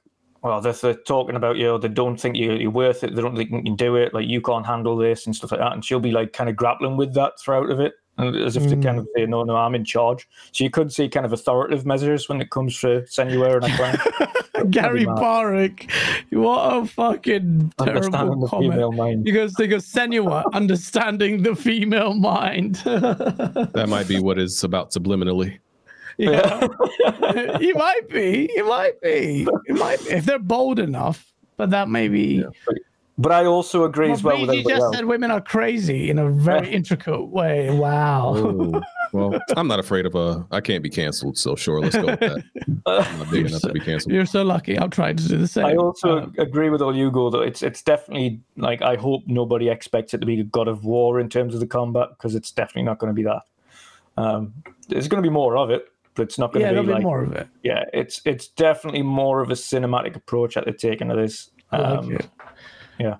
[0.42, 3.36] well, they're, they're talking about you, they don't think you, you're worth it, they don't
[3.36, 5.72] think you can do it, like you can't handle this and stuff like that.
[5.72, 8.76] And she'll be like kind of grappling with that throughout of it, as if to
[8.76, 8.82] Mm.
[8.82, 10.28] kind of say, no, no, I'm in charge.
[10.52, 13.76] So you could see kind of authoritative measures when it comes to Senua and a
[13.76, 13.98] clan.
[14.70, 15.16] gary mad.
[15.16, 15.90] Barrick,
[16.30, 19.26] what a fucking terrible the comment female mind.
[19.26, 22.82] He goes, they go, Senua, understanding the female mind.
[22.84, 25.58] That might be what is about subliminally.
[26.30, 26.66] yeah.
[27.58, 28.50] he might be.
[28.54, 29.46] He might be.
[29.66, 30.10] It might be.
[30.10, 32.44] If they're bold enough, but that may be.
[33.20, 34.96] But I also agree as well well with BG everybody just else.
[34.96, 37.68] said women are crazy in a very intricate way.
[37.70, 38.34] Wow.
[38.36, 38.80] Oh,
[39.12, 40.46] well, I'm not afraid of a.
[40.52, 42.44] I can't be canceled, so sure, let's go with that.
[42.86, 44.12] I'm not big enough to be canceled.
[44.12, 44.78] You're so lucky.
[44.78, 45.66] I'm trying to do the same.
[45.66, 49.68] I also Um, agree with all Hugo that it's it's definitely like I hope nobody
[49.68, 52.52] expects it to be a God of War in terms of the combat because it's
[52.52, 53.42] definitely not going to be that.
[54.16, 54.52] Um,
[54.88, 57.02] there's going to be more of it, but it's not going yeah, to be like
[57.02, 57.48] more of it.
[57.62, 57.84] yeah.
[57.92, 61.50] It's it's definitely more of a cinematic approach that they're taking to this.
[61.72, 62.28] Like Um, it.
[62.98, 63.16] yeah.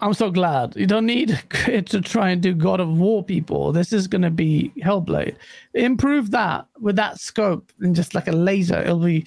[0.00, 0.76] I'm so glad.
[0.76, 1.30] You don't need
[1.66, 3.72] it to try and do God of War people.
[3.72, 5.34] This is going to be Hellblade.
[5.74, 8.80] Improve that with that scope and just like a laser.
[8.80, 9.26] It'll be.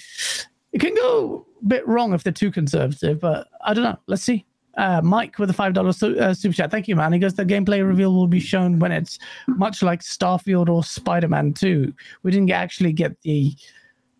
[0.72, 3.97] It can go a bit wrong if they're too conservative, but I don't know.
[4.07, 4.45] Let's see.
[4.77, 6.72] Uh, Mike with a five dollar su- uh, super chat.
[6.72, 7.14] Thank you, man.
[7.14, 7.34] He goes.
[7.34, 11.93] The gameplay reveal will be shown when it's much like Starfield or Spider Man Two.
[12.23, 13.56] We didn't actually get the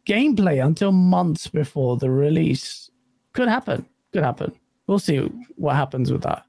[0.06, 2.90] gameplay until months before the release.
[3.34, 3.86] Could happen.
[4.14, 4.54] Could happen.
[4.88, 5.18] We'll see
[5.56, 6.46] what happens with that.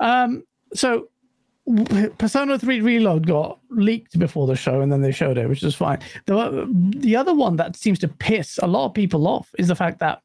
[0.00, 0.44] Um,
[0.74, 1.08] so
[2.18, 5.74] Persona 3 Reload got leaked before the show and then they showed it, which is
[5.74, 5.98] fine.
[6.26, 9.74] The, the other one that seems to piss a lot of people off is the
[9.74, 10.20] fact that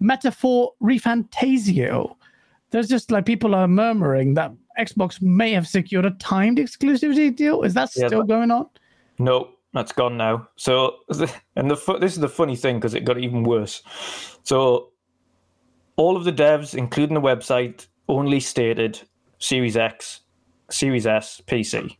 [0.00, 2.16] Metaphor ReFantazio,
[2.70, 7.62] there's just like people are murmuring that Xbox may have secured a timed exclusivity deal.
[7.62, 8.66] Is that Yeah, still but- going on?
[9.18, 10.48] No, that's gone now.
[10.56, 10.96] So,
[11.56, 13.82] and the this is the funny thing because it got even worse.
[14.44, 14.90] So,
[15.96, 19.00] all of the devs, including the website, only stated
[19.38, 20.20] Series X,
[20.70, 21.96] Series S, PC.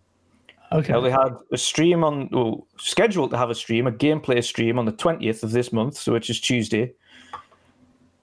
[0.72, 0.92] Okay.
[0.92, 4.78] Now they had a stream on, well, scheduled to have a stream, a gameplay stream
[4.78, 6.92] on the twentieth of this month, so which is Tuesday.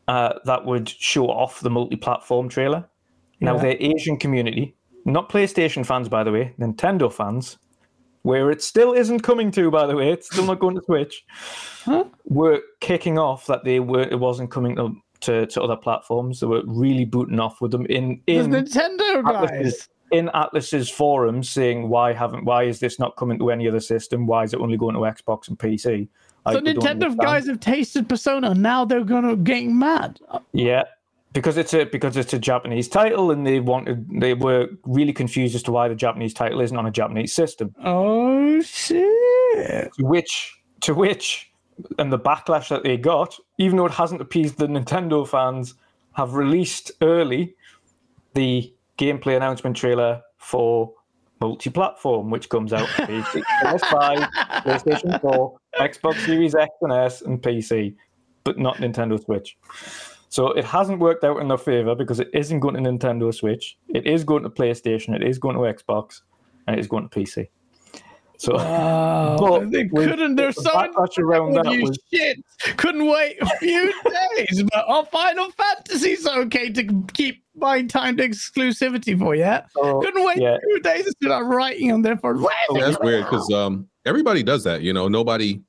[0.08, 2.88] Uh, that would show off the multi-platform trailer.
[3.42, 3.62] Now Yeah.
[3.62, 4.76] the Asian community,
[5.06, 7.58] not PlayStation fans, by the way, Nintendo fans,
[8.24, 11.26] where it still isn't coming to, by the way, it's still not going to Switch.
[11.86, 12.06] Huh?
[12.26, 16.40] Were kicking off that they were it wasn't coming to, to, to other platforms.
[16.40, 19.90] They were really booting off with them in The in Nintendo guys.
[20.12, 24.26] In Atlus's forums saying why haven't why is this not coming to any other system?
[24.26, 26.08] Why is it only going to Xbox and PC?
[26.52, 28.54] So Nintendo guys have tasted Persona.
[28.54, 30.20] Now they're gonna get mad.
[30.54, 30.84] Yeah,
[31.34, 35.56] because it's a because it's a Japanese title, and they wanted they were really confused
[35.56, 37.76] as to why the Japanese title isn't on a Japanese system.
[37.84, 39.94] Oh shit!
[39.94, 41.52] To which to which,
[41.98, 45.74] and the backlash that they got, even though it hasn't appeased the Nintendo fans,
[46.14, 47.56] have released early
[48.34, 50.94] the gameplay announcement trailer for
[51.40, 54.32] multi-platform, which comes out PC, PS5,
[54.64, 57.96] PlayStation 4, Xbox Series X and S, and PC,
[58.44, 59.58] but not Nintendo Switch.
[60.30, 63.78] So it hasn't worked out in their favor because it isn't going to Nintendo Switch.
[63.90, 65.16] It is going to PlayStation.
[65.16, 66.22] It is going to Xbox.
[66.68, 67.48] and it's going to PC.
[68.38, 70.36] So Oh, But they couldn't.
[70.36, 72.38] They're so backlash around that you was- shit.
[72.78, 73.92] Couldn't wait a few
[74.38, 79.34] days, but our Final Fantasy's okay to keep my timed exclusivity for.
[79.36, 80.58] Yeah, so, couldn't wait yeah.
[80.64, 82.36] two days to start writing on there for.
[82.36, 84.82] Where's Yeah, it that's coming weird because um, everybody does that.
[84.82, 85.62] You know, nobody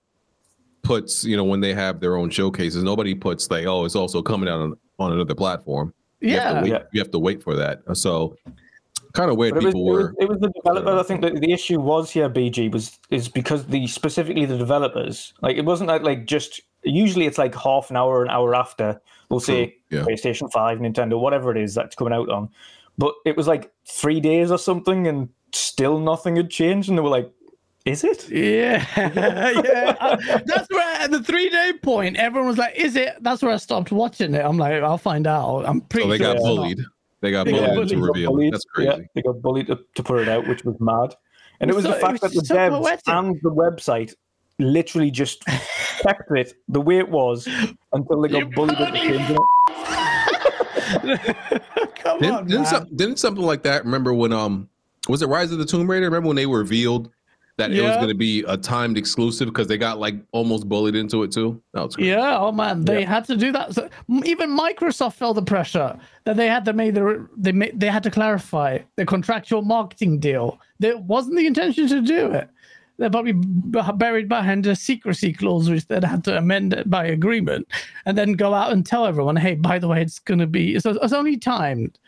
[0.83, 2.83] puts you know when they have their own showcases.
[2.83, 5.95] Nobody puts like, oh, it's also coming out on, on another platform.
[6.21, 6.83] You have, to yeah, wait, Yeah.
[6.93, 7.81] you have to wait for that.
[7.97, 8.37] So,
[9.13, 10.15] kind of weird But it was, people it, was, were.
[10.21, 10.99] it was the developer.
[10.99, 15.33] I think that the issue was here, BG was is because the specifically the developers.
[15.43, 19.01] Like it wasn't like like just usually it's like half an hour, an hour after
[19.29, 20.01] we'll say yeah.
[20.01, 22.49] PlayStation Five, Nintendo, whatever it is that's coming out on.
[22.97, 27.03] But it was like three days or something, and still nothing had changed, and they
[27.03, 27.31] were like,
[27.85, 29.97] "Is it?" yeah, yeah.
[30.01, 33.53] Uh, that's where at the three day point, everyone was like, "Is it?" That's where
[33.53, 34.45] I stopped watching it.
[34.45, 35.65] I'm like, I'll find out.
[35.67, 36.07] I'm pretty.
[36.07, 36.89] So they sure got it's not.
[37.21, 37.23] Bullied.
[37.23, 37.93] They got They bullied bullied.
[37.93, 38.31] into got reveal.
[38.31, 39.09] bullied, That's yeah, crazy.
[39.15, 41.15] they got bullied to, to put it out, which was mad.
[41.61, 43.01] And it was So- the fact was that the so devs poetic.
[43.09, 44.15] and the website
[44.59, 45.45] literally just
[46.03, 47.49] kept it the way it was
[47.93, 49.37] until they got You bullied into bloody changing
[49.69, 51.63] it.
[51.97, 52.67] Come Didn't, on, didn't, man.
[52.67, 53.85] some- didn't something like that?
[53.85, 54.69] Remember when um
[55.09, 56.07] was it Rise of the Tomb Raider?
[56.07, 57.11] Remember when they revealed
[57.59, 60.95] that it was going to be a timed exclusive because they got like almost bullied
[60.95, 61.61] into it too?
[61.75, 62.11] That was crazy.
[62.11, 63.75] Yeah, oh man, they had to do that.
[63.75, 63.91] So,
[64.25, 68.05] even Microsoft felt the pressure that they had to make the they ma- they had
[68.05, 70.59] to clarify the contractual marketing deal.
[70.79, 72.49] There wasn't the intention to do it.
[72.99, 77.69] They're probably buried behind a secrecy clause, which they had to amend it by agreement,
[78.07, 80.87] and then go out and tell everyone, "Hey, by the way, it's gonna be it's,
[80.87, 81.99] it's only timed."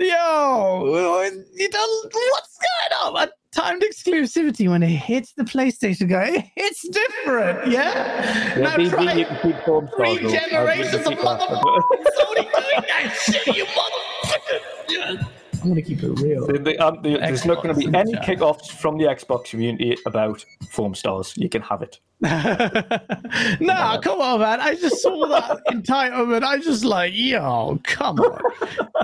[0.00, 1.24] Yo,
[1.54, 3.28] you don't what's going on?
[3.28, 8.56] A timed exclusivity when it hits the PlayStation guy, it's different, yeah.
[8.56, 10.30] Yeah, Now BG, try- you can keep Storm Three though.
[10.30, 11.50] generations of I'll keep that.
[11.50, 15.28] motherfuckers Sony doing that shit, you motherfucker.
[15.62, 16.46] I'm gonna keep it real.
[16.46, 19.98] The- the- um, the- there's not going to be any kickoffs from the Xbox community
[20.06, 21.36] about Foamstars.
[21.36, 22.00] You can have it.
[23.60, 24.60] nah, come on, man.
[24.60, 26.42] I just saw that entitlement.
[26.42, 28.40] I just like, yo, come on,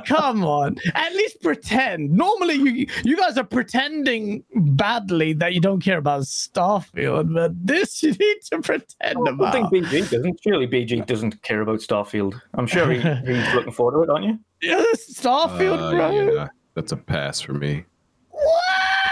[0.06, 0.76] come on.
[0.94, 2.10] At least pretend.
[2.12, 8.02] Normally, you you guys are pretending badly that you don't care about Starfield, but this
[8.02, 9.46] you need to pretend about.
[9.48, 10.40] I think BG doesn't.
[10.42, 12.38] Surely BG doesn't care about Starfield.
[12.54, 14.38] I'm sure he, he's looking forward to it, aren't you?
[14.62, 16.10] Yeah, Starfield, Uh, bro.
[16.34, 17.84] yeah, that's a pass for me.
[18.30, 18.62] What?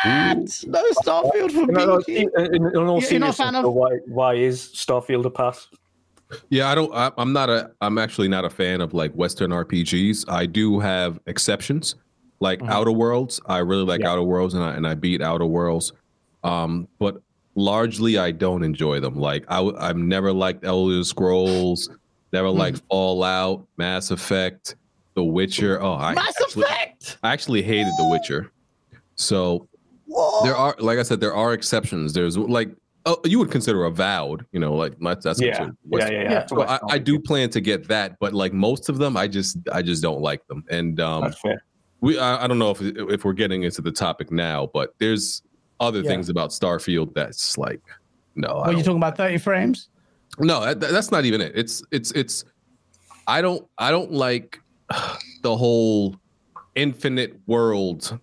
[0.05, 2.29] No Starfield for No, no, BG.
[2.37, 5.25] in, in, in all You're not a seriousness, fan of- though, why why is Starfield
[5.25, 5.69] a pass?
[6.49, 6.93] Yeah, I don't.
[6.95, 7.71] I, I'm not a.
[7.81, 10.25] I'm actually not a fan of like Western RPGs.
[10.29, 11.95] I do have exceptions,
[12.41, 13.41] like Outer Worlds.
[13.47, 14.13] I really like Yeah.
[14.13, 15.93] Outer Worlds, and I and I beat Outer Worlds.
[16.43, 17.21] Um, but
[17.55, 19.15] largely, I don't enjoy them.
[19.17, 21.89] Like I, I've never liked Elder Scrolls.
[22.33, 24.75] Never liked Fallout, Mass Effect,
[25.15, 25.81] The Witcher.
[25.81, 27.19] Oh, I Mass actually, Effect.
[27.23, 28.51] I actually hated The Witcher.
[29.15, 29.69] So
[30.15, 30.45] Whoa.
[30.45, 32.13] there are, like I said, there are exceptions.
[32.13, 32.71] There's like,
[33.07, 34.47] oh, you would consider Avowed.
[34.53, 36.31] You know, like that's that's Yeah, yeah, yeah, yeah.
[36.31, 36.47] Yeah.
[36.47, 39.57] So I, I do plan to get that, but like most of them, I just
[39.73, 40.65] I just don't like them.
[40.71, 41.33] And um,
[42.01, 45.43] we I, I don't know if if we're getting into the topic now, but there's
[45.81, 46.11] other Yeah.
[46.11, 47.81] things about Starfield that's like
[48.37, 49.17] no, What are you don't- talking about?
[49.17, 49.89] 30 frames?
[50.39, 51.53] no, that, that's not even it.
[51.57, 52.45] It's it's it's
[53.27, 54.61] I don't I don't like
[55.43, 56.17] the whole
[56.75, 58.19] infinite world,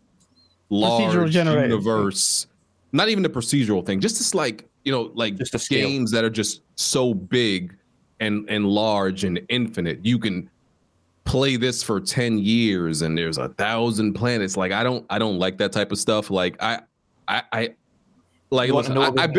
[0.72, 1.70] large generated.
[1.72, 2.48] universe.
[2.92, 4.00] Not even the procedural thing.
[4.00, 5.88] Just this like you know like Just the scale.
[5.88, 7.76] games that are just so big
[8.20, 10.04] and and large and infinite.
[10.04, 10.50] You can
[11.24, 15.38] play this for 10 years and there's a thousand planets like i don't i don't
[15.38, 16.80] like that type of stuff like i
[17.28, 17.70] i i
[18.50, 19.34] like You want to listen, I, I the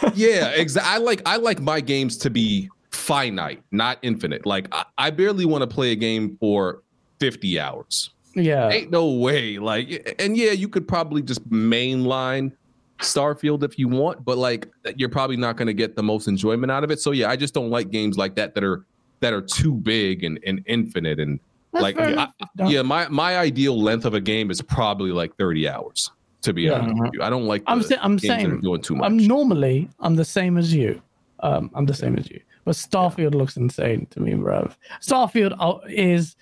[0.00, 0.90] bet- yeah, exactly.
[0.94, 4.46] I like I like my games to be finite, not infinite.
[4.46, 6.82] Like I, I barely want to play a game for
[7.20, 8.10] 50 hours.
[8.34, 8.68] Yeah.
[8.70, 9.58] Ain't no way.
[9.58, 12.52] Like and yeah, you could probably just mainline
[13.00, 16.70] Starfield if you want, but like you're probably not going to get the most enjoyment
[16.70, 17.00] out of it.
[17.00, 18.84] So yeah, I just don't like games like that that are
[19.20, 21.40] that are too big and, and infinite and
[21.72, 22.28] That's like fair I-
[22.68, 26.10] yeah, my my ideal length of a game is probably like 30 hours.
[26.42, 26.72] To be Yeah.
[26.80, 27.62] honest with you, I don't like.
[27.66, 29.06] I'm the sa- I'm games that are saying- doing too much.
[29.06, 31.00] I'm normally I'm the same as you.
[31.40, 32.40] Um, I'm the same as you.
[32.66, 34.70] But Starfield looks insane to me, bro.
[35.02, 36.36] Starfield uh, is,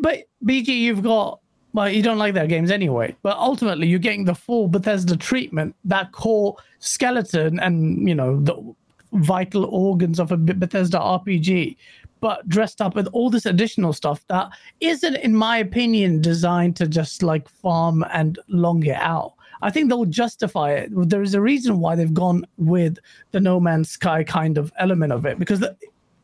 [0.00, 1.40] but BG, you've got.
[1.72, 3.14] Well, you don't like their games anyway.
[3.22, 8.74] But ultimately, you're getting the full Bethesda treatment, that core skeleton, and you know the
[9.12, 11.76] vital organs of a Bethesda RPG,
[12.20, 14.48] but dressed up with all this additional stuff that
[14.80, 19.34] isn't, in my opinion, designed to just like farm and long it out.
[19.62, 20.90] I think they'll justify it.
[20.92, 22.98] There is a reason why they've gone with
[23.30, 25.76] the No Man's Sky kind of element of it because the,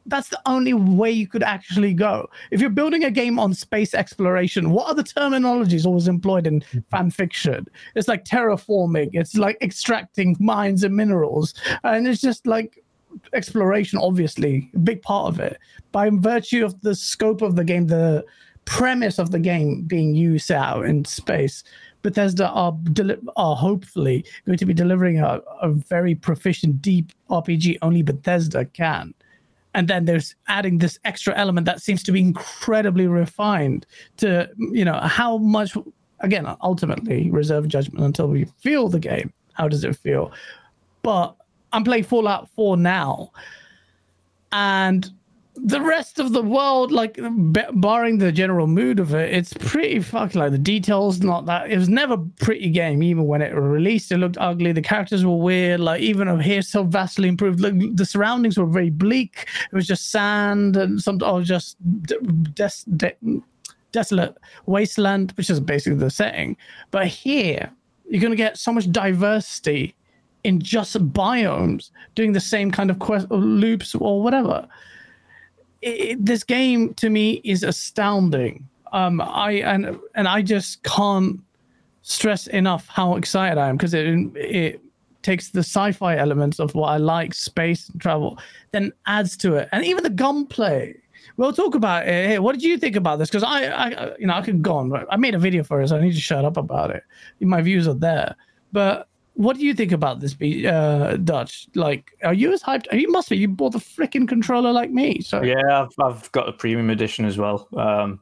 [0.07, 2.29] that's the only way you could actually go.
[2.51, 6.62] If you're building a game on space exploration, what are the terminologies always employed in
[6.91, 7.66] fan fiction?
[7.95, 11.55] It's like terraforming, it's like extracting mines and minerals,
[11.85, 12.83] and it's just like
[13.33, 15.59] exploration, obviously, a big part of it.
[15.93, 18.24] By virtue of the scope of the game, the
[18.65, 21.65] premise of the game being used out in space,
[22.03, 27.79] Bethesda are deli- are hopefully going to be delivering a, a very proficient, deep RPG
[27.83, 29.15] only Bethesda can.
[29.74, 33.86] And then there's adding this extra element that seems to be incredibly refined
[34.19, 35.77] to, you know, how much,
[36.20, 39.32] again, ultimately reserve judgment until we feel the game.
[39.55, 40.32] How does it feel?
[41.03, 41.35] But
[41.73, 43.32] I'm playing Fallout 4 now.
[44.53, 45.11] And
[45.55, 47.16] the rest of the world, like
[47.53, 51.20] b- barring the general mood of it, it's pretty fucking like the details.
[51.20, 53.03] Not that it was never pretty game.
[53.03, 54.73] Even when it released, it looked ugly.
[54.73, 55.81] The characters were weird.
[55.81, 57.61] Like even over here, so vastly improved.
[57.61, 59.47] Like, the surroundings were very bleak.
[59.70, 61.77] It was just sand and some, or just
[62.55, 63.43] des- de-
[63.93, 66.57] desolate wasteland, which is basically the setting.
[66.91, 67.70] But here,
[68.09, 69.95] you're gonna get so much diversity
[70.45, 74.66] in just biomes doing the same kind of quest loops or whatever
[76.19, 78.69] this game to me is astounding.
[78.93, 81.41] Um, I and and I just can't
[82.03, 84.07] stress enough how excited I am because it
[84.37, 84.81] it
[85.23, 88.39] takes the sci-fi elements of what I like, space and travel,
[88.73, 90.97] then adds to it, and even the gunplay.
[91.37, 92.27] We'll talk about it.
[92.27, 93.31] Hey, what did you think about this?
[93.31, 94.93] Because I, I, you know, I could go on.
[95.09, 97.05] I made a video for it, so I need to shut up about it.
[97.41, 98.35] My views are there,
[98.73, 100.35] but what do you think about this,
[100.67, 101.67] uh, Dutch?
[101.75, 102.93] Like, are you as hyped?
[102.93, 103.37] You must be.
[103.37, 105.21] You bought the freaking controller like me.
[105.21, 107.69] So yeah, I've, I've got a premium edition as well.
[107.77, 108.21] Um,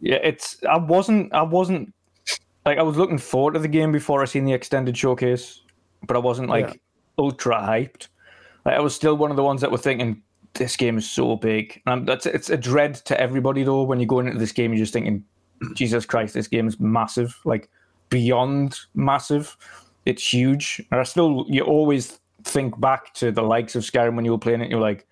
[0.00, 0.62] yeah, it's.
[0.68, 1.32] I wasn't.
[1.32, 1.94] I wasn't
[2.64, 5.62] like I was looking forward to the game before I seen the extended showcase,
[6.06, 6.74] but I wasn't like yeah.
[7.18, 8.08] ultra hyped.
[8.64, 10.22] Like, I was still one of the ones that were thinking
[10.54, 11.80] this game is so big.
[11.86, 13.84] And that's it's a dread to everybody though.
[13.84, 15.24] When you go into this game, you're just thinking,
[15.74, 17.38] Jesus Christ, this game is massive.
[17.44, 17.70] Like
[18.10, 19.56] beyond massive
[20.06, 20.80] it's huge.
[20.90, 24.38] And I still, you always think back to the likes of Skyrim when you were
[24.38, 24.70] playing it.
[24.70, 25.06] You're like,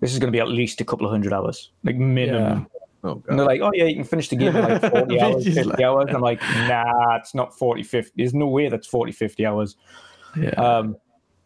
[0.00, 2.68] this is going to be at least a couple of hundred hours, like minimum.
[2.72, 3.10] Yeah.
[3.10, 5.44] Oh, and they're like, oh yeah, you can finish the game in like 40 hours,
[5.44, 5.80] 50 like...
[5.80, 6.06] hours.
[6.12, 8.12] I'm like, nah, it's not 40, 50.
[8.16, 9.76] There's no way that's 40, 50 hours.
[10.36, 10.50] Yeah.
[10.50, 10.96] Um,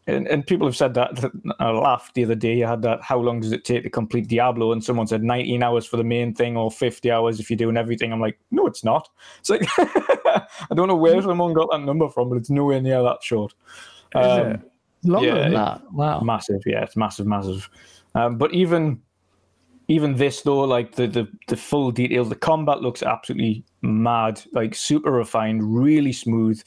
[0.06, 2.62] and, and people have said that, I laughed the other day.
[2.64, 4.72] I had that, how long does it take to complete Diablo?
[4.72, 7.76] And someone said 19 hours for the main thing or 50 hours if you're doing
[7.76, 8.12] everything.
[8.12, 9.08] I'm like, no, it's not.
[9.38, 13.02] It's like, I don't know where someone got that number from, but it's nowhere near
[13.02, 13.54] that short.
[14.14, 14.62] Um,
[15.04, 15.92] Longer yeah, than that.
[15.92, 16.20] Wow.
[16.20, 16.62] Massive.
[16.66, 17.68] Yeah, it's massive, massive.
[18.14, 19.00] Um, but even
[19.88, 24.74] even this though, like the, the the full detail, the combat looks absolutely mad, like
[24.74, 26.62] super refined, really smooth,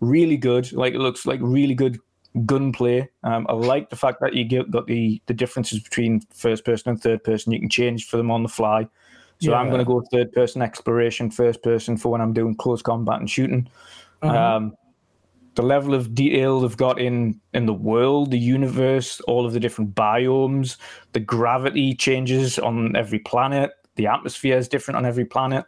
[0.00, 0.72] really good.
[0.72, 1.98] Like it looks like really good
[2.46, 3.08] gunplay.
[3.24, 6.90] Um, I like the fact that you get got the the differences between first person
[6.90, 7.52] and third person.
[7.52, 8.88] You can change for them on the fly.
[9.40, 9.56] So yeah.
[9.56, 13.20] I'm going to go third person exploration, first person for when I'm doing close combat
[13.20, 13.68] and shooting.
[14.20, 14.36] Uh-huh.
[14.36, 14.76] Um,
[15.54, 19.60] the level of detail they've got in in the world, the universe, all of the
[19.60, 20.76] different biomes,
[21.12, 25.64] the gravity changes on every planet, the atmosphere is different on every planet.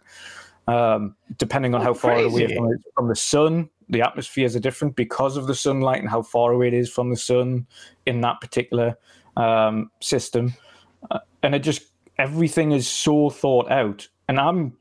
[0.68, 4.96] Um, depending on oh, how far away from, from the sun, the atmospheres are different
[4.96, 7.66] because of the sunlight and how far away it is from the sun
[8.06, 8.96] in that particular
[9.36, 10.54] um, system.
[11.10, 14.08] Uh, and it just everything is so thought out.
[14.28, 14.76] And I'm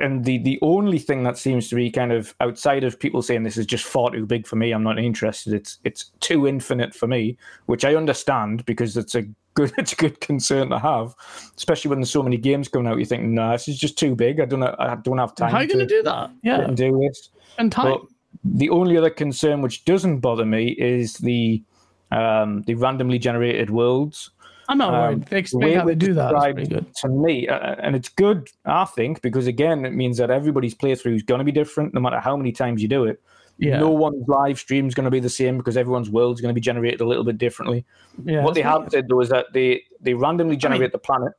[0.00, 3.42] and the the only thing that seems to be kind of outside of people saying
[3.42, 5.52] this is just far too big for me, I'm not interested.
[5.52, 7.36] It's it's too infinite for me,
[7.66, 9.24] which I understand because it's a
[9.54, 11.14] good it's a good concern to have,
[11.56, 12.98] especially when there's so many games coming out.
[12.98, 14.40] You think, no, nah, this is just too big.
[14.40, 15.50] I don't know, I don't have time.
[15.50, 16.30] How are you going to do that?
[16.42, 17.92] Yeah, do this and time.
[17.92, 18.02] But
[18.42, 21.62] the only other concern which doesn't bother me is the
[22.10, 24.30] um, the randomly generated worlds.
[24.68, 25.14] I'm not worried.
[25.14, 26.32] Um, they explain how they do that.
[26.32, 26.94] pretty good.
[26.96, 31.16] To me, uh, and it's good, I think, because again, it means that everybody's playthrough
[31.16, 33.20] is going to be different, no matter how many times you do it.
[33.58, 33.78] Yeah.
[33.78, 36.50] No one's live stream is going to be the same because everyone's world is going
[36.50, 37.84] to be generated a little bit differently.
[38.24, 40.98] Yeah, what they have said though is that they they randomly generate I mean, the
[40.98, 41.32] planet.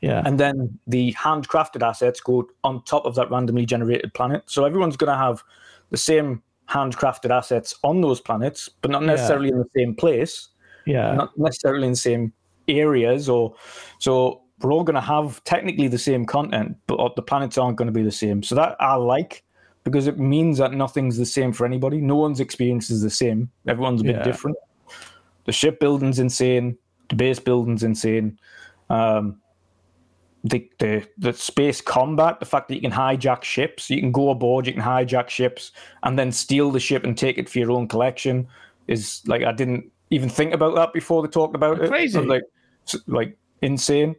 [0.00, 0.22] Yeah.
[0.24, 4.42] And then the handcrafted assets go on top of that randomly generated planet.
[4.46, 5.42] So everyone's going to have
[5.90, 9.54] the same handcrafted assets on those planets, but not necessarily yeah.
[9.54, 10.48] in the same place.
[10.86, 11.14] Yeah.
[11.14, 12.32] Not necessarily in the same
[12.68, 13.54] areas or
[13.98, 17.86] so we're all going to have technically the same content, but the planets aren't going
[17.86, 18.42] to be the same.
[18.42, 19.44] So that I like
[19.82, 22.00] because it means that nothing's the same for anybody.
[22.00, 23.50] No one's experience is the same.
[23.66, 24.22] Everyone's a bit yeah.
[24.22, 24.56] different.
[25.44, 26.78] The ship building's insane.
[27.10, 28.38] The base building's insane.
[28.88, 29.40] Um,
[30.44, 34.28] the, the the space combat, the fact that you can hijack ships, you can go
[34.28, 35.72] aboard, you can hijack ships,
[36.02, 38.46] and then steal the ship and take it for your own collection
[38.86, 41.88] is like I didn't even think about that before they talked about it.
[41.88, 42.20] Crazy.
[42.20, 42.42] Like
[43.06, 44.16] like insane.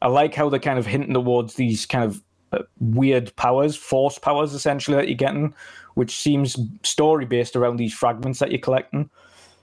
[0.00, 2.22] I like how they're kind of hinting towards these kind of
[2.52, 5.54] uh, weird powers, force powers, essentially that you're getting,
[5.94, 9.10] which seems story based around these fragments that you're collecting.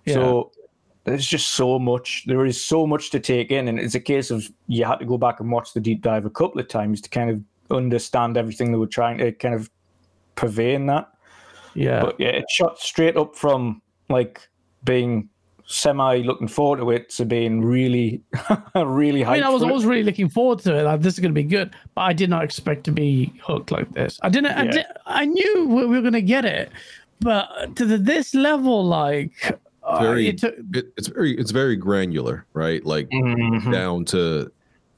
[0.07, 0.51] So
[1.03, 2.25] there's just so much.
[2.27, 5.05] There is so much to take in, and it's a case of you had to
[5.05, 7.41] go back and watch the deep dive a couple of times to kind of
[7.75, 9.69] understand everything they were trying to kind of
[10.35, 11.11] purvey in that.
[11.73, 12.01] Yeah.
[12.01, 14.47] But yeah, it shot straight up from like
[14.83, 15.29] being
[15.65, 18.21] semi looking forward to it to being really,
[18.75, 19.25] really.
[19.25, 19.71] I mean, I was for it.
[19.71, 20.83] always really looking forward to it.
[20.83, 23.71] Like, this is going to be good, but I did not expect to be hooked
[23.71, 24.19] like this.
[24.21, 24.51] I didn't.
[24.51, 26.71] I, did, I knew we were going to get it,
[27.21, 31.75] but to the, this level, like, uh, Very, it took, it, it's very, it's very
[31.75, 32.85] granular, right?
[32.85, 33.71] Like Mhm.
[33.71, 34.51] down to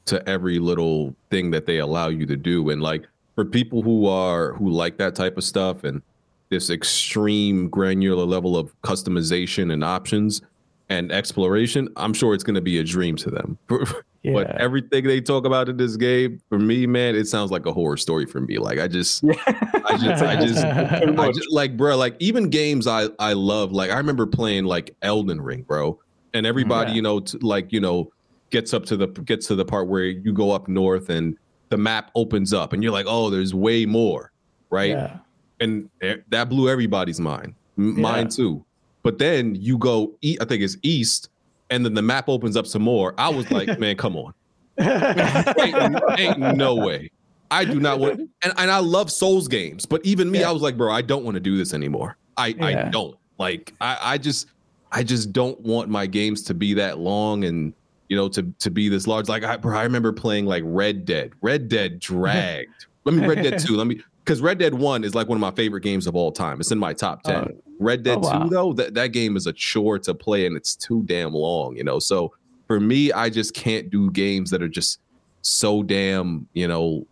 [0.06, 4.06] to every little thing that they allow you to do, and like for people who
[4.08, 6.02] are who like that type of stuff and
[6.50, 10.42] this extreme granular level of customization and options
[10.90, 13.58] and exploration, I'm sure it's going to be a dream to them.
[14.24, 14.34] Yeah.
[14.34, 17.74] But everything they talk about in this game, for me, man, it sounds like a
[17.74, 18.58] horror story for me.
[18.58, 20.64] Like I just, I just, I just,
[21.20, 23.74] I just like, bro, like even games I I love.
[23.74, 26.00] Like I remember playing like Elden Ring, bro,
[26.34, 26.96] and mm, everybody, Yeah.
[26.96, 28.12] you know, t- like you know,
[28.50, 31.38] gets up to the gets to the part where you go up north and
[31.70, 34.32] the map opens up, and you're like, oh, there's way more,
[34.70, 35.12] right?
[35.60, 35.90] and
[36.30, 38.64] that blew everybody's mind, mine too.
[39.02, 41.30] But then you go, e- I think it's east,
[41.74, 43.14] and then the map opens up some more.
[43.18, 44.34] I was like, man, come on,
[44.80, 47.10] ain't, ain't no way.
[47.52, 50.50] I do not want, and, and I love Souls games, but even me, Yeah.
[50.50, 52.18] I was like, bro, I don't want to do this anymore.
[52.38, 53.74] I I don't like.
[53.82, 54.48] I I just
[54.92, 57.74] I just don't want my games to be that long and
[58.10, 59.30] you know to to be this large.
[59.30, 61.34] Like I, bro, I remember playing like Red Dead.
[61.42, 62.88] Red Dead dragged.
[63.04, 63.76] Let me Red Dead Two.
[63.76, 66.32] Let me because Red Dead One is like one of my favorite games of all
[66.32, 66.60] time.
[66.60, 67.50] It's in my top ten.
[67.52, 67.62] Oh.
[67.80, 68.44] Red Dead Oh, wow.
[68.44, 71.76] Two though, that that game is a chore to play and it's too damn long.
[71.76, 72.34] You know, so
[72.68, 75.00] for me, I just can't do games that are just
[75.42, 77.06] so damn you know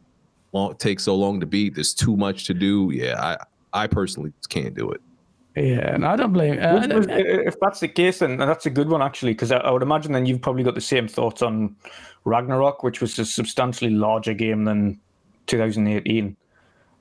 [0.54, 1.76] long, take so long to beat.
[1.76, 2.92] There's too much to do.
[2.94, 3.22] Yeah,
[3.74, 5.02] I I personally just can't do it.
[5.56, 6.64] Yeah, and I don't blame.
[6.64, 9.58] Uh, Was- was- if that's the case, then that's a good one actually, because I,
[9.58, 11.76] I would imagine then you've probably got the same thoughts on
[12.24, 14.98] Ragnarok, which was a substantially larger game than
[15.48, 16.38] 2018.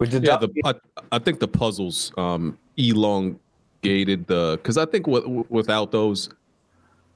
[0.00, 0.74] Which Yeah, the I,
[1.12, 6.30] I think the puzzles um elongated the because I think w- without those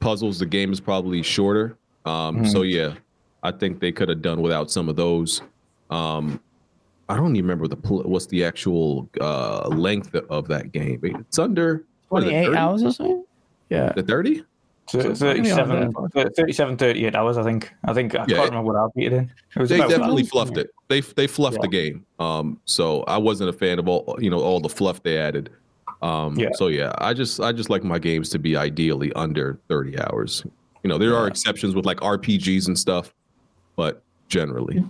[0.01, 1.79] puzzles, the game is probably shorter.
[2.05, 2.93] Um, so yeah,
[3.43, 5.41] I think they could have done without some of those.
[5.89, 6.39] Um,
[7.09, 11.01] I don't even remember the what's the actual uh length of that game.
[11.03, 13.25] It's under what is it, 28 hours or something?
[13.71, 13.93] Yeah.
[13.93, 14.45] The thirty?
[14.87, 15.93] So 37,
[16.37, 17.73] 37, 38 hours, I think.
[17.85, 19.31] I think I Yeah, can't remember what I beat it in.
[19.57, 20.29] It was They about definitely that.
[20.29, 20.71] fluffed it.
[20.89, 22.05] They they fluffed the game.
[22.19, 25.51] Um, so I wasn't a fan of all you know all the fluff they added.
[26.03, 26.51] Um, Yeah.
[26.55, 30.45] so yeah, I just I just like my games to be ideally under thirty hours.
[30.83, 33.15] You know, there are exceptions with like RPGs and stuff,
[33.77, 34.85] but generally,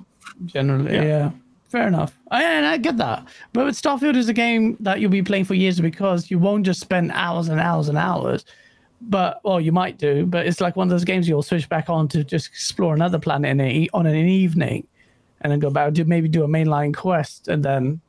[0.47, 1.31] Generally, yeah.
[1.69, 2.17] Fair enough.
[2.31, 3.27] I, and I get that.
[3.53, 6.81] But Starfield is a game that you'll be playing for years because you won't just
[6.81, 8.45] spend hours and hours and hours.
[9.09, 11.91] But, well, you might do, but it's like one of those games you'll switch back
[11.91, 14.87] on to just explore another planet in a, on an evening
[15.41, 18.01] and then go back, do maybe do a mainline quest and then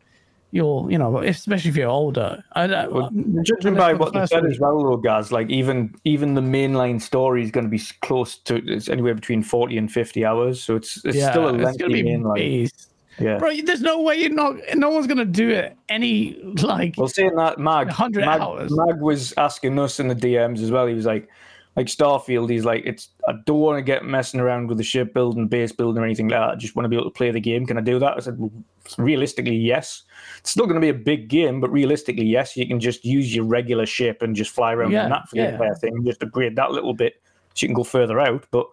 [0.52, 2.42] you'll, you know, especially if you're older.
[2.54, 3.10] I, I, Well,
[3.44, 7.44] judging by what they said as well, though, guys, like even even the mainline story
[7.44, 11.04] is going to be close to it's anywhere between forty and fifty hours, so it's
[11.04, 12.72] it's yeah, still a it's lengthy be mainline.
[13.20, 13.38] Yeah.
[13.38, 17.08] Bro, there's no way you're not, no one's going to do it any, like, Well,
[17.08, 18.72] saying that, Mag, 100 Mag, hours.
[18.76, 20.86] Mag was asking us in the DMs as well.
[20.86, 21.30] He was like,
[21.78, 25.14] like Starfield, he's like, it's I don't want to get messing around with the ship
[25.14, 26.50] building, base building, or anything like that.
[26.52, 27.66] I just want to be able to play the game.
[27.66, 28.16] Can I do that?
[28.16, 28.52] I said, well,
[28.98, 30.04] realistically, yes.
[30.40, 32.56] It's still going to be a big game, but realistically, yes.
[32.56, 35.48] You can just use your regular ship and just fly around Yeah, that for yeah.
[35.48, 36.02] the entire thing.
[36.06, 37.22] Just upgrade that little bit
[37.56, 38.46] so you can go further out.
[38.52, 38.68] But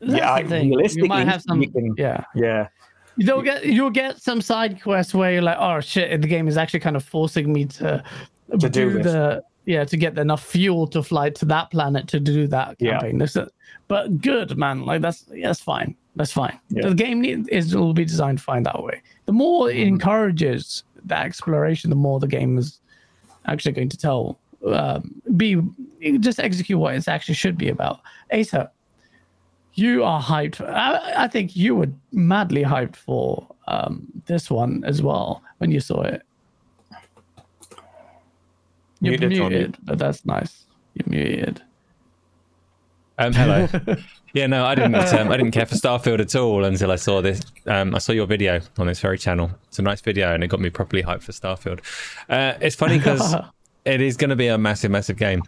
[0.00, 2.24] that's yeah, I- realistically, you might have some, can- yeah.
[2.34, 2.68] yeah,
[3.26, 6.56] You'll get you'll get some side quests where you're like, oh shit, the game is
[6.56, 8.02] actually kind of forcing me to,
[8.50, 12.18] To do do, the yeah to get enough fuel to fly to that planet to
[12.18, 12.92] do that Yeah.
[12.92, 13.18] campaign.
[13.18, 13.36] This
[13.88, 15.94] but good man, like that's yeah, that's fine.
[16.16, 16.58] That's fine.
[16.70, 16.88] Yeah.
[16.88, 19.02] The game need, is will be designed fine that way.
[19.26, 19.78] The more Mm-hmm.
[19.78, 22.80] it encourages that exploration, the more the game is
[23.46, 25.56] actually going to tell um, be
[26.20, 28.00] just execute what it actually should be about.
[28.32, 28.70] Asa,
[29.80, 30.60] you are hyped.
[30.66, 35.80] I, I think you were madly hyped for um, this one as well when you
[35.80, 36.22] saw it.
[39.00, 40.66] You're Muted, muted, but that's nice.
[40.94, 41.62] You're muted.
[43.16, 43.68] Um, hello.
[44.34, 44.94] yeah, no, I didn't.
[44.94, 47.40] Um, I didn't care for Starfield at all until I saw this.
[47.66, 49.50] Um, I saw your video on this very channel.
[49.68, 51.80] It's a nice video, and it got me properly hyped for Starfield.
[52.28, 53.34] Uh, it's funny because
[53.84, 55.42] it is going to be a massive, massive game.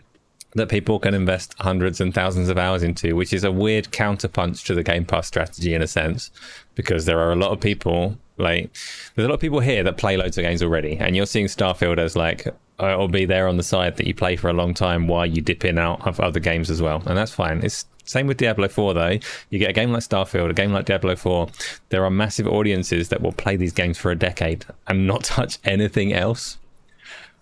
[0.55, 4.65] That people can invest hundreds and thousands of hours into, which is a weird counterpunch
[4.66, 6.31] to the Game Pass strategy in a sense,
[6.74, 8.70] because there are a lot of people like
[9.15, 11.47] there's a lot of people here that play loads of games already, and you're seeing
[11.47, 14.53] Starfield as like uh, it'll be there on the side that you play for a
[14.53, 17.62] long time while you dip in out of other games as well, and that's fine.
[17.62, 19.19] It's same with Diablo 4 though.
[19.51, 21.49] You get a game like Starfield, a game like Diablo 4.
[21.91, 25.59] There are massive audiences that will play these games for a decade and not touch
[25.65, 26.59] anything else,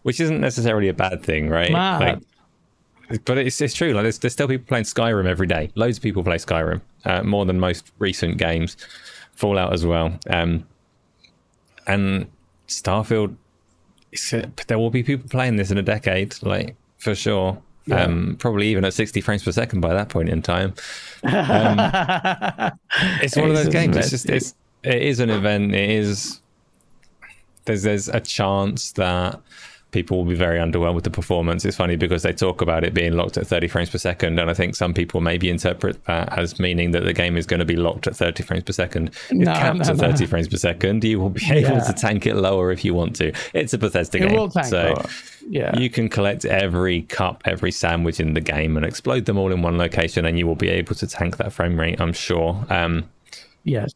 [0.03, 1.70] which isn't necessarily a bad thing, right?
[1.99, 2.19] Like,
[3.24, 3.93] but it's, it's true.
[3.93, 5.70] Like there's, there's still people playing Skyrim every day.
[5.74, 8.77] Loads of people play Skyrim, uh, more than most recent games.
[9.35, 10.19] Fallout as well.
[10.28, 10.66] Um,
[11.87, 12.27] and
[12.69, 13.37] Starfield,
[14.12, 17.61] it's- there will be people playing this in a decade, like for sure.
[17.91, 20.74] Um, probably even at 60 frames per second by that point in time.
[21.24, 21.77] Um,
[23.20, 23.97] it's one of those games.
[23.97, 24.55] It's just it's
[24.85, 25.74] it is an event.
[25.74, 26.41] It is
[27.65, 29.41] there's there's a chance that
[29.93, 31.65] people will be very underwhelmed with the performance.
[31.65, 34.49] It's funny because they talk about it being locked at 30 frames per second, and
[34.51, 37.67] I think some people maybe interpret that as meaning that the game is going to
[37.67, 39.11] be locked at 30 frames per second.
[39.31, 40.11] It No, caps no, at no.
[40.12, 41.03] 30 frames per second.
[41.05, 41.81] You will be able Yeah.
[41.81, 43.33] to tank it lower if you want to.
[43.53, 45.05] It's a Bethesda It game, so lower.
[45.49, 45.77] Yeah.
[45.79, 49.62] you can collect every cup, every sandwich in the game, and explode them all in
[49.62, 52.01] one location, and you will be able to tank that frame rate.
[52.01, 52.65] I'm sure.
[52.71, 53.09] Um,
[53.65, 53.93] yes.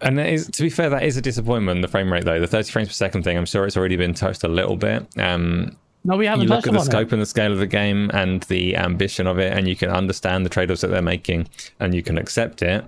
[0.00, 1.82] And that is, to be fair, that is a disappointment.
[1.82, 4.14] The frame rate, though, the 30 frames per second thing, I'm sure it's already been
[4.14, 5.06] touched a little bit.
[5.18, 7.12] Um, No, we haven't you look at the scope it.
[7.12, 10.44] and the scale of the game and the ambition of it, and you can understand
[10.44, 11.48] the trade-offs that they're making,
[11.78, 12.84] and you can accept it.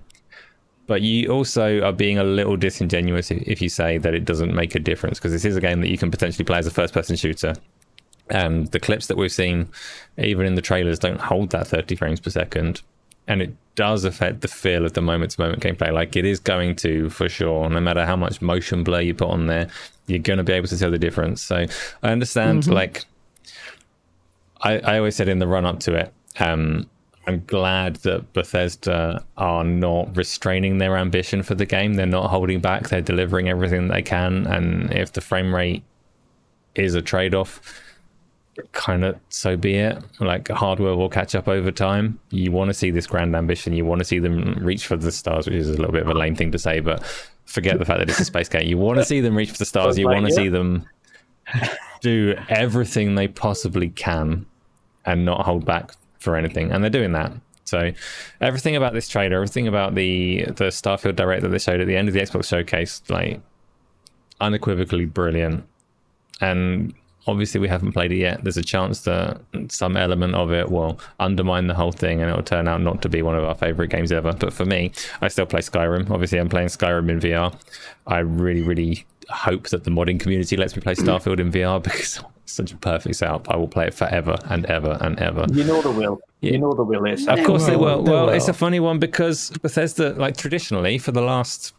[0.87, 4.55] But you also are being a little disingenuous if, if you say that it doesn't
[4.55, 6.71] make a difference, because this is a game that you can potentially play as a
[6.71, 7.55] first-person shooter.
[8.31, 9.69] And the clips that we've seen,
[10.17, 12.81] even in the trailers, don't hold that 30 frames per second.
[13.29, 15.93] And it does affect the feel of the moment to moment gameplay.
[15.93, 19.29] Like it is going to, for sure, no matter how much motion blur you put
[19.29, 19.69] on there,
[20.07, 21.41] you're going to be able to tell the difference.
[21.41, 21.67] So
[22.03, 23.05] I understand, like,
[24.61, 26.89] I, I always said in the run up to it, um,
[27.27, 31.95] I'm glad that Bethesda are not restraining their ambition for the game.
[31.95, 32.89] They're not holding back.
[32.89, 34.47] They're delivering everything they can.
[34.47, 35.85] And if the frame rate
[36.75, 37.81] is a trade off,
[38.73, 40.03] kind of so be it.
[40.21, 42.19] Like hardware will catch up over time.
[42.31, 43.73] You want to see this grand ambition.
[43.73, 46.09] You want to see them reach for the stars, which is a little bit of
[46.09, 47.03] a lame thing to say, but
[47.47, 48.67] forget the fact that it's a space game.
[48.67, 49.99] You want to see them reach for the stars.
[49.99, 50.87] You want to see them
[52.01, 54.47] do everything they possibly can
[55.05, 56.73] and not hold back for anything.
[56.73, 57.33] And they're doing that.
[57.65, 57.93] So
[58.41, 61.97] everything about this trailer, everything about the the Starfield Direct that they showed at the
[61.97, 63.41] end of the Xbox showcase, like
[64.41, 65.65] unequivocally brilliant.
[66.41, 66.93] And
[67.27, 68.43] obviously we haven't played it yet.
[68.43, 72.43] There's a chance that some element of it will undermine the whole thing and it'll
[72.43, 74.33] turn out not to be one of our favorite games ever.
[74.33, 76.11] But for me, I still play Skyrim.
[76.11, 77.55] Obviously I'm playing Skyrim in VR.
[78.07, 82.21] I really, really hope that the modding community lets me play Starfield in VR because
[82.43, 83.49] it's such a perfect setup.
[83.51, 85.47] I will play it forever and ever and ever.
[85.53, 86.21] You know the will.
[86.41, 86.53] Yeah.
[86.53, 87.27] You know the will is.
[87.29, 88.03] Of They course they will, will.
[88.05, 91.73] they Well, it's a funny one because Bethesda, like traditionally, for the last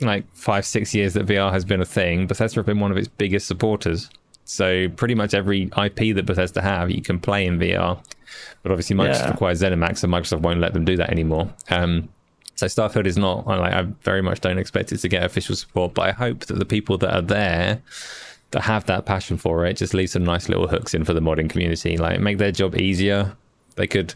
[0.00, 2.96] like five, six years that VR has been a thing, Bethesda have been one of
[2.96, 4.08] its biggest supporters.
[4.44, 7.98] So pretty much every IP that Bethesda have, you can play in VR.
[8.62, 9.30] But obviously, Microsoft Yeah.
[9.30, 11.50] requires ZeniMax, and Microsoft won't let them do that anymore.
[11.70, 12.08] Um,
[12.56, 15.94] so Starfield is not like I very much don't expect it to get official support,
[15.94, 17.82] but I hope that the people that are there
[18.52, 21.20] that have that passion for it just leave some nice little hooks in for the
[21.20, 23.32] modding community, like make their job easier.
[23.76, 24.14] They could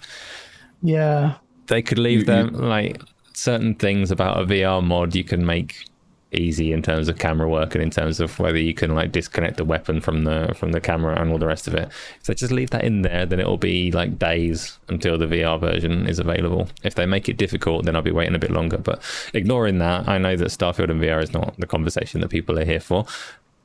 [0.82, 1.34] Yeah.
[1.66, 3.00] they could leave You- them like
[3.32, 5.84] certain things about a VR mod you can make
[6.32, 9.56] easy in terms of camera work and in terms of whether you can like disconnect
[9.56, 11.90] the weapon from the from the camera and all the rest of it.
[12.22, 16.06] So just leave that in there, then it'll be like days until the VR version
[16.06, 16.68] is available.
[16.82, 18.78] If they make it difficult, then I'll be waiting a bit longer.
[18.78, 19.02] But
[19.32, 22.64] ignoring that, I know that Starfield and VR is not the conversation that people are
[22.64, 23.06] here for.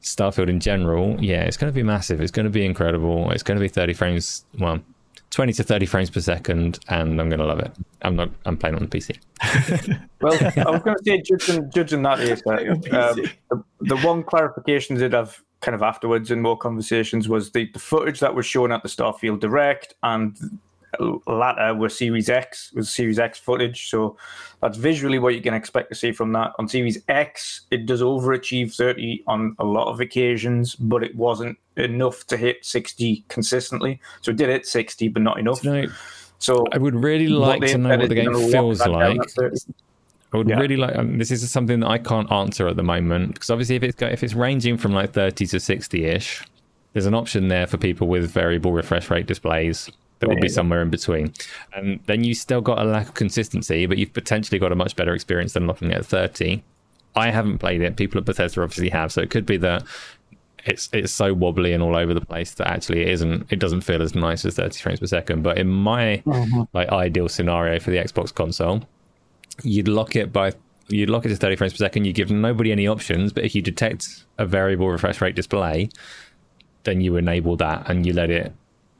[0.02, 2.20] Starfield in general, yeah, it's going to be massive.
[2.20, 3.32] It's going to be incredible.
[3.32, 4.82] It's going to be 30 frames, well,
[5.34, 7.72] 20 to 30 frames per second, and I'm going to love it.
[8.04, 8.30] I'm not.
[8.46, 9.18] I'm playing on the PC.
[10.22, 12.80] Well, I was going to say, judging, judging that, is that, um,
[13.50, 17.80] the, the one clarification that I've kind of afterwards in more conversations was the, the
[17.80, 20.38] footage that was shown at the Starfield Direct and
[21.28, 23.90] latter was Series X, was Series X footage.
[23.90, 24.18] So
[24.62, 26.54] that's visually what you can expect to see from that.
[26.60, 31.58] On Series X, it does overachieve 30 on a lot of occasions, but it wasn't
[31.78, 34.00] enough to hit 60 consistently.
[34.22, 35.64] So it did hit 60, but not enough.
[35.64, 35.86] No,
[36.40, 39.20] So I would really like to know what the game feels like.
[40.34, 40.60] I would Yeah.
[40.60, 40.96] really like.
[40.96, 43.96] Um, this is something that I can't answer at the moment because obviously, if it's
[43.96, 46.44] go, if it's ranging from like 30 to 60 ish,
[46.94, 49.92] there's an option there for people with variable refresh rate displays
[50.24, 51.34] that will be somewhere in between,
[51.76, 54.96] and then you still got a lack of consistency, but you've potentially got a much
[54.96, 56.64] better experience than looking at 30.
[57.16, 57.96] I haven't played it.
[57.96, 59.84] People at Bethesda obviously have, so it could be that
[60.66, 63.82] it's it's so wobbly and all over the place that actually it isn't it doesn't
[63.82, 66.62] feel as nice as 30 frames per second but in my mm-hmm.
[66.74, 68.82] like ideal scenario for the xbox console
[69.62, 70.54] you'd lock it by
[70.88, 73.54] you'd lock it to 30 frames per second you give nobody any options but if
[73.56, 75.90] you detect a variable refresh rate display
[76.84, 78.54] then you enable that and you let it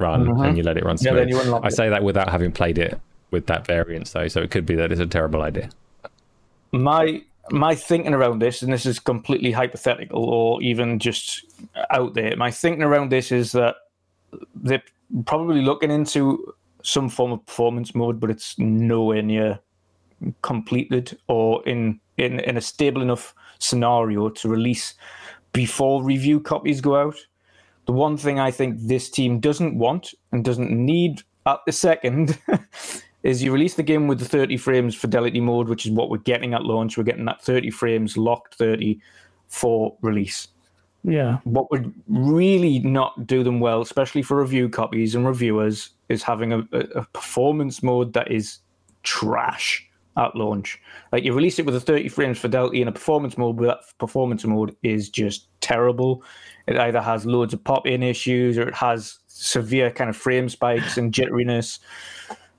[0.06, 0.58] run and mm-hmm.
[0.58, 1.20] you let it run Yeah, smooth.
[1.20, 1.76] then you unlock i it.
[1.80, 3.00] say that without having played it
[3.32, 5.70] with that variance though so it could be that it's a terrible idea
[6.74, 7.22] my
[7.52, 11.46] my thinking around this, and this is completely hypothetical or even just
[11.92, 12.36] out there.
[12.38, 13.76] My thinking around this is that
[14.56, 14.84] they're
[15.26, 16.54] probably looking into
[16.84, 19.60] some form of performance mode, but it's nowhere near
[20.42, 24.94] completed or in in, in a stable enough scenario to release
[25.52, 27.18] before review copies go out.
[27.86, 32.40] The one thing I think this team doesn't want and doesn't need at the second
[33.24, 36.18] is you release the game with the 30 frames fidelity mode, which is what we're
[36.18, 36.98] getting at launch.
[36.98, 39.00] We're getting that 30 frames locked 30
[39.50, 40.48] for release.
[41.04, 41.40] Yeah.
[41.44, 46.54] What would really not do them well, especially for review copies and reviewers, is having
[46.54, 48.60] a, a performance mode that is
[49.04, 49.88] trash
[50.18, 50.80] at launch.
[51.12, 53.98] Like you release it with a 30 frames fidelity in a performance mode, but that
[53.98, 56.24] performance mode is just terrible.
[56.68, 60.98] It either has loads of pop-in issues or it has severe kind of frame spikes
[60.98, 61.80] and jitteriness.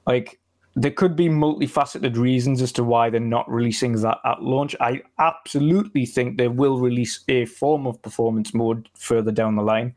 [0.06, 0.38] Like
[0.76, 4.74] there could be multifaceted reasons as to why they're not releasing that at launch.
[4.80, 9.94] I absolutely think they will release a form of performance mode further down the line.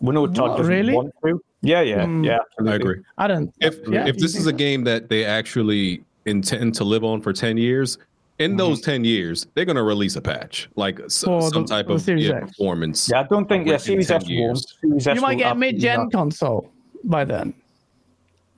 [0.00, 0.94] We know Todd What, doesn't really?
[0.94, 1.42] want to.
[1.62, 2.24] Yeah, yeah, Hmm.
[2.24, 2.38] yeah.
[2.58, 2.72] Absolutely.
[2.72, 3.02] I agree.
[3.18, 3.54] I don't.
[3.60, 7.32] If Yeah, if this is a game that they actually intend to live on for
[7.32, 7.98] 10 years.
[8.42, 11.68] In those 10 years, they're going to release a patch, like s- For some the-
[11.68, 12.48] type for of Series yeah, X.
[12.50, 13.08] performance.
[13.10, 14.30] Yeah, I don't think yeah, within Series 10 S won't.
[14.32, 14.76] years.
[14.80, 16.12] Series S You might will get a absolutely mid-gen not.
[16.12, 16.70] console
[17.04, 17.54] by then.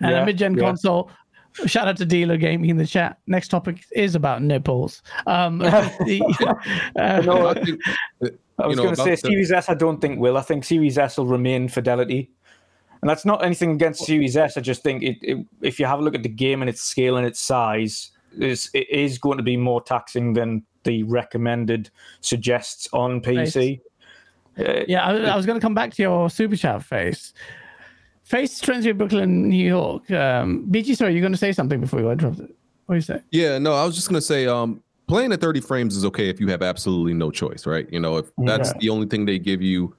[0.00, 0.60] And Yeah, a mid-gen yeah.
[0.64, 1.10] console.
[1.66, 3.18] Shout out to Dealer Gaming in the chat.
[3.28, 5.02] Next topic is about nipples.
[5.26, 6.20] Um, the,
[6.98, 7.80] uh, No, I think,
[8.24, 8.28] uh,
[8.58, 9.68] I was you know, going to say about the- Series S.
[9.68, 10.36] I don't think will.
[10.36, 12.30] I think Series S will remain fidelity,
[13.02, 14.56] and that's not anything against Series S.
[14.56, 16.80] I just think it, it, if you have a look at the game and its
[16.80, 21.90] scale and its size, is it is going to be more taxing than the recommended
[22.20, 23.80] suggests on PC.
[24.58, 27.32] Uh, yeah, I, I was going to come back to your super chat face.
[28.22, 30.10] Face Trinity, Brooklyn, New York.
[30.10, 32.54] Um, BG, sorry, you're going to say something before you interrupt it.
[32.86, 33.20] What do you say?
[33.30, 36.38] Yeah, no, I was just gonna say, um, playing at 30 frames is okay if
[36.38, 37.90] you have absolutely no choice, right?
[37.90, 38.78] You know, if that's Yeah.
[38.78, 39.94] the only thing they give you,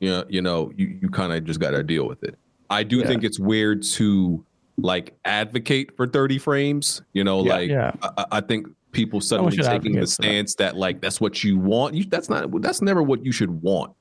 [0.00, 2.36] you know, you know, you, you kind of just gotta deal with it.
[2.68, 3.06] I do Yeah.
[3.06, 4.44] think it's weird to
[4.80, 7.02] like advocate for 30 frames.
[7.12, 7.52] You know, Yeah.
[7.52, 7.92] like Yeah.
[8.02, 10.28] I, I think people suddenly should taking the advocate for that.
[10.28, 10.76] stance that.
[10.76, 11.94] like that's what you want.
[11.94, 13.92] You, that's not that's never what you should want.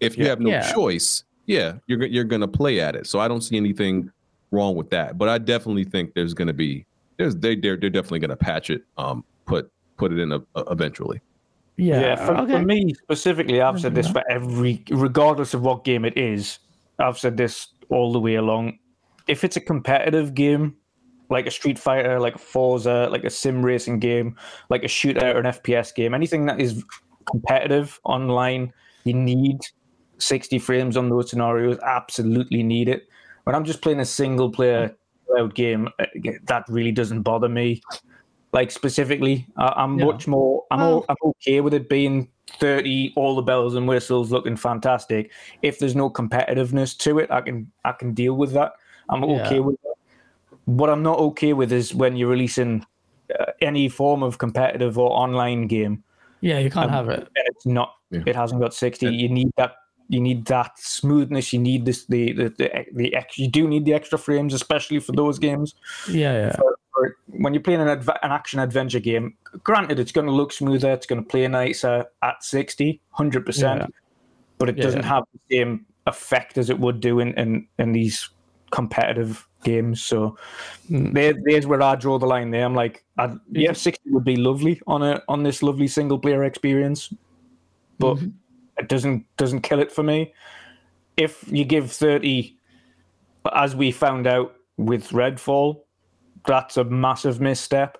[0.00, 0.30] If you Yeah.
[0.30, 0.72] have no Yeah.
[0.72, 3.06] choice, yeah, you're you're gonna play at it.
[3.06, 4.10] So I don't see anything
[4.50, 5.18] wrong with that.
[5.18, 6.86] But I definitely think there's gonna be
[7.18, 10.64] there's they they're, they're definitely gonna patch it, um, put put it in a, a-
[10.70, 11.20] eventually.
[11.76, 12.00] Yeah.
[12.00, 12.52] Yeah, for, okay.
[12.52, 16.58] for me specifically, I've said this for every, regardless of what game it is.
[16.98, 18.78] I've said this all the way along.
[19.28, 20.76] If it's a competitive game,
[21.30, 24.36] like a Street Fighter, like a Forza, like a sim racing game,
[24.68, 26.84] like a shooter or an FPS game, anything that is
[27.26, 28.72] competitive online,
[29.04, 29.58] you need
[30.18, 31.78] 60 frames on those scenarios.
[31.84, 33.08] Absolutely need it.
[33.44, 34.94] When I'm just playing a single player
[35.38, 36.04] out game, uh,
[36.44, 37.80] that really doesn't bother me.
[38.52, 40.04] Like specifically, I, I'm Yeah.
[40.04, 40.64] much more.
[40.70, 42.28] I'm Well- o- I'm okay with it being
[42.58, 45.30] 30, all the bells and whistles looking fantastic.
[45.62, 48.72] If there's no competitiveness to it, I can I can deal with that.
[49.12, 49.60] I'm okay Yeah.
[49.60, 49.94] with that.
[50.64, 52.86] What I'm not okay with is when you're releasing
[53.38, 56.02] uh, any form of competitive or online game
[56.40, 57.20] yeah, you can't have it.
[57.20, 58.22] and it's not Yeah.
[58.26, 59.72] it hasn't got 60 And- you need that
[60.08, 63.84] you need that smoothness you need this the the the, the ex, you do need
[63.86, 65.74] the extra frames especially for those games
[66.08, 66.56] Yeah, yeah.
[66.96, 69.34] Or when you're playing an, adv- an action adventure game
[69.64, 73.86] granted it's going to look smoother it's going to play nicer at 60 100% Yeah.
[74.58, 74.82] but it Yeah.
[74.82, 78.28] doesn't have the same effect as it would do in in, in these
[78.72, 80.36] competitive games so
[80.90, 81.12] Mm.
[81.14, 84.34] there, there's where I draw the line there I'm like I'd, yeah 60 would be
[84.36, 87.14] lovely on a on this lovely single player experience
[87.98, 88.28] but Mm-hmm.
[88.78, 90.34] it doesn't doesn't kill it for me.
[91.16, 92.56] If you give thirty,
[93.54, 95.82] as we found out with Redfall,
[96.46, 97.98] that's a massive misstep.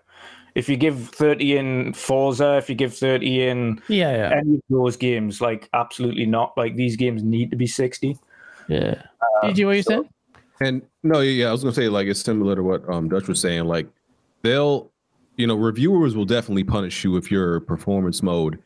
[0.56, 4.30] If you give thirty in Forza, if you give thirty in Yeah, yeah.
[4.40, 6.56] any of those games, like absolutely not.
[6.56, 8.18] Like these games need to be sixty.
[8.66, 9.02] Yeah.
[9.42, 10.08] Did you what you said?
[10.62, 13.40] And no, yeah, I was gonna say like it's similar to what um Dutch was
[13.40, 13.64] saying.
[13.64, 13.88] Like
[14.42, 14.90] they'll,
[15.36, 18.58] you know, reviewers will definitely punish you if your performance mode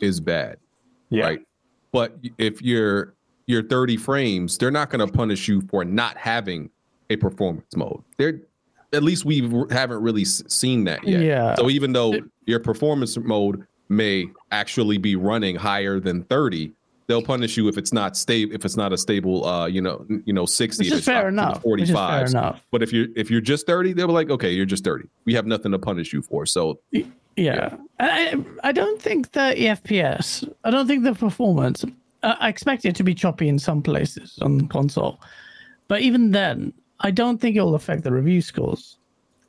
[0.00, 0.56] is bad,
[1.10, 1.40] Yeah, right?
[1.92, 3.14] But if you're
[3.46, 6.70] you're 30 frames, they're not gonna punish you for not having
[7.10, 8.02] a performance mode.
[8.16, 8.40] They're
[8.92, 11.22] at least we haven't really seen that yet.
[11.22, 11.54] Yeah.
[11.54, 12.14] So even though
[12.46, 16.72] your performance mode may actually be running higher than 30,
[17.12, 20.04] they'll punish you if it's not stable if it's not a stable uh you know
[20.24, 21.64] you know 60 Which if is it's fair not enough.
[21.64, 22.66] Which is fair 45 enough.
[22.70, 25.34] but if you're if you're just 30 they'll be like okay you're just 30 we
[25.34, 26.78] have nothing to punish you for so
[27.36, 27.76] Yeah.
[28.00, 31.82] I, I don't think the FPS, I don't think the performance,
[32.22, 35.18] uh, I expect it to be choppy in some places on console.
[35.88, 38.98] But even then, I don't think it will affect the review scores.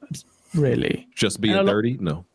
[0.10, 0.24] It's
[0.56, 1.08] really.
[1.16, 2.26] just being And a lo- 30 no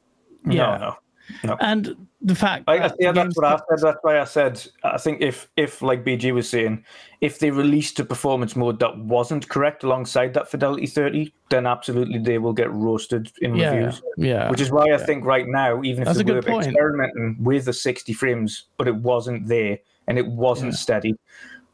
[0.44, 0.78] Yeah.
[0.78, 0.96] No,
[1.44, 1.56] no.
[1.60, 3.78] And the fact I, that yeah, that's what I said.
[3.80, 6.84] That's why I said I think if if like BG was saying,
[7.20, 12.18] if they released a performance mode that wasn't correct alongside that Fidelity 30, then absolutely
[12.18, 13.70] they will get roasted in Yeah.
[13.72, 14.02] reviews.
[14.16, 14.50] Yeah.
[14.50, 16.66] Which is why I think right now, even if That's they were point.
[16.66, 19.78] experimenting with the 60 frames, but it wasn't there
[20.08, 21.14] and it wasn't steady,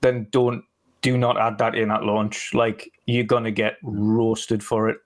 [0.03, 0.63] then don't
[1.01, 2.53] do not add that in at launch.
[2.53, 4.99] Like you're gonna get roasted for it.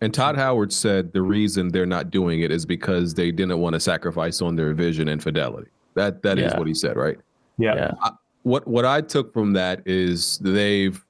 [0.00, 3.74] And todd howard said the reason they're not doing it is because they didn't want
[3.74, 6.58] to sacrifice on their vision and fidelity that that is Yeah.
[6.58, 7.18] what he said right
[7.58, 7.74] Yeah.
[7.74, 8.10] yeah.
[8.42, 11.02] what what I took from that is they've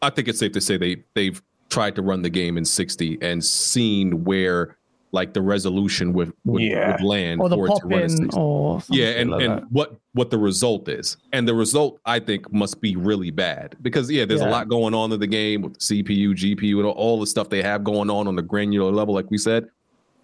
[0.00, 1.40] I think it's safe to say they they've
[1.70, 4.76] tried to run the game in 60 and seen where
[5.14, 6.92] like the resolution would would, Yeah.
[6.92, 9.42] would land Or the for it to pop run at in or yeah and, like
[9.42, 9.70] and that.
[9.70, 11.16] what what the result is.
[11.32, 13.76] And the result i think must be really bad.
[13.82, 16.86] Because yeah there's a lot going on in the game with the cpu gpu and
[16.86, 19.68] all the stuff they have going on on the granular level like we said.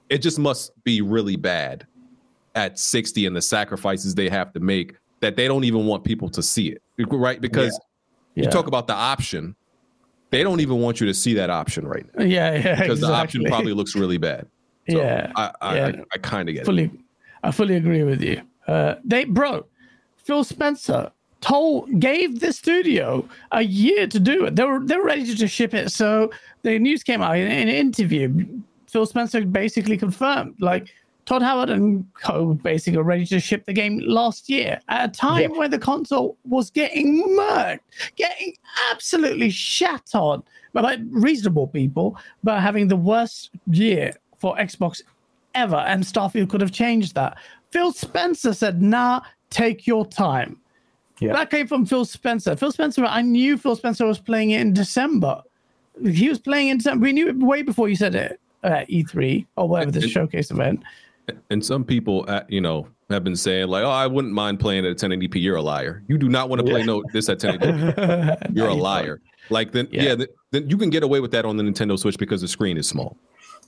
[0.09, 1.86] It just must be really bad
[2.55, 6.31] at 60 and the sacrifices they have to make that they don't even want people
[6.31, 6.82] to see it.
[7.10, 7.40] Right?
[7.40, 7.78] Because
[8.35, 8.51] you Yeah.
[8.51, 9.55] talk about the option
[10.31, 12.23] they don't even want you to see that option right now.
[12.24, 14.47] Yeah, yeah, because the option probably looks really bad
[14.89, 15.32] so yeah.
[15.36, 15.86] i i, yeah.
[15.86, 16.90] I, I kind of get it fully
[17.44, 18.43] I fully agree with you.
[18.66, 19.65] Uh they bro,
[20.16, 21.10] Phil Spencer
[21.40, 24.56] told gave the studio a year to do it.
[24.56, 25.90] They were they were ready to ship it.
[25.93, 26.31] So
[26.62, 28.44] the news came out in, in an interview.
[28.89, 30.93] Phil Spencer basically confirmed like
[31.27, 35.12] Todd Howard and co basically were ready to ship the game last year at a
[35.12, 35.59] time Yeah.
[35.59, 37.81] where the console was getting murked,
[38.16, 38.55] getting
[38.90, 40.43] absolutely shat on
[40.73, 45.02] by like reasonable people, but having the worst year for Xbox
[45.55, 47.36] ever, and Starfield could have changed that.
[47.70, 49.20] Phil Spencer said, "Nah,
[49.51, 50.56] take your time."
[51.20, 51.32] Yeah.
[51.32, 52.55] That came from Phil Spencer.
[52.56, 55.43] Phil Spencer, I knew Phil Spencer was playing it in December.
[56.04, 57.03] He was playing in December.
[57.03, 60.51] We knew it way before you said it at E3 or whatever this It- showcase
[60.53, 60.80] event.
[61.51, 64.87] And some people, uh, you know, have been saying like, "Oh, I wouldn't mind playing
[64.87, 66.03] at 1080p." You're a liar.
[66.09, 68.53] You do not want to play no this at 1080p.
[68.54, 69.21] You're a liar.
[69.51, 70.03] Like then, Yeah.
[70.03, 72.48] yeah, th- then you can get away with that on the Nintendo Switch because the
[72.48, 73.16] screen is small.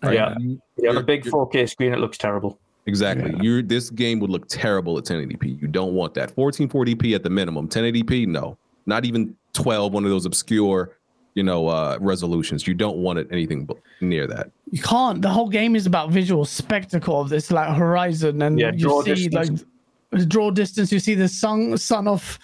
[0.02, 0.14] Right?
[0.14, 0.34] Yeah.
[0.38, 2.58] You- Yeah, on a big 4K screen, it looks terrible.
[2.86, 3.34] Exactly.
[3.42, 5.60] You're this game would look terrible at 1080p.
[5.60, 6.34] You don't want that.
[6.34, 7.68] 1440p at the minimum.
[7.68, 8.56] 1080p, no.
[8.86, 10.96] Not even 12, one of those obscure,
[11.34, 12.66] you know, uh resolutions.
[12.66, 13.68] You don't want it anything
[14.00, 14.50] near that.
[14.70, 15.20] You can't.
[15.20, 19.02] The whole game is about visual spectacle of this like horizon, and Yeah, you draw
[19.02, 19.64] see distance.
[20.12, 20.90] like draw distance.
[20.90, 22.38] You see the sun, sun of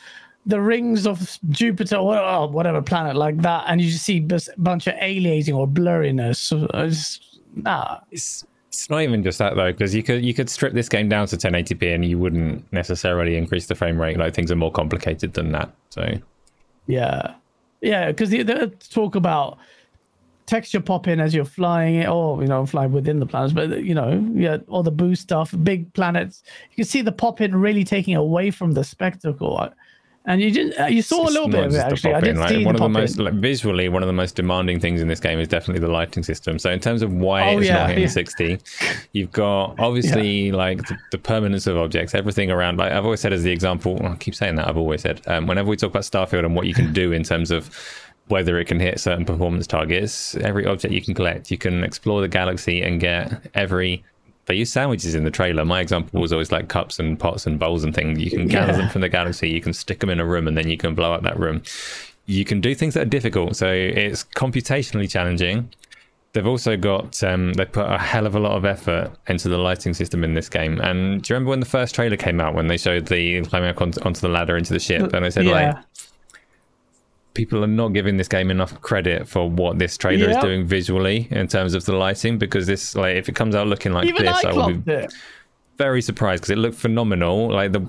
[0.45, 4.41] the rings of Jupiter or or whatever planet like that, and you just see a
[4.59, 6.37] bunch of aliasing or blurriness.
[6.37, 10.51] So it's, nah, It's it's not even just that though, because you could you could
[10.51, 14.19] strip this game down to 1080p and you wouldn't necessarily increase the frame rate.
[14.19, 15.73] Like things are more complicated than that.
[15.91, 16.07] So
[16.87, 17.35] Yeah,
[17.81, 19.59] yeah, because they, they talk about
[20.45, 23.53] texture popping as you're flying it, or you know, flying within the planets.
[23.53, 26.43] But you know, yeah, all the boost stuff, big planets.
[26.71, 29.71] You can see the popping really taking away from the spectacle.
[30.29, 30.79] And you didn't.
[30.79, 32.13] Uh, you saw a little bit of it actually.
[32.15, 34.35] I did like, see one the of the most like, visually one of the most
[34.35, 36.59] demanding things in this game is definitely the lighting system.
[36.59, 38.09] So in terms of why Oh, it's yeah, not hitting yeah.
[38.09, 38.59] 60,
[39.13, 42.79] you've got obviously like the, the permanence of objects, everything around.
[42.79, 44.69] Like I've always said as the example, I keep saying that.
[44.69, 47.23] I've always said um, whenever we talk about Starfield and what you can do in
[47.23, 47.71] terms of
[48.27, 52.21] whether it can hit certain performance targets, every object you can collect, you can explore
[52.21, 54.03] the galaxy and get every.
[54.47, 55.65] They use sandwiches in the trailer.
[55.65, 58.19] My example was always like cups and pots and bowls and things.
[58.21, 58.79] You can gather Yeah.
[58.79, 59.51] them from the galaxy.
[59.51, 61.63] You can stick them in a room and then you can blow up that room.
[62.27, 63.57] You can do things that are difficult.
[63.57, 65.69] So it's computationally challenging.
[66.33, 69.57] They've also got um, they put a hell of a lot of effort into the
[69.59, 70.81] lighting system in this game.
[70.81, 73.71] And do you remember when the first trailer came out when they showed the climbing
[73.71, 75.83] up onto, onto the ladder into the ship and they said like yeah,
[77.37, 80.39] people are not giving this game enough credit for what this trailer Yeah.
[80.39, 83.67] is doing visually in terms of the lighting because this like if it comes out
[83.69, 85.13] looking like even this I I will be it.
[85.79, 87.83] very surprised because it looked phenomenal like the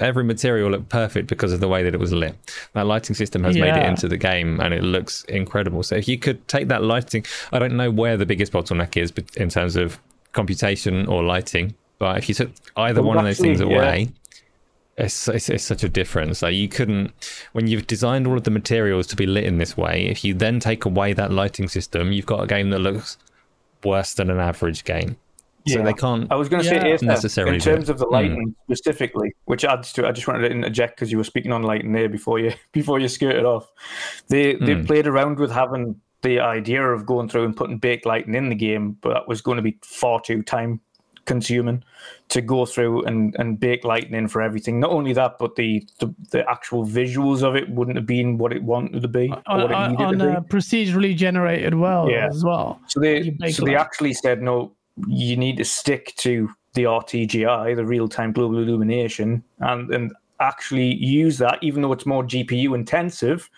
[0.00, 2.34] every material looked perfect because of the way that it was lit
[2.74, 6.06] that lighting system has made it into the game and it looks incredible so if
[6.06, 9.48] you could take that lighting I don't know where the biggest bottleneck is but in
[9.48, 9.98] terms of
[10.32, 14.08] computation or lighting but if you took either Well, one of those things away, yeah.
[15.00, 16.42] It's, it's, it's such a difference.
[16.42, 17.12] Like you couldn't,
[17.52, 20.34] when you've designed all of the materials to be lit in this way, if you
[20.34, 23.18] then take away that lighting system, you've got a game that looks
[23.84, 25.16] worse than an average game.
[25.66, 25.84] so Yeah.
[25.84, 26.30] they can't.
[26.32, 26.96] I was going to Yeah.
[26.96, 30.06] say Necessarily, in terms of the lighting specifically, which adds to.
[30.08, 32.98] I just wanted to interject because you were speaking on lighting there before you before
[32.98, 33.70] you skirted off.
[34.28, 34.86] They they Mm.
[34.86, 38.54] played around with having the idea of going through and putting baked lighting in the
[38.54, 40.80] game, but that was going to be far too time
[41.26, 41.82] consuming
[42.30, 44.80] to go through and, and bake lightning for everything.
[44.80, 48.52] Not only that, but the, the, the actual visuals of it wouldn't have been what
[48.52, 50.48] it wanted to be on, what it on, needed on to be.
[50.48, 52.26] procedurally generated world Yeah.
[52.28, 52.80] as well.
[52.86, 54.72] So they so they actually said no,
[55.08, 60.94] you need to stick to the RTGI, the real time global illumination, and and actually
[60.94, 63.50] use that, even though it's more GPU intensive,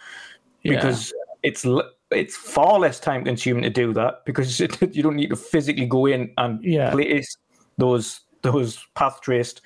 [0.63, 0.75] Yeah.
[0.77, 4.61] because it's l- it's far less time consuming to do that because
[4.93, 6.91] you don't need to physically go in and Yeah.
[6.91, 7.37] place
[7.79, 9.61] those those path traced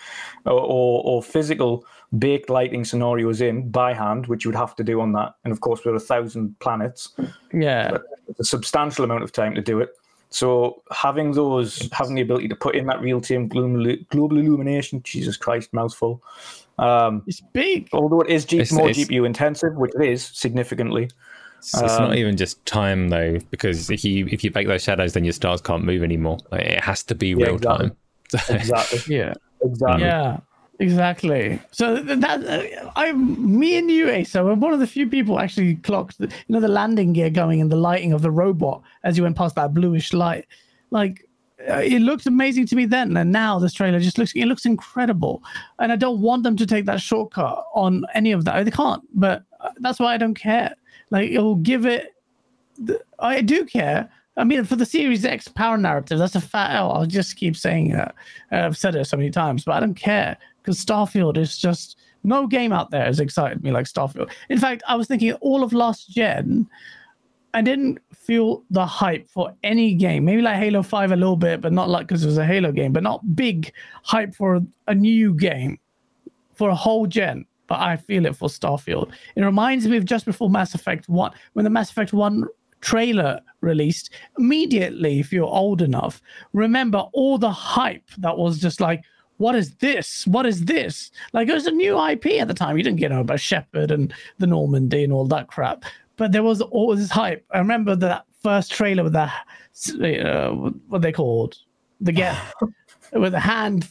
[0.44, 1.84] or, or, or physical
[2.18, 5.34] baked lighting scenarios in by hand, which you would have to do on that.
[5.44, 7.10] And of course, we're a thousand planets,
[7.52, 7.98] yeah,
[8.28, 9.90] it's a substantial amount of time to do it.
[10.30, 15.36] So having those, having the ability to put in that real-time global, global illumination, Jesus
[15.36, 16.22] Christ, mouthful.
[16.78, 17.88] Um, it's big.
[17.92, 21.08] although it is G- It's- more it's- GPU intensive, which it is significantly.
[21.58, 24.82] It's, it's Um, not even just time though, because if you if you bake those
[24.82, 26.38] shadows, then your stars can't move anymore.
[26.52, 27.88] Like, it has to be Yeah, real exactly.
[27.88, 27.96] time.
[28.48, 29.00] Exactly.
[29.16, 30.04] Yeah, exactly.
[30.04, 30.38] yeah,
[30.78, 31.60] exactly.
[31.70, 35.76] So that uh, I, me and you, Asa, were one of the few people actually
[35.76, 39.16] clocked, the, you know, the landing gear going and the lighting of the robot as
[39.16, 40.46] you went past that bluish light.
[40.90, 41.28] Like
[41.68, 44.66] uh, it looked amazing to me then, and now this trailer just looks it looks
[44.66, 45.42] incredible.
[45.78, 48.64] And I don't want them to take that shortcut on any of that.
[48.64, 50.74] They can't, but uh, that's why I don't care.
[51.10, 52.14] Like it will give it.
[52.78, 54.10] the- I do care.
[54.36, 56.92] I mean, for the Series X power narrative, that's a fat L.
[56.92, 58.14] I'll just keep saying that.
[58.50, 62.46] I've said it so many times, but I don't care because Starfield is just no
[62.46, 64.30] game out there has excited me like Starfield.
[64.50, 66.68] In fact, I was thinking all of last gen,
[67.54, 70.24] I didn't feel the hype for any game.
[70.24, 72.72] Maybe like Halo 5 a little bit, but not like because it was a Halo
[72.72, 75.78] game, but not big hype for a new game
[76.54, 77.46] for a whole gen.
[77.68, 79.12] But I feel it for Starfield.
[79.34, 82.44] It reminds me of just before Mass Effect 1, when the Mass Effect 1
[82.80, 84.10] trailer released.
[84.38, 86.22] Immediately, if you're old enough,
[86.54, 89.04] remember all the hype that was just like,
[89.36, 90.26] what is this?
[90.26, 91.10] What is this?
[91.32, 92.78] Like it was a new IP at the time.
[92.78, 95.84] You didn't get know about Shepard and the Normandy and all that crap.
[96.16, 97.44] But there was all this hype.
[97.50, 99.30] I remember that first trailer with the
[100.24, 100.50] uh,
[100.88, 101.58] what they called
[102.00, 102.36] the get
[103.12, 103.88] with the hand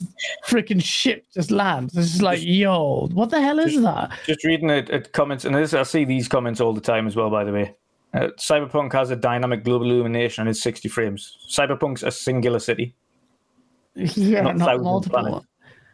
[0.47, 1.95] freaking ship just lands.
[1.95, 4.11] It's just like, yo, what the hell is that?
[4.25, 7.15] Just reading it, it comments, and this, I see these comments all the time as
[7.15, 7.29] well.
[7.29, 7.75] By the way,
[8.15, 11.37] uh, Cyberpunk has a dynamic global illumination and it's 60 frames.
[11.49, 12.95] Cyberpunk's a singular city.
[13.95, 15.19] Yeah, Not not, multiple.
[15.21, 15.45] planets.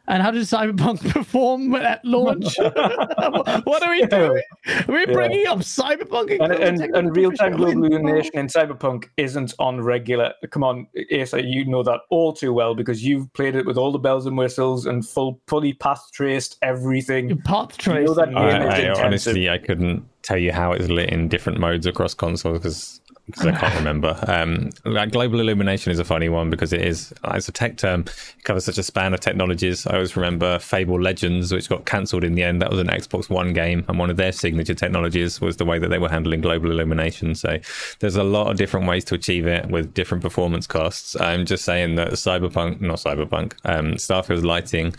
[0.08, 2.58] And how did Cyberpunk perform at launch?
[2.58, 4.42] what are we doing?
[4.88, 8.02] We're bringing up Cyberpunk And, and, and real time global illumination.
[8.02, 10.34] illumination in Cyberpunk isn't on regular.
[10.50, 13.92] Come on, Asa, you know that all too well because you've played it with all
[13.92, 17.38] the bells and whistles and full, fully path traced everything.
[17.42, 18.84] Path You know that tracing.
[18.86, 22.14] game I, I honestly, I couldn't tell you how it's lit in different modes across
[22.14, 23.01] consoles because
[23.40, 24.20] I can't remember.
[24.28, 28.02] Um, like global illumination is a funny one because it is it's a tech term.
[28.02, 29.88] It covers such a span of technologies.
[29.88, 32.62] I always remember Fable Legends, which got cancelled in the end.
[32.62, 35.80] That was an Xbox One game, and one of their signature technologies was the way
[35.80, 37.36] that they were handling global illumination.
[37.36, 37.58] So
[38.00, 41.20] there's a lot of different ways to achieve it with different performance costs.
[41.20, 44.94] I'm just saying that Cyberpunk, not Cyberpunk, um, Starfield's lighting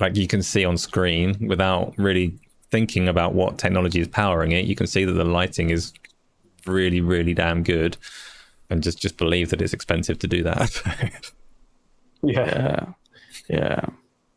[0.00, 2.38] like you can see on screen without really
[2.70, 5.92] thinking about what technology is powering it you can see that the lighting is
[6.66, 7.96] really really damn good
[8.70, 10.82] and just just believe that it's expensive to do that
[12.22, 12.46] Yeah.
[12.46, 12.92] Yeah.
[13.48, 13.86] Yeah.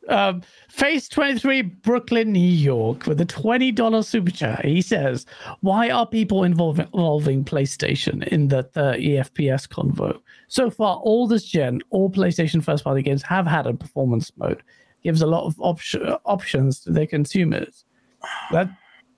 [0.09, 4.65] Um, Face 23 Brooklyn, New York, with a $20 super chat.
[4.65, 5.25] He says,
[5.61, 10.19] Why are people involving, involving PlayStation in the 30 FPS convo?
[10.47, 14.63] So far, all this gen, all PlayStation first party games have had a performance mode.
[15.03, 17.85] Gives a lot of op- options to their consumers.
[18.51, 18.69] That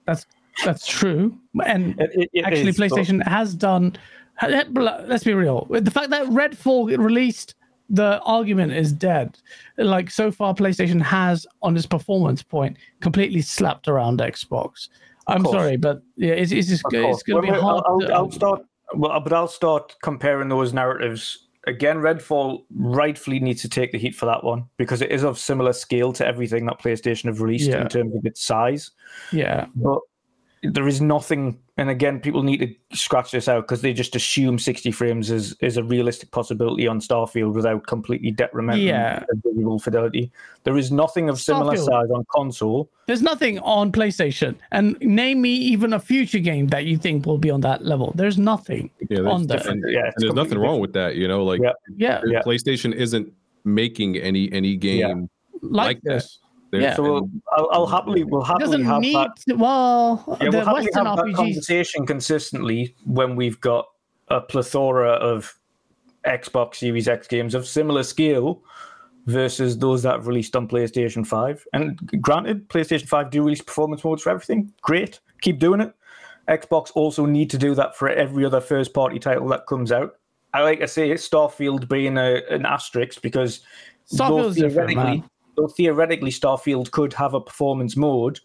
[0.05, 0.25] That's
[0.65, 1.37] that's true.
[1.65, 3.95] And It- it- actually, is, but- PlayStation has done.
[4.41, 5.67] Let's be real.
[5.69, 7.55] The fact that Redfall released,
[7.89, 9.37] the argument is dead.
[9.77, 14.89] Like so far, PlayStation has, on this performance point, completely slapped around Xbox.
[15.27, 15.55] I'm course.
[15.55, 17.83] sorry, but yeah, it's, it's just it's going to be hard.
[17.87, 18.63] I'll, to I'll start.
[18.95, 21.97] Well, but I'll start comparing those narratives again.
[21.97, 25.71] Redfall rightfully needs to take the heat for that one because it is of similar
[25.73, 27.81] scale to everything that PlayStation have released Yeah.
[27.83, 28.91] in terms of its size.
[29.31, 29.99] Yeah, But
[30.63, 31.59] there is nothing.
[31.77, 35.55] And again, people need to scratch this out because they just assume 60 frames is
[35.59, 39.23] is a realistic possibility on Starfield without completely detrimental Yeah.
[39.45, 40.31] visual fidelity.
[40.63, 41.85] There is nothing of similar Starfield.
[41.85, 42.89] size on console.
[43.07, 44.55] There's nothing on PlayStation.
[44.71, 48.13] And name me even a future game that you think will be on that level.
[48.15, 49.57] There's nothing Yeah, there's on there.
[49.57, 51.15] different- Yeah, and there's nothing completely wrong with that.
[51.17, 51.73] You know, like Yeah.
[51.97, 52.41] Yeah, Yeah.
[52.43, 53.31] PlayStation isn't
[53.65, 55.29] making any any game
[55.61, 56.13] like, like that.
[56.15, 56.39] this.
[56.73, 56.95] They're- Yeah.
[56.95, 59.35] So we'll, I'll, I'll happily we'll happily have need that.
[59.47, 61.35] to, well, Yeah, the we'll happily Western have that RPGs.
[61.35, 63.85] conversation consistently when we've got
[64.29, 65.53] a plethora of
[66.25, 68.63] Xbox Series X games of similar scale
[69.27, 71.63] versus those that have released on PlayStation 5.
[71.73, 74.73] And granted, PlayStation 5 do release performance modes for everything.
[74.81, 75.19] Great.
[75.41, 75.93] Keep doing it.
[76.49, 80.15] Xbox also need to do that for every other first party title that comes out.
[80.53, 83.61] I like to say Starfield being a, an asterisk because
[84.11, 85.29] though Starfield's different, theoretically, man.
[85.55, 88.39] Though theoretically Starfield could have a performance mode,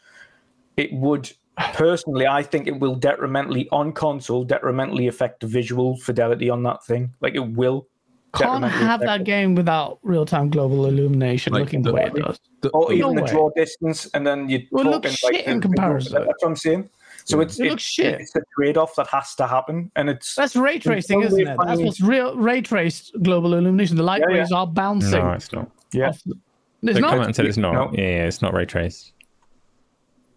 [0.76, 1.30] it would
[1.74, 6.84] personally, I think it will detrimentally on console, detrimentally affect the visual fidelity on that
[6.84, 7.12] thing.
[7.20, 7.86] Like it will.
[8.34, 9.24] Can't have that it.
[9.24, 12.38] game without real time global illumination Like looking the the- way it does.
[12.60, 13.30] the- oh, Or even No the way.
[13.30, 16.12] draw distance, and then you Well, it looks talking shit in comparison.
[16.12, 16.90] That's what I'm saying.
[17.24, 18.20] So it's It it's, looks shit.
[18.20, 21.56] it's a trade-off that has to happen, and it's That's ray tracing, isn't way it?
[21.66, 23.96] That's what's real ray traced global illumination.
[23.96, 24.40] The light Yeah, yeah.
[24.42, 25.10] rays are bouncing.
[25.24, 25.70] No, it's not.
[25.92, 26.12] yeah.
[26.26, 26.38] the-
[26.82, 27.10] It's not.
[27.10, 27.72] come out said it's not.
[27.74, 27.90] No.
[27.92, 29.12] Yeah, yeah, it's not ray traced.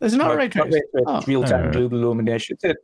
[0.01, 0.85] It's not No, ray it's not traced.
[0.93, 1.71] ray traced, Oh, It's real-time Oh.
[1.71, 2.57] global illumination.
[2.61, 2.77] It's,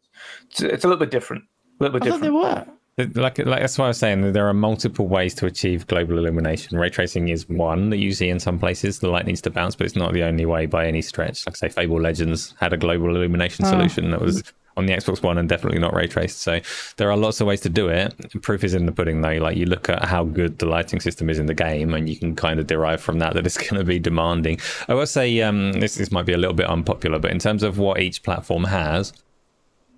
[0.50, 1.44] it's it's a little bit different.
[1.80, 2.68] A little bit I thought they different.
[2.68, 2.74] were.
[3.22, 6.18] Like, like that's why I was saying that there are multiple ways to achieve global
[6.18, 6.78] illumination.
[6.80, 9.00] Ray tracing is one that you see in some places.
[9.00, 11.46] The light needs to bounce, but it's not the only way by any stretch.
[11.46, 13.70] Like say, Fable Legends had a global illumination Ah.
[13.70, 14.44] solution that was
[14.78, 16.40] on the Xbox One and definitely not ray traced.
[16.40, 16.62] So
[16.96, 18.14] there are lots of ways to do it.
[18.42, 19.38] Proof is in the pudding, though.
[19.38, 22.16] Like you look at how good the lighting system is in the game, and you
[22.16, 24.60] can kind of derive from that that it's going to be demanding.
[24.88, 27.64] I will say um, this this might be a little bit unpopular, but in terms
[27.64, 29.14] of what each platform has,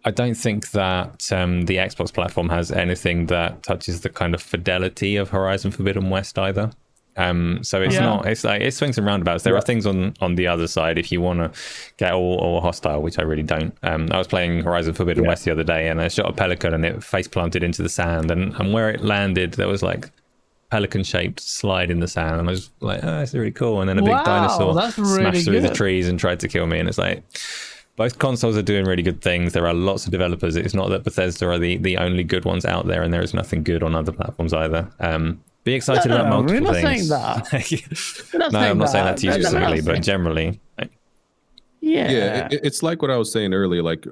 [0.05, 4.41] I don't think that um, the Xbox platform has anything that touches the kind of
[4.41, 6.71] fidelity of Horizon Forbidden West either.
[7.19, 8.01] Um, so it's Yeah.
[8.09, 8.25] not.
[8.27, 9.43] It's like it swings and roundabouts.
[9.43, 11.59] There are things on on the other side if you want to
[11.97, 13.73] get all, all hostile, which I really don't.
[13.83, 16.73] Um, I was playing Horizon Forbidden West the other day, and I shot a pelican,
[16.73, 20.11] and it face planted into the sand, and and where it landed, there was like
[20.71, 23.81] pelican shaped slide in the sand, and I was like, oh, that's really cool.
[23.81, 26.67] And then a big Wow, dinosaur really smashed through the trees and tried to kill
[26.67, 27.23] me, and it's like
[27.97, 29.51] both consoles are doing really good things.
[29.51, 30.55] There are lots of developers.
[30.55, 33.33] It's not that Bethesda are the, the only good ones out there, and there is
[33.33, 34.89] nothing good on other platforms either.
[35.01, 37.79] Um, be excited No, no, about no, multiple we're not things.
[37.79, 39.11] saying We're not no, saying I'm not saying that.
[39.11, 40.91] that to you specifically, but generally, like,
[41.81, 43.83] yeah, yeah, it, it's like what I was saying earlier.
[43.83, 44.05] Like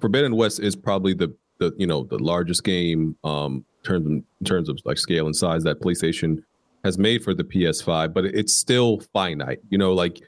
[0.00, 4.68] Forbidden West is probably the the you know the largest game um terms in terms
[4.68, 6.42] of like scale and size that PlayStation
[6.84, 9.60] has made for the PS5, but it's still finite.
[9.70, 10.20] You know, like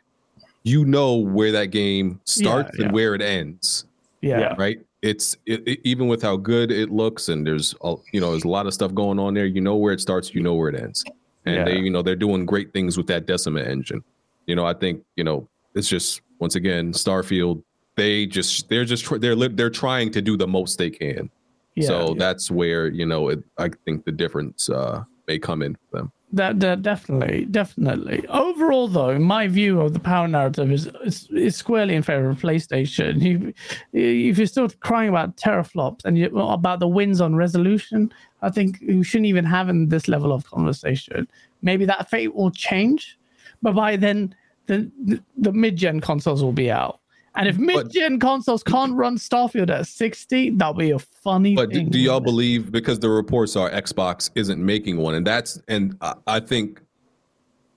[0.62, 2.86] you know where that game starts yeah.
[2.86, 3.84] and where it ends,
[4.20, 4.40] yeah.
[4.40, 4.54] Yeah.
[4.56, 4.78] right?
[5.04, 8.44] It's it, it- even with how good it looks and there's a, you know there's
[8.44, 9.44] a lot of stuff going on there.
[9.46, 11.04] You know where it starts, you know where it ends,
[11.44, 11.64] and Yeah.
[11.66, 14.02] they you know they're doing great things with that Decima engine.
[14.46, 17.62] You know, I think you know it's just once again Starfield.
[17.96, 21.30] They just they're just they're they're trying to do the most they can.
[21.74, 21.86] yeah.
[21.86, 25.98] so that's where you know it, I think the difference uh, may come in for
[25.98, 26.12] them.
[26.34, 28.26] That, that definitely, definitely.
[28.28, 32.40] Overall, though, my view of the power narrative is is, is squarely in favor of
[32.40, 33.22] PlayStation.
[33.22, 33.54] You,
[33.92, 38.80] if you're still crying about teraflops and you, about the wins on resolution, I think
[38.80, 41.28] you shouldn't even have in this level of conversation.
[41.62, 43.16] Maybe that fate will change,
[43.62, 44.34] but by then,
[44.66, 46.98] the the, the mid-gen consoles will be out.
[47.36, 51.82] And if mid-gen consoles can't run Starfield at 60, that'll be a funny But do,
[51.82, 56.14] do y'all believe because the reports are Xbox isn't making one, and that's and I,
[56.26, 56.80] I think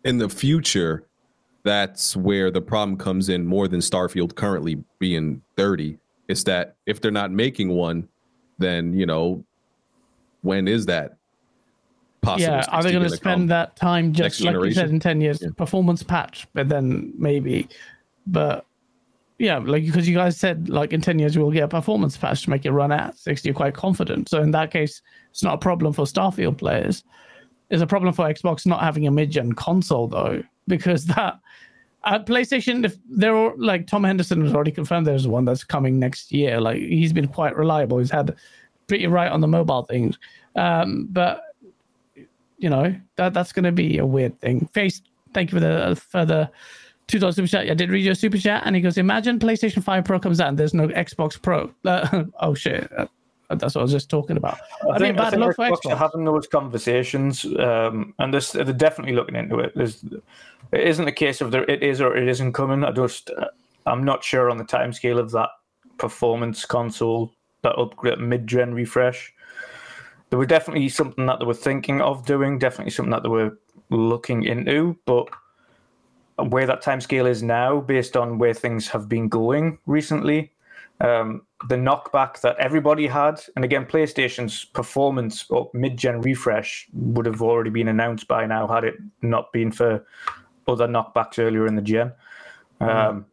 [0.04, 1.08] in the future
[1.64, 5.98] that's where the problem comes in more than Starfield currently being 30.
[6.28, 8.08] Is that if they're not making one,
[8.60, 9.44] then you know
[10.42, 11.18] when is that
[12.22, 12.54] possible?
[12.54, 15.42] yeah, are they going to spend that time just like you said in 10 years
[15.42, 15.50] Yeah.
[15.58, 17.68] performance patch but then maybe
[18.28, 18.66] but
[19.40, 22.44] yeah like because you guys said like in 10 years we'll get a performance patch
[22.44, 25.02] to make it run at 60 you're quite confident so in that case
[25.32, 27.04] it's not a problem for starfield players
[27.70, 31.40] it's a problem for xbox not having a mid-gen console though because that
[32.06, 36.00] at PlayStation, if there are like Tom Henderson has already confirmed there's one that's coming
[36.00, 36.62] next year.
[36.62, 37.98] Like he's been quite reliable.
[37.98, 38.36] He's had
[38.88, 40.18] pretty right on the mobile things.
[40.56, 41.42] Um, but
[42.58, 44.68] you know that that's going to be a weird thing.
[44.74, 45.02] Face,
[45.34, 46.50] thank you for the further
[47.08, 47.70] two dollars super chat.
[47.70, 50.50] I did read your super chat, and he goes, "Imagine PlayStation Five Pro comes out
[50.50, 53.08] and there's no Xbox Pro." Uh, oh shit, uh,
[53.50, 54.60] that's what I was just talking about.
[54.94, 55.98] I, mean, bad luck for Xbox are Xbox.
[55.98, 59.72] having those conversations, um, and this, they're definitely looking into it.
[59.74, 60.04] There's,
[60.72, 62.84] it isn't a case of there it is or it isn't coming.
[62.84, 63.48] I just, uh,
[63.86, 65.50] I'm not sure on the timescale of that
[65.98, 69.34] performance console, that upgrade mid-gen refresh.
[70.30, 73.58] There were definitely something that they were thinking of doing, definitely something that they were
[73.90, 75.30] looking into, but
[76.38, 80.52] where that timescale is now, based on where things have been going recently,
[81.02, 87.42] um, the knockback that everybody had, and again, PlayStation's performance or mid-gen refresh would have
[87.42, 90.06] already been announced by now had it not been for
[90.68, 92.12] other knockbacks earlier in the gen.
[92.80, 93.26] Um,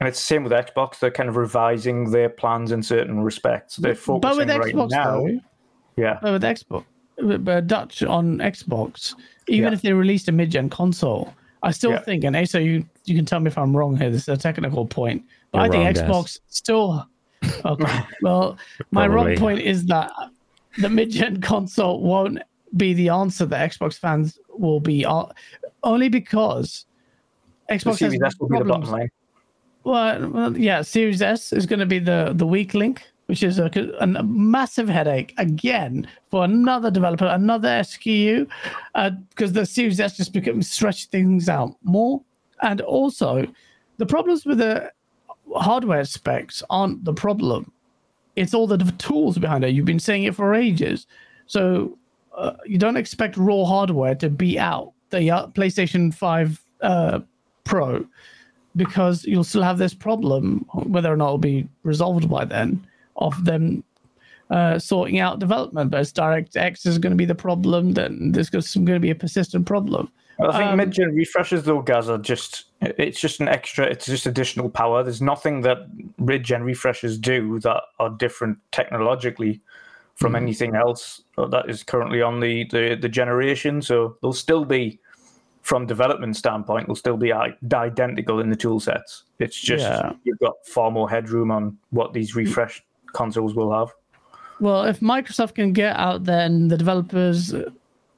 [0.00, 3.76] and it's the same with Xbox; they're kind of revising their plans in certain respects.
[3.76, 5.20] They're But focusing with right Xbox, now.
[5.22, 5.40] though,
[5.96, 6.84] Yeah, but with Xbox,
[7.44, 9.14] but Dutch on Xbox,
[9.48, 9.74] even Yeah.
[9.74, 11.32] if they released a mid-gen console,
[11.66, 12.00] I still Yeah.
[12.00, 14.10] think, and Asa, you you can tell me if I'm wrong here.
[14.10, 16.24] This is a technical point, but You're I think wrong.
[16.24, 17.06] Xbox still.
[17.64, 18.56] Okay, well,
[18.90, 20.10] my wrong point is that
[20.78, 22.38] the mid-gen console won't
[22.76, 25.26] be the answer that Xbox fans will be uh,
[25.82, 26.86] only because
[27.68, 29.10] the Xbox has Series S will be the bottom line.
[29.84, 33.58] Well, well, yeah, Series S is going to be the the weak link, which is
[33.58, 38.48] a, a massive headache again for another developer, another SKU,
[39.30, 42.22] because the Series S just becomes stretch things out more,
[42.62, 43.46] and also
[43.98, 44.90] the problems with the
[45.54, 47.70] hardware specs aren't the problem.
[48.36, 49.70] It's all the tools behind it.
[49.70, 51.06] You've been saying it for ages,
[51.46, 51.98] so
[52.36, 57.20] uh, you don't expect raw hardware to beat out the uh, PlayStation Five uh,
[57.64, 58.06] Pro
[58.76, 63.44] because you'll still have this problem, whether or not it'll be resolved by then, of
[63.44, 63.84] them
[64.50, 65.90] uh, sorting out development.
[65.90, 69.14] But as DirectX is going to be the problem, then there's going to be a
[69.14, 70.10] persistent problem.
[70.38, 74.26] I think Um, mid-gen refreshes though, Gaz, are just it's just an extra, it's just
[74.26, 75.02] additional power.
[75.02, 75.78] There's nothing that
[76.18, 79.62] mid-gen refreshes do that are different technologically
[80.14, 80.42] from Hmm.
[80.42, 83.80] anything else that is currently on the, the the generation.
[83.80, 85.00] So they'll still be,
[85.62, 89.24] from development standpoint, they'll still be identical in the tool sets.
[89.38, 90.12] It's just Yeah.
[90.24, 92.82] you've got far more headroom on what these refreshed
[93.16, 93.92] consoles will have.
[94.60, 97.54] Well, if Microsoft can get out there and the developers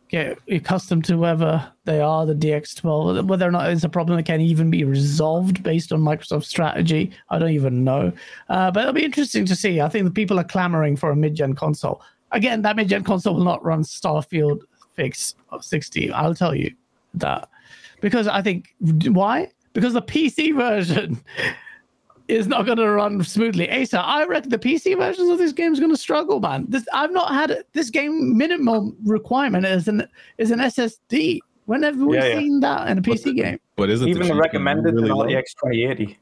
[0.09, 4.25] get accustomed to whoever they are, the DX12, whether or not it's a problem that
[4.25, 8.12] can even be resolved based on Microsoft's strategy, I don't even know.
[8.49, 9.81] Uh, but it'll be interesting to see.
[9.81, 12.02] I think the people are clamoring for a mid-gen console.
[12.33, 14.60] Again, that mid-gen console will not run Starfield
[14.94, 16.12] Fix 60.
[16.12, 16.75] I'll tell you
[17.15, 17.49] that
[18.01, 19.51] because I think why?
[19.73, 21.23] Because the PC version
[22.28, 23.70] is not going to run smoothly.
[23.70, 26.66] Asa, I reckon the PC versions of this game is going to struggle, man.
[26.68, 30.07] This I've not had this game minimum requirement is an
[30.39, 31.40] is an SSD.
[31.66, 32.39] When have we Yeah, yeah.
[32.39, 33.58] seen that in a PC game?
[33.76, 35.24] But isn't Even the GPU recommended really the low?
[35.26, 36.18] RTX 2080.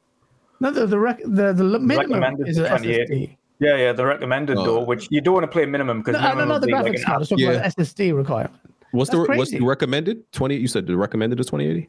[0.61, 1.89] No, the the rec, the, the minimum
[2.21, 3.15] Recommended is an 2080.
[3.15, 3.37] SSD.
[3.59, 4.65] Yeah, yeah, the recommended Oh.
[4.65, 7.17] though, which you don't want to play minimum because No, no, no, the graphics card.
[7.17, 7.53] I was talking Yeah.
[7.53, 8.55] about the SSD requirement.
[8.93, 10.31] What's the That's what's the recommended?
[10.33, 10.57] Twenty.
[10.57, 11.89] You said the recommended is twenty eighty.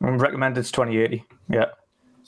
[0.00, 1.24] recommended is 2080.
[1.50, 1.66] Yeah.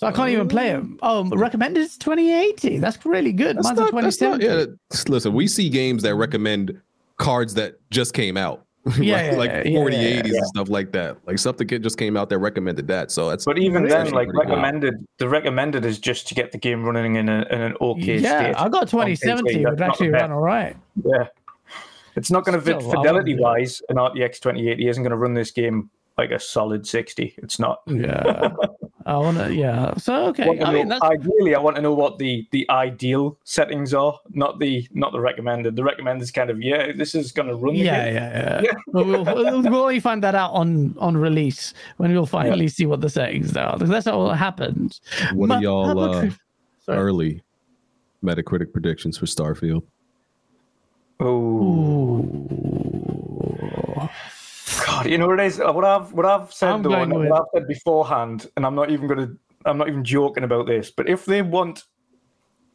[0.03, 0.83] So I can't even play it.
[1.01, 2.79] Oh, recommended is 2080.
[2.79, 3.57] That's really good.
[3.57, 4.65] That's Mine's not, a that's not, yeah.
[5.07, 6.81] Listen, we see games that recommend
[7.19, 8.67] cards that just came out.
[8.85, 10.39] Yeah, like, yeah, like yeah, yeah, 4080s yeah.
[10.39, 11.19] and stuff like that.
[11.25, 13.13] Like something that just came out that recommended that.
[13.13, 14.49] So that's But even that's then, like pretty good.
[14.51, 18.19] recommended, the recommended is just to get the game running in, a, in an okay
[18.19, 18.55] yeah, state.
[18.57, 19.53] I got on 2070.
[19.63, 20.77] It would actually the run all right.
[21.05, 21.29] Yeah.
[22.17, 23.41] It's not going to fit fidelity wouldn't do it.
[23.41, 23.81] wise.
[23.89, 27.35] An RTX 2080 isn't going to run this game like a solid 60.
[27.39, 27.83] It's not.
[27.87, 28.51] Yeah.
[29.07, 29.95] I want to, yeah.
[29.97, 30.47] So, okay.
[30.47, 33.93] want I mean, know- that's, ideally, I want to know what the the ideal settings
[33.95, 35.75] are, not the not the recommended.
[35.75, 37.75] The recommended is kind of yeah, this is going to run.
[37.75, 38.15] Yeah, game.
[38.15, 38.73] yeah, yeah.
[38.93, 42.87] But we'll, we'll, we'll only find that out on, on release when we'll finally see
[42.87, 43.77] what the settings are.
[43.79, 45.01] That's how it happens.
[45.33, 46.31] What Ma- are y'all uh,
[46.89, 47.43] early
[48.23, 49.83] Metacritic predictions for Starfield?
[51.19, 52.23] Oh
[55.03, 55.59] God, you know what it is?
[55.59, 58.91] What I've what I've said I'm though, and what I've said beforehand, and I'm not
[58.91, 59.33] even gonna,
[59.65, 60.91] I'm not even joking about this.
[60.91, 61.85] But if they want,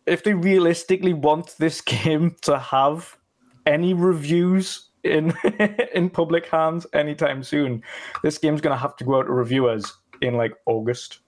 [0.05, 3.17] if they realistically want this game to have
[3.65, 5.33] any reviews in
[5.93, 7.83] in public hands anytime soon,
[8.23, 11.19] this game's gonna have to go out to reviewers in like August,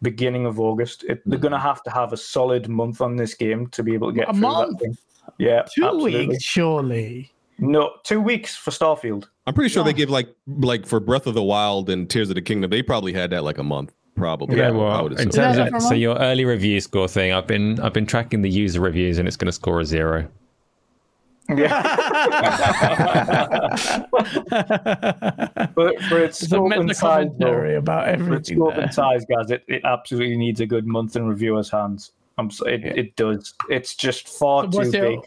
[0.00, 1.04] beginning of August.
[1.04, 1.62] It, they're gonna mm.
[1.62, 4.32] have to have a solid month on this game to be able to get A
[4.32, 4.78] through month?
[4.78, 4.98] that thing.
[5.38, 6.28] Yeah, Two absolutely.
[6.28, 7.32] weeks, surely.
[7.62, 9.26] No, two weeks for Starfield.
[9.46, 12.34] I'm pretty sure they give like like for Breath of the Wild and Tears of
[12.34, 14.58] the Kingdom, they probably had that like a month, probably.
[14.58, 17.46] Yeah, I well, would in terms Yeah, of so your early review score thing, I've
[17.46, 20.28] been I've been tracking the user reviews and it's going to score a zero.
[21.48, 21.82] Yeah.
[25.74, 28.56] but for its It's a scope and size, though, commentary about for its everything.
[28.56, 28.84] scope there.
[28.84, 32.12] and size, guys, it, it absolutely needs a good month in reviewers' hands.
[32.38, 32.92] I'm so, it, Yeah.
[32.94, 33.54] it does.
[33.68, 35.20] It's just far So too your- big.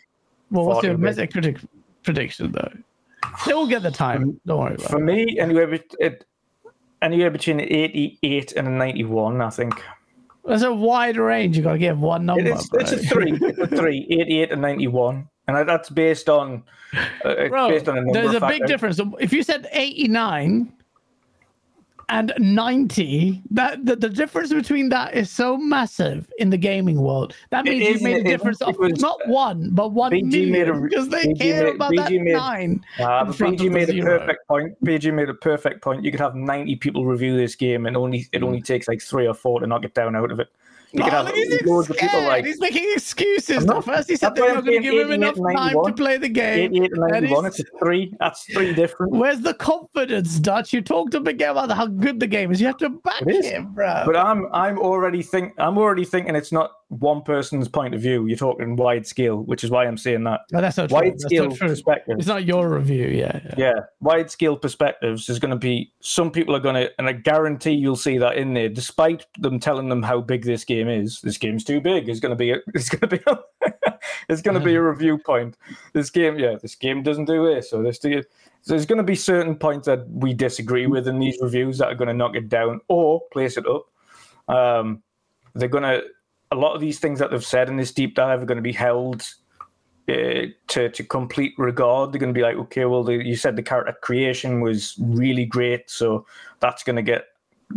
[0.52, 1.32] Well, what's your Far too big.
[1.32, 1.66] Metacritic
[2.06, 2.72] prediction, though?
[3.46, 4.40] They will get the time.
[4.46, 5.04] Don't worry about For it.
[5.04, 6.26] me, anywhere, bet- it,
[7.02, 9.74] anywhere between 88 and a 91, I think.
[10.46, 11.58] There's a wide range.
[11.58, 12.48] You've got to give one number.
[12.48, 13.38] It's, it's a three.
[13.42, 14.06] It's a three.
[14.12, 15.28] 88 and 91.
[15.48, 16.64] And that's based on.
[17.24, 19.00] Uh, Bro, based on a number there's a big difference.
[19.20, 20.72] If you said 89
[22.10, 27.36] and 90, that the, the difference between that is so massive in the gaming world.
[27.50, 30.90] That means you've made a difference of not one, but one BG made a- million
[30.90, 32.86] because they BG care made- about BG that made- nine.
[33.00, 34.20] Uh, BG made a zero.
[34.20, 34.86] perfect point.
[34.86, 36.04] BG made a perfect point.
[36.04, 39.28] You could have 90 people review this game, and only it only takes like three
[39.28, 40.48] or four to knock it down out of it.
[40.96, 41.58] You have he's
[41.98, 43.66] people like he's making excuses.
[43.66, 46.30] Not- First, he said they're not going to give him enough time to play the
[46.30, 46.74] game.
[46.74, 47.44] 88 and And 91.
[47.46, 48.14] he's- It's three.
[48.20, 49.14] That's three different.
[49.14, 50.74] Where's the confidence, Dutch?
[50.74, 52.60] You talked to Miguel about how good the game is.
[52.62, 54.04] You have to back It him, bro.
[54.06, 58.28] But I'm I'm already think I'm already thinking it's not one person's point of view.
[58.28, 60.42] You're talking wide scale, which is why I'm saying that.
[60.52, 60.96] No, that's not true.
[60.96, 61.70] Wide That's scale true.
[61.70, 62.18] perspective.
[62.20, 63.40] It's not your review, yeah.
[63.44, 63.54] yeah.
[63.58, 67.14] Yeah, wide scale perspectives is going to be some people are going to, and I
[67.14, 68.70] guarantee you'll see that in there.
[68.70, 72.08] Despite them telling them how big this game is, this game's too big.
[72.08, 74.00] It's going to be, a, it's going to be, a,
[74.30, 75.58] it's going to be a review point.
[75.94, 77.98] This game, yeah, this game doesn't do this or this.
[77.98, 78.22] Do,
[78.62, 81.88] so there's going to be certain points that we disagree with in these reviews that
[81.88, 83.88] are going to knock it down or place it up.
[84.48, 85.02] Um,
[85.56, 86.04] they're going to,
[86.52, 88.62] a lot of these things that they've said in this deep dive are going to
[88.62, 89.24] be held
[90.08, 92.12] uh, to to complete regard.
[92.12, 95.46] They're going to be like, okay, well, the, you said the character creation was really
[95.46, 96.26] great, so
[96.60, 97.26] that's going to get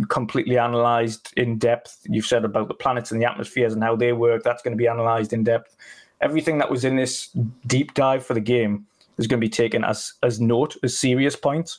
[0.09, 1.99] completely analyzed in depth.
[2.05, 4.43] You've said about the planets and the atmospheres and how they work.
[4.43, 5.77] That's going to be analyzed in depth.
[6.21, 7.31] Everything that was in this
[7.67, 11.37] deep dive for the game is going to be taken as as note, as serious
[11.37, 11.79] points.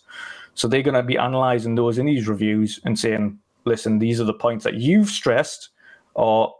[0.55, 4.25] So they're going to be analyzing those in these reviews and saying, listen, these are
[4.25, 5.69] the points that you've stressed
[6.15, 6.51] are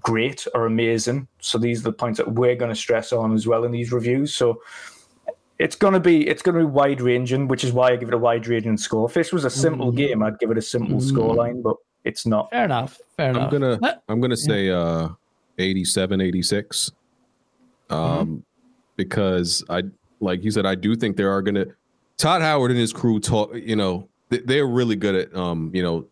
[0.00, 1.26] great or amazing.
[1.40, 3.92] So these are the points that we're going to stress on as well in these
[3.92, 4.34] reviews.
[4.34, 4.62] So
[5.58, 8.08] it's going to be it's going to be wide ranging, which is why I give
[8.08, 9.08] it a wide ranging score.
[9.08, 12.50] If this was a simple game, I'd give it a simple scoreline, but it's not.
[12.50, 13.00] Fair enough.
[13.16, 13.50] Fair I'm enough.
[13.52, 15.08] gonna Let- I'm gonna say uh
[15.58, 16.90] 87, 86.
[17.90, 18.44] Um
[18.96, 19.82] because I
[20.20, 21.66] like you said, I do think there are gonna
[22.16, 25.82] Todd Howard and his crew talk, you know, they, they're really good at um, you
[25.82, 26.06] know,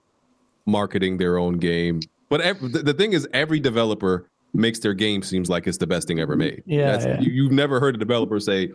[0.67, 2.01] marketing their own game.
[2.31, 5.87] But ev- the, the thing is every developer makes their game seems like it's the
[5.87, 6.63] best thing ever made.
[6.65, 7.21] Yeah, yeah.
[7.21, 8.71] You, you've never heard a developer say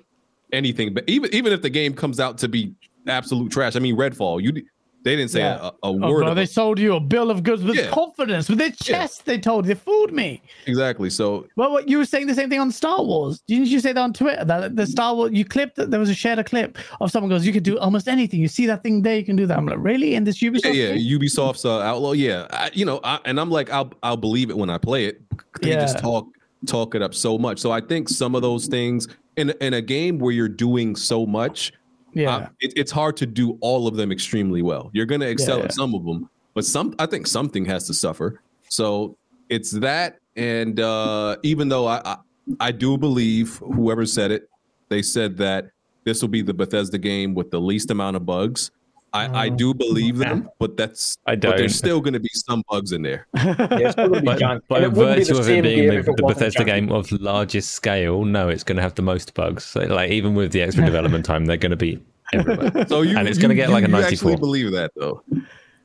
[0.54, 2.76] anything, but even even if the game comes out to be
[3.08, 4.64] absolute trash, I mean Redfall, you
[5.06, 5.60] they didn't say Yeah.
[5.62, 6.24] a, a Oh, word.
[6.26, 7.90] bro, they sold you a bill of goods with Yeah.
[7.92, 9.26] confidence, with their chest.
[9.26, 10.42] They told you, they fooled me.
[10.66, 11.10] Exactly.
[11.10, 13.40] So Well, what you were saying the same thing on Star Wars.
[13.48, 14.44] Didn't you say that on Twitter?
[14.44, 17.30] That the Star Wars you clipped that there was a shared a clip of someone
[17.30, 18.40] goes, you can do almost anything.
[18.42, 19.58] You see that thing there, you can do that.
[19.58, 20.16] I'm like, really?
[20.16, 20.74] In this Ubisoft?
[20.74, 22.14] yeah, yeah, Ubisoft's uh, Outlaw.
[22.14, 25.06] Yeah, I, you know, I, and I'm like, I'll I'll believe it when I play
[25.06, 25.22] it.
[25.62, 26.28] They just talk
[26.66, 27.60] talk it up so much.
[27.60, 31.26] So I think some of those things in in a game where you're doing so
[31.28, 31.72] much,
[32.16, 32.36] yeah.
[32.36, 34.90] uh, it, it's hard to do all of them extremely well.
[34.94, 35.66] You're gonna excel yeah.
[35.66, 38.42] at some of them, but some I think something has to suffer.
[38.70, 39.18] So
[39.50, 42.18] it's that, and uh, even though I, I
[42.60, 44.50] I do believe whoever said it,
[44.90, 45.72] they said that
[46.06, 48.72] this will be the Bethesda game with the least amount of bugs.
[49.16, 51.58] I, I um, do believe them, but that's I but don't.
[51.58, 53.28] there's still going to be some bugs in there.
[53.36, 54.62] Yeah, it's be By, jank.
[54.68, 56.66] by And it wouldn't be virtue of it being the, it the Bethesda janky.
[56.66, 59.64] game of largest scale, no, it's going to have the most bugs.
[59.64, 62.02] So, like even with the extra development time, they're going to be
[62.34, 62.72] everywhere.
[62.88, 64.38] So you And it's gonna you- get like a you actually 94.
[64.38, 65.24] believe that though?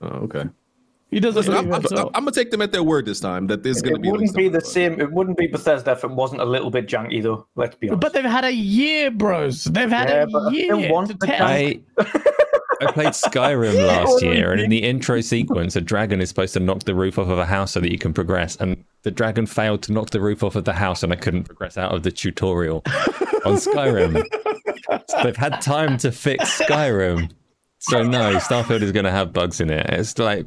[0.02, 0.44] Oh, okay.
[1.10, 1.98] he doesn't Listen, I'm, I'm, it at.
[1.98, 4.08] I'm gonna take them at their word this time that there's going to It be.
[4.08, 4.72] at wouldn't be the bugs.
[4.72, 5.00] same.
[5.00, 7.46] It wouldn't be Bethesda if it wasn't a little bit janky, though.
[7.56, 8.00] Let's be honest.
[8.00, 9.64] But they've had a year, bros.
[9.64, 11.42] They've had Yeah, a year still want to the test.
[11.42, 11.80] I
[12.80, 16.60] I played Skyrim last year, and in the intro sequence, a dragon is supposed to
[16.60, 19.46] knock the roof off of a house so that you can progress, and the dragon
[19.46, 22.02] failed to knock the roof off of the house, and I couldn't progress out of
[22.02, 22.82] the tutorial
[23.44, 24.24] on Skyrim.
[25.08, 27.30] So they've had time to fix Skyrim.
[27.78, 29.86] So no, Starfield is going to have bugs in it.
[29.88, 30.46] It's like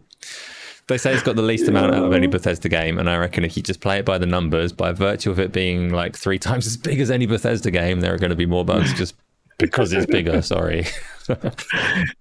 [0.88, 3.46] they say it's got the least amount out of any Bethesda game, and I reckon
[3.46, 6.40] if you just play it by the numbers, by virtue of it being like three
[6.40, 9.16] times as big as any Bethesda game, there are going to be more bugs just
[9.58, 10.42] because it's bigger.
[10.54, 10.86] Sorry.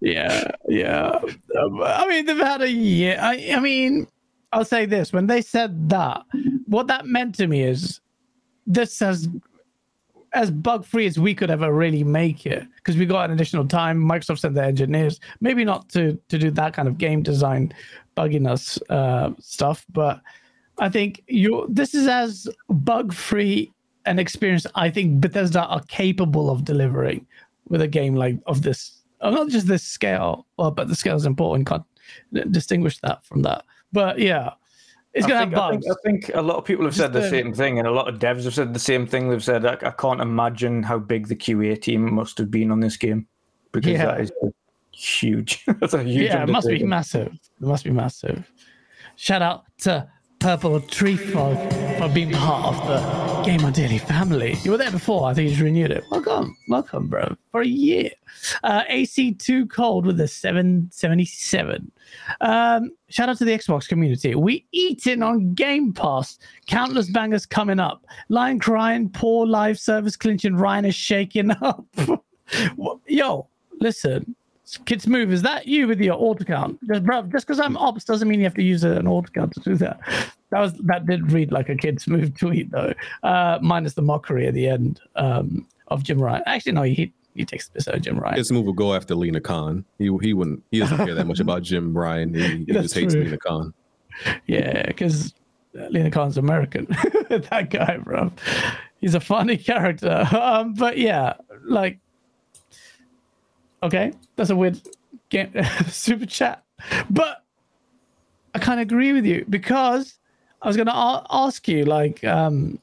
[0.01, 1.21] Yeah, yeah.
[1.61, 3.19] Um, I mean, they've had a year.
[3.21, 4.07] I, I mean,
[4.53, 6.23] I'll say this: when they said that,
[6.67, 8.01] what that meant to me is
[8.67, 9.29] this as
[10.35, 13.67] as bug free as we could ever really make it because we got an additional
[13.67, 13.99] time.
[14.01, 17.73] Microsoft sent their engineers, maybe not to to do that kind of game design
[18.17, 20.21] bugginess uh, stuff, but
[20.79, 23.73] I think you this is as bug free
[24.07, 27.27] an experience I think Bethesda are capable of delivering
[27.69, 30.47] with a game like of this, not just this scale.
[30.57, 31.69] Well, but the scale is important.
[31.69, 31.85] Can't
[32.53, 33.65] distinguish that from that.
[33.93, 34.51] But yeah,
[35.15, 35.87] it's I gonna think, have I, bugs.
[36.05, 37.87] think, I think a lot of people have said the Just, uh, same thing, and
[37.87, 39.29] a lot of devs have said the same thing.
[39.31, 42.81] They've said, I, I can't imagine how big the QA team must have been on
[42.81, 43.27] this game
[43.73, 44.07] because Yeah.
[44.07, 44.33] that is
[44.93, 45.65] huge.
[45.81, 46.25] That's a huge.
[46.27, 47.29] yeah, it must be massive.
[47.33, 48.51] It must be massive.
[49.17, 50.09] Shout out to
[50.43, 51.57] Purple Tree Frog
[51.99, 54.55] for being part of the Game on Daily family.
[54.65, 55.29] You were there before.
[55.29, 56.03] I think you just renewed it.
[56.11, 58.11] Welcome, welcome, bro, for a year.
[58.65, 61.93] Uh, AC2 Cold with a 777.
[62.41, 64.35] Um, shout out to the Xbox community.
[64.35, 66.41] We eating on Game Pass.
[66.67, 68.05] Countless bangers coming up.
[68.29, 70.57] Lion crying, poor live service clinching.
[70.57, 71.87] Ryan is shaking up.
[73.07, 73.47] Yo,
[73.81, 74.35] listen.
[74.79, 75.33] Kids move.
[75.33, 76.79] Is that you with your auto count?
[76.87, 79.53] Just, bro, just because I'm ops doesn't mean you have to use an auto count
[79.55, 80.01] to do that.
[80.51, 82.93] That was that did read like a kids move tweet though,
[83.23, 86.43] uh, minus the mockery at the end um, of Jim Ryan.
[86.47, 88.37] Actually, no, he he takes this out of Jim Ryan.
[88.37, 89.85] His move will go after Lina Khan.
[89.99, 90.63] He he wouldn't.
[90.71, 92.35] He doesn't care that much about Jim Ryan.
[92.35, 93.25] He, he just hates true.
[93.25, 93.75] Lina Khan.
[94.47, 95.35] Yeah, because
[95.75, 96.87] Lina Khan's American.
[97.31, 98.31] that guy, bro.
[99.01, 100.29] He's a funny character.
[100.33, 101.35] Um, but yeah,
[101.65, 101.99] like,
[103.83, 104.81] okay, that's a weird
[105.29, 105.53] game,
[105.89, 106.63] super chat.
[107.11, 107.45] But
[108.55, 110.19] I kind of agree with you because
[110.61, 112.79] I was going to a- ask you, like, um,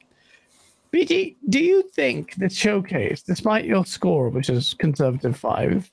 [0.92, 5.90] BG, do you think the showcase, despite your score, which is conservative five,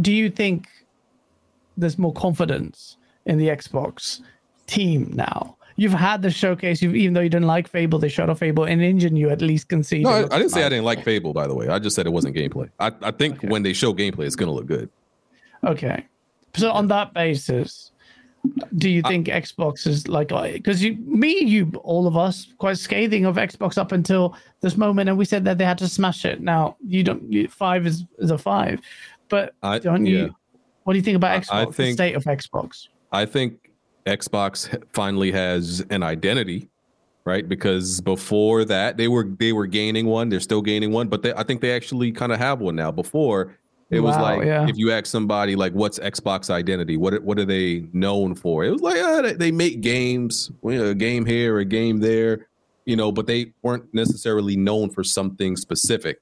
[0.00, 0.68] do you think
[1.76, 2.96] there's more confidence
[3.26, 4.22] in the Xbox
[4.66, 5.56] team now?
[5.78, 8.64] You've had the showcase, you've, even though you didn't like Fable, they showed off Fable.
[8.64, 10.04] In Engine, you at least conceded.
[10.04, 11.34] No, I, I didn't say I didn't like Fable.
[11.34, 12.70] By the way, I just said it wasn't gameplay.
[12.80, 14.88] I, I think when they show gameplay, it's gonna look good.
[15.64, 16.06] Okay.
[16.54, 17.90] So on that basis,
[18.76, 22.78] do you think Xbox is like uh, because you, me, you, all of us, quite
[22.78, 26.24] scathing of Xbox up until this moment, and we said that they had to smash
[26.24, 26.40] it.
[26.40, 27.30] Now you don't.
[27.30, 28.80] You, five is is a five,
[29.28, 30.34] but I- don't you?
[30.84, 31.50] What do you think about Xbox?
[31.50, 32.88] I the state of Xbox.
[33.10, 33.65] I think
[34.06, 36.68] Xbox finally has an identity,
[37.24, 37.48] right?
[37.48, 40.28] Because before that, they were they were gaining one.
[40.28, 42.90] They're still gaining one, but they, I think they actually kind of have one now.
[42.90, 43.56] Before
[43.90, 44.68] it was Wow, like yeah.
[44.68, 46.96] if you ask somebody like, "What's Xbox identity?
[46.96, 50.78] What what are they known for?" It was like ah, they, they make games, you
[50.78, 52.46] know, a game here, a game there,
[52.84, 56.20] you know, but they weren't necessarily known for something specific.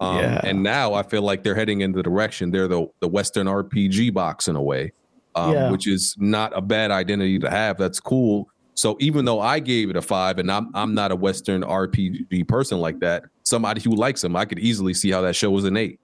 [0.00, 0.40] Um, Yeah.
[0.44, 2.50] And now I feel like they're heading in the direction.
[2.50, 4.92] They're the the Western RPG box in a way
[5.36, 5.70] um, Yeah.
[5.70, 7.78] which is not a bad identity to have.
[7.78, 8.48] That's cool.
[8.74, 12.46] So even though I gave it a five, and I'm I'm not a Western RPG
[12.48, 15.64] person like that, somebody who likes them, I could easily see how that show was
[15.64, 16.00] an eight.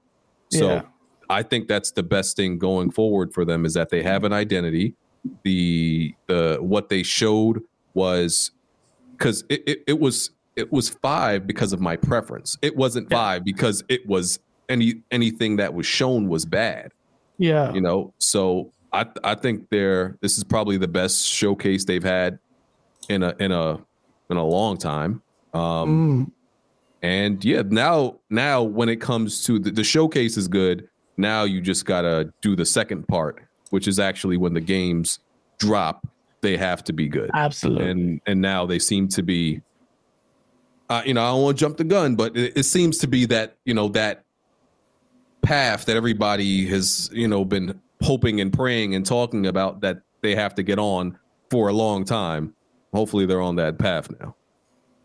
[0.50, 0.82] So Yeah.
[1.28, 4.32] I think that's the best thing going forward for them is that they have an
[4.32, 4.94] identity.
[5.44, 7.62] The the what they showed
[7.94, 8.50] was
[9.12, 12.58] because it, it it was it was five because of my preference.
[12.62, 13.16] It wasn't Yeah.
[13.16, 14.38] five because it was
[14.68, 16.92] any anything that was shown was bad
[17.38, 17.72] Yeah.
[17.74, 22.38] you know so i i think they're this is probably the best showcase they've had
[23.08, 23.78] in a in a
[24.30, 25.22] in a long time
[25.54, 26.30] um Mm.
[27.02, 31.60] and yeah now now when it comes to the, the showcase is good now you
[31.60, 35.18] just gotta do the second part which is actually when the games
[35.58, 36.06] drop
[36.40, 37.90] they have to be good Absolutely.
[37.90, 39.60] and and now they seem to be
[40.90, 43.06] uh, you know i don't want to jump the gun but it, it seems to
[43.06, 44.24] be that you know that
[45.42, 50.34] path that everybody has you know been hoping and praying and talking about that they
[50.34, 51.18] have to get on
[51.50, 52.54] for a long time
[52.92, 54.34] hopefully they're on that path now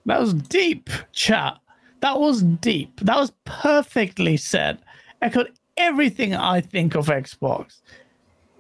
[0.05, 1.57] That was deep, chat.
[1.99, 2.99] That was deep.
[3.01, 4.79] That was perfectly said.
[5.21, 7.81] Echoed everything I think of Xbox.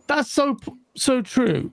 [0.07, 0.57] That's so
[0.95, 1.71] so true.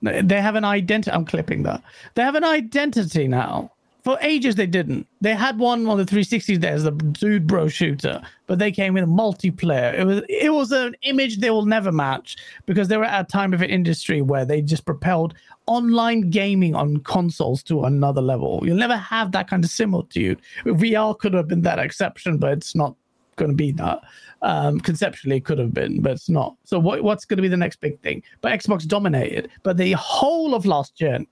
[0.00, 1.10] They have an identity.
[1.14, 1.82] I'm clipping that.
[2.14, 3.72] They have an identity now.
[4.04, 5.06] For ages they didn't.
[5.22, 8.98] They had one on the 360 there as the dude bro shooter, but they came
[8.98, 9.98] in a multiplayer.
[9.98, 13.32] It was it was an image they will never match because they were at a
[13.32, 15.32] time of an industry where they just propelled
[15.66, 18.60] online gaming on consoles to another level.
[18.62, 20.42] You'll never have that kind of similitude.
[20.66, 22.94] VR could have been that exception, but it's not
[23.36, 24.02] going to be that.
[24.42, 26.56] Um, conceptually, it could have been, but it's not.
[26.64, 28.22] So what, what's going to be the next big thing?
[28.42, 29.50] But Xbox dominated.
[29.62, 31.26] But the whole of last gen,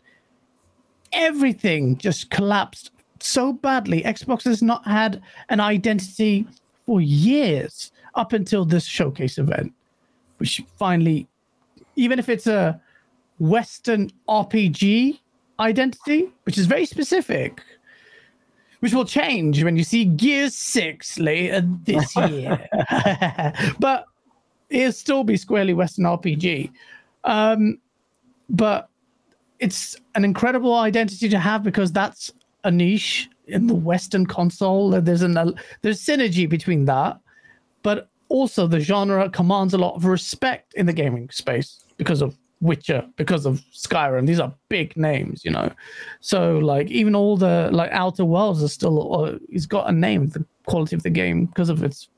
[1.13, 4.03] everything just collapsed so badly.
[4.03, 6.47] Xbox has not had an identity
[6.87, 9.73] for years up until this showcase event,
[10.39, 11.29] which finally,
[11.97, 12.81] even if it's a
[13.39, 15.19] Western RPG
[15.59, 17.63] identity, which is very specific,
[18.81, 22.69] which will change when you see Gears 6 later this year.
[23.79, 24.07] but
[24.71, 26.71] it'll still be squarely Western RPG.
[27.25, 27.79] Um,
[28.49, 28.89] but
[29.63, 32.33] it's an incredible identity to have because that's
[32.65, 34.91] a niche in the Western console.
[34.91, 35.35] There's an
[35.83, 37.21] there's synergy between that,
[37.85, 42.37] but also the genre commands a lot of respect in the gaming space because of
[42.61, 44.27] Witcher, because of Skyrim.
[44.27, 45.71] These are big names, you know.
[46.21, 50.29] So like even all the like Outer Worlds are still uh, it's got a name.
[50.29, 52.09] The quality of the game because of its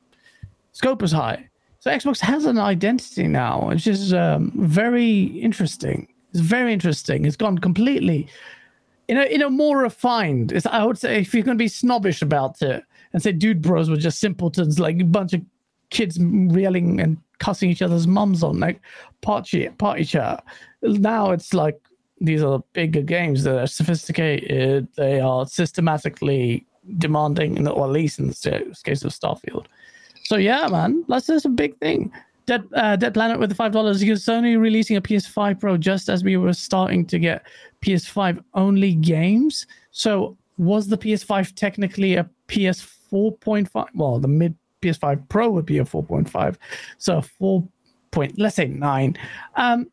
[0.72, 1.46] scope is high.
[1.80, 6.08] So Xbox has an identity now, which is um, very interesting.
[6.34, 7.24] It's very interesting.
[7.24, 8.28] It's gone completely
[9.08, 10.52] in a in a more refined.
[10.52, 13.62] It's, I would say if you're going to be snobbish about it and say dude
[13.62, 15.42] bros were just simpletons, like a bunch of
[15.90, 18.80] kids yelling and cussing each other's mums on like
[19.20, 20.44] party party chat.
[20.82, 21.80] Now it's like
[22.20, 24.88] these are bigger games that are sophisticated.
[24.96, 26.66] They are systematically
[26.98, 29.66] demanding, or at least in the case of Starfield.
[30.24, 32.12] So yeah, man, that's just a big thing.
[32.46, 34.02] Dead, uh, Dead Planet with the five dollars.
[34.02, 37.46] Sony releasing a PS5 Pro just as we were starting to get
[37.82, 39.66] PS5 only games.
[39.90, 43.86] So was the PS5 technically a PS4.5?
[43.94, 46.56] Well, the mid PS5 Pro would be a 4.5,
[46.98, 47.66] so four
[48.10, 49.16] point, let's say nine.
[49.56, 49.90] Um,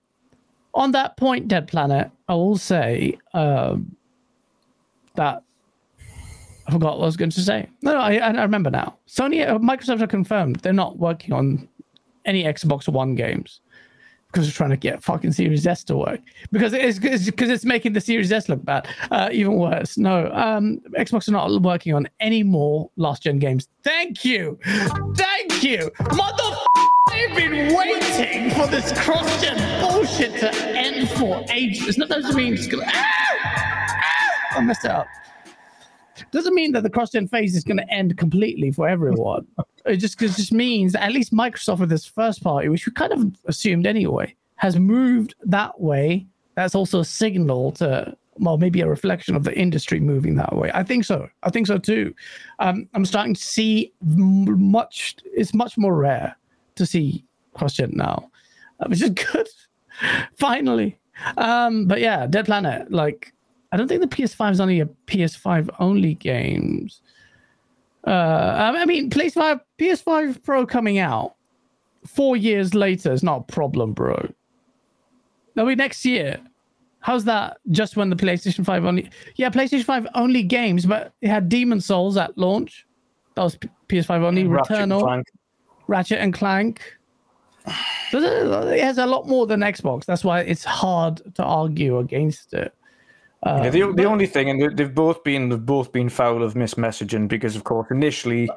[0.73, 3.95] on that point, Dead Planet, I will say um,
[5.15, 5.43] that
[6.67, 7.67] I forgot what I was going to say.
[7.81, 8.97] No, no I, I remember now.
[9.07, 11.67] Sony, uh, Microsoft have confirmed they're not working on
[12.25, 13.61] any Xbox One games
[14.31, 17.93] because we're trying to get fucking Series S to work because it's because it's making
[17.93, 19.97] the Series S look bad, uh, even worse.
[19.97, 23.67] No, um, Xbox are not working on any more last gen games.
[23.83, 24.57] Thank you,
[25.15, 26.57] thank you, mother.
[27.09, 31.97] They've been waiting for this cross gen bullshit to end for ages.
[31.97, 32.85] Not doesn't mean it's gonna.
[34.53, 35.07] I messed it up
[36.31, 39.47] doesn't mean that the cross-gen phase is going to end completely for everyone.
[39.85, 42.91] it just it just means that at least Microsoft with this first party, which we
[42.91, 46.27] kind of assumed anyway, has moved that way.
[46.55, 50.71] That's also a signal to well, maybe a reflection of the industry moving that way.
[50.73, 51.29] I think so.
[51.43, 52.13] I think so too.
[52.59, 55.17] Um, I'm starting to see much.
[55.25, 56.35] It's much more rare
[56.75, 58.31] to see cross-gen now,
[58.79, 59.47] uh, which is good.
[60.37, 60.97] Finally,
[61.37, 63.33] um, but yeah, Dead Planet, like
[63.71, 67.01] I don't think the PS5 is only a PS5 only games.
[68.05, 71.35] Uh, I mean, PS5 PS5 Pro coming out
[72.05, 74.27] four years later is not a problem, bro.
[75.55, 76.39] That'll be next year.
[76.99, 77.57] How's that?
[77.71, 81.81] Just when the PlayStation 5 only, yeah, PlayStation 5 only games, but it had Demon
[81.81, 82.85] Souls at launch.
[83.35, 84.45] That was PS5 only.
[84.45, 85.25] Ratchet Returnal, and
[85.87, 86.81] Ratchet and Clank.
[88.13, 90.05] It has a lot more than Xbox.
[90.05, 92.73] That's why it's hard to argue against it.
[93.43, 96.43] Um, yeah, the, the but, only thing, and they've both been they've both been foul
[96.43, 98.49] of mismessaging because, of course, initially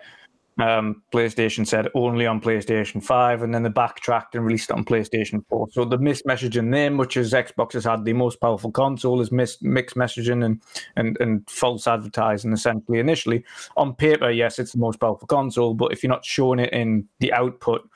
[0.59, 4.85] um, PlayStation said only on PlayStation Five, and then they backtracked and released it on
[4.85, 5.69] PlayStation Four.
[5.71, 9.63] So the mismessaging there, much as Xbox has had the most powerful console, is mis-
[9.63, 10.61] mixed messaging and,
[10.97, 12.53] and and false advertising.
[12.53, 13.43] Essentially, initially
[13.79, 17.09] on paper, yes, it's the most powerful console, but if you're not showing it in
[17.21, 17.89] the output,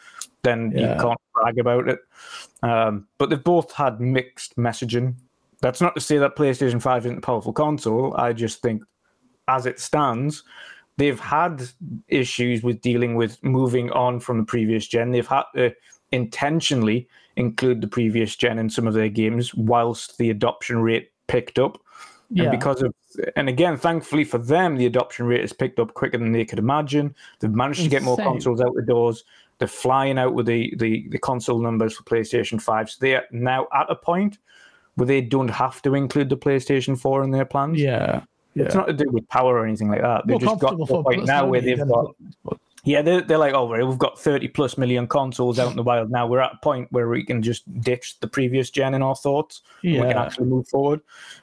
[0.43, 0.95] then yeah.
[0.95, 1.99] you can't brag about it.
[2.63, 5.15] Um, but they've both had mixed messaging
[5.61, 8.15] that's not to say that PlayStation 5 isn't a powerful console.
[8.17, 8.83] I just think,
[9.49, 10.45] as it stands,
[10.97, 11.63] they've had
[12.09, 15.11] issues with dealing with moving on from the previous gen.
[15.11, 15.75] They've had to
[16.13, 21.59] intentionally include the previous gen in some of their games whilst the adoption rate picked
[21.59, 21.81] up.
[22.31, 22.45] Yeah.
[22.45, 22.95] And because of,
[23.37, 26.59] and again, thankfully for them, the adoption rate has picked up quicker than they could
[26.59, 27.15] imagine.
[27.41, 27.91] They've managed Insane.
[27.91, 29.25] to get more consoles out the doors.
[29.59, 32.91] They're flying out with the, the, the console numbers for PlayStation 5.
[32.91, 34.39] So they're now at a point
[34.99, 37.81] where they don't have to include the PlayStation 4 in their plans.
[37.81, 38.23] Yeah.
[38.55, 38.65] yeah.
[38.65, 40.27] It's not to do with power or anything like that.
[40.27, 42.17] They've just got to a point now where they've got.
[42.85, 46.11] Yeah, they're, they're like, oh, we've got 30 plus million consoles out in the wild
[46.11, 46.27] now.
[46.27, 49.63] We're at a point where we can just ditch the previous gen in our thoughts.
[49.83, 50.01] Yeah.
[50.01, 51.01] We can actually move forward.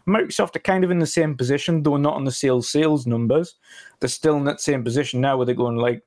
[0.07, 3.55] Microsoft are kind of in the same position, though not on the sales sales numbers.
[3.99, 6.03] They're still in that same position now where they're going like,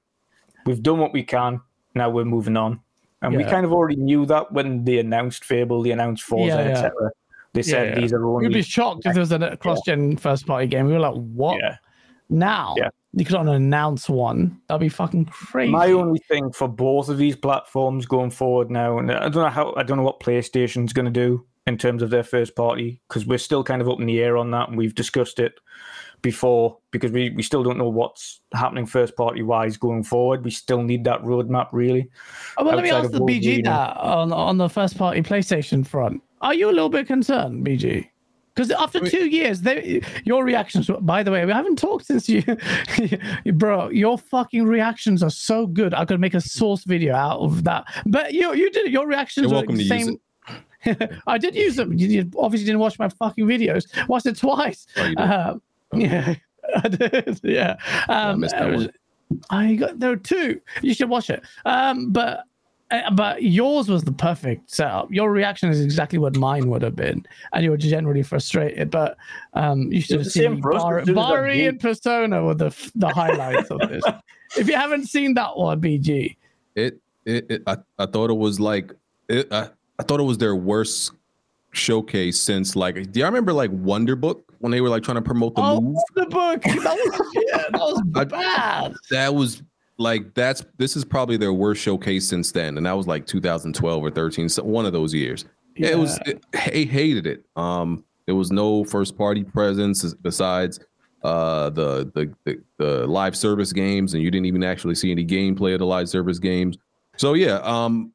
[0.67, 1.61] we've done what we can.
[1.95, 2.81] Now we're moving on.
[3.23, 3.39] And yeah.
[3.39, 7.11] we kind of already knew that when they announced Fable, they announced Forza, yeah, etc.
[7.55, 8.45] They said yeah, these are only.
[8.45, 10.87] You'd be shocked if there was a cross-gen first-party game.
[10.87, 11.77] We were like, "What?" Yeah.
[12.31, 12.91] Now, yeah.
[13.15, 14.61] you could not announce one.
[14.69, 15.73] That'd be fucking crazy.
[15.73, 19.49] My only thing for both of these platforms going forward now, and I don't know
[19.49, 23.01] how, I don't know what PlayStation's going to do in terms of their first party
[23.09, 25.55] because we're still kind of up in the air on that, and we've discussed it
[26.23, 30.45] before because we, we still don't know what's happening first party wise going forward.
[30.45, 32.09] We still need that roadmap really.
[32.57, 36.23] Oh, well, let me ask the BG that on on the first party PlayStation front.
[36.41, 38.09] Are you a little bit concerned, BG?
[38.55, 40.91] Because after two years, they, your reactions.
[41.03, 42.43] By the way, we haven't talked since you,
[43.53, 43.89] bro.
[43.91, 45.95] Your fucking reactions are so good.
[45.95, 47.85] I could make a source video out of that.
[48.05, 49.45] But you, you did your reactions.
[49.45, 50.19] You're welcome to same, use
[50.89, 51.21] it.
[51.29, 51.93] I did use them.
[51.93, 53.87] You obviously didn't watch my fucking videos.
[54.09, 54.89] Watched it twice.
[54.97, 55.61] Oh,
[55.93, 56.35] uh, yeah,
[56.83, 57.41] I did.
[57.43, 57.77] Yeah.
[58.09, 58.89] Um, I,
[59.51, 60.61] I got there were two.
[60.83, 61.43] You should watch it.
[61.65, 62.45] Um, but
[62.91, 65.13] uh, but yours was the perfect setup.
[65.13, 68.91] Your reaction is exactly what mine would have been, and you were generally frustrated.
[68.91, 69.17] But
[69.53, 74.03] um, you should have seen Bar- Bari and Persona were the the highlights of this.
[74.57, 76.35] If you haven't seen that one, BG,
[76.75, 78.95] it it, it I, I thought it was like
[79.29, 79.69] it, I,
[79.99, 81.13] I thought it was their worst
[81.73, 85.55] showcase since like do you remember like Wonderbook when they were like trying to promote
[85.55, 85.97] the oh, move?
[86.15, 86.63] the book.
[86.65, 88.95] That was, yeah, that was I- bad.
[89.11, 89.63] That was
[89.99, 94.05] like that's this is probably their worst showcase since then, and that was like 2012
[94.05, 95.45] or 13, so one of those years.
[95.77, 96.19] Yeah, it was.
[96.27, 97.45] It, I hated it.
[97.57, 100.81] Um, there was no first party presence besides
[101.25, 105.25] uh the, the the the live service games, and you didn't even actually see any
[105.25, 106.79] gameplay of the live service games.
[107.17, 108.13] So yeah, um,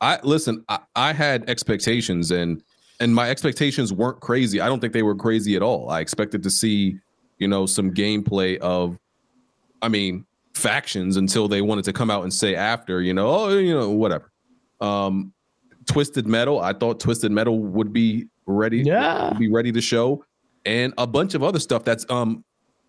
[0.00, 0.64] I listen.
[0.68, 2.62] I, I had expectations, and
[3.00, 4.60] and my expectations weren't crazy.
[4.60, 5.88] I don't think they were crazy at all.
[5.90, 6.98] I expected to see,
[7.38, 8.98] you know, some gameplay of,
[9.82, 13.58] I mean, factions until they wanted to come out and say after, you know, oh,
[13.58, 14.30] you know, whatever.
[14.80, 15.32] Um,
[15.86, 16.60] Twisted Metal.
[16.60, 18.82] I thought Twisted Metal would be ready.
[18.82, 19.32] Yeah.
[19.38, 20.24] be ready to show,
[20.66, 22.44] and a bunch of other stuff that's um,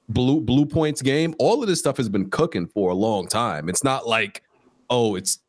[0.09, 1.33] blue Bluepoint's game.
[1.39, 3.69] All of this stuff has been cooking for a long time.
[3.69, 4.43] It's not like,
[4.89, 5.39] oh, it's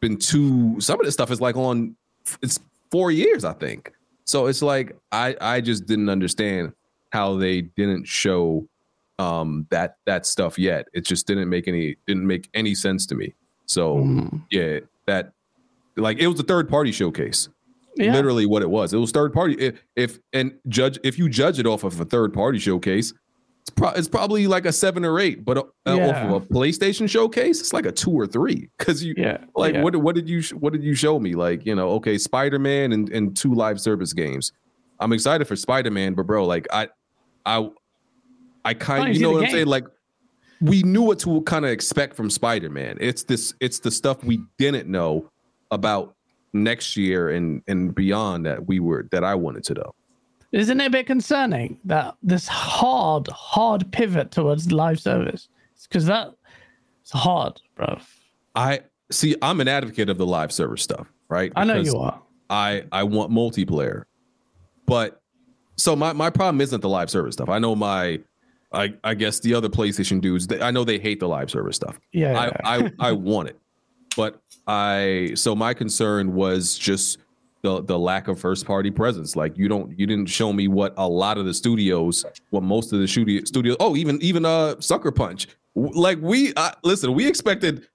[0.00, 0.80] been two.
[0.80, 1.96] Some of this stuff is like on.
[2.42, 3.92] It's four years, I think.
[4.28, 6.72] So it's like I I just didn't understand
[7.12, 8.68] how they didn't show
[9.18, 10.86] um that that stuff yet.
[10.92, 13.34] It just didn't make any didn't make any sense to me.
[13.64, 14.42] So Mm.
[14.50, 15.32] yeah, that
[15.96, 17.48] like it was a third party showcase.
[17.96, 18.12] Yeah.
[18.12, 18.92] Literally what it was.
[18.92, 19.54] It was third party.
[19.54, 23.14] If, if and judge if you judge it off of a third party showcase,
[23.68, 25.44] it's, pro- it's probably like a seven or eight.
[25.44, 26.08] But uh, Yeah.
[26.08, 28.70] off of a PlayStation showcase, it's like a two or three.
[28.78, 29.38] Because you Yeah.
[29.54, 29.82] like yeah.
[29.82, 31.34] what what did you what did you show me?
[31.34, 34.52] Like you know, okay, Spider Man and and two live service games.
[35.00, 36.88] I'm excited for Spider Man, but bro, like I
[37.44, 37.70] I
[38.64, 39.66] I kind of you know what I'm saying.
[39.66, 39.84] Like
[40.60, 42.96] we knew what to kind of expect from Spider Man.
[43.00, 45.30] It's this it's the stuff we didn't know
[45.70, 46.14] about
[46.54, 49.94] next year and and beyond that we were that I wanted to know.
[50.52, 55.48] Isn't it a bit concerning that this hard, hard pivot towards live service?
[55.82, 56.32] Because that
[57.02, 57.98] it's hard, bro.
[58.54, 59.36] I see.
[59.42, 61.52] I'm an advocate of the live service stuff, right?
[61.56, 62.20] I know you are.
[62.50, 64.04] I I want multiplayer,
[64.86, 65.20] but
[65.76, 67.48] so my my problem isn't the live service stuff.
[67.48, 68.20] I know my,
[68.72, 70.46] I I guess the other PlayStation dudes.
[70.46, 71.98] They, I know they hate the live service stuff.
[72.12, 72.32] Yeah.
[72.32, 72.50] yeah.
[72.64, 73.58] I I I want it,
[74.16, 77.18] but I so my concern was just
[77.62, 79.36] the the lack of first party presence.
[79.36, 82.92] Like you don't you didn't show me what a lot of the studios, what most
[82.92, 83.76] of the studio studios.
[83.80, 85.48] Oh, even even uh Sucker Punch.
[85.74, 87.86] Like we uh, listen, we expected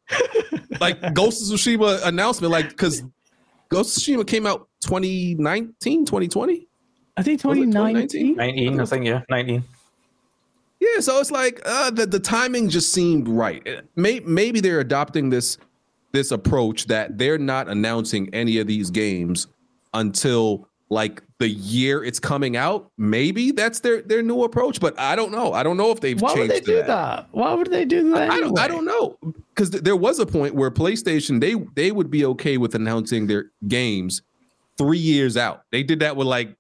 [0.80, 3.04] like Ghost of Tsushima announcement, like because
[3.70, 6.68] Ghost of Tsushima came out 2019, 2020.
[7.16, 8.36] I think Was 2019.
[8.36, 9.64] 19, I think, yeah, 19.
[10.80, 13.66] Yeah, so it's like uh, the the timing just seemed right.
[13.68, 15.58] Uh, May, maybe they're adopting this
[16.12, 19.48] this approach that they're not announcing any of these games
[19.94, 22.92] until like the year it's coming out.
[22.98, 25.54] Maybe that's their their new approach, but I don't know.
[25.54, 26.36] I don't know if they've changed.
[26.36, 26.88] Why would they do that.
[26.88, 27.28] that?
[27.32, 28.30] Why would they do that?
[28.30, 28.60] I don't.
[28.60, 29.18] I don't know
[29.50, 33.28] because th- there was a point where PlayStation they they would be okay with announcing
[33.28, 34.22] their games
[34.78, 35.64] three years out.
[35.72, 36.56] They did that with like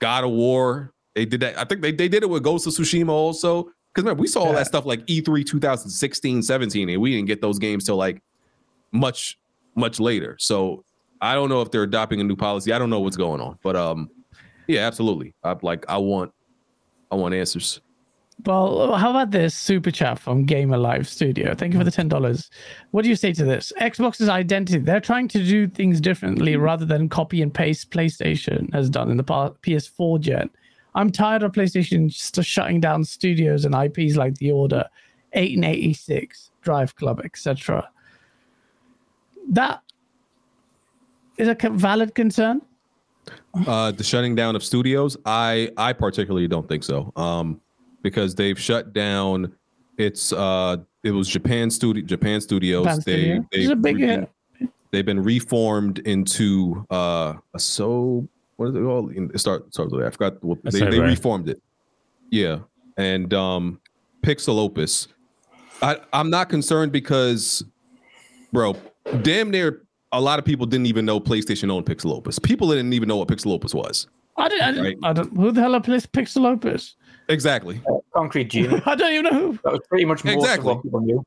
[0.00, 0.92] God of War.
[1.14, 1.58] They did that.
[1.58, 3.62] I think they, they did it with Ghost of Tsushima also.
[3.62, 4.56] Because remember, we saw all Yeah.
[4.56, 8.20] that stuff like E E3 2016, 17, and we didn't get those games till like
[8.92, 9.38] much
[9.74, 10.36] much later.
[10.38, 10.84] So
[11.20, 12.72] I don't know if they're adopting a new policy.
[12.72, 14.10] I don't know what's going on, but um,
[14.66, 15.34] yeah, absolutely.
[15.42, 15.84] I like.
[15.88, 16.32] I want.
[17.10, 17.80] I want answers.
[18.44, 21.54] Well, how about this super chat from Gamer Live Studio?
[21.54, 22.50] Thank you for the ten dollars.
[22.90, 23.72] What do you say to this?
[23.80, 24.78] Xbox's identity.
[24.78, 29.16] They're trying to do things differently rather than copy and paste PlayStation has done in
[29.16, 30.50] the past PS4 gen.
[30.94, 34.84] I'm tired of PlayStation just shutting down studios and IPs like The Order,
[35.32, 37.88] Eight and Eighty Six, Drive Club, etc.
[39.48, 39.82] That
[41.38, 42.62] is a valid concern.
[43.66, 47.12] Uh, the shutting down of studios, I I particularly don't think so.
[47.16, 47.60] Um,
[48.02, 49.52] because they've shut down.
[49.98, 52.84] It's uh, it was Japan studio Japan studios.
[52.84, 53.46] Japan they studio.
[53.50, 54.30] they It's a big hit.
[54.92, 59.12] they've been reformed into uh a so what is it called?
[59.12, 61.02] It start starts with I forgot what they, they Asobi.
[61.02, 61.62] reformed it.
[62.30, 62.60] Yeah,
[62.96, 63.80] and um,
[64.22, 65.08] Pixel Opus.
[65.82, 67.64] I I'm not concerned because,
[68.52, 68.76] bro,
[69.22, 69.82] damn near
[70.12, 72.38] a lot of people didn't even know PlayStation owned Pixel Opus.
[72.38, 74.06] People didn't even know what Pixel Opus was.
[74.36, 74.96] I don't, I don't, Right.
[75.02, 76.94] I don't who the hell are Plis- Pixel Opus?
[77.28, 77.80] Exactly.
[77.90, 78.80] Uh, Concrete Genie.
[78.86, 79.58] I don't even know who.
[79.64, 80.70] That was pretty much most Exactly.
[80.70, 81.24] of what people knew.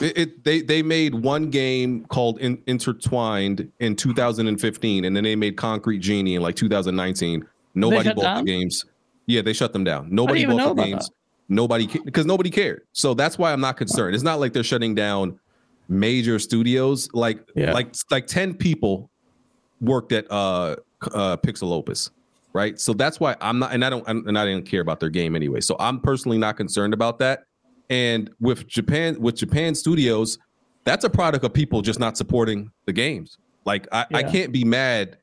[0.00, 5.36] It, it they they made one game called In, Intertwined in 2015, and then they
[5.36, 7.46] made Concrete Genie in like 2019.
[7.74, 8.44] Nobody bought down?
[8.44, 8.84] the games.
[9.26, 10.08] Yeah, they shut them down.
[10.10, 11.06] Nobody bought the games.
[11.08, 11.14] that.
[11.48, 12.82] Nobody because nobody cared.
[12.92, 14.14] So that's why I'm not concerned.
[14.14, 15.38] It's not like they're shutting down
[15.90, 17.08] major studios.
[17.12, 17.72] Like Yeah.
[17.72, 19.10] like like 10 people
[19.80, 20.76] worked at uh
[21.12, 22.10] uh Pixel Opus.
[22.52, 22.80] Right.
[22.80, 25.36] So that's why I'm not and I don't and I didn't care about their game
[25.36, 25.60] anyway.
[25.60, 27.44] So I'm personally not concerned about that.
[27.90, 30.38] And with Japan, with Japan studios,
[30.84, 33.38] that's a product of people just not supporting the games.
[33.64, 35.18] Like I, I can't be mad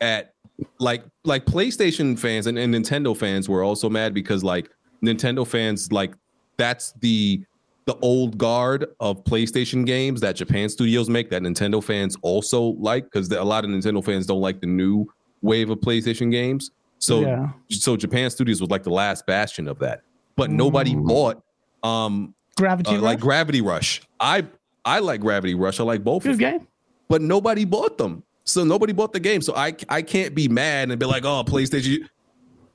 [0.00, 0.34] at
[0.78, 4.68] like like PlayStation fans and, and Nintendo fans were also mad because like
[5.04, 6.14] Nintendo fans like
[6.56, 7.42] that's the
[7.84, 13.04] the old guard of PlayStation games that Japan studios make that Nintendo fans also like
[13.04, 15.06] because a lot of Nintendo fans don't like the new
[15.40, 16.70] wave of PlayStation games.
[16.98, 17.48] So Yeah.
[17.70, 20.02] so Japan studios was like the last bastion of that.
[20.36, 21.42] But nobody bought
[21.82, 24.02] um Gravity uh, like Gravity Rush.
[24.20, 24.46] I
[24.84, 25.80] I like Gravity Rush.
[25.80, 26.68] I like both of Good them game.
[27.08, 28.22] but nobody bought them.
[28.44, 29.42] So nobody bought the game.
[29.42, 32.06] So I I can't be mad and be like, oh, PlayStation.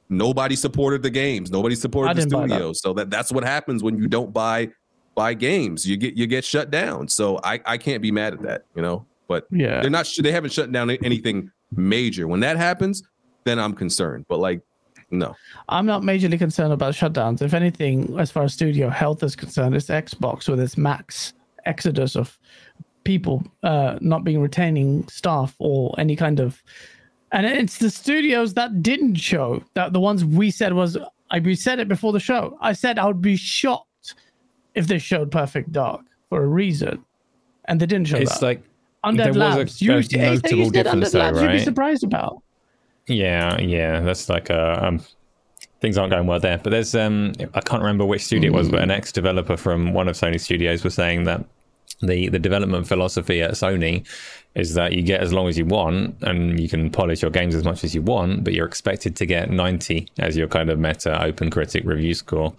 [0.09, 1.51] Nobody supported the games.
[1.51, 2.47] Nobody I supported the didn't that.
[2.49, 2.81] studios.
[2.81, 4.69] So that that's what happens when you don't buy
[5.17, 5.85] buy games.
[5.85, 7.09] You get you get shut down.
[7.09, 8.61] So I I can't be mad at that.
[8.75, 9.05] You know.
[9.27, 9.81] But Yeah.
[9.81, 10.09] they're not.
[10.17, 12.27] They haven't shut down anything major.
[12.29, 13.03] When that happens,
[13.43, 14.25] then I'm concerned.
[14.29, 14.61] But like,
[15.11, 15.35] no.
[15.67, 17.41] I'm not majorly concerned about shutdowns.
[17.41, 21.33] If anything, as far as studio health is concerned, it's Xbox with its max
[21.65, 22.37] exodus of
[23.03, 26.63] people uh, not being retaining staff or any kind of.
[27.33, 30.97] And it's the studios that didn't show that the ones we said was.
[31.29, 32.57] I we said it before the show.
[32.61, 33.86] I said I would be shocked
[34.77, 37.03] if they showed Perfect Dark for a reason,
[37.65, 38.45] and they didn't show It's that.
[38.45, 38.61] like
[39.03, 39.81] Undead there was a- Labs.
[39.81, 42.41] You, a you notable said difference Undead though, Labs, you'd be surprised about.
[43.07, 45.01] Yeah, yeah, that's like uh, um,
[45.81, 46.57] things aren't going well there.
[46.57, 50.07] But there's um, I can't remember which studio it was, but an ex-developer from one
[50.07, 51.43] of Sony studios was saying that
[52.01, 54.05] the the development philosophy at Sony
[54.55, 57.55] is that you get as long as you want and you can polish your games
[57.55, 60.79] as much as you want, but you're expected to get 90 as your kind of
[60.79, 62.53] meta open critic review score.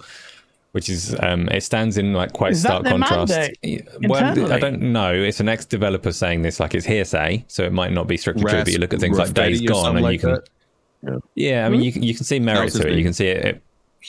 [0.79, 3.33] Which is um, it stands in like quite Is that stark their contrast.
[3.63, 5.13] mandate Well, I don't know.
[5.13, 8.53] It's an ex-developer saying this, like it's hearsay, so it might not be strictly true.
[8.53, 10.31] Ras- But you look at things like Days Gone, something and like you can
[11.03, 11.23] that.
[11.35, 12.97] yeah, I mean, you can you can see merit to it.
[12.97, 13.45] You can see it.
[13.45, 13.63] it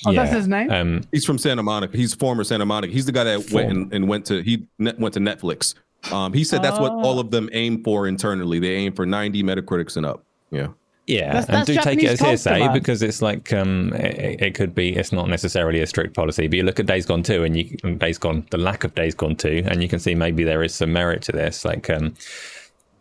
[0.05, 0.21] Oh, yeah.
[0.23, 0.69] that's his name?
[0.71, 1.97] Um, He's from Santa Monica.
[1.97, 2.93] He's former Santa Monica.
[2.93, 5.73] He's the guy that went and, and went to he net, went to Netflix.
[6.11, 7.01] Um, he said that's what Oh.
[7.01, 8.59] all of them aim for internally.
[8.59, 10.23] They aim for 90 Metacritics and up.
[10.51, 10.67] Yeah.
[11.09, 14.55] Yeah, That's- and that's do take it as hearsay because it's like um, it, it
[14.55, 14.95] could be.
[14.95, 16.47] It's not necessarily a strict policy.
[16.47, 18.93] But you look at Days Gone two, and you and Days Gone, the lack of
[18.95, 21.65] Days Gone two, and you can see maybe there is some merit to this.
[21.65, 22.13] Like, um,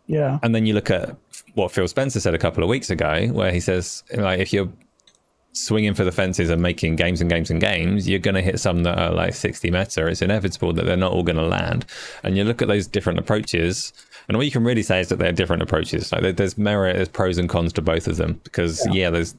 [0.07, 0.39] Yeah.
[0.43, 1.15] and then you look at
[1.53, 4.69] what Phil Spencer said a couple of weeks ago, where he says, like, if you're
[5.53, 8.59] swinging for the fences and making games and games and games, you're going to hit
[8.59, 10.07] some that are like 60 meta.
[10.07, 11.85] It's inevitable that they're not all going to land.
[12.23, 13.91] And you look at those different approaches,
[14.29, 16.11] and all you can really say is that they're different approaches.
[16.11, 18.39] Like, there's merit, there's pros and cons to both of them.
[18.43, 19.35] Because, yeah, there's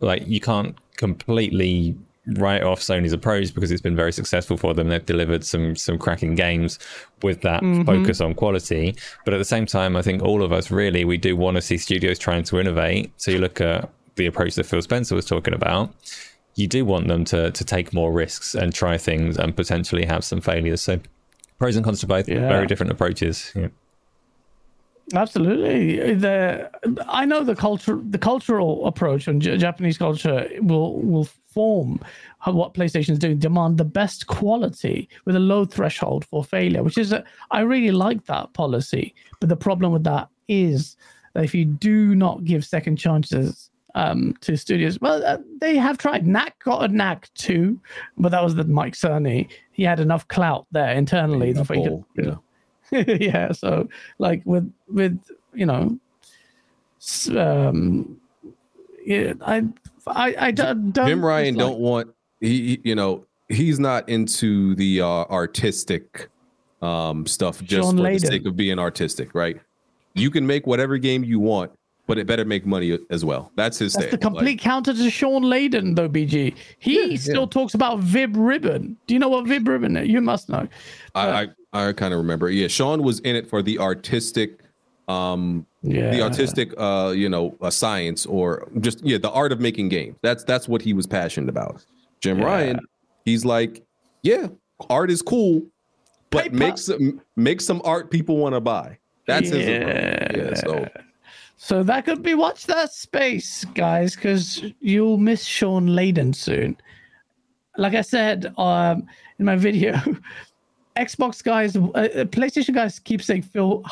[0.00, 1.96] like, you can't completely
[2.34, 4.88] write off Sony's approach because it's been very successful for them.
[4.88, 6.78] They've delivered some some cracking games
[7.22, 7.84] with that mm-hmm.
[7.84, 8.94] focus on quality.
[9.24, 11.62] But at the same time, I think all of us really we do want to
[11.62, 13.12] see studios trying to innovate.
[13.16, 15.94] So you look at the approach that Phil Spencer was talking about.
[16.56, 20.24] You do want them to to take more risks and try things and potentially have
[20.24, 20.82] some failures.
[20.82, 21.00] So
[21.58, 22.28] pros and cons to both.
[22.28, 22.48] Yeah.
[22.48, 23.52] Very different approaches.
[23.54, 23.68] Yeah.
[25.14, 26.14] Absolutely.
[26.14, 26.70] The
[27.06, 32.00] I know the culture, the cultural approach on J- Japanese culture will will form
[32.44, 33.38] what PlayStation is doing.
[33.38, 37.92] Demand the best quality with a low threshold for failure, which is a, I really
[37.92, 39.14] like that policy.
[39.40, 40.96] But the problem with that is
[41.34, 45.98] that if you do not give second chances um, to studios, well, uh, they have
[45.98, 46.26] tried.
[46.26, 47.80] Knack got a Knack too,
[48.18, 49.48] but that was the Mike Cerny.
[49.72, 51.52] He had enough clout there internally.
[51.52, 52.34] That he could- yeah.
[53.20, 55.18] yeah so like with with
[55.54, 55.98] you know
[57.36, 58.18] um
[59.04, 59.62] yeah i
[60.06, 64.08] i i don't, don't Jim Ryan dislike- don't want he, he- you know he's not
[64.08, 66.28] into the uh, artistic
[66.82, 68.20] um stuff just Shawn for Layden.
[68.20, 69.60] the sake of being artistic, right?
[70.14, 71.70] You can make whatever game you want,
[72.06, 73.50] but it better make money as well.
[73.56, 74.10] That's his that's thing.
[74.12, 76.08] the complete counter to Shawn Layden, though.
[76.08, 78.96] BG, he still talks about Vib Ribbon.
[79.06, 80.08] Do you know what Vib Ribbon is?
[80.08, 80.68] You must know.
[81.14, 82.50] I I, I kind of remember.
[82.50, 84.60] Yeah, Shawn was in it for the artistic
[85.08, 89.60] um Yeah, the artistic uh you know uh, science or just yeah the art of
[89.60, 91.84] making games that's that's what he was passionate about
[92.20, 92.80] jim ryan
[93.24, 93.84] he's like
[94.22, 94.48] yeah
[94.90, 95.62] art is cool
[96.30, 96.56] but Paper.
[96.56, 100.36] make some make some art people want to buy that's his approach.
[100.36, 100.88] yeah so
[101.56, 106.76] So that could be watch that space, guys, because you'll miss Shawn Layden soon.
[107.78, 109.06] Like I said um,
[109.38, 110.00] in my video,
[110.96, 113.82] Xbox guys, uh, uh, PlayStation guys keep saying Phil,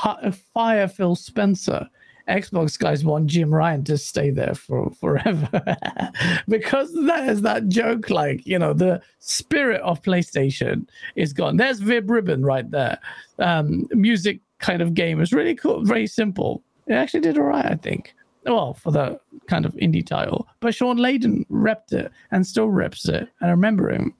[0.52, 1.88] fire Phil Spencer.
[2.28, 5.60] Xbox guys want Jim Ryan to stay there for forever
[6.48, 10.86] because there's that joke, like you know, the spirit of PlayStation
[11.16, 11.58] is gone.
[11.58, 12.98] There's Vib Ribbon right there.
[13.38, 16.62] Um, music kind of game is really cool, very simple.
[16.86, 18.14] It actually did all right, I think.
[18.44, 23.08] Well, for the kind of indie title, but Shawn Layden repped it and still reps
[23.08, 23.28] it.
[23.40, 24.14] And I remember him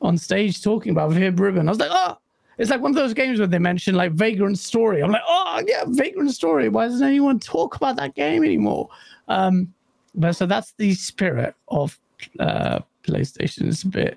[0.00, 1.68] on stage talking about Vib Ribbon.
[1.68, 2.18] I was like, oh,
[2.58, 5.02] it's like one of those games where they mention like Vagrant Story.
[5.02, 6.68] I'm like, oh, oh, yeah, Vagrant Story.
[6.68, 8.88] Why doesn't anyone talk about that game anymore?
[9.28, 9.72] Um,
[10.14, 11.98] but so that's the spirit of
[12.40, 13.68] uh, PlayStation.
[13.68, 14.16] It's a bit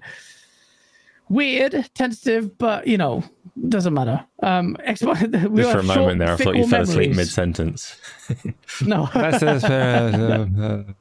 [1.29, 3.23] weird, tentative, but you know,
[3.69, 4.25] doesn't matter.
[4.43, 7.15] Um, Xbox, we Just for have a moment there, I thought you fickle fell asleep
[7.15, 7.99] mid sentence.
[8.81, 10.93] No, That's the spirit uh,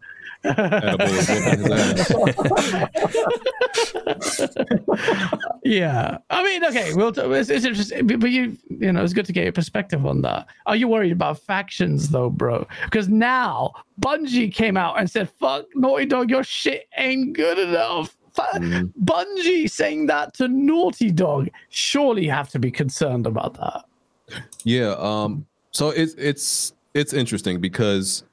[0.44, 2.12] Edible is whooping his ass.
[5.64, 6.18] yeah.
[6.30, 7.12] I mean, okay, we'll.
[7.12, 10.04] T- it's, it's interesting, but but you, you know, it's good to get your perspective
[10.04, 10.46] on that.
[10.66, 12.66] Are you worried about factions though, bro?
[12.84, 18.14] Because now Bungie came out and said, "Fuck Naughty Dog, your shit ain't good enough."
[18.36, 18.92] Mhm.
[19.04, 23.84] Bungie saying that to Naughty Dog, surely you have to be concerned about that.
[24.64, 24.94] Yeah.
[24.98, 25.46] Um.
[25.70, 28.24] So it's it's it's interesting because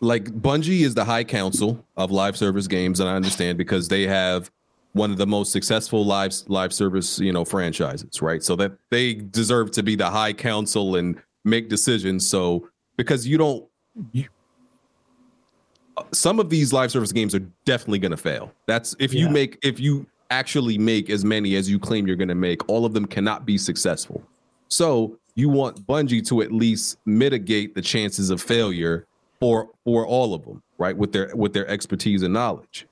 [0.00, 4.06] like Bungie is the high council of live service games, and I understand because they
[4.06, 4.50] have
[4.92, 8.42] one of the most successful live live service you know franchises, right?
[8.42, 12.26] So that they deserve to be the high council and make decisions.
[12.26, 13.66] So because you don't.
[16.00, 18.52] You, some of these live service games are definitely going to fail.
[18.66, 19.32] That's if you Yeah.
[19.32, 22.84] make if you actually make as many as you claim you're going to make, all
[22.84, 24.22] of them cannot be successful.
[24.68, 29.06] So you want Bungie to at least mitigate the chances of failure
[29.40, 30.96] for for all of them, right?
[30.96, 32.86] With their with their expertise and knowledge.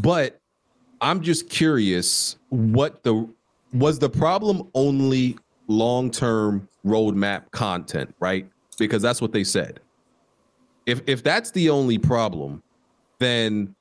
[0.00, 0.40] But
[1.00, 3.28] I'm just curious what the
[3.72, 5.36] was the problem only
[5.68, 8.48] long-term roadmap content, right?
[8.78, 9.80] Because that's what they said.
[10.86, 12.62] If if that's the only problem,
[13.18, 13.74] then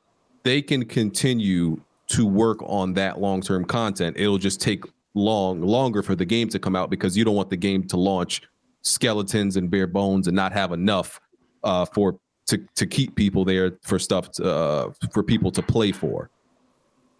[0.44, 4.16] they can continue to work on that long-term content.
[4.18, 4.84] It'll just take
[5.16, 7.98] long longer for the game to come out because you don't want the game to
[7.98, 8.42] launch
[8.82, 11.20] skeletons and bare bones and not have enough
[11.64, 15.92] uh, for to to keep people there for stuff to, uh, for people to play
[15.92, 16.30] for.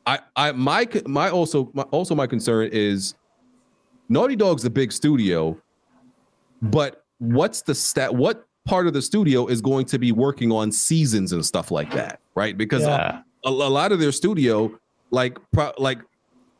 [0.06, 3.16] I I my my also my, also my concern is
[4.10, 5.58] Naughty Dog's a big studio,
[6.62, 8.14] but what's the stat?
[8.14, 11.92] What part of the studio is going to be working on seasons and stuff like
[11.92, 12.58] that, right?
[12.58, 13.22] Because a- Yeah.
[13.46, 14.72] a, a lot of their studio,
[15.12, 16.00] like pro, like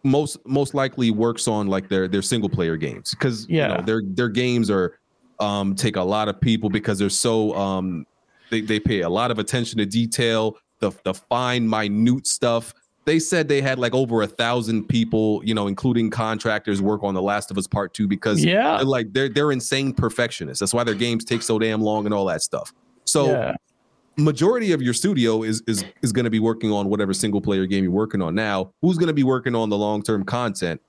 [0.04, 3.68] most most likely works on like their their single player games because you Yeah.
[3.78, 5.00] know their their games are
[5.40, 8.06] um take a lot of people because they're so um
[8.52, 12.72] they, they pay a lot of attention to detail the the fine minute stuff
[13.06, 17.14] they said they had like over a thousand people you know including contractors work on
[17.14, 18.78] the last of us part two because Yeah.
[18.78, 20.60] they're like they're they're insane perfectionists.
[20.60, 22.74] That's why their games take so damn long and all that stuff.
[23.06, 23.56] So yeah.
[24.18, 27.66] majority of your studio is is is going to be working on whatever single player
[27.66, 28.72] game you're working on now.
[28.82, 30.82] Who's going to be working on the long-term content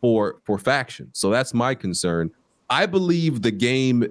[0.00, 1.10] for for faction?
[1.12, 2.30] So that's my concern.
[2.70, 4.06] I believe the game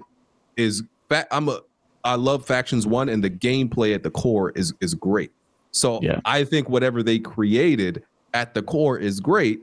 [0.55, 1.59] is fa- i'm a
[2.03, 5.31] i love factions one and the gameplay at the core is is great
[5.77, 6.19] so Yeah.
[6.25, 9.61] i think whatever they created at the core is great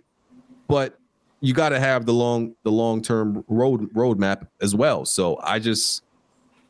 [0.69, 0.99] but
[1.41, 6.03] you got to have the long the long-term road roadmap as well so i just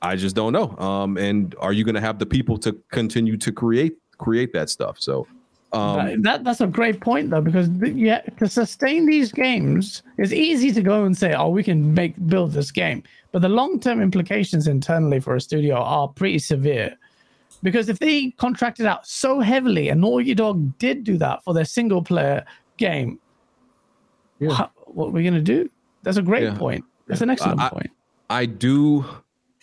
[0.03, 0.77] I just don't know.
[0.77, 4.69] Um, and are you going to have the people to continue to create create that
[4.69, 4.97] stuff?
[5.01, 5.27] So,
[5.73, 10.31] um, That- that that's a great point though because yeah to sustain these games it's
[10.33, 14.03] easy to go and say oh we can make build this game but the long-term
[14.03, 16.95] implications internally for a studio are pretty severe
[17.65, 21.65] because if they contracted out so heavily and Naughty Dog did do that for their
[21.65, 22.45] single player
[22.77, 23.19] game
[24.39, 24.53] Yeah.
[24.53, 25.69] how- what are we going to do
[26.05, 26.57] that's a great Yeah.
[26.57, 27.91] point that's an excellent I- point
[28.31, 29.05] I do,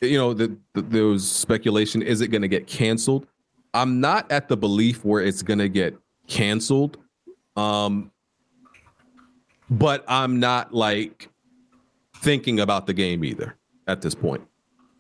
[0.02, 3.26] you know, the, the, there was speculation: is it going to get canceled?
[3.74, 5.98] I'm not at the belief where it's going to get
[6.28, 6.98] canceled,
[7.58, 8.12] um,
[9.72, 11.30] but I'm not like
[12.18, 13.56] thinking about the game either
[13.88, 14.44] at this point.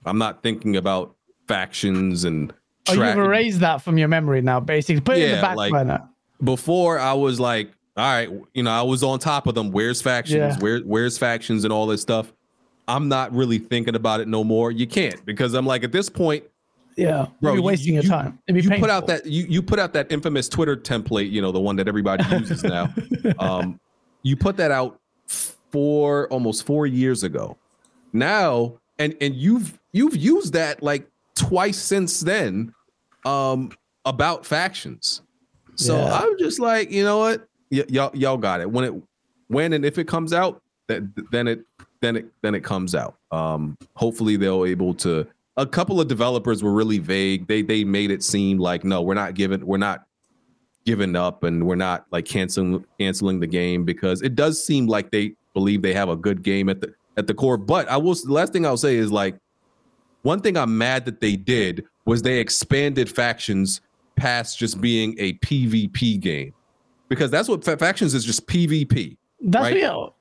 [0.06, 1.16] I'm not thinking about
[1.48, 2.52] factions and.
[2.90, 5.58] Oh you've erased that from your memory now basically put it in the Yeah, back
[5.58, 6.08] like- burner
[6.44, 9.70] before I was like, all right, you know, I was on top of them.
[9.72, 10.56] Where's factions?
[10.56, 10.58] Yeah.
[10.60, 12.34] Where where's factions and all this stuff?
[12.88, 14.72] I'm not really thinking about it no more.
[14.72, 16.44] You can't because I'm like at this point,
[16.98, 19.94] yeah Bro, you're you- wasting your time you put out that you you put out
[19.94, 22.92] that infamous Twitter template, you know, the one that everybody uses now.
[23.40, 23.80] Um,
[24.24, 27.58] you put that out four almost four years ago.
[28.14, 31.08] Now, and and you've you've used that like
[31.42, 32.74] twice since then,
[33.26, 33.72] um,
[34.06, 35.22] about factions.
[35.76, 36.14] So Yeah.
[36.20, 38.70] I'm just like, you know what, y- y'all y'all got it.
[38.70, 38.94] When it
[39.48, 41.62] when and if it comes out, that then it
[42.02, 43.16] then it then it comes out.
[43.32, 45.28] Um, hopefully they'll be able to.
[45.58, 47.48] A couple of developers were really vague.
[47.48, 50.06] They they made it seem like no, we're not giving we're not
[50.86, 55.12] giving up and we're not like canceling canceling the game because it does seem like
[55.12, 57.58] they believe they have a good game at the at the core.
[57.58, 59.38] But I will the last thing I'll say is like
[60.24, 63.82] one thing I'm mad that they did was they expanded factions
[64.16, 66.54] past just being a PvP game
[67.10, 69.74] because that's what Fa- factions is just PvP that's right?
[69.76, 70.16] real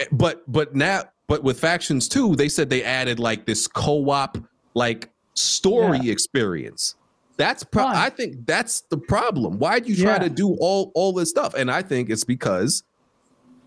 [0.00, 4.38] eh, but but now but with factions too, they said they added like this co-op
[4.74, 6.12] like story Yeah.
[6.12, 6.94] experience.
[7.36, 8.06] That's pro- Why?
[8.06, 9.58] I think that's the problem.
[9.58, 10.18] Why'd you try Yeah.
[10.20, 11.52] to do all all this stuff?
[11.54, 12.82] And I think it's because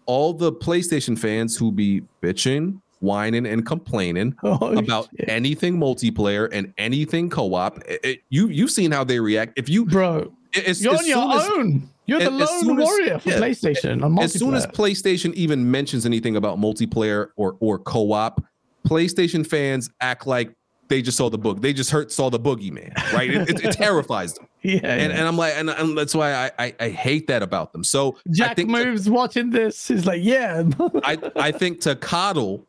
[0.07, 5.29] all the PlayStation fans who be bitching, whining, and complaining Oh, about shit.
[5.29, 9.53] anything multiplayer and anything co-op, it- it- you you've seen how they react.
[9.57, 10.31] If you bro,
[10.65, 11.89] as, you're as on your as- own.
[12.07, 13.37] You're the lone warrior for yeah.
[13.37, 18.43] PlayStation as soon as PlayStation even mentions anything about multiplayer or or co-op,
[18.85, 20.53] PlayStation fans act like
[20.89, 21.61] they just saw the book.
[21.61, 23.29] They just heard saw the boogeyman, right?
[23.29, 25.19] It, it, it terrifies them, yeah, and yeah.
[25.19, 27.83] and I'm like, and, and that's why I, I I hate that about them.
[27.85, 29.87] So I Jack moves watching this.
[29.87, 30.63] He's like, yeah.
[31.05, 32.67] I I think to coddle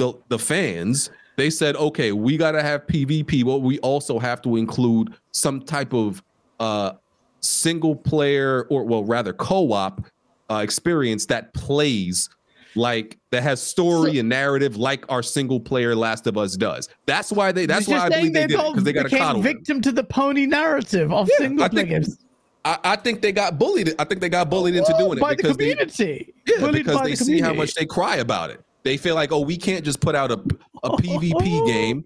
[0.00, 4.42] the the fans, they said, okay, we got to have PvP, but we also have
[4.42, 6.22] to include some type of
[6.58, 6.92] uh
[7.40, 10.04] single player or well rather co-op
[10.50, 12.28] uh, experience that plays
[12.76, 16.88] like that has story and narrative like our single player Last of Us does.
[17.06, 17.66] That's why they.
[17.66, 19.42] That's why I believe they saying did because they got to became coddle.
[19.42, 19.52] them.
[19.54, 22.18] victim to the pony narrative of Yeah, single I think- games.
[22.62, 23.94] I, I think they got bullied.
[23.98, 26.34] I think they got bullied into doing it by the because they, community.
[26.46, 28.60] Yeah, Bullied because they the see how much they cry about it.
[28.82, 30.42] They feel like, oh, we can't just put out a
[30.82, 32.04] a PvP game.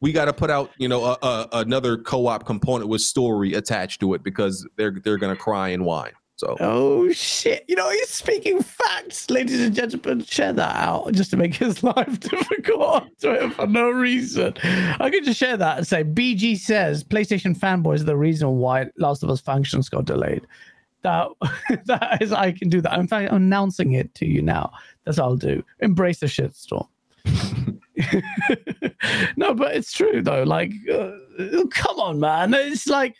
[0.00, 4.00] We got to put out, you know, a, a, another co-op component with story attached
[4.00, 6.12] to it because they're they're gonna cry and whine.
[6.36, 7.64] So Oh shit!
[7.66, 10.22] You know he's speaking facts, ladies and gentlemen.
[10.22, 14.52] Share that out just to make his life difficult on Twitter for no reason.
[14.62, 18.86] I could just share that and say BG says PlayStation fanboys are the reason why
[18.98, 20.46] Last of Us Factions got delayed.
[21.00, 21.28] That
[21.86, 22.98] that is I can do that.
[22.98, 24.72] In fact, I'm announcing it to you now.
[25.06, 25.64] That's what I'll do.
[25.80, 26.86] Embrace the shitstorm.
[29.36, 30.42] no, but it's true though.
[30.42, 31.12] Like, uh,
[31.70, 32.52] come on, man.
[32.52, 33.16] It's like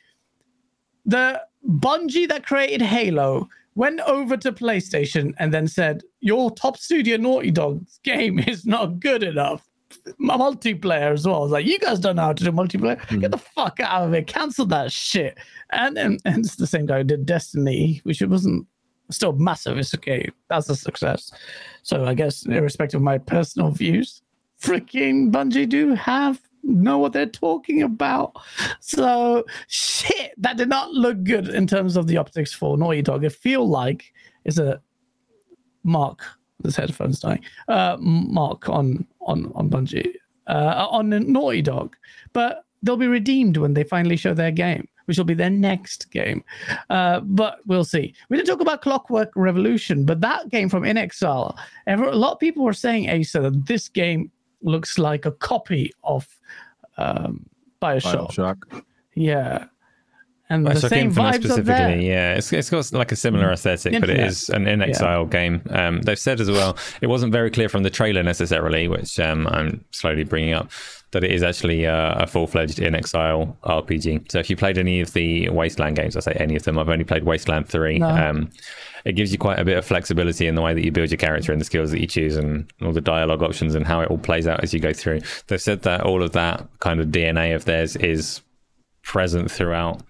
[1.07, 7.17] the Bungie that created Halo went over to PlayStation and then said, "Your top studio
[7.17, 9.67] Naughty Dog's game is not good enough."
[10.21, 11.37] Multiplayer as well.
[11.37, 13.21] I was like, "You guys don't know how to do multiplayer.
[13.21, 14.27] Get the fuck out of it.
[14.27, 15.39] Cancel that shit."
[15.71, 18.67] And and, and it's the same guy who did Destiny, which it wasn't
[19.11, 19.79] still massive.
[19.79, 20.29] It's okay.
[20.49, 21.33] That's a success.
[21.83, 24.23] So I guess, irrespective of my personal views,
[24.61, 28.37] freaking Bungie do have know what they're talking about.
[28.81, 33.25] So shit, that did not look good in terms of the optics for Naughty Dog.
[33.25, 34.13] It feel like
[34.45, 34.81] it's a
[35.85, 36.23] mark.
[36.61, 37.45] This headphone's dying.
[37.69, 40.15] Uh, mark on on on Bungie
[40.47, 41.97] uh, on Naughty Dog,
[42.33, 46.11] but they'll be redeemed when they finally show their game, which will be their next
[46.11, 46.45] game.
[46.91, 48.15] Uh, but we'll see.
[48.29, 52.39] We didn't talk about Clockwork Revolution, but that game from inXile, ever, a lot of
[52.39, 54.31] people were saying, Asa, that this game
[54.63, 56.27] looks like a copy of
[56.99, 57.47] um,
[57.81, 58.35] Bioshock.
[58.35, 58.83] Bioshock.
[59.15, 59.67] Yeah.
[60.49, 64.01] And Bioshock the same Infinite vibes specifically, yeah, it's, it's got like a similar aesthetic,
[64.01, 65.61] but it is an inXile game.
[65.71, 69.49] Um, they've said as well, it wasn't very clear from the trailer necessarily, which um,
[69.49, 70.71] I'm slowly bringing up,
[71.17, 74.31] that it is actually uh, a full fledged inXile RPG.
[74.31, 76.91] So if you played any of the Wasteland games, I say any of them, I've
[76.91, 77.99] only played Wasteland 3.
[77.99, 78.09] No.
[78.09, 78.51] Um,
[79.07, 81.17] it gives you quite a bit of flexibility in the way that you build your
[81.17, 84.11] character and the skills that you choose and all the dialogue options and how it
[84.11, 85.21] all plays out as you go through.
[85.47, 88.43] They've said that all of that kind of DNA of theirs is
[89.03, 90.03] present throughout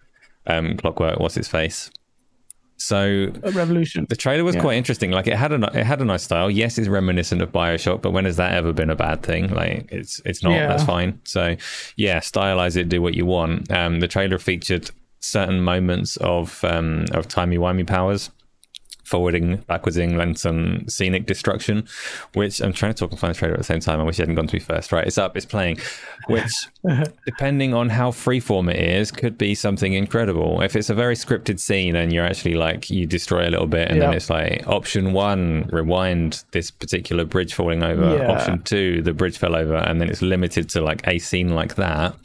[0.47, 1.21] um, Clockwork.
[1.21, 1.91] What's its face?
[2.79, 4.07] So A revolution.
[4.09, 4.61] the trailer was Yeah.
[4.61, 5.11] quite interesting.
[5.11, 6.51] Like it had a it had a nice style.
[6.51, 9.49] Yes, it's reminiscent of Bioshock, but when has that ever been a bad thing?
[9.49, 10.53] Like it's it's not.
[10.53, 10.69] Yeah.
[10.69, 11.21] That's fine.
[11.25, 11.57] So
[11.97, 13.71] yeah, stylize it, do what you want.
[13.73, 14.91] Um, the trailer featured
[15.21, 18.31] certain moments of um, of timey wimey powers.
[19.07, 21.87] Forwarding, backwardsing, and some scenic destruction,
[22.35, 24.01] which I'm trying to talk and find the trailer at the same time.
[24.01, 24.91] I wish it hadn't gone to me first.
[24.91, 25.79] Right, it's up, it's playing.
[26.27, 26.53] Which,
[27.25, 30.61] depending on how freeform it is, could be something incredible.
[30.61, 33.91] If it's a very scripted scene and you're actually like you destroy a little bit,
[33.91, 38.17] and then it's like option one, rewind this particular bridge falling over.
[38.17, 38.33] Yeah.
[38.33, 41.77] Option two, the bridge fell over, and then it's limited to like a scene like
[41.77, 42.17] that.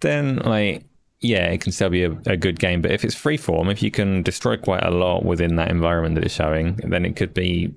[0.00, 0.84] Then like
[1.24, 2.82] yeah, it can still be a, a good game.
[2.82, 6.24] But if it's freeform, if you can destroy quite a lot within that environment that
[6.24, 7.72] it's showing, then it could be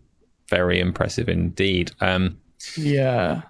[0.50, 1.92] very impressive indeed.
[2.02, 2.38] Um,
[2.76, 3.42] Yeah.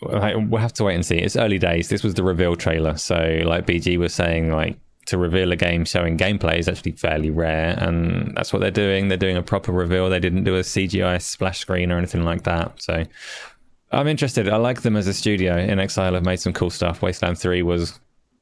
[0.00, 1.16] we'll have to wait and see.
[1.18, 1.88] It's early days.
[1.88, 5.84] This was the reveal trailer, so like BG was saying, like to reveal a game
[5.84, 9.08] showing gameplay is actually fairly rare, and that's what they're doing.
[9.08, 10.08] They're doing a proper reveal.
[10.08, 12.80] They didn't do a CGI splash screen or anything like that.
[12.82, 13.04] So
[13.90, 14.48] I'm interested.
[14.48, 15.54] I like them as a studio.
[15.56, 17.02] inXile have made some cool stuff.
[17.02, 17.98] Wasteland Three was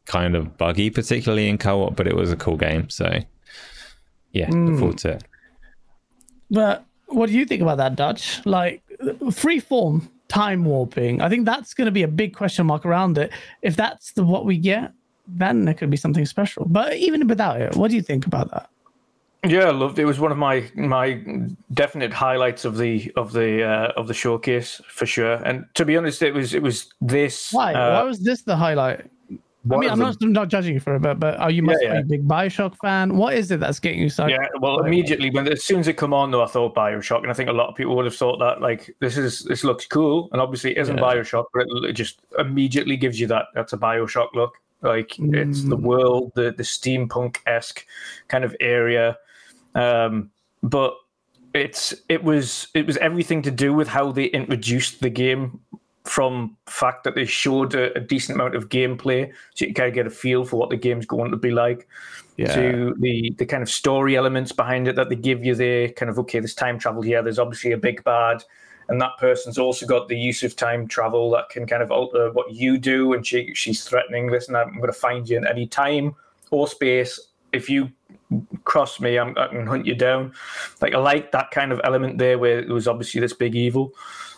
[0.07, 2.89] kind of buggy, particularly in co-op, but it was a cool game.
[2.91, 3.20] So
[4.33, 5.25] yeah, look forward to it.
[6.51, 8.45] But what do you think about that, Dutch?
[8.47, 8.83] Like
[9.33, 11.20] free form time warping.
[11.20, 13.33] I think that's going to be a big question mark around it.
[13.62, 14.93] If that's the what we get,
[15.27, 16.67] then there could be something special.
[16.67, 18.69] But even without it, what do you think about that?
[19.47, 20.03] Yeah, I loved it.
[20.03, 21.23] It was one of my my
[21.73, 25.35] definite highlights of the of the uh, of the showcase for sure.
[25.35, 27.53] And to be honest, it was it was this.
[27.53, 27.73] Why?
[27.73, 29.11] uh, Why was this the highlight?
[29.70, 31.82] I mean, I'm not, I'm not judging you for it, but, but are you must
[31.82, 33.16] Yeah, a big Bioshock fan?
[33.16, 34.26] What is it that's getting you so?
[34.26, 37.30] Yeah, well, immediately when as soon as it come on, though, I thought Bioshock, and
[37.30, 39.86] I think a lot of people would have thought that like this is this looks
[39.86, 41.02] cool, and obviously it isn't Yeah.
[41.02, 44.55] Bioshock, but it, it just immediately gives you that that's a Bioshock look.
[44.80, 45.82] Like it's the Mm.
[45.82, 47.84] world, the the steampunk esque
[48.28, 49.18] kind of area,
[49.74, 50.30] um,
[50.62, 50.94] but
[51.52, 55.60] it's it was it was everything to do with how they introduced the game
[56.05, 59.95] from fact that they showed a, a decent amount of gameplay so you kind of
[59.95, 61.87] get a feel for what the game's going to be like
[62.37, 62.55] Yeah.
[62.55, 66.09] to the the kind of story elements behind it that they give you there kind
[66.09, 68.43] of okay there's time travel here there's obviously a big bad
[68.89, 72.33] and that person's also got the use of time travel that can kind of alter
[72.33, 75.67] what you do and she she's threatening listen i'm going to find you in any
[75.67, 76.15] time
[76.51, 77.20] or space.
[77.53, 77.91] If you
[78.65, 80.33] cross me I'm, i can hunt you down.
[80.81, 83.93] Like i like that kind of element there where it was obviously this big evil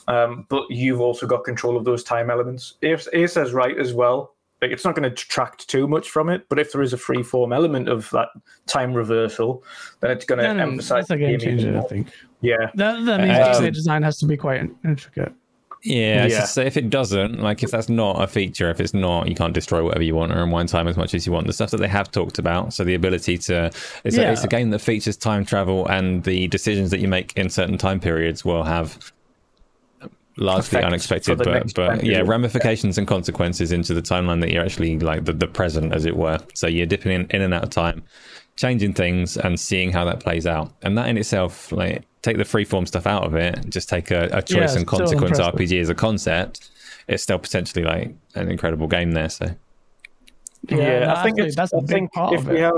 [0.09, 3.93] um, but you've also got control of those time elements Ace Ace is right as
[3.95, 6.93] well like it's not going to detract too much from it but if there is
[6.93, 8.29] a free form element of that
[8.67, 9.63] time reversal
[10.01, 11.83] then it's going to No, no, emphasize that's a the game game even changer, I
[11.83, 12.09] think.
[12.41, 15.33] yeah That, that means the design has to be quite intricate.
[15.85, 16.41] Yeah, I Yeah.
[16.41, 19.35] just say if it doesn't, like if that's not a feature, if it's not, you
[19.35, 21.49] can't destroy whatever you want or unwind time as much as you want.
[21.49, 23.67] The stuff that they have talked about, so the ability to,
[24.05, 24.29] it's, Yeah.
[24.29, 27.49] a, it's a game that features time travel, and the decisions that you make in
[27.51, 29.13] certain time periods will have
[30.37, 32.29] largely Effects unexpected, but but yeah, period.
[32.29, 36.17] ramifications and consequences into the timeline that you're actually like the, the present, as it
[36.17, 36.39] were.
[36.55, 38.03] So you're dipping in, in and out of time,
[38.57, 40.73] changing things, and seeing how that plays out.
[40.83, 44.29] And that in itself, like take the freeform stuff out of it, just take a,
[44.33, 45.55] a choice it's and consequence impressive.
[45.71, 46.71] RPG as a concept,
[47.09, 49.29] it's still potentially like an incredible game there.
[49.29, 49.47] So
[50.69, 51.47] Yeah, Yeah, I think absolutely.
[51.47, 52.61] it's, that's a I big think part if of we it.
[52.61, 52.73] have,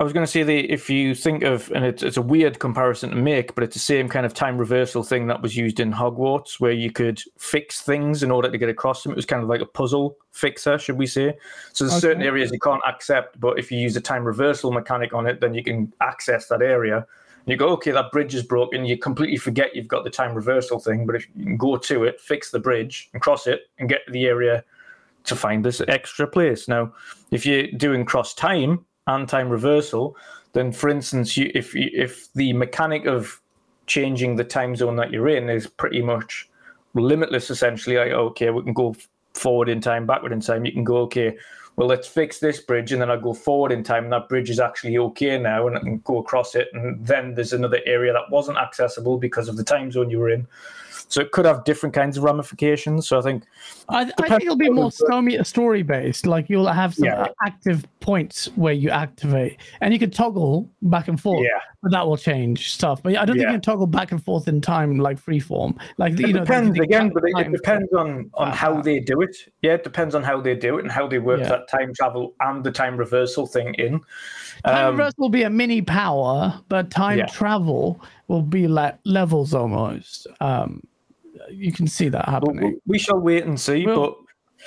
[0.00, 2.58] I was going to say that if you think of, and it's it's a weird
[2.58, 5.78] comparison to make, but it's the same kind of time reversal thing that was used
[5.78, 9.12] in Hogwarts, where you could fix things in order to get across them.
[9.12, 11.36] It was kind of like a puzzle fixer, should we say?
[11.72, 15.14] So there's certain areas you can't accept, but if you use a time reversal mechanic
[15.14, 16.96] on it, then you can access that area.
[16.96, 18.84] And you go, okay, that bridge is broken.
[18.84, 22.02] You completely forget you've got the time reversal thing, but if you can go to
[22.02, 24.64] it, fix the bridge, and cross it, and get to the area
[25.24, 26.66] to find this extra place.
[26.66, 26.92] Now,
[27.30, 30.16] if you're doing cross time and time reversal,
[30.52, 33.40] then for instance, you, if if the mechanic of
[33.86, 36.48] changing the time zone that you're in is pretty much
[36.94, 38.94] limitless, essentially, like okay, we can go
[39.34, 40.64] forward in time, backward in time.
[40.64, 41.36] You can go okay.
[41.76, 44.48] Well, let's fix this bridge, and then I go forward in time, and that bridge
[44.48, 46.68] is actually okay now, and I can go across it.
[46.72, 50.30] And then there's another area that wasn't accessible because of the time zone you were
[50.30, 50.46] in.
[51.08, 53.06] So it could have different kinds of ramifications.
[53.08, 53.44] So I think
[53.88, 56.26] I, I think it'll be more story, story based.
[56.26, 57.26] Like you'll have some Yeah.
[57.44, 61.44] active points where you activate, and you can toggle back and forth.
[61.44, 61.58] Yeah.
[61.82, 63.02] but that will change stuff.
[63.02, 65.76] But I don't think you can toggle back and forth in time like freeform.
[65.98, 69.20] Like It you know, depends again, but it, it depends on on how they do
[69.20, 69.36] it.
[69.60, 71.48] Yeah, it depends on how they do it and how they work Yeah.
[71.48, 74.00] that time travel and the time reversal thing in.
[74.64, 77.26] Time Um, reverse will be a mini power, but time Yeah.
[77.26, 80.26] travel will be like levels almost.
[80.40, 80.82] Um,
[81.50, 82.64] you can see that happening.
[82.64, 83.86] we, we shall wait and see.
[83.86, 84.16] Well, but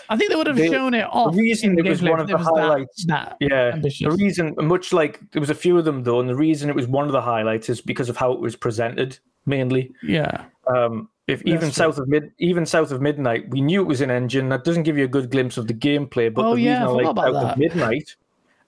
[0.09, 1.33] I think they would have the- shown it off.
[1.33, 4.07] The reason it was one of the was that- highlights- That, yeah, ambitious.
[4.15, 6.75] the reason, much like there was a few of them though, and the reason it
[6.75, 9.91] was one of the highlights is because of how it was presented mainly.
[10.03, 10.45] yeah.
[10.67, 14.09] Um, if even south of mid, even south of midnight, we knew it was an
[14.11, 14.47] engine.
[14.49, 16.33] That doesn't give you a good glimpse of the gameplay.
[16.33, 17.51] But Oh, the yeah, reason I I liked south that.
[17.53, 18.15] of midnight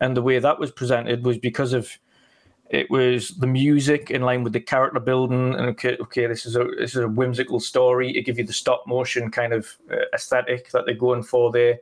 [0.02, 1.90] and the way that was presented was because of
[2.69, 6.56] it was the music in line with the character building and okay, okay this is
[6.56, 8.15] a this is a whimsical story.
[8.15, 11.80] It gives you the stop motion kind of uh, aesthetic that they're going for there.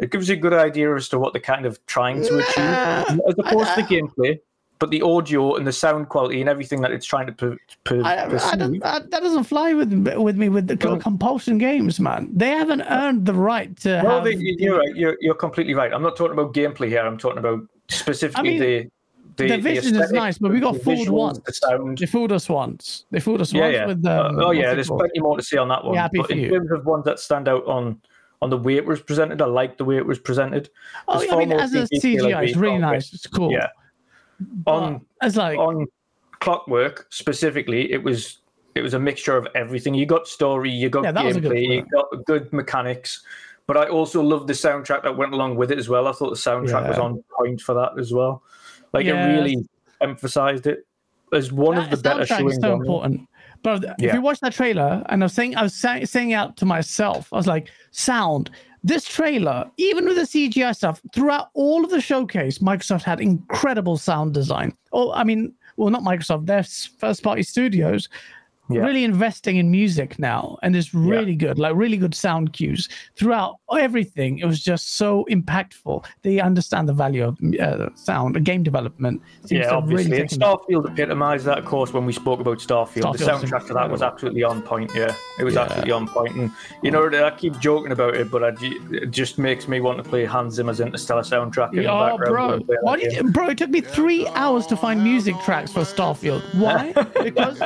[0.00, 3.20] It gives you a good idea as to what they're kind of trying to achieve,
[3.28, 4.40] as opposed to the gameplay.
[4.80, 8.02] But the audio and the sound quality and everything that it's trying to per, per,
[8.02, 8.80] I, I perceive.
[8.80, 12.28] that, doesn't fly with with me with the Doesn't- compulsion games, man.
[12.34, 14.24] They haven't earned the right to Well, have.
[14.24, 14.96] they, you're right.
[14.96, 15.92] You're, you're completely right.
[15.92, 17.00] I'm not talking about gameplay here.
[17.06, 18.90] I'm talking about specifically mean, the
[19.36, 21.38] the, the vision is nice, but we got fooled once.
[21.44, 21.98] The sound.
[21.98, 23.04] They fooled us once.
[23.10, 23.86] They fooled us Yeah, once yeah.
[23.86, 24.74] with Uh, um, oh, yeah.
[24.74, 25.00] There's called?
[25.00, 25.94] plenty more to see on that one.
[25.94, 26.50] Yeah, happy but for in you.
[26.50, 28.00] terms of ones that stand out on
[28.42, 30.68] on the way it was presented, I like the way it was presented.
[31.08, 33.12] Oh, There's yeah, I mean, as a CGI it's really nice.
[33.14, 33.50] It's cool.
[33.50, 33.68] Yeah.
[34.66, 35.86] On It's like on
[36.40, 38.38] Clockwork specifically, it was
[38.74, 39.94] it was a mixture of everything.
[39.94, 43.24] You got story, you got Yeah, that was a good gameplay, you got good mechanics.
[43.66, 46.06] But I also loved the soundtrack that went along with it as well.
[46.06, 48.42] I thought the soundtrack was on point for that as well.
[48.94, 49.26] Like Yes.
[49.26, 49.56] it really
[50.00, 50.86] emphasized it
[51.32, 52.58] as one of the that better showings.
[52.62, 53.28] so important.
[53.62, 54.14] But if Yeah.
[54.14, 57.32] you watch that trailer, and I was saying, I was say, saying out to myself,
[57.32, 58.50] I was like, sound.
[58.84, 63.96] This trailer, even with the CGI stuff, throughout all of the showcase, Microsoft had incredible
[63.96, 64.76] sound design.
[64.92, 68.08] Oh, I mean, well, not Microsoft, their first party studios
[68.70, 68.80] Yeah.
[68.80, 73.56] really investing in music now, and it's really good, like really good sound cues throughout
[73.78, 74.38] everything.
[74.38, 76.04] It was just so impactful.
[76.22, 79.20] They understand the value of uh, sound, game development.
[79.44, 80.12] Seems Yeah, obviously.
[80.12, 83.02] really Starfield epitomised that, of course, when we spoke about Starfield.
[83.14, 84.90] Starfield's the soundtrack to that was absolutely on point.
[84.94, 85.62] Yeah, it was Yeah.
[85.64, 86.34] absolutely on point.
[86.34, 86.50] And
[86.82, 90.08] you know, I keep joking about it, but I, it just makes me want to
[90.08, 92.30] play Hans Zimmer's Interstellar soundtrack in the Oh, background.
[92.34, 92.46] bro!
[92.46, 93.48] when I play that Why did you, bro?
[93.50, 96.40] It took me three hours to find music tracks for Starfield.
[96.54, 96.92] Why?
[97.22, 97.58] because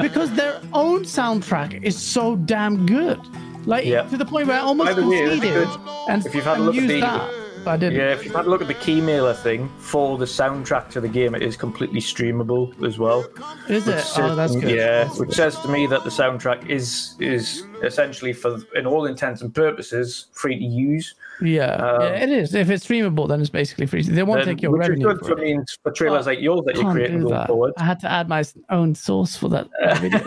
[0.00, 3.18] because their own soundtrack is so damn good.
[3.66, 4.02] Like Yeah.
[4.02, 5.68] to the point where I almost By the way, conceded
[6.08, 7.30] and, If you've had a look at the- that.
[7.68, 7.98] I didn't.
[7.98, 11.08] Yeah, if you've had a look at the keymailer thing for the soundtrack to the
[11.08, 13.26] game, it is completely streamable as well.
[13.68, 13.96] Is it?
[13.96, 14.70] Which Oh, that's says- good.
[14.70, 15.34] Yeah, That's which good.
[15.36, 20.26] says to me that the soundtrack is is essentially for, in all intents and purposes,
[20.32, 21.16] free to use.
[21.42, 22.54] Yeah, Um, yeah, it is.
[22.54, 24.02] If it's streamable, then it's basically free.
[24.02, 25.08] They won't Then- take your which revenue.
[25.10, 27.46] is good for for for trailers Oh, like yours that creating do going that.
[27.48, 27.72] forward.
[27.76, 29.68] I had to add my own source for that
[30.00, 30.20] video.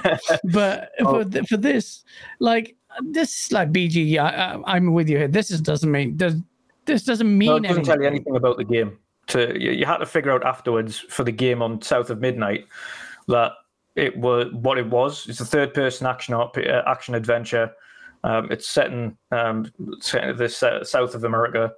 [0.53, 1.23] but Oh.
[1.23, 2.03] for for this,
[2.39, 5.27] like this, is like BG, I, I, I'm with you here.
[5.27, 6.35] This is, doesn't mean does
[6.85, 7.85] this doesn't mean No, it doesn't anything.
[7.85, 8.97] tell you anything about the game.
[9.27, 12.65] To you, you had to figure out afterwards for the game on South of Midnight
[13.27, 13.51] that
[13.95, 15.27] it was what it was.
[15.27, 16.47] It's a third-person action uh,
[16.87, 17.71] action adventure.
[18.23, 21.71] Um, it's set in um, the s- south of America,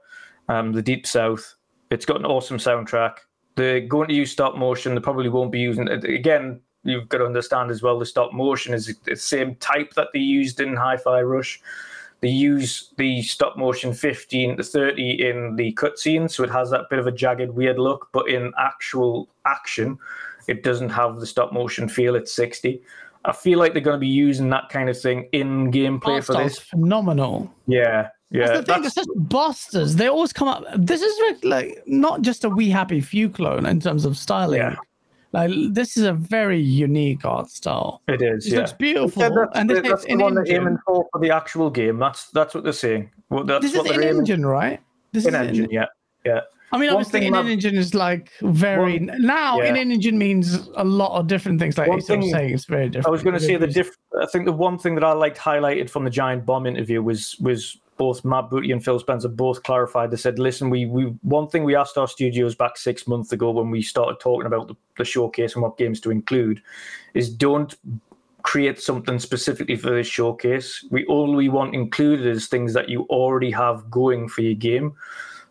[0.49, 1.55] um, the deep south.
[1.91, 3.17] It's got an awesome soundtrack.
[3.55, 4.95] They're going to use stop motion.
[4.95, 6.61] They probably won't be using it again.
[6.83, 7.99] You've got to understand as well.
[7.99, 11.61] The stop motion is the same type that they used in Hi-Fi Rush.
[12.21, 16.89] They use the stop motion 15 to 30 in the cutscene, so it has that
[16.89, 18.09] bit of a jagged, weird look.
[18.13, 19.97] But in actual action,
[20.47, 22.15] it doesn't have the stop motion feel.
[22.15, 22.81] It's 60.
[23.25, 26.25] I feel like they're going to be using that kind of thing in gameplay Art
[26.25, 26.59] for style's this.
[26.59, 27.53] phenomenal.
[27.67, 28.47] Yeah, yeah.
[28.47, 28.81] That's the thing.
[28.81, 29.95] that's- They're such busters.
[29.95, 30.63] They always come up.
[30.75, 34.59] This is like- like not just a We Happy Few clone in terms of styling.
[34.59, 34.75] Yeah.
[35.33, 38.01] Like this is a very unique art style.
[38.09, 38.47] it is.
[38.47, 38.59] It yeah.
[38.59, 41.21] looks beautiful, Yeah, that's, and this that's is the an one they're aiming for for
[41.21, 41.99] the actual game.
[41.99, 43.11] That's that's what they're saying.
[43.29, 44.81] Well, that's This is what they're in aiming engine, right?
[45.13, 45.69] This in is engine.
[45.71, 45.85] Yeah,
[46.25, 46.41] yeah.
[46.73, 49.59] I mean, One obviously, in engine is like very now.
[49.59, 49.81] In yeah.
[49.81, 51.77] engine means a lot of different things.
[51.77, 53.07] Like One thing- saying, it's very different.
[53.07, 53.89] I was going to say the diff.
[54.21, 57.35] I think the one thing that I liked highlighted from the Giant Bomb interview was
[57.39, 60.11] was both Matt Booty and Phil Spencer both clarified.
[60.11, 63.51] They said, "Listen, we we one thing we asked our studios back six months ago
[63.51, 66.61] when we started talking about the, the showcase and what games to include,
[67.13, 67.75] is don't."
[68.43, 73.03] create something specifically for this showcase we all we want included is things that you
[73.03, 74.95] already have going for your game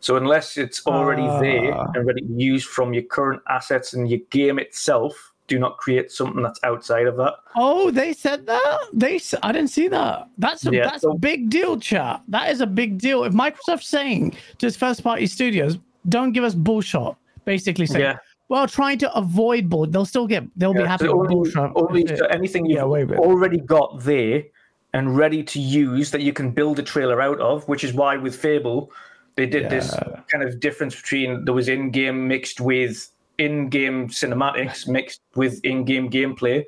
[0.00, 1.86] so unless it's already there Ah.
[1.94, 6.10] and ready to use from your current assets and your game itself do not create
[6.12, 8.78] something that's outside of that Oh, they said that.
[8.92, 9.20] They.
[9.42, 10.28] I didn't see that.
[10.38, 12.22] That's a, Yeah, that's so- a big deal, chat.
[12.28, 13.24] That is a big deal.
[13.24, 15.76] If Microsoft's saying to its first party studios,
[16.08, 17.14] don't give us bullshit,
[17.44, 18.18] basically saying, Yeah.
[18.48, 21.70] well, trying to avoid bull, they'll still get, they'll be happy so only, bullshit.
[21.74, 24.44] only so anything you've Yeah, already got there
[24.94, 28.16] and ready to use that you can build a trailer out of, which is why
[28.16, 28.92] with Fable
[29.40, 29.96] they did this
[30.30, 36.62] kind of difference between there was in-game mixed with in-game cinematics mixed with in-game gameplay.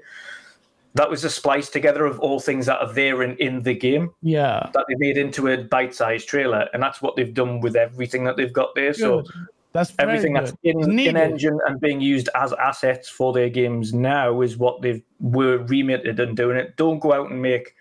[0.95, 4.11] That was a splice together of all things that are there in, in the game
[4.23, 4.71] yeah.
[4.73, 8.37] that they made into a bite-sized trailer, and that's what they've done with everything that
[8.39, 8.95] they've got there.
[8.95, 9.23] So
[9.73, 10.77] That's everything that's good.
[10.77, 15.03] In, in engine and being used as assets for their games now is what they've
[15.21, 16.77] were remitted and doing it.
[16.77, 17.75] Don't go out and make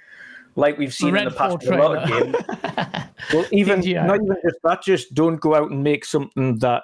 [0.61, 2.25] like we've seen in the past with a lot of trailer.
[2.31, 2.37] games.
[3.33, 4.05] Well, even CGI.
[4.07, 4.81] not even just that.
[4.83, 6.83] Just don't go out and make something that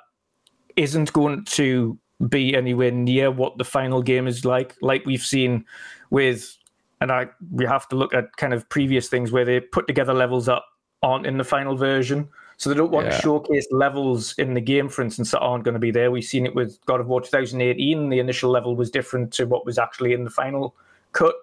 [0.76, 1.98] isn't going to
[2.30, 4.76] be anywhere near what the final game is like.
[4.82, 5.66] Like we've seen
[6.12, 6.56] with,
[7.02, 10.14] and I we have to look at kind of previous things where they put together
[10.14, 10.62] levels that
[11.02, 12.30] aren't in the final version.
[12.58, 13.16] So they don't want Yeah.
[13.18, 16.10] to showcase levels in the game, for instance, that aren't going to be there.
[16.12, 18.10] We've seen it with God of War 2018.
[18.10, 20.76] The initial level was different to what was actually in the final
[21.14, 21.36] cut.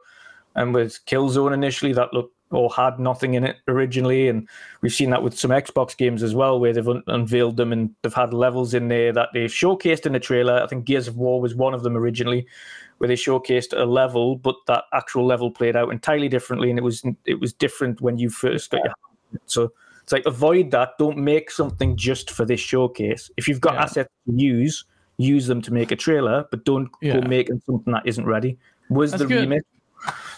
[0.55, 4.29] And with Killzone initially, that looked or had nothing in it originally.
[4.29, 4.49] And
[4.81, 7.93] we've seen that with some Xbox games as well, where they've un- unveiled them and
[8.03, 10.61] they've had levels in there that they showcased in the trailer.
[10.63, 12.47] I think Gears of War was one of them originally,
[12.99, 16.83] where they showcased a level, but that actual level played out entirely differently, and it
[16.83, 18.95] was it was different when you first got your hand
[19.33, 19.43] on it.
[19.47, 19.73] So
[20.05, 20.91] it's like avoid that.
[20.99, 23.31] Don't make something just for this showcase.
[23.37, 23.83] If you've got Yeah.
[23.83, 24.85] assets to use,
[25.17, 27.19] use them to make a trailer, but don't Yeah.
[27.19, 28.59] go making something that isn't ready.
[28.91, 29.41] Was That's the good.
[29.41, 29.67] remit?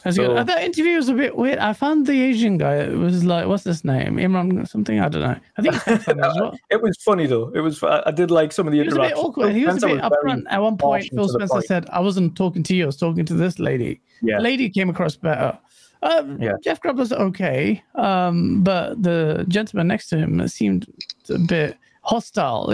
[0.05, 0.47] That's So- good.
[0.47, 1.59] That interview was a bit weird.
[1.59, 2.77] I found the Asian guy.
[2.77, 4.17] It was like, what's his name?
[4.17, 5.01] Imran something.
[5.01, 5.37] I don't know.
[5.59, 6.57] I think well.
[6.71, 7.51] It was funny though.
[7.55, 7.83] It was.
[7.83, 9.55] I did like some of the He was a bit awkward.
[9.55, 10.45] He was a bit upfront.
[10.51, 11.65] At one point, Phil Spencer point.
[11.67, 12.85] said, "I wasn't talking to you.
[12.85, 14.37] I was talking to this lady." Yeah.
[14.37, 15.59] The lady came across better.
[16.03, 16.53] Um, Yeah.
[16.63, 20.87] Jeff Grubb was okay, um, but the gentleman next to him seemed
[21.31, 22.71] a bit hostile,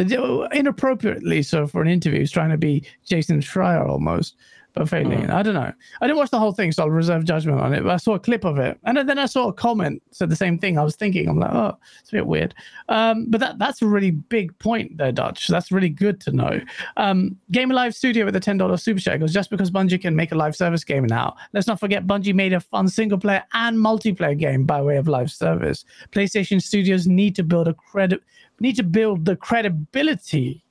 [0.52, 2.20] inappropriately so for an interview.
[2.20, 4.36] He's trying to be Jason Schreier almost,
[4.74, 5.30] but failing.
[5.30, 5.72] I don't know.
[6.00, 7.82] I didn't watch the whole thing, so I'll reserve judgment on it.
[7.82, 10.36] But I saw a clip of it, and then I saw a comment said the
[10.36, 10.78] same thing.
[10.78, 12.54] I was thinking, I'm like, oh, it's a bit weird.
[12.88, 15.48] Um, but that that's a really big point there, Dutch.
[15.48, 16.60] That's really good to know.
[16.96, 20.16] Um, Game Live Studio with a ten dollars super chat goes just because Bungie can
[20.16, 21.36] make a live service game now.
[21.52, 25.08] Let's not forget Bungie made a fun single player and multiplayer game by way of
[25.08, 25.84] live service.
[26.12, 28.22] PlayStation Studios need to build a credit
[28.62, 30.62] need to build the credibility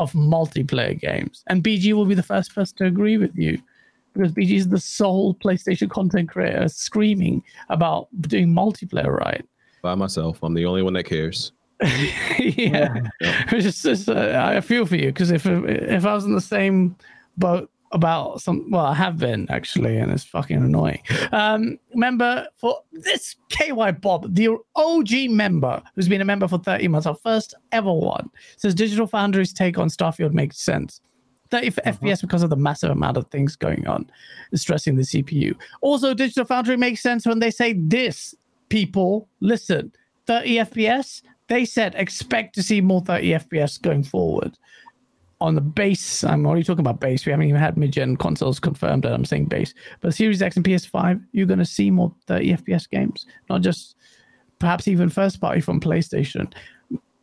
[0.00, 1.44] of multiplayer games.
[1.48, 3.60] And BG will be the first person to agree with you
[4.14, 9.44] because BG is the sole PlayStation content creator screaming about doing multiplayer right.
[9.82, 11.52] By myself, I'm the only one that cares.
[12.38, 16.34] yeah, It's just, it's, uh, I feel for you because if if I was in
[16.34, 16.96] the same
[17.36, 21.02] boat about some, well, I have been actually, and it's fucking annoying.
[21.32, 26.88] Um, member for this KY Bob, the OG member who's been a member for 30
[26.88, 31.00] months, our first ever one, says Digital Foundry's take on Starfield makes sense.
[31.50, 34.08] 30 FPS because of the massive amount of things going on,
[34.54, 35.54] stressing the CPU.
[35.80, 38.34] Also, Digital Foundry makes sense when they say this.
[38.68, 39.92] People, listen,
[40.26, 41.22] 30 FPS.
[41.48, 44.56] They said expect to see more 30 FPS going forward.
[45.40, 47.24] On the base, I'm already talking about base.
[47.24, 49.72] We haven't even had mid-gen consoles confirmed that I'm saying base.
[50.00, 53.96] But Series X and PS5, you're going to see more 30 FPS games, not just
[54.58, 56.52] perhaps even first party from PlayStation.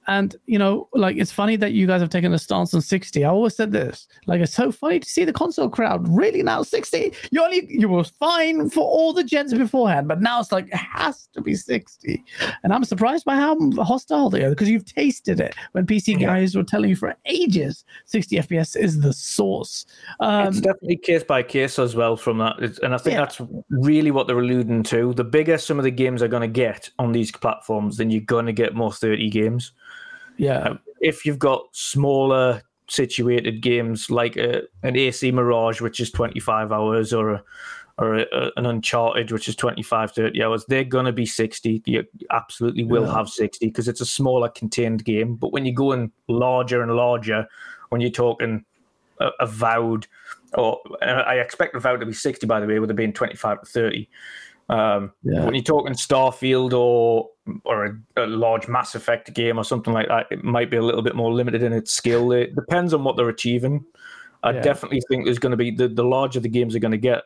[0.08, 3.26] And you know, like it's funny that you guys have taken a stance on 60.
[3.26, 4.08] I always said this.
[4.26, 7.11] Like it's so funny to see the console crowd really now 60.
[7.32, 10.76] You only you were fine for all the gens beforehand, but now it's like it
[10.76, 12.24] has to be 60.
[12.64, 16.56] And I'm surprised by how hostile they are because you've tasted it when PC guys
[16.56, 19.86] were telling you for ages 60 FPS is the source.
[20.22, 23.19] Um, it's definitely case by case as well from that, It's- and I think Yeah.
[23.26, 25.14] that's really what they're alluding to.
[25.14, 28.22] The bigger some of the games are going to get on these platforms, then you're
[28.22, 29.74] going to get more 30 games.
[30.38, 30.59] Yeah.
[30.59, 36.72] Um, if you've got smaller situated games like a, an AC Mirage, which is 25
[36.72, 37.43] hours, or a,
[37.99, 41.82] or a, an Uncharted, which is 25, 30 hours, they're going to be 60.
[41.85, 43.14] You absolutely will Yeah.
[43.14, 45.35] have 60 because it's a smaller contained game.
[45.35, 47.48] But when you're going larger and larger,
[47.90, 48.64] when you're talking
[49.19, 50.07] a- avowed,
[50.53, 53.61] or and I expect avowed to be 60, by the way, with it being 25
[53.61, 54.07] to 30.
[54.69, 55.45] Um, Yeah.
[55.45, 57.29] When you're talking Starfield or
[57.63, 60.81] or a, a large Mass Effect game or something like that, it might be a
[60.81, 62.33] little bit more limited in its skill.
[62.33, 63.85] It depends on what they're achieving.
[64.43, 64.61] I Yeah.
[64.61, 67.23] definitely think there's going to be the, the larger the games are going to get,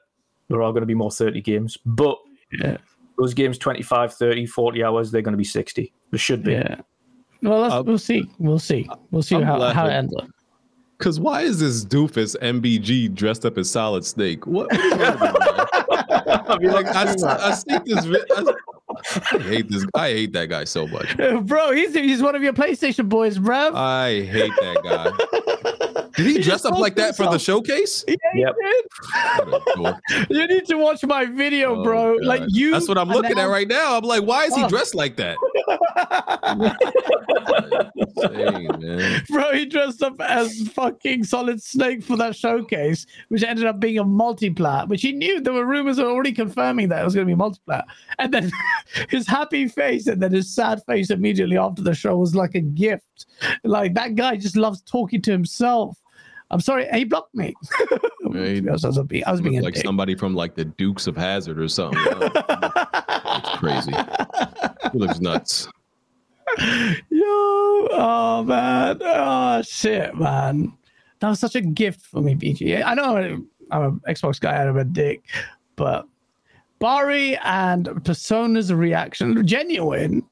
[0.50, 1.76] there are going to be more 30 games.
[1.86, 2.18] But
[2.52, 2.78] Yeah.
[3.18, 5.92] those games 25, 30, 40 hours, they're going to be 60.
[6.12, 6.52] There should be.
[6.54, 6.76] Yeah.
[7.42, 8.30] Well, let's, Uh, we'll see.
[8.38, 8.88] We'll see.
[9.10, 10.28] We'll see I'm how, glad how it ends up.
[11.02, 14.46] Cause why is this doofus MBG dressed up as Solid Snake?
[14.46, 14.72] What?
[14.72, 17.16] what is wrong with like I,
[17.50, 18.06] I see this.
[18.06, 18.54] I,
[19.32, 19.86] I hate this.
[19.96, 21.18] I hate that guy so much.
[21.18, 23.74] Bro, he's he's one of your PlayStation boys, bro.
[23.74, 25.78] I hate that guy.
[26.16, 28.04] Did he He dress up like that for the showcase?
[28.08, 28.56] yeah, he Yep.
[28.62, 28.86] did.
[29.52, 30.28] What a dork.
[30.30, 32.18] You need to watch my video, Oh, bro.
[32.20, 32.26] God.
[32.26, 32.72] Like you.
[32.72, 33.98] That's what I'm looking at right now.
[33.98, 35.38] I'm like, why is he dressed like that?
[37.96, 39.22] Insane, man.
[39.30, 43.98] Bro, he dressed up as fucking Solid Snake for that showcase, which ended up being
[43.98, 47.36] a multiplat, which he knew there were rumors already confirming that it was going to
[47.36, 47.84] be multiplat.
[48.20, 48.52] And then
[49.10, 52.62] his happy face and then his sad face immediately after the show was like a
[52.62, 53.26] gift.
[53.64, 55.98] Like that guy just loves talking to himself.
[56.52, 57.54] I'm sorry, he blocked me.
[58.24, 58.66] Right.
[58.68, 61.16] I was, I was being, I was being like somebody from like the Dukes of
[61.18, 62.00] Hazzard or something.
[62.04, 63.92] It's crazy.
[64.92, 65.68] He looks nuts.
[67.10, 67.26] Yo,
[67.94, 70.74] oh man, oh shit, man,
[71.20, 72.84] that was such a gift for me, BG.
[72.84, 75.24] I know I'm, I'm an Xbox guy, I'm a dick,
[75.78, 76.06] but
[76.80, 80.24] Bari and Persona's reaction, genuine,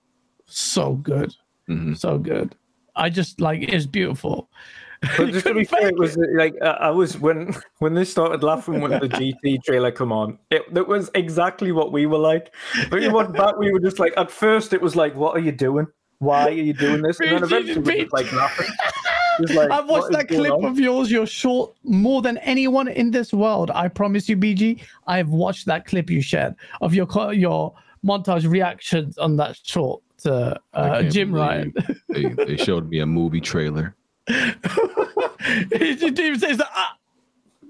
[0.45, 1.33] so good,
[1.69, 1.98] Mhm.
[1.98, 2.53] so good.
[2.98, 4.49] I just like it's beautiful.
[5.02, 8.03] But just to be fair, it was uh, like uh, I was when when they
[8.03, 10.38] started laughing when the GT trailer come on.
[10.52, 12.53] It that was exactly what we were like.
[12.90, 15.40] But you went back, we were just like at first it was like, "What are
[15.40, 15.88] you doing?
[16.19, 18.68] Why are you doing this?" And then eventually we were just like laughing.
[19.56, 21.10] Like, I've watched that clip on?" of yours.
[21.10, 23.72] You're short more than anyone in this world.
[23.72, 24.82] I promise you, BG.
[25.08, 27.74] I've watched that clip you shared of your your
[28.06, 31.74] montage reactions on that short to uh, Jim Ryan.
[32.10, 33.95] They, they showed me a movie trailer.
[35.77, 36.69] he just even says that.
[36.72, 36.95] Ah!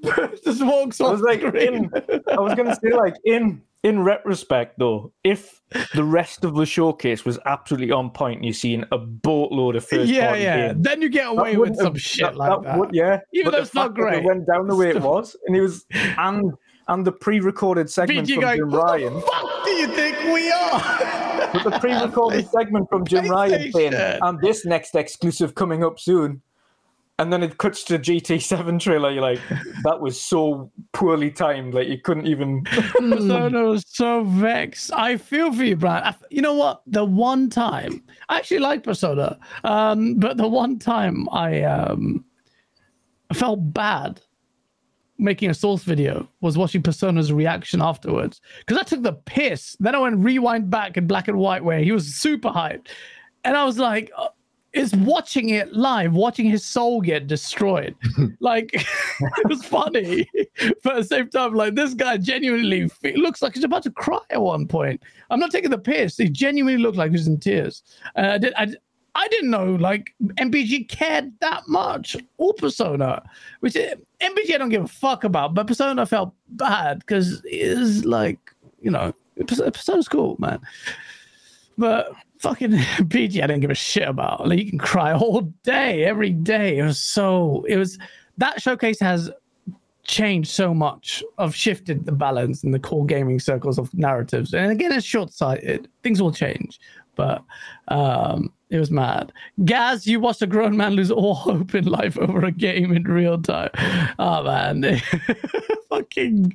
[0.45, 1.91] just walks I was like, in,
[2.31, 5.61] I was gonna say like in in retrospect though, if
[5.93, 9.85] the rest of the showcase was absolutely on point, and you're seeing a boatload of
[9.85, 10.67] first yeah, party yeah.
[10.67, 12.77] games, Then you get away with some have- shit like that.
[12.77, 14.19] would- yeah, Even but though it's not great.
[14.19, 16.53] It went down the way it was, and he was and
[16.87, 19.21] and the pre-recorded segment BG from going, Jim "What the Ryan.
[19.21, 21.51] fuck do you think we are?
[21.53, 26.41] With the pre-recorded segment from Jim Ryan saying, "And this next exclusive coming up soon,"
[27.19, 29.11] and then it cuts to GT7 trailer.
[29.11, 29.41] You're like,
[29.83, 31.73] that was so poorly timed.
[31.73, 32.63] Like you couldn't even.
[32.97, 34.91] Persona was so vexed.
[34.93, 36.03] I feel for you, Brian.
[36.03, 36.81] I f you know what?
[36.87, 42.23] The one time I actually like Persona, um, but the one time I um,
[43.33, 44.21] felt bad
[45.17, 49.75] making a source video was watching Persona's reaction afterwards because I took the piss.
[49.81, 52.87] Then I went rewind back in black and white where he was super hyped,
[53.43, 54.09] and I was like.
[54.17, 54.29] uh,
[54.73, 57.95] Is watching it live, watching his soul get destroyed.
[58.39, 58.69] like
[59.19, 60.29] it was funny,
[60.83, 63.91] but at the same time, like this guy genuinely fe- looks like he's about to
[63.91, 65.01] cry at one point.
[65.31, 66.17] I'm not taking the piss.
[66.17, 67.83] He genuinely looked like he was in tears.
[68.15, 68.53] Uh, I did.
[68.55, 68.67] I,
[69.15, 73.23] I didn't know like MPG cared that much or Persona,
[73.61, 78.05] which uh, MPG I don't give a fuck about, but Persona felt bad because it's
[78.05, 78.39] like
[78.81, 79.13] you know
[79.47, 80.59] Pers- Persona's cool, man.
[81.77, 84.47] But fucking PG, I didn't give a shit about.
[84.47, 86.77] Like you can cry all day, every day.
[86.77, 87.65] It was so.
[87.67, 87.99] It was
[88.37, 89.29] that showcase has
[90.03, 91.23] changed so much.
[91.37, 95.87] I've shifted the balance in the core gaming circles of narratives, and again, it's short-sighted.
[96.03, 96.79] Things will change,
[97.15, 97.43] but
[97.89, 99.33] um, it was mad.
[99.65, 103.03] Gaz, you watched a grown man lose all hope in life over a game in
[103.03, 103.71] real time.
[104.19, 105.01] Oh man,
[105.89, 106.53] fucking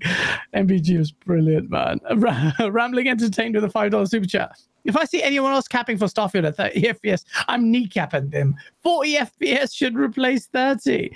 [0.54, 2.00] MPG was brilliant, man.
[2.70, 4.56] Rambling entertained with a five dollar super chat.
[4.84, 8.54] If I see anyone else capping for Starfield at 30 FPS, I'm kneecapping them.
[8.82, 11.10] 40 FPS should replace 30.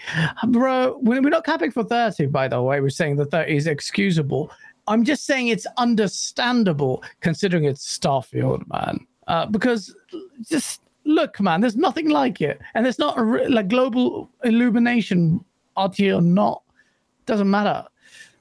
[0.49, 2.81] Bro, we're not capping for 30, by the way.
[2.81, 4.51] We're saying that 30 is excusable.
[4.86, 9.07] I'm just saying it's understandable considering it's Starfield, man.
[9.27, 9.94] Uh, because
[10.49, 12.61] just look, man, there's nothing like it.
[12.75, 15.45] And there's not a like global illumination,
[15.77, 16.62] RT or not.
[17.27, 17.85] Doesn't matter.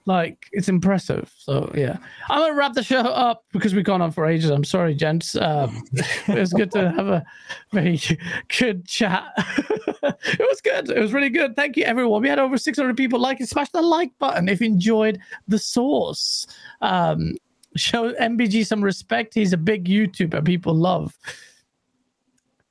[0.05, 1.33] Like it's impressive.
[1.37, 1.97] So yeah,
[2.29, 4.49] I'm gonna wrap the show up because we've gone on for ages.
[4.49, 5.35] I'm sorry, gents.
[5.35, 7.25] Um, it was good to have a
[7.73, 7.99] very
[8.47, 9.33] good chat.
[9.37, 10.89] it was good.
[10.89, 11.57] It was really good.
[11.57, 12.21] Thank you, everyone.
[12.21, 13.49] We had over 600 people like it.
[13.49, 16.47] Smash the like button if you enjoyed the source.
[16.79, 17.35] Um,
[17.75, 19.33] show MBG some respect.
[19.33, 21.17] He's a big YouTuber people love.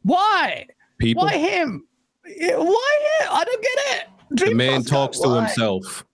[0.07, 0.67] Why?
[0.99, 1.85] People, Why him?
[2.25, 3.29] Why him?
[3.31, 4.07] I don't get it.
[4.49, 5.41] the man Dreamcast, talks to why?
[5.47, 6.05] himself.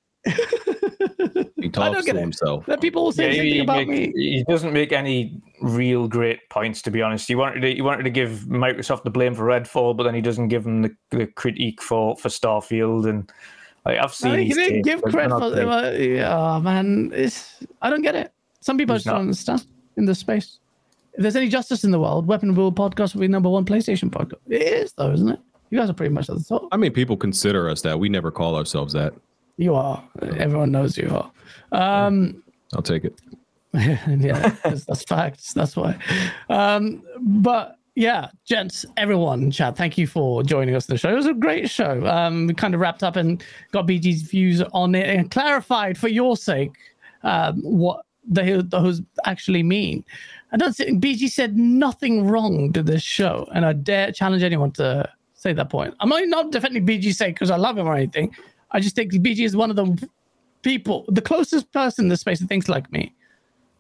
[1.56, 2.20] he talks get to it.
[2.20, 2.64] himself.
[2.66, 4.12] That people will say Yeah, the he, about make- me.
[4.14, 7.28] he doesn't make any real great points, to be honest.
[7.28, 10.20] He wanted to, he wanted to give Microsoft the blame for Redfall, but then he
[10.20, 13.08] doesn't give them the, the critique for, for Starfield.
[13.08, 13.30] And
[13.84, 16.26] like, I've seen No, he didn't takes, give credit they're for.
[16.30, 16.56] not.
[16.56, 18.32] Oh man, it's I don't get it.
[18.60, 19.20] Some people He's just don't not.
[19.22, 20.58] understand in this space.
[21.14, 24.10] If there's any justice in the world, Weapon Wheel podcast will be number one PlayStation
[24.10, 24.40] podcast.
[24.48, 25.40] It is though, isn't it?
[25.70, 26.68] You guys are pretty much at the top.
[26.72, 27.98] I mean, people consider us that.
[27.98, 29.14] We never call ourselves that.
[29.56, 30.02] You are.
[30.38, 31.30] Everyone knows you are.
[32.06, 32.42] Um,
[32.74, 33.20] I'll take it.
[33.74, 35.52] yeah, that's, that's facts.
[35.54, 35.98] That's why.
[36.50, 41.10] Um, but yeah, gents, everyone in chat, thank you for joining us in the show.
[41.10, 42.06] It was a great show.
[42.06, 46.08] Um, we kind of wrapped up and got BG's views on it and clarified for
[46.08, 46.72] your sake
[47.22, 50.04] um, what those actually mean.
[50.52, 54.70] I don't think BG said nothing wrong to this show, and I dare challenge anyone
[54.72, 55.94] to say that point.
[56.00, 58.34] I'm not, not defending BG's sake because I love him or anything.
[58.70, 60.08] I just think BG is one of the
[60.62, 63.14] people, the closest person in this space that thinks like me.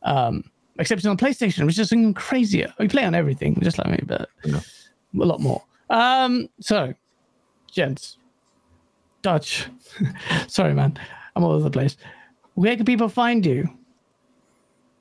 [0.02, 0.44] Um,
[0.78, 2.72] except it's on PlayStation, which is even crazier.
[2.78, 4.60] We play on everything, just like me, but Yeah.
[5.20, 5.62] a lot more.
[5.90, 6.94] Um, so,
[7.70, 8.16] gents,
[9.20, 9.66] Dutch,
[10.48, 10.98] sorry, man,
[11.36, 11.96] I'm all over the place.
[12.54, 13.68] Where can people find you?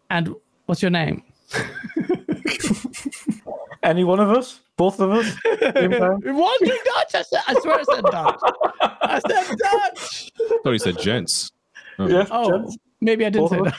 [0.10, 0.36] And
[0.66, 1.24] what's your name?
[3.84, 4.60] Any one of us?
[4.78, 5.26] Both of us?
[5.74, 6.20] Same time?
[6.24, 7.16] Wandering Dutch.
[7.16, 8.40] I, said, I swear I said Dutch.
[8.82, 10.32] I said Dutch.
[10.40, 11.52] I thought he said gents.
[12.00, 12.08] Oh.
[12.08, 13.76] yeah, Oh, gents, maybe I didn't both say of us.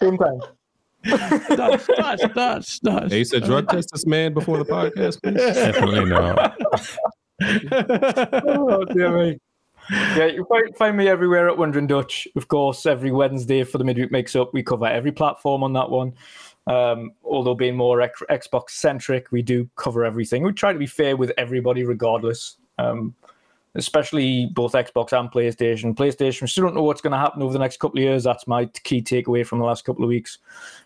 [0.00, 0.40] Same time.
[1.04, 1.86] Dutch.
[1.86, 2.20] Dutch.
[2.34, 2.80] Dutch.
[2.80, 3.10] Dutch.
[3.10, 5.34] Hey, you said drug test this man before the podcast, please.
[5.36, 6.56] Definitely not.
[8.48, 9.38] oh, dear me.
[9.90, 12.26] Yeah, you find, find me everywhere at Wandering Dutch.
[12.34, 15.90] Of course, every Wednesday for the Midweek Mix Up, we cover every platform on that
[15.90, 16.14] one.
[16.66, 20.42] Um, although being more X- Xbox centric, we do cover everything.
[20.42, 22.56] We try to be fair with everybody, regardless.
[22.78, 23.14] Um,
[23.76, 25.94] especially both Xbox and PlayStation.
[25.94, 28.24] PlayStation, we still don't know what's going to happen over the next couple of years.
[28.24, 30.38] That's my key takeaway from the last couple of weeks.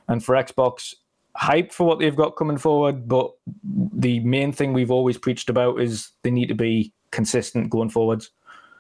[0.09, 0.95] And for Xbox,
[1.37, 3.31] hype for what they've got coming forward, but
[3.65, 8.31] the main thing we've always preached about is they need to be consistent going forwards.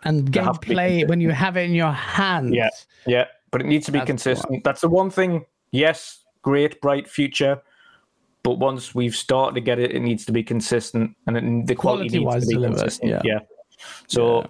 [0.02, 2.54] and They have to be gameplay when you have it in your hands.
[2.54, 2.70] Yeah.
[3.06, 4.64] Yeah, but it needs to be That's consistent.
[4.64, 5.46] That's the one thing.
[5.70, 7.60] Yes, great, bright future,
[8.42, 11.74] but once we've started to get it, it needs to be consistent, and it, the
[11.74, 13.10] quality to be delivered, consistent.
[13.24, 13.38] yeah.
[14.08, 14.46] So,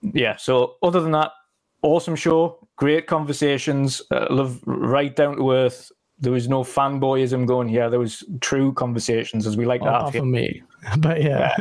[0.00, 0.36] yeah.
[0.36, 1.32] So, other than that,
[1.82, 5.90] awesome show, great conversations, uh, love right down to earth,
[6.22, 7.90] there was no fanboyism going here.
[7.90, 10.22] There was true conversations as we like to have here.
[10.22, 10.62] from me,
[10.98, 11.54] but yeah,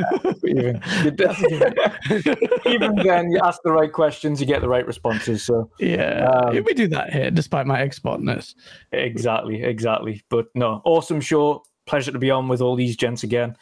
[0.46, 0.80] even,
[1.16, 2.36] definitely-
[2.72, 5.44] even then, you ask the right questions, you get the right responses.
[5.44, 8.56] So yeah, Um, we do that here, despite my expertness.
[8.92, 10.24] exactly, exactly.
[10.30, 11.64] But no, awesome show.
[11.88, 13.56] Pleasure to be on with all these gents again.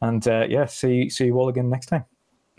[0.00, 2.04] And uh, yeah, see see you all again next time.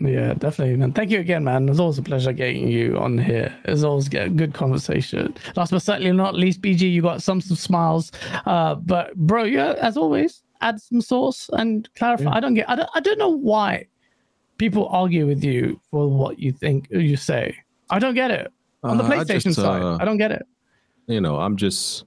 [0.00, 0.92] Yeah, definitely, man.
[0.92, 1.68] Thank you again, man.
[1.68, 3.52] It's always a pleasure getting you on here.
[3.64, 5.34] It's always a good conversation.
[5.56, 8.12] Last but certainly not least, BG, you got some some smiles.
[8.46, 12.30] Uh, but bro, yeah, as always, add some sauce and clarify.
[12.30, 12.70] I don't get.
[12.70, 12.90] I don't.
[12.94, 13.88] I don't know why
[14.56, 17.56] people argue with you for what you think you say.
[17.90, 18.52] I don't get it.
[18.84, 20.46] On the Uh, I PlayStation just, side, uh, I don't get it.
[21.08, 22.04] You know, I'm just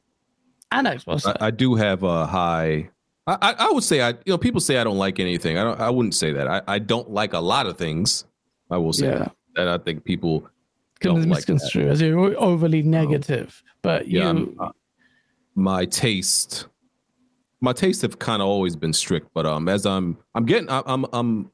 [0.71, 1.25] And Xbox.
[1.27, 2.89] I, I do have a high.
[3.27, 5.57] I, I, would say I you know people say I don't like anything.
[5.57, 5.79] I don't.
[5.79, 6.47] I wouldn't say that.
[6.47, 8.25] I, I don't like a lot of things.
[8.69, 9.17] I will say Yeah.
[9.19, 9.35] that.
[9.57, 10.41] And I think people
[10.99, 13.61] can don't like misconstrue as you're overly negative.
[13.81, 14.69] But you, Yeah, I'm- uh,
[15.55, 16.67] my taste
[17.59, 20.81] my tastes have kind of always been strict but um as i'm i'm getting I-
[20.85, 21.51] i'm i'm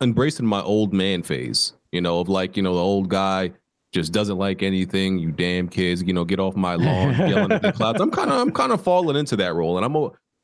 [0.00, 3.52] embracing my old man phase you know of like you know the old guy
[3.92, 7.62] just doesn't like anything you damn kids you know get off my lawn yelling at
[7.62, 9.94] the clouds i'm kind of i'm kind of falling into that role and i'm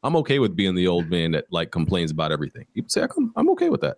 [0.05, 3.33] i'm okay with being the old man that like complains about everything people say i'm,
[3.37, 3.97] I'm okay with that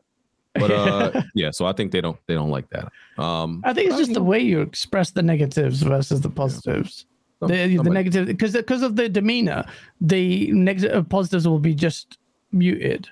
[0.55, 2.91] but uh yeah so i think they don't they don't like that
[3.23, 7.05] um I think it's just the way you express the negatives versus the positives.
[7.41, 9.65] some- the the negative because because of the demeanor,
[10.01, 12.17] the negative positives will be just
[12.53, 13.09] muted.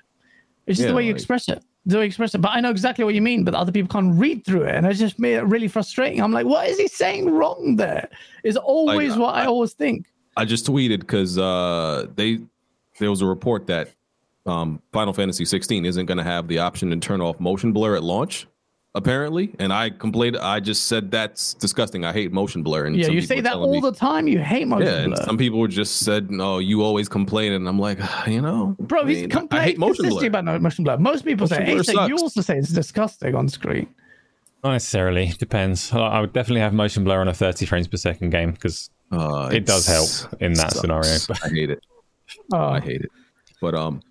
[0.67, 1.59] It's just Yeah, the way you like- express it.
[1.85, 2.39] The way you express it.
[2.41, 3.43] But I know exactly what you mean.
[3.43, 6.19] But other people can't read through it, and it's just made it really frustrating.
[6.23, 8.09] I'm like, what is he saying wrong there?
[8.43, 10.07] Is always what I, I- always think.
[10.37, 12.39] I just tweeted because uh, they
[12.99, 13.89] there was a report that
[14.45, 17.95] um, Final Fantasy 16 isn't going to have the option to turn off motion blur
[17.95, 18.47] at launch,
[18.93, 19.53] apparently.
[19.59, 20.37] And I complained.
[20.37, 22.05] I just said that's disgusting.
[22.05, 22.85] I hate motion blur.
[22.85, 24.27] And Yeah, you say that all me- the time.
[24.27, 24.97] You hate motion blur.
[24.97, 28.39] Yeah, and some people were just said, "No, you always complain," and I'm like, you
[28.41, 30.39] know, Bro, I he's mean, I- complaining I hate motion consistently blur.
[30.39, 30.97] about motion blur.
[30.97, 33.87] Most people Motion say, blur Asa, you also say it's disgusting on screen.
[34.63, 35.27] Not necessarily.
[35.39, 35.91] Depends.
[35.91, 38.89] I- I would definitely have motion blur on a 30 frames per second game because
[39.11, 40.79] Uh, It does help in that sucks.
[40.81, 41.17] scenario.
[41.43, 41.79] I hate it.
[42.53, 43.11] Oh, I hate it.
[43.61, 44.01] But um,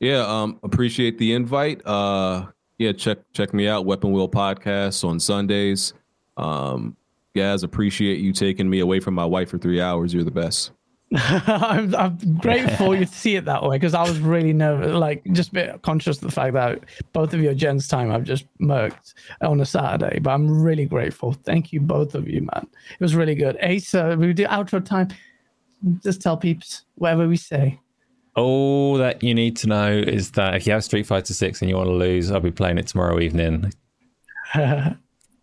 [0.00, 1.84] yeah, um, appreciate the invite.
[1.86, 2.46] Uh,
[2.78, 5.92] yeah, check check me out, Weapon Wheel Podcast on Sundays.
[6.36, 6.96] Um,
[7.34, 10.14] guys, appreciate you taking me away from my wife for three hours.
[10.14, 10.70] You're the best.
[11.16, 15.50] I'm, I'm grateful you see it that way because I was really nervous, like just
[15.50, 19.14] a bit conscious of the fact that both of your Jen's time I've just murked
[19.40, 20.18] on a Saturday.
[20.18, 21.32] But I'm really grateful.
[21.32, 22.68] Thank you, both of you, man.
[22.90, 23.56] It was really good.
[23.60, 25.08] Ace, uh, we do outro time.
[26.02, 27.80] Just tell peeps whatever we say.
[28.36, 31.68] all that you need to know is that if you have Street Fighter 6 and
[31.68, 33.72] you want to lose, I'll be playing it tomorrow evening.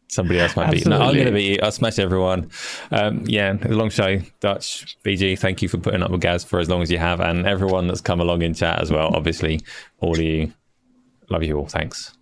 [0.07, 0.85] Somebody else might beat.
[0.87, 1.59] No, I'm going to beat you.
[1.61, 2.49] I'll smash everyone.
[2.91, 4.19] Um, yeah, it's a long show.
[4.39, 7.19] Dutch, BG, thank you for putting up with Gaz for as long as you have,
[7.19, 9.13] and everyone that's come along in chat as well.
[9.13, 9.61] Obviously,
[9.99, 10.53] all of you.
[11.29, 11.65] Love you all.
[11.67, 12.15] Thanks.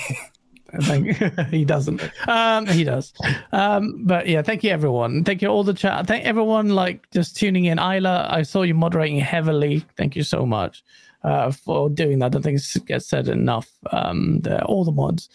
[0.82, 1.16] Thank
[1.50, 2.02] he doesn't.
[2.28, 3.12] Um, he does.
[3.52, 5.24] Um, but yeah, thank you everyone.
[5.24, 6.06] Thank you all the chat.
[6.06, 7.78] Thank everyone like just tuning in.
[7.78, 9.84] Isla, I saw you moderating heavily.
[9.96, 10.84] Thank you so much
[11.24, 12.26] uh, for doing that.
[12.26, 13.68] I don't think it gets said enough.
[13.90, 15.28] Um, the, all the mods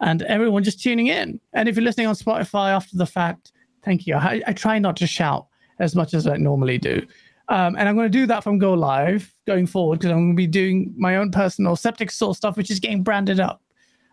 [0.00, 1.40] and everyone just tuning in.
[1.52, 3.52] And if you're listening on Spotify after the fact,
[3.84, 4.14] thank you.
[4.14, 5.46] I, I try not to shout
[5.78, 7.06] as much as I normally do.
[7.48, 10.32] Um, and I'm going to do that from Go Live going forward because I'm going
[10.32, 13.62] to be doing my own personal septic source stuff, which is getting branded up.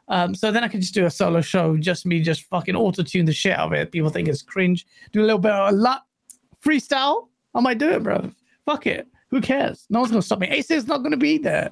[0.07, 3.03] Um, so then I can just do a solo show, just me, just fucking auto
[3.03, 3.91] tune the shit out of it.
[3.91, 4.85] People think it's cringe.
[5.11, 6.05] Do a little bit of a lot
[6.63, 7.27] freestyle.
[7.53, 8.31] I might do it, bro.
[8.65, 9.07] Fuck it.
[9.29, 9.85] Who cares?
[9.89, 10.47] No one's gonna stop me.
[10.47, 11.71] Ace is not gonna be there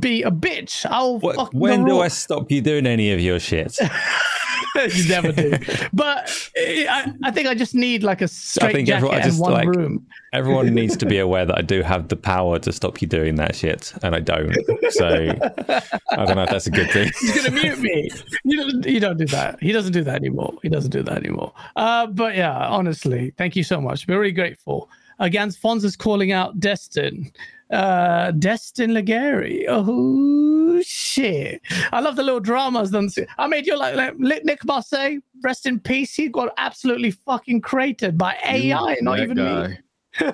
[0.00, 0.86] be a bitch.
[0.88, 2.00] I'll What, fuck when do.
[2.00, 3.78] I stop you doing any of your shit?
[4.94, 5.56] you never do.
[5.92, 9.38] But I, I think I just need like a straight think jacket everyone- I and
[9.38, 10.06] one like- room.
[10.32, 13.36] Everyone needs to be aware that I do have the power to stop you doing
[13.36, 14.52] that shit, and I don't.
[14.90, 17.12] So I don't know if that's a good thing.
[17.20, 18.10] He's gonna mute me.
[18.42, 19.62] You don't, you don't do that.
[19.62, 20.52] He doesn't do that anymore.
[20.62, 21.52] He doesn't do that anymore.
[21.76, 24.08] Uh, but yeah, honestly, thank you so much.
[24.08, 24.90] We're really grateful.
[25.20, 27.30] Again, Fonz is calling out Destin.
[27.74, 29.64] Uh, Destin Legarie.
[29.68, 31.60] Oh shit!
[31.92, 32.92] I love the little dramas.
[32.92, 35.18] Then I made you like, like Nick Marseille.
[35.42, 36.14] Rest in peace.
[36.14, 39.78] He got absolutely fucking created by AI, not even me.
[40.18, 40.24] he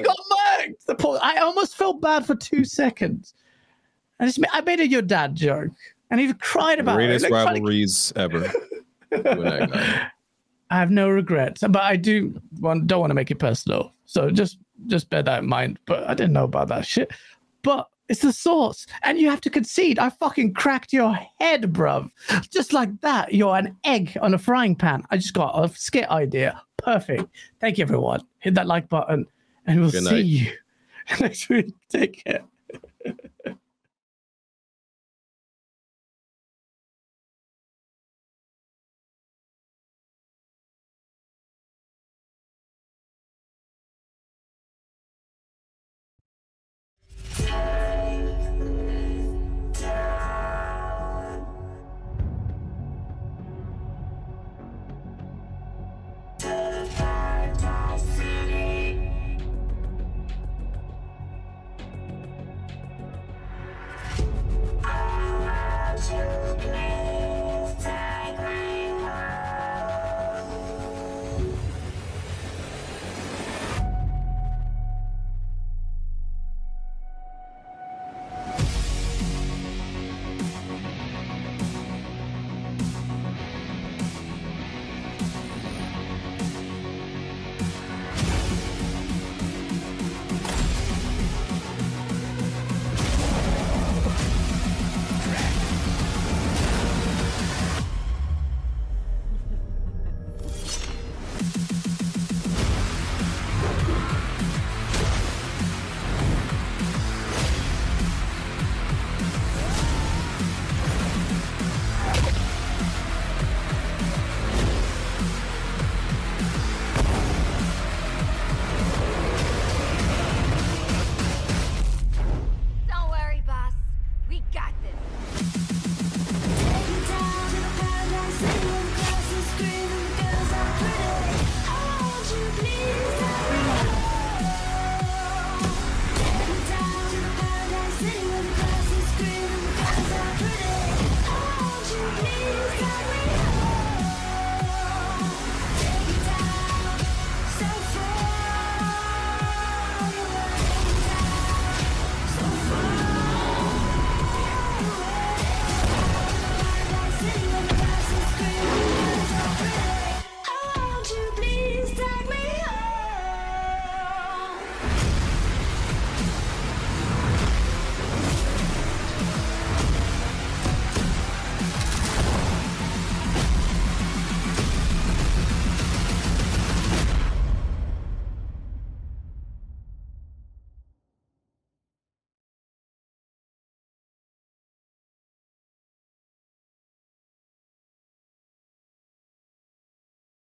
[0.00, 0.84] got murked.
[0.86, 3.34] The poor, I almost felt bad for two seconds.
[4.20, 5.72] I just I made a your dad joke,
[6.12, 7.30] and he cried about Greatest it.
[7.30, 8.52] Funny- rivalries ever.
[9.10, 10.10] Guy.
[10.70, 13.92] I have no regrets, but I do want, don't want to make it personal.
[14.04, 15.78] So just just bear that in mind.
[15.86, 17.10] But I didn't know about that shit.
[17.62, 19.98] But it's the source, and you have to concede.
[19.98, 22.10] I fucking cracked your head, bruv.
[22.50, 23.32] Just like that.
[23.32, 25.04] You're an egg on a frying pan.
[25.10, 26.60] I just got a skit idea.
[26.76, 27.24] Perfect.
[27.60, 28.26] Thank you, everyone.
[28.40, 29.26] Hit that like button.
[29.66, 30.52] And we'll see you
[31.20, 31.72] next week.
[31.88, 32.42] Take care.
[47.50, 47.89] жизнь.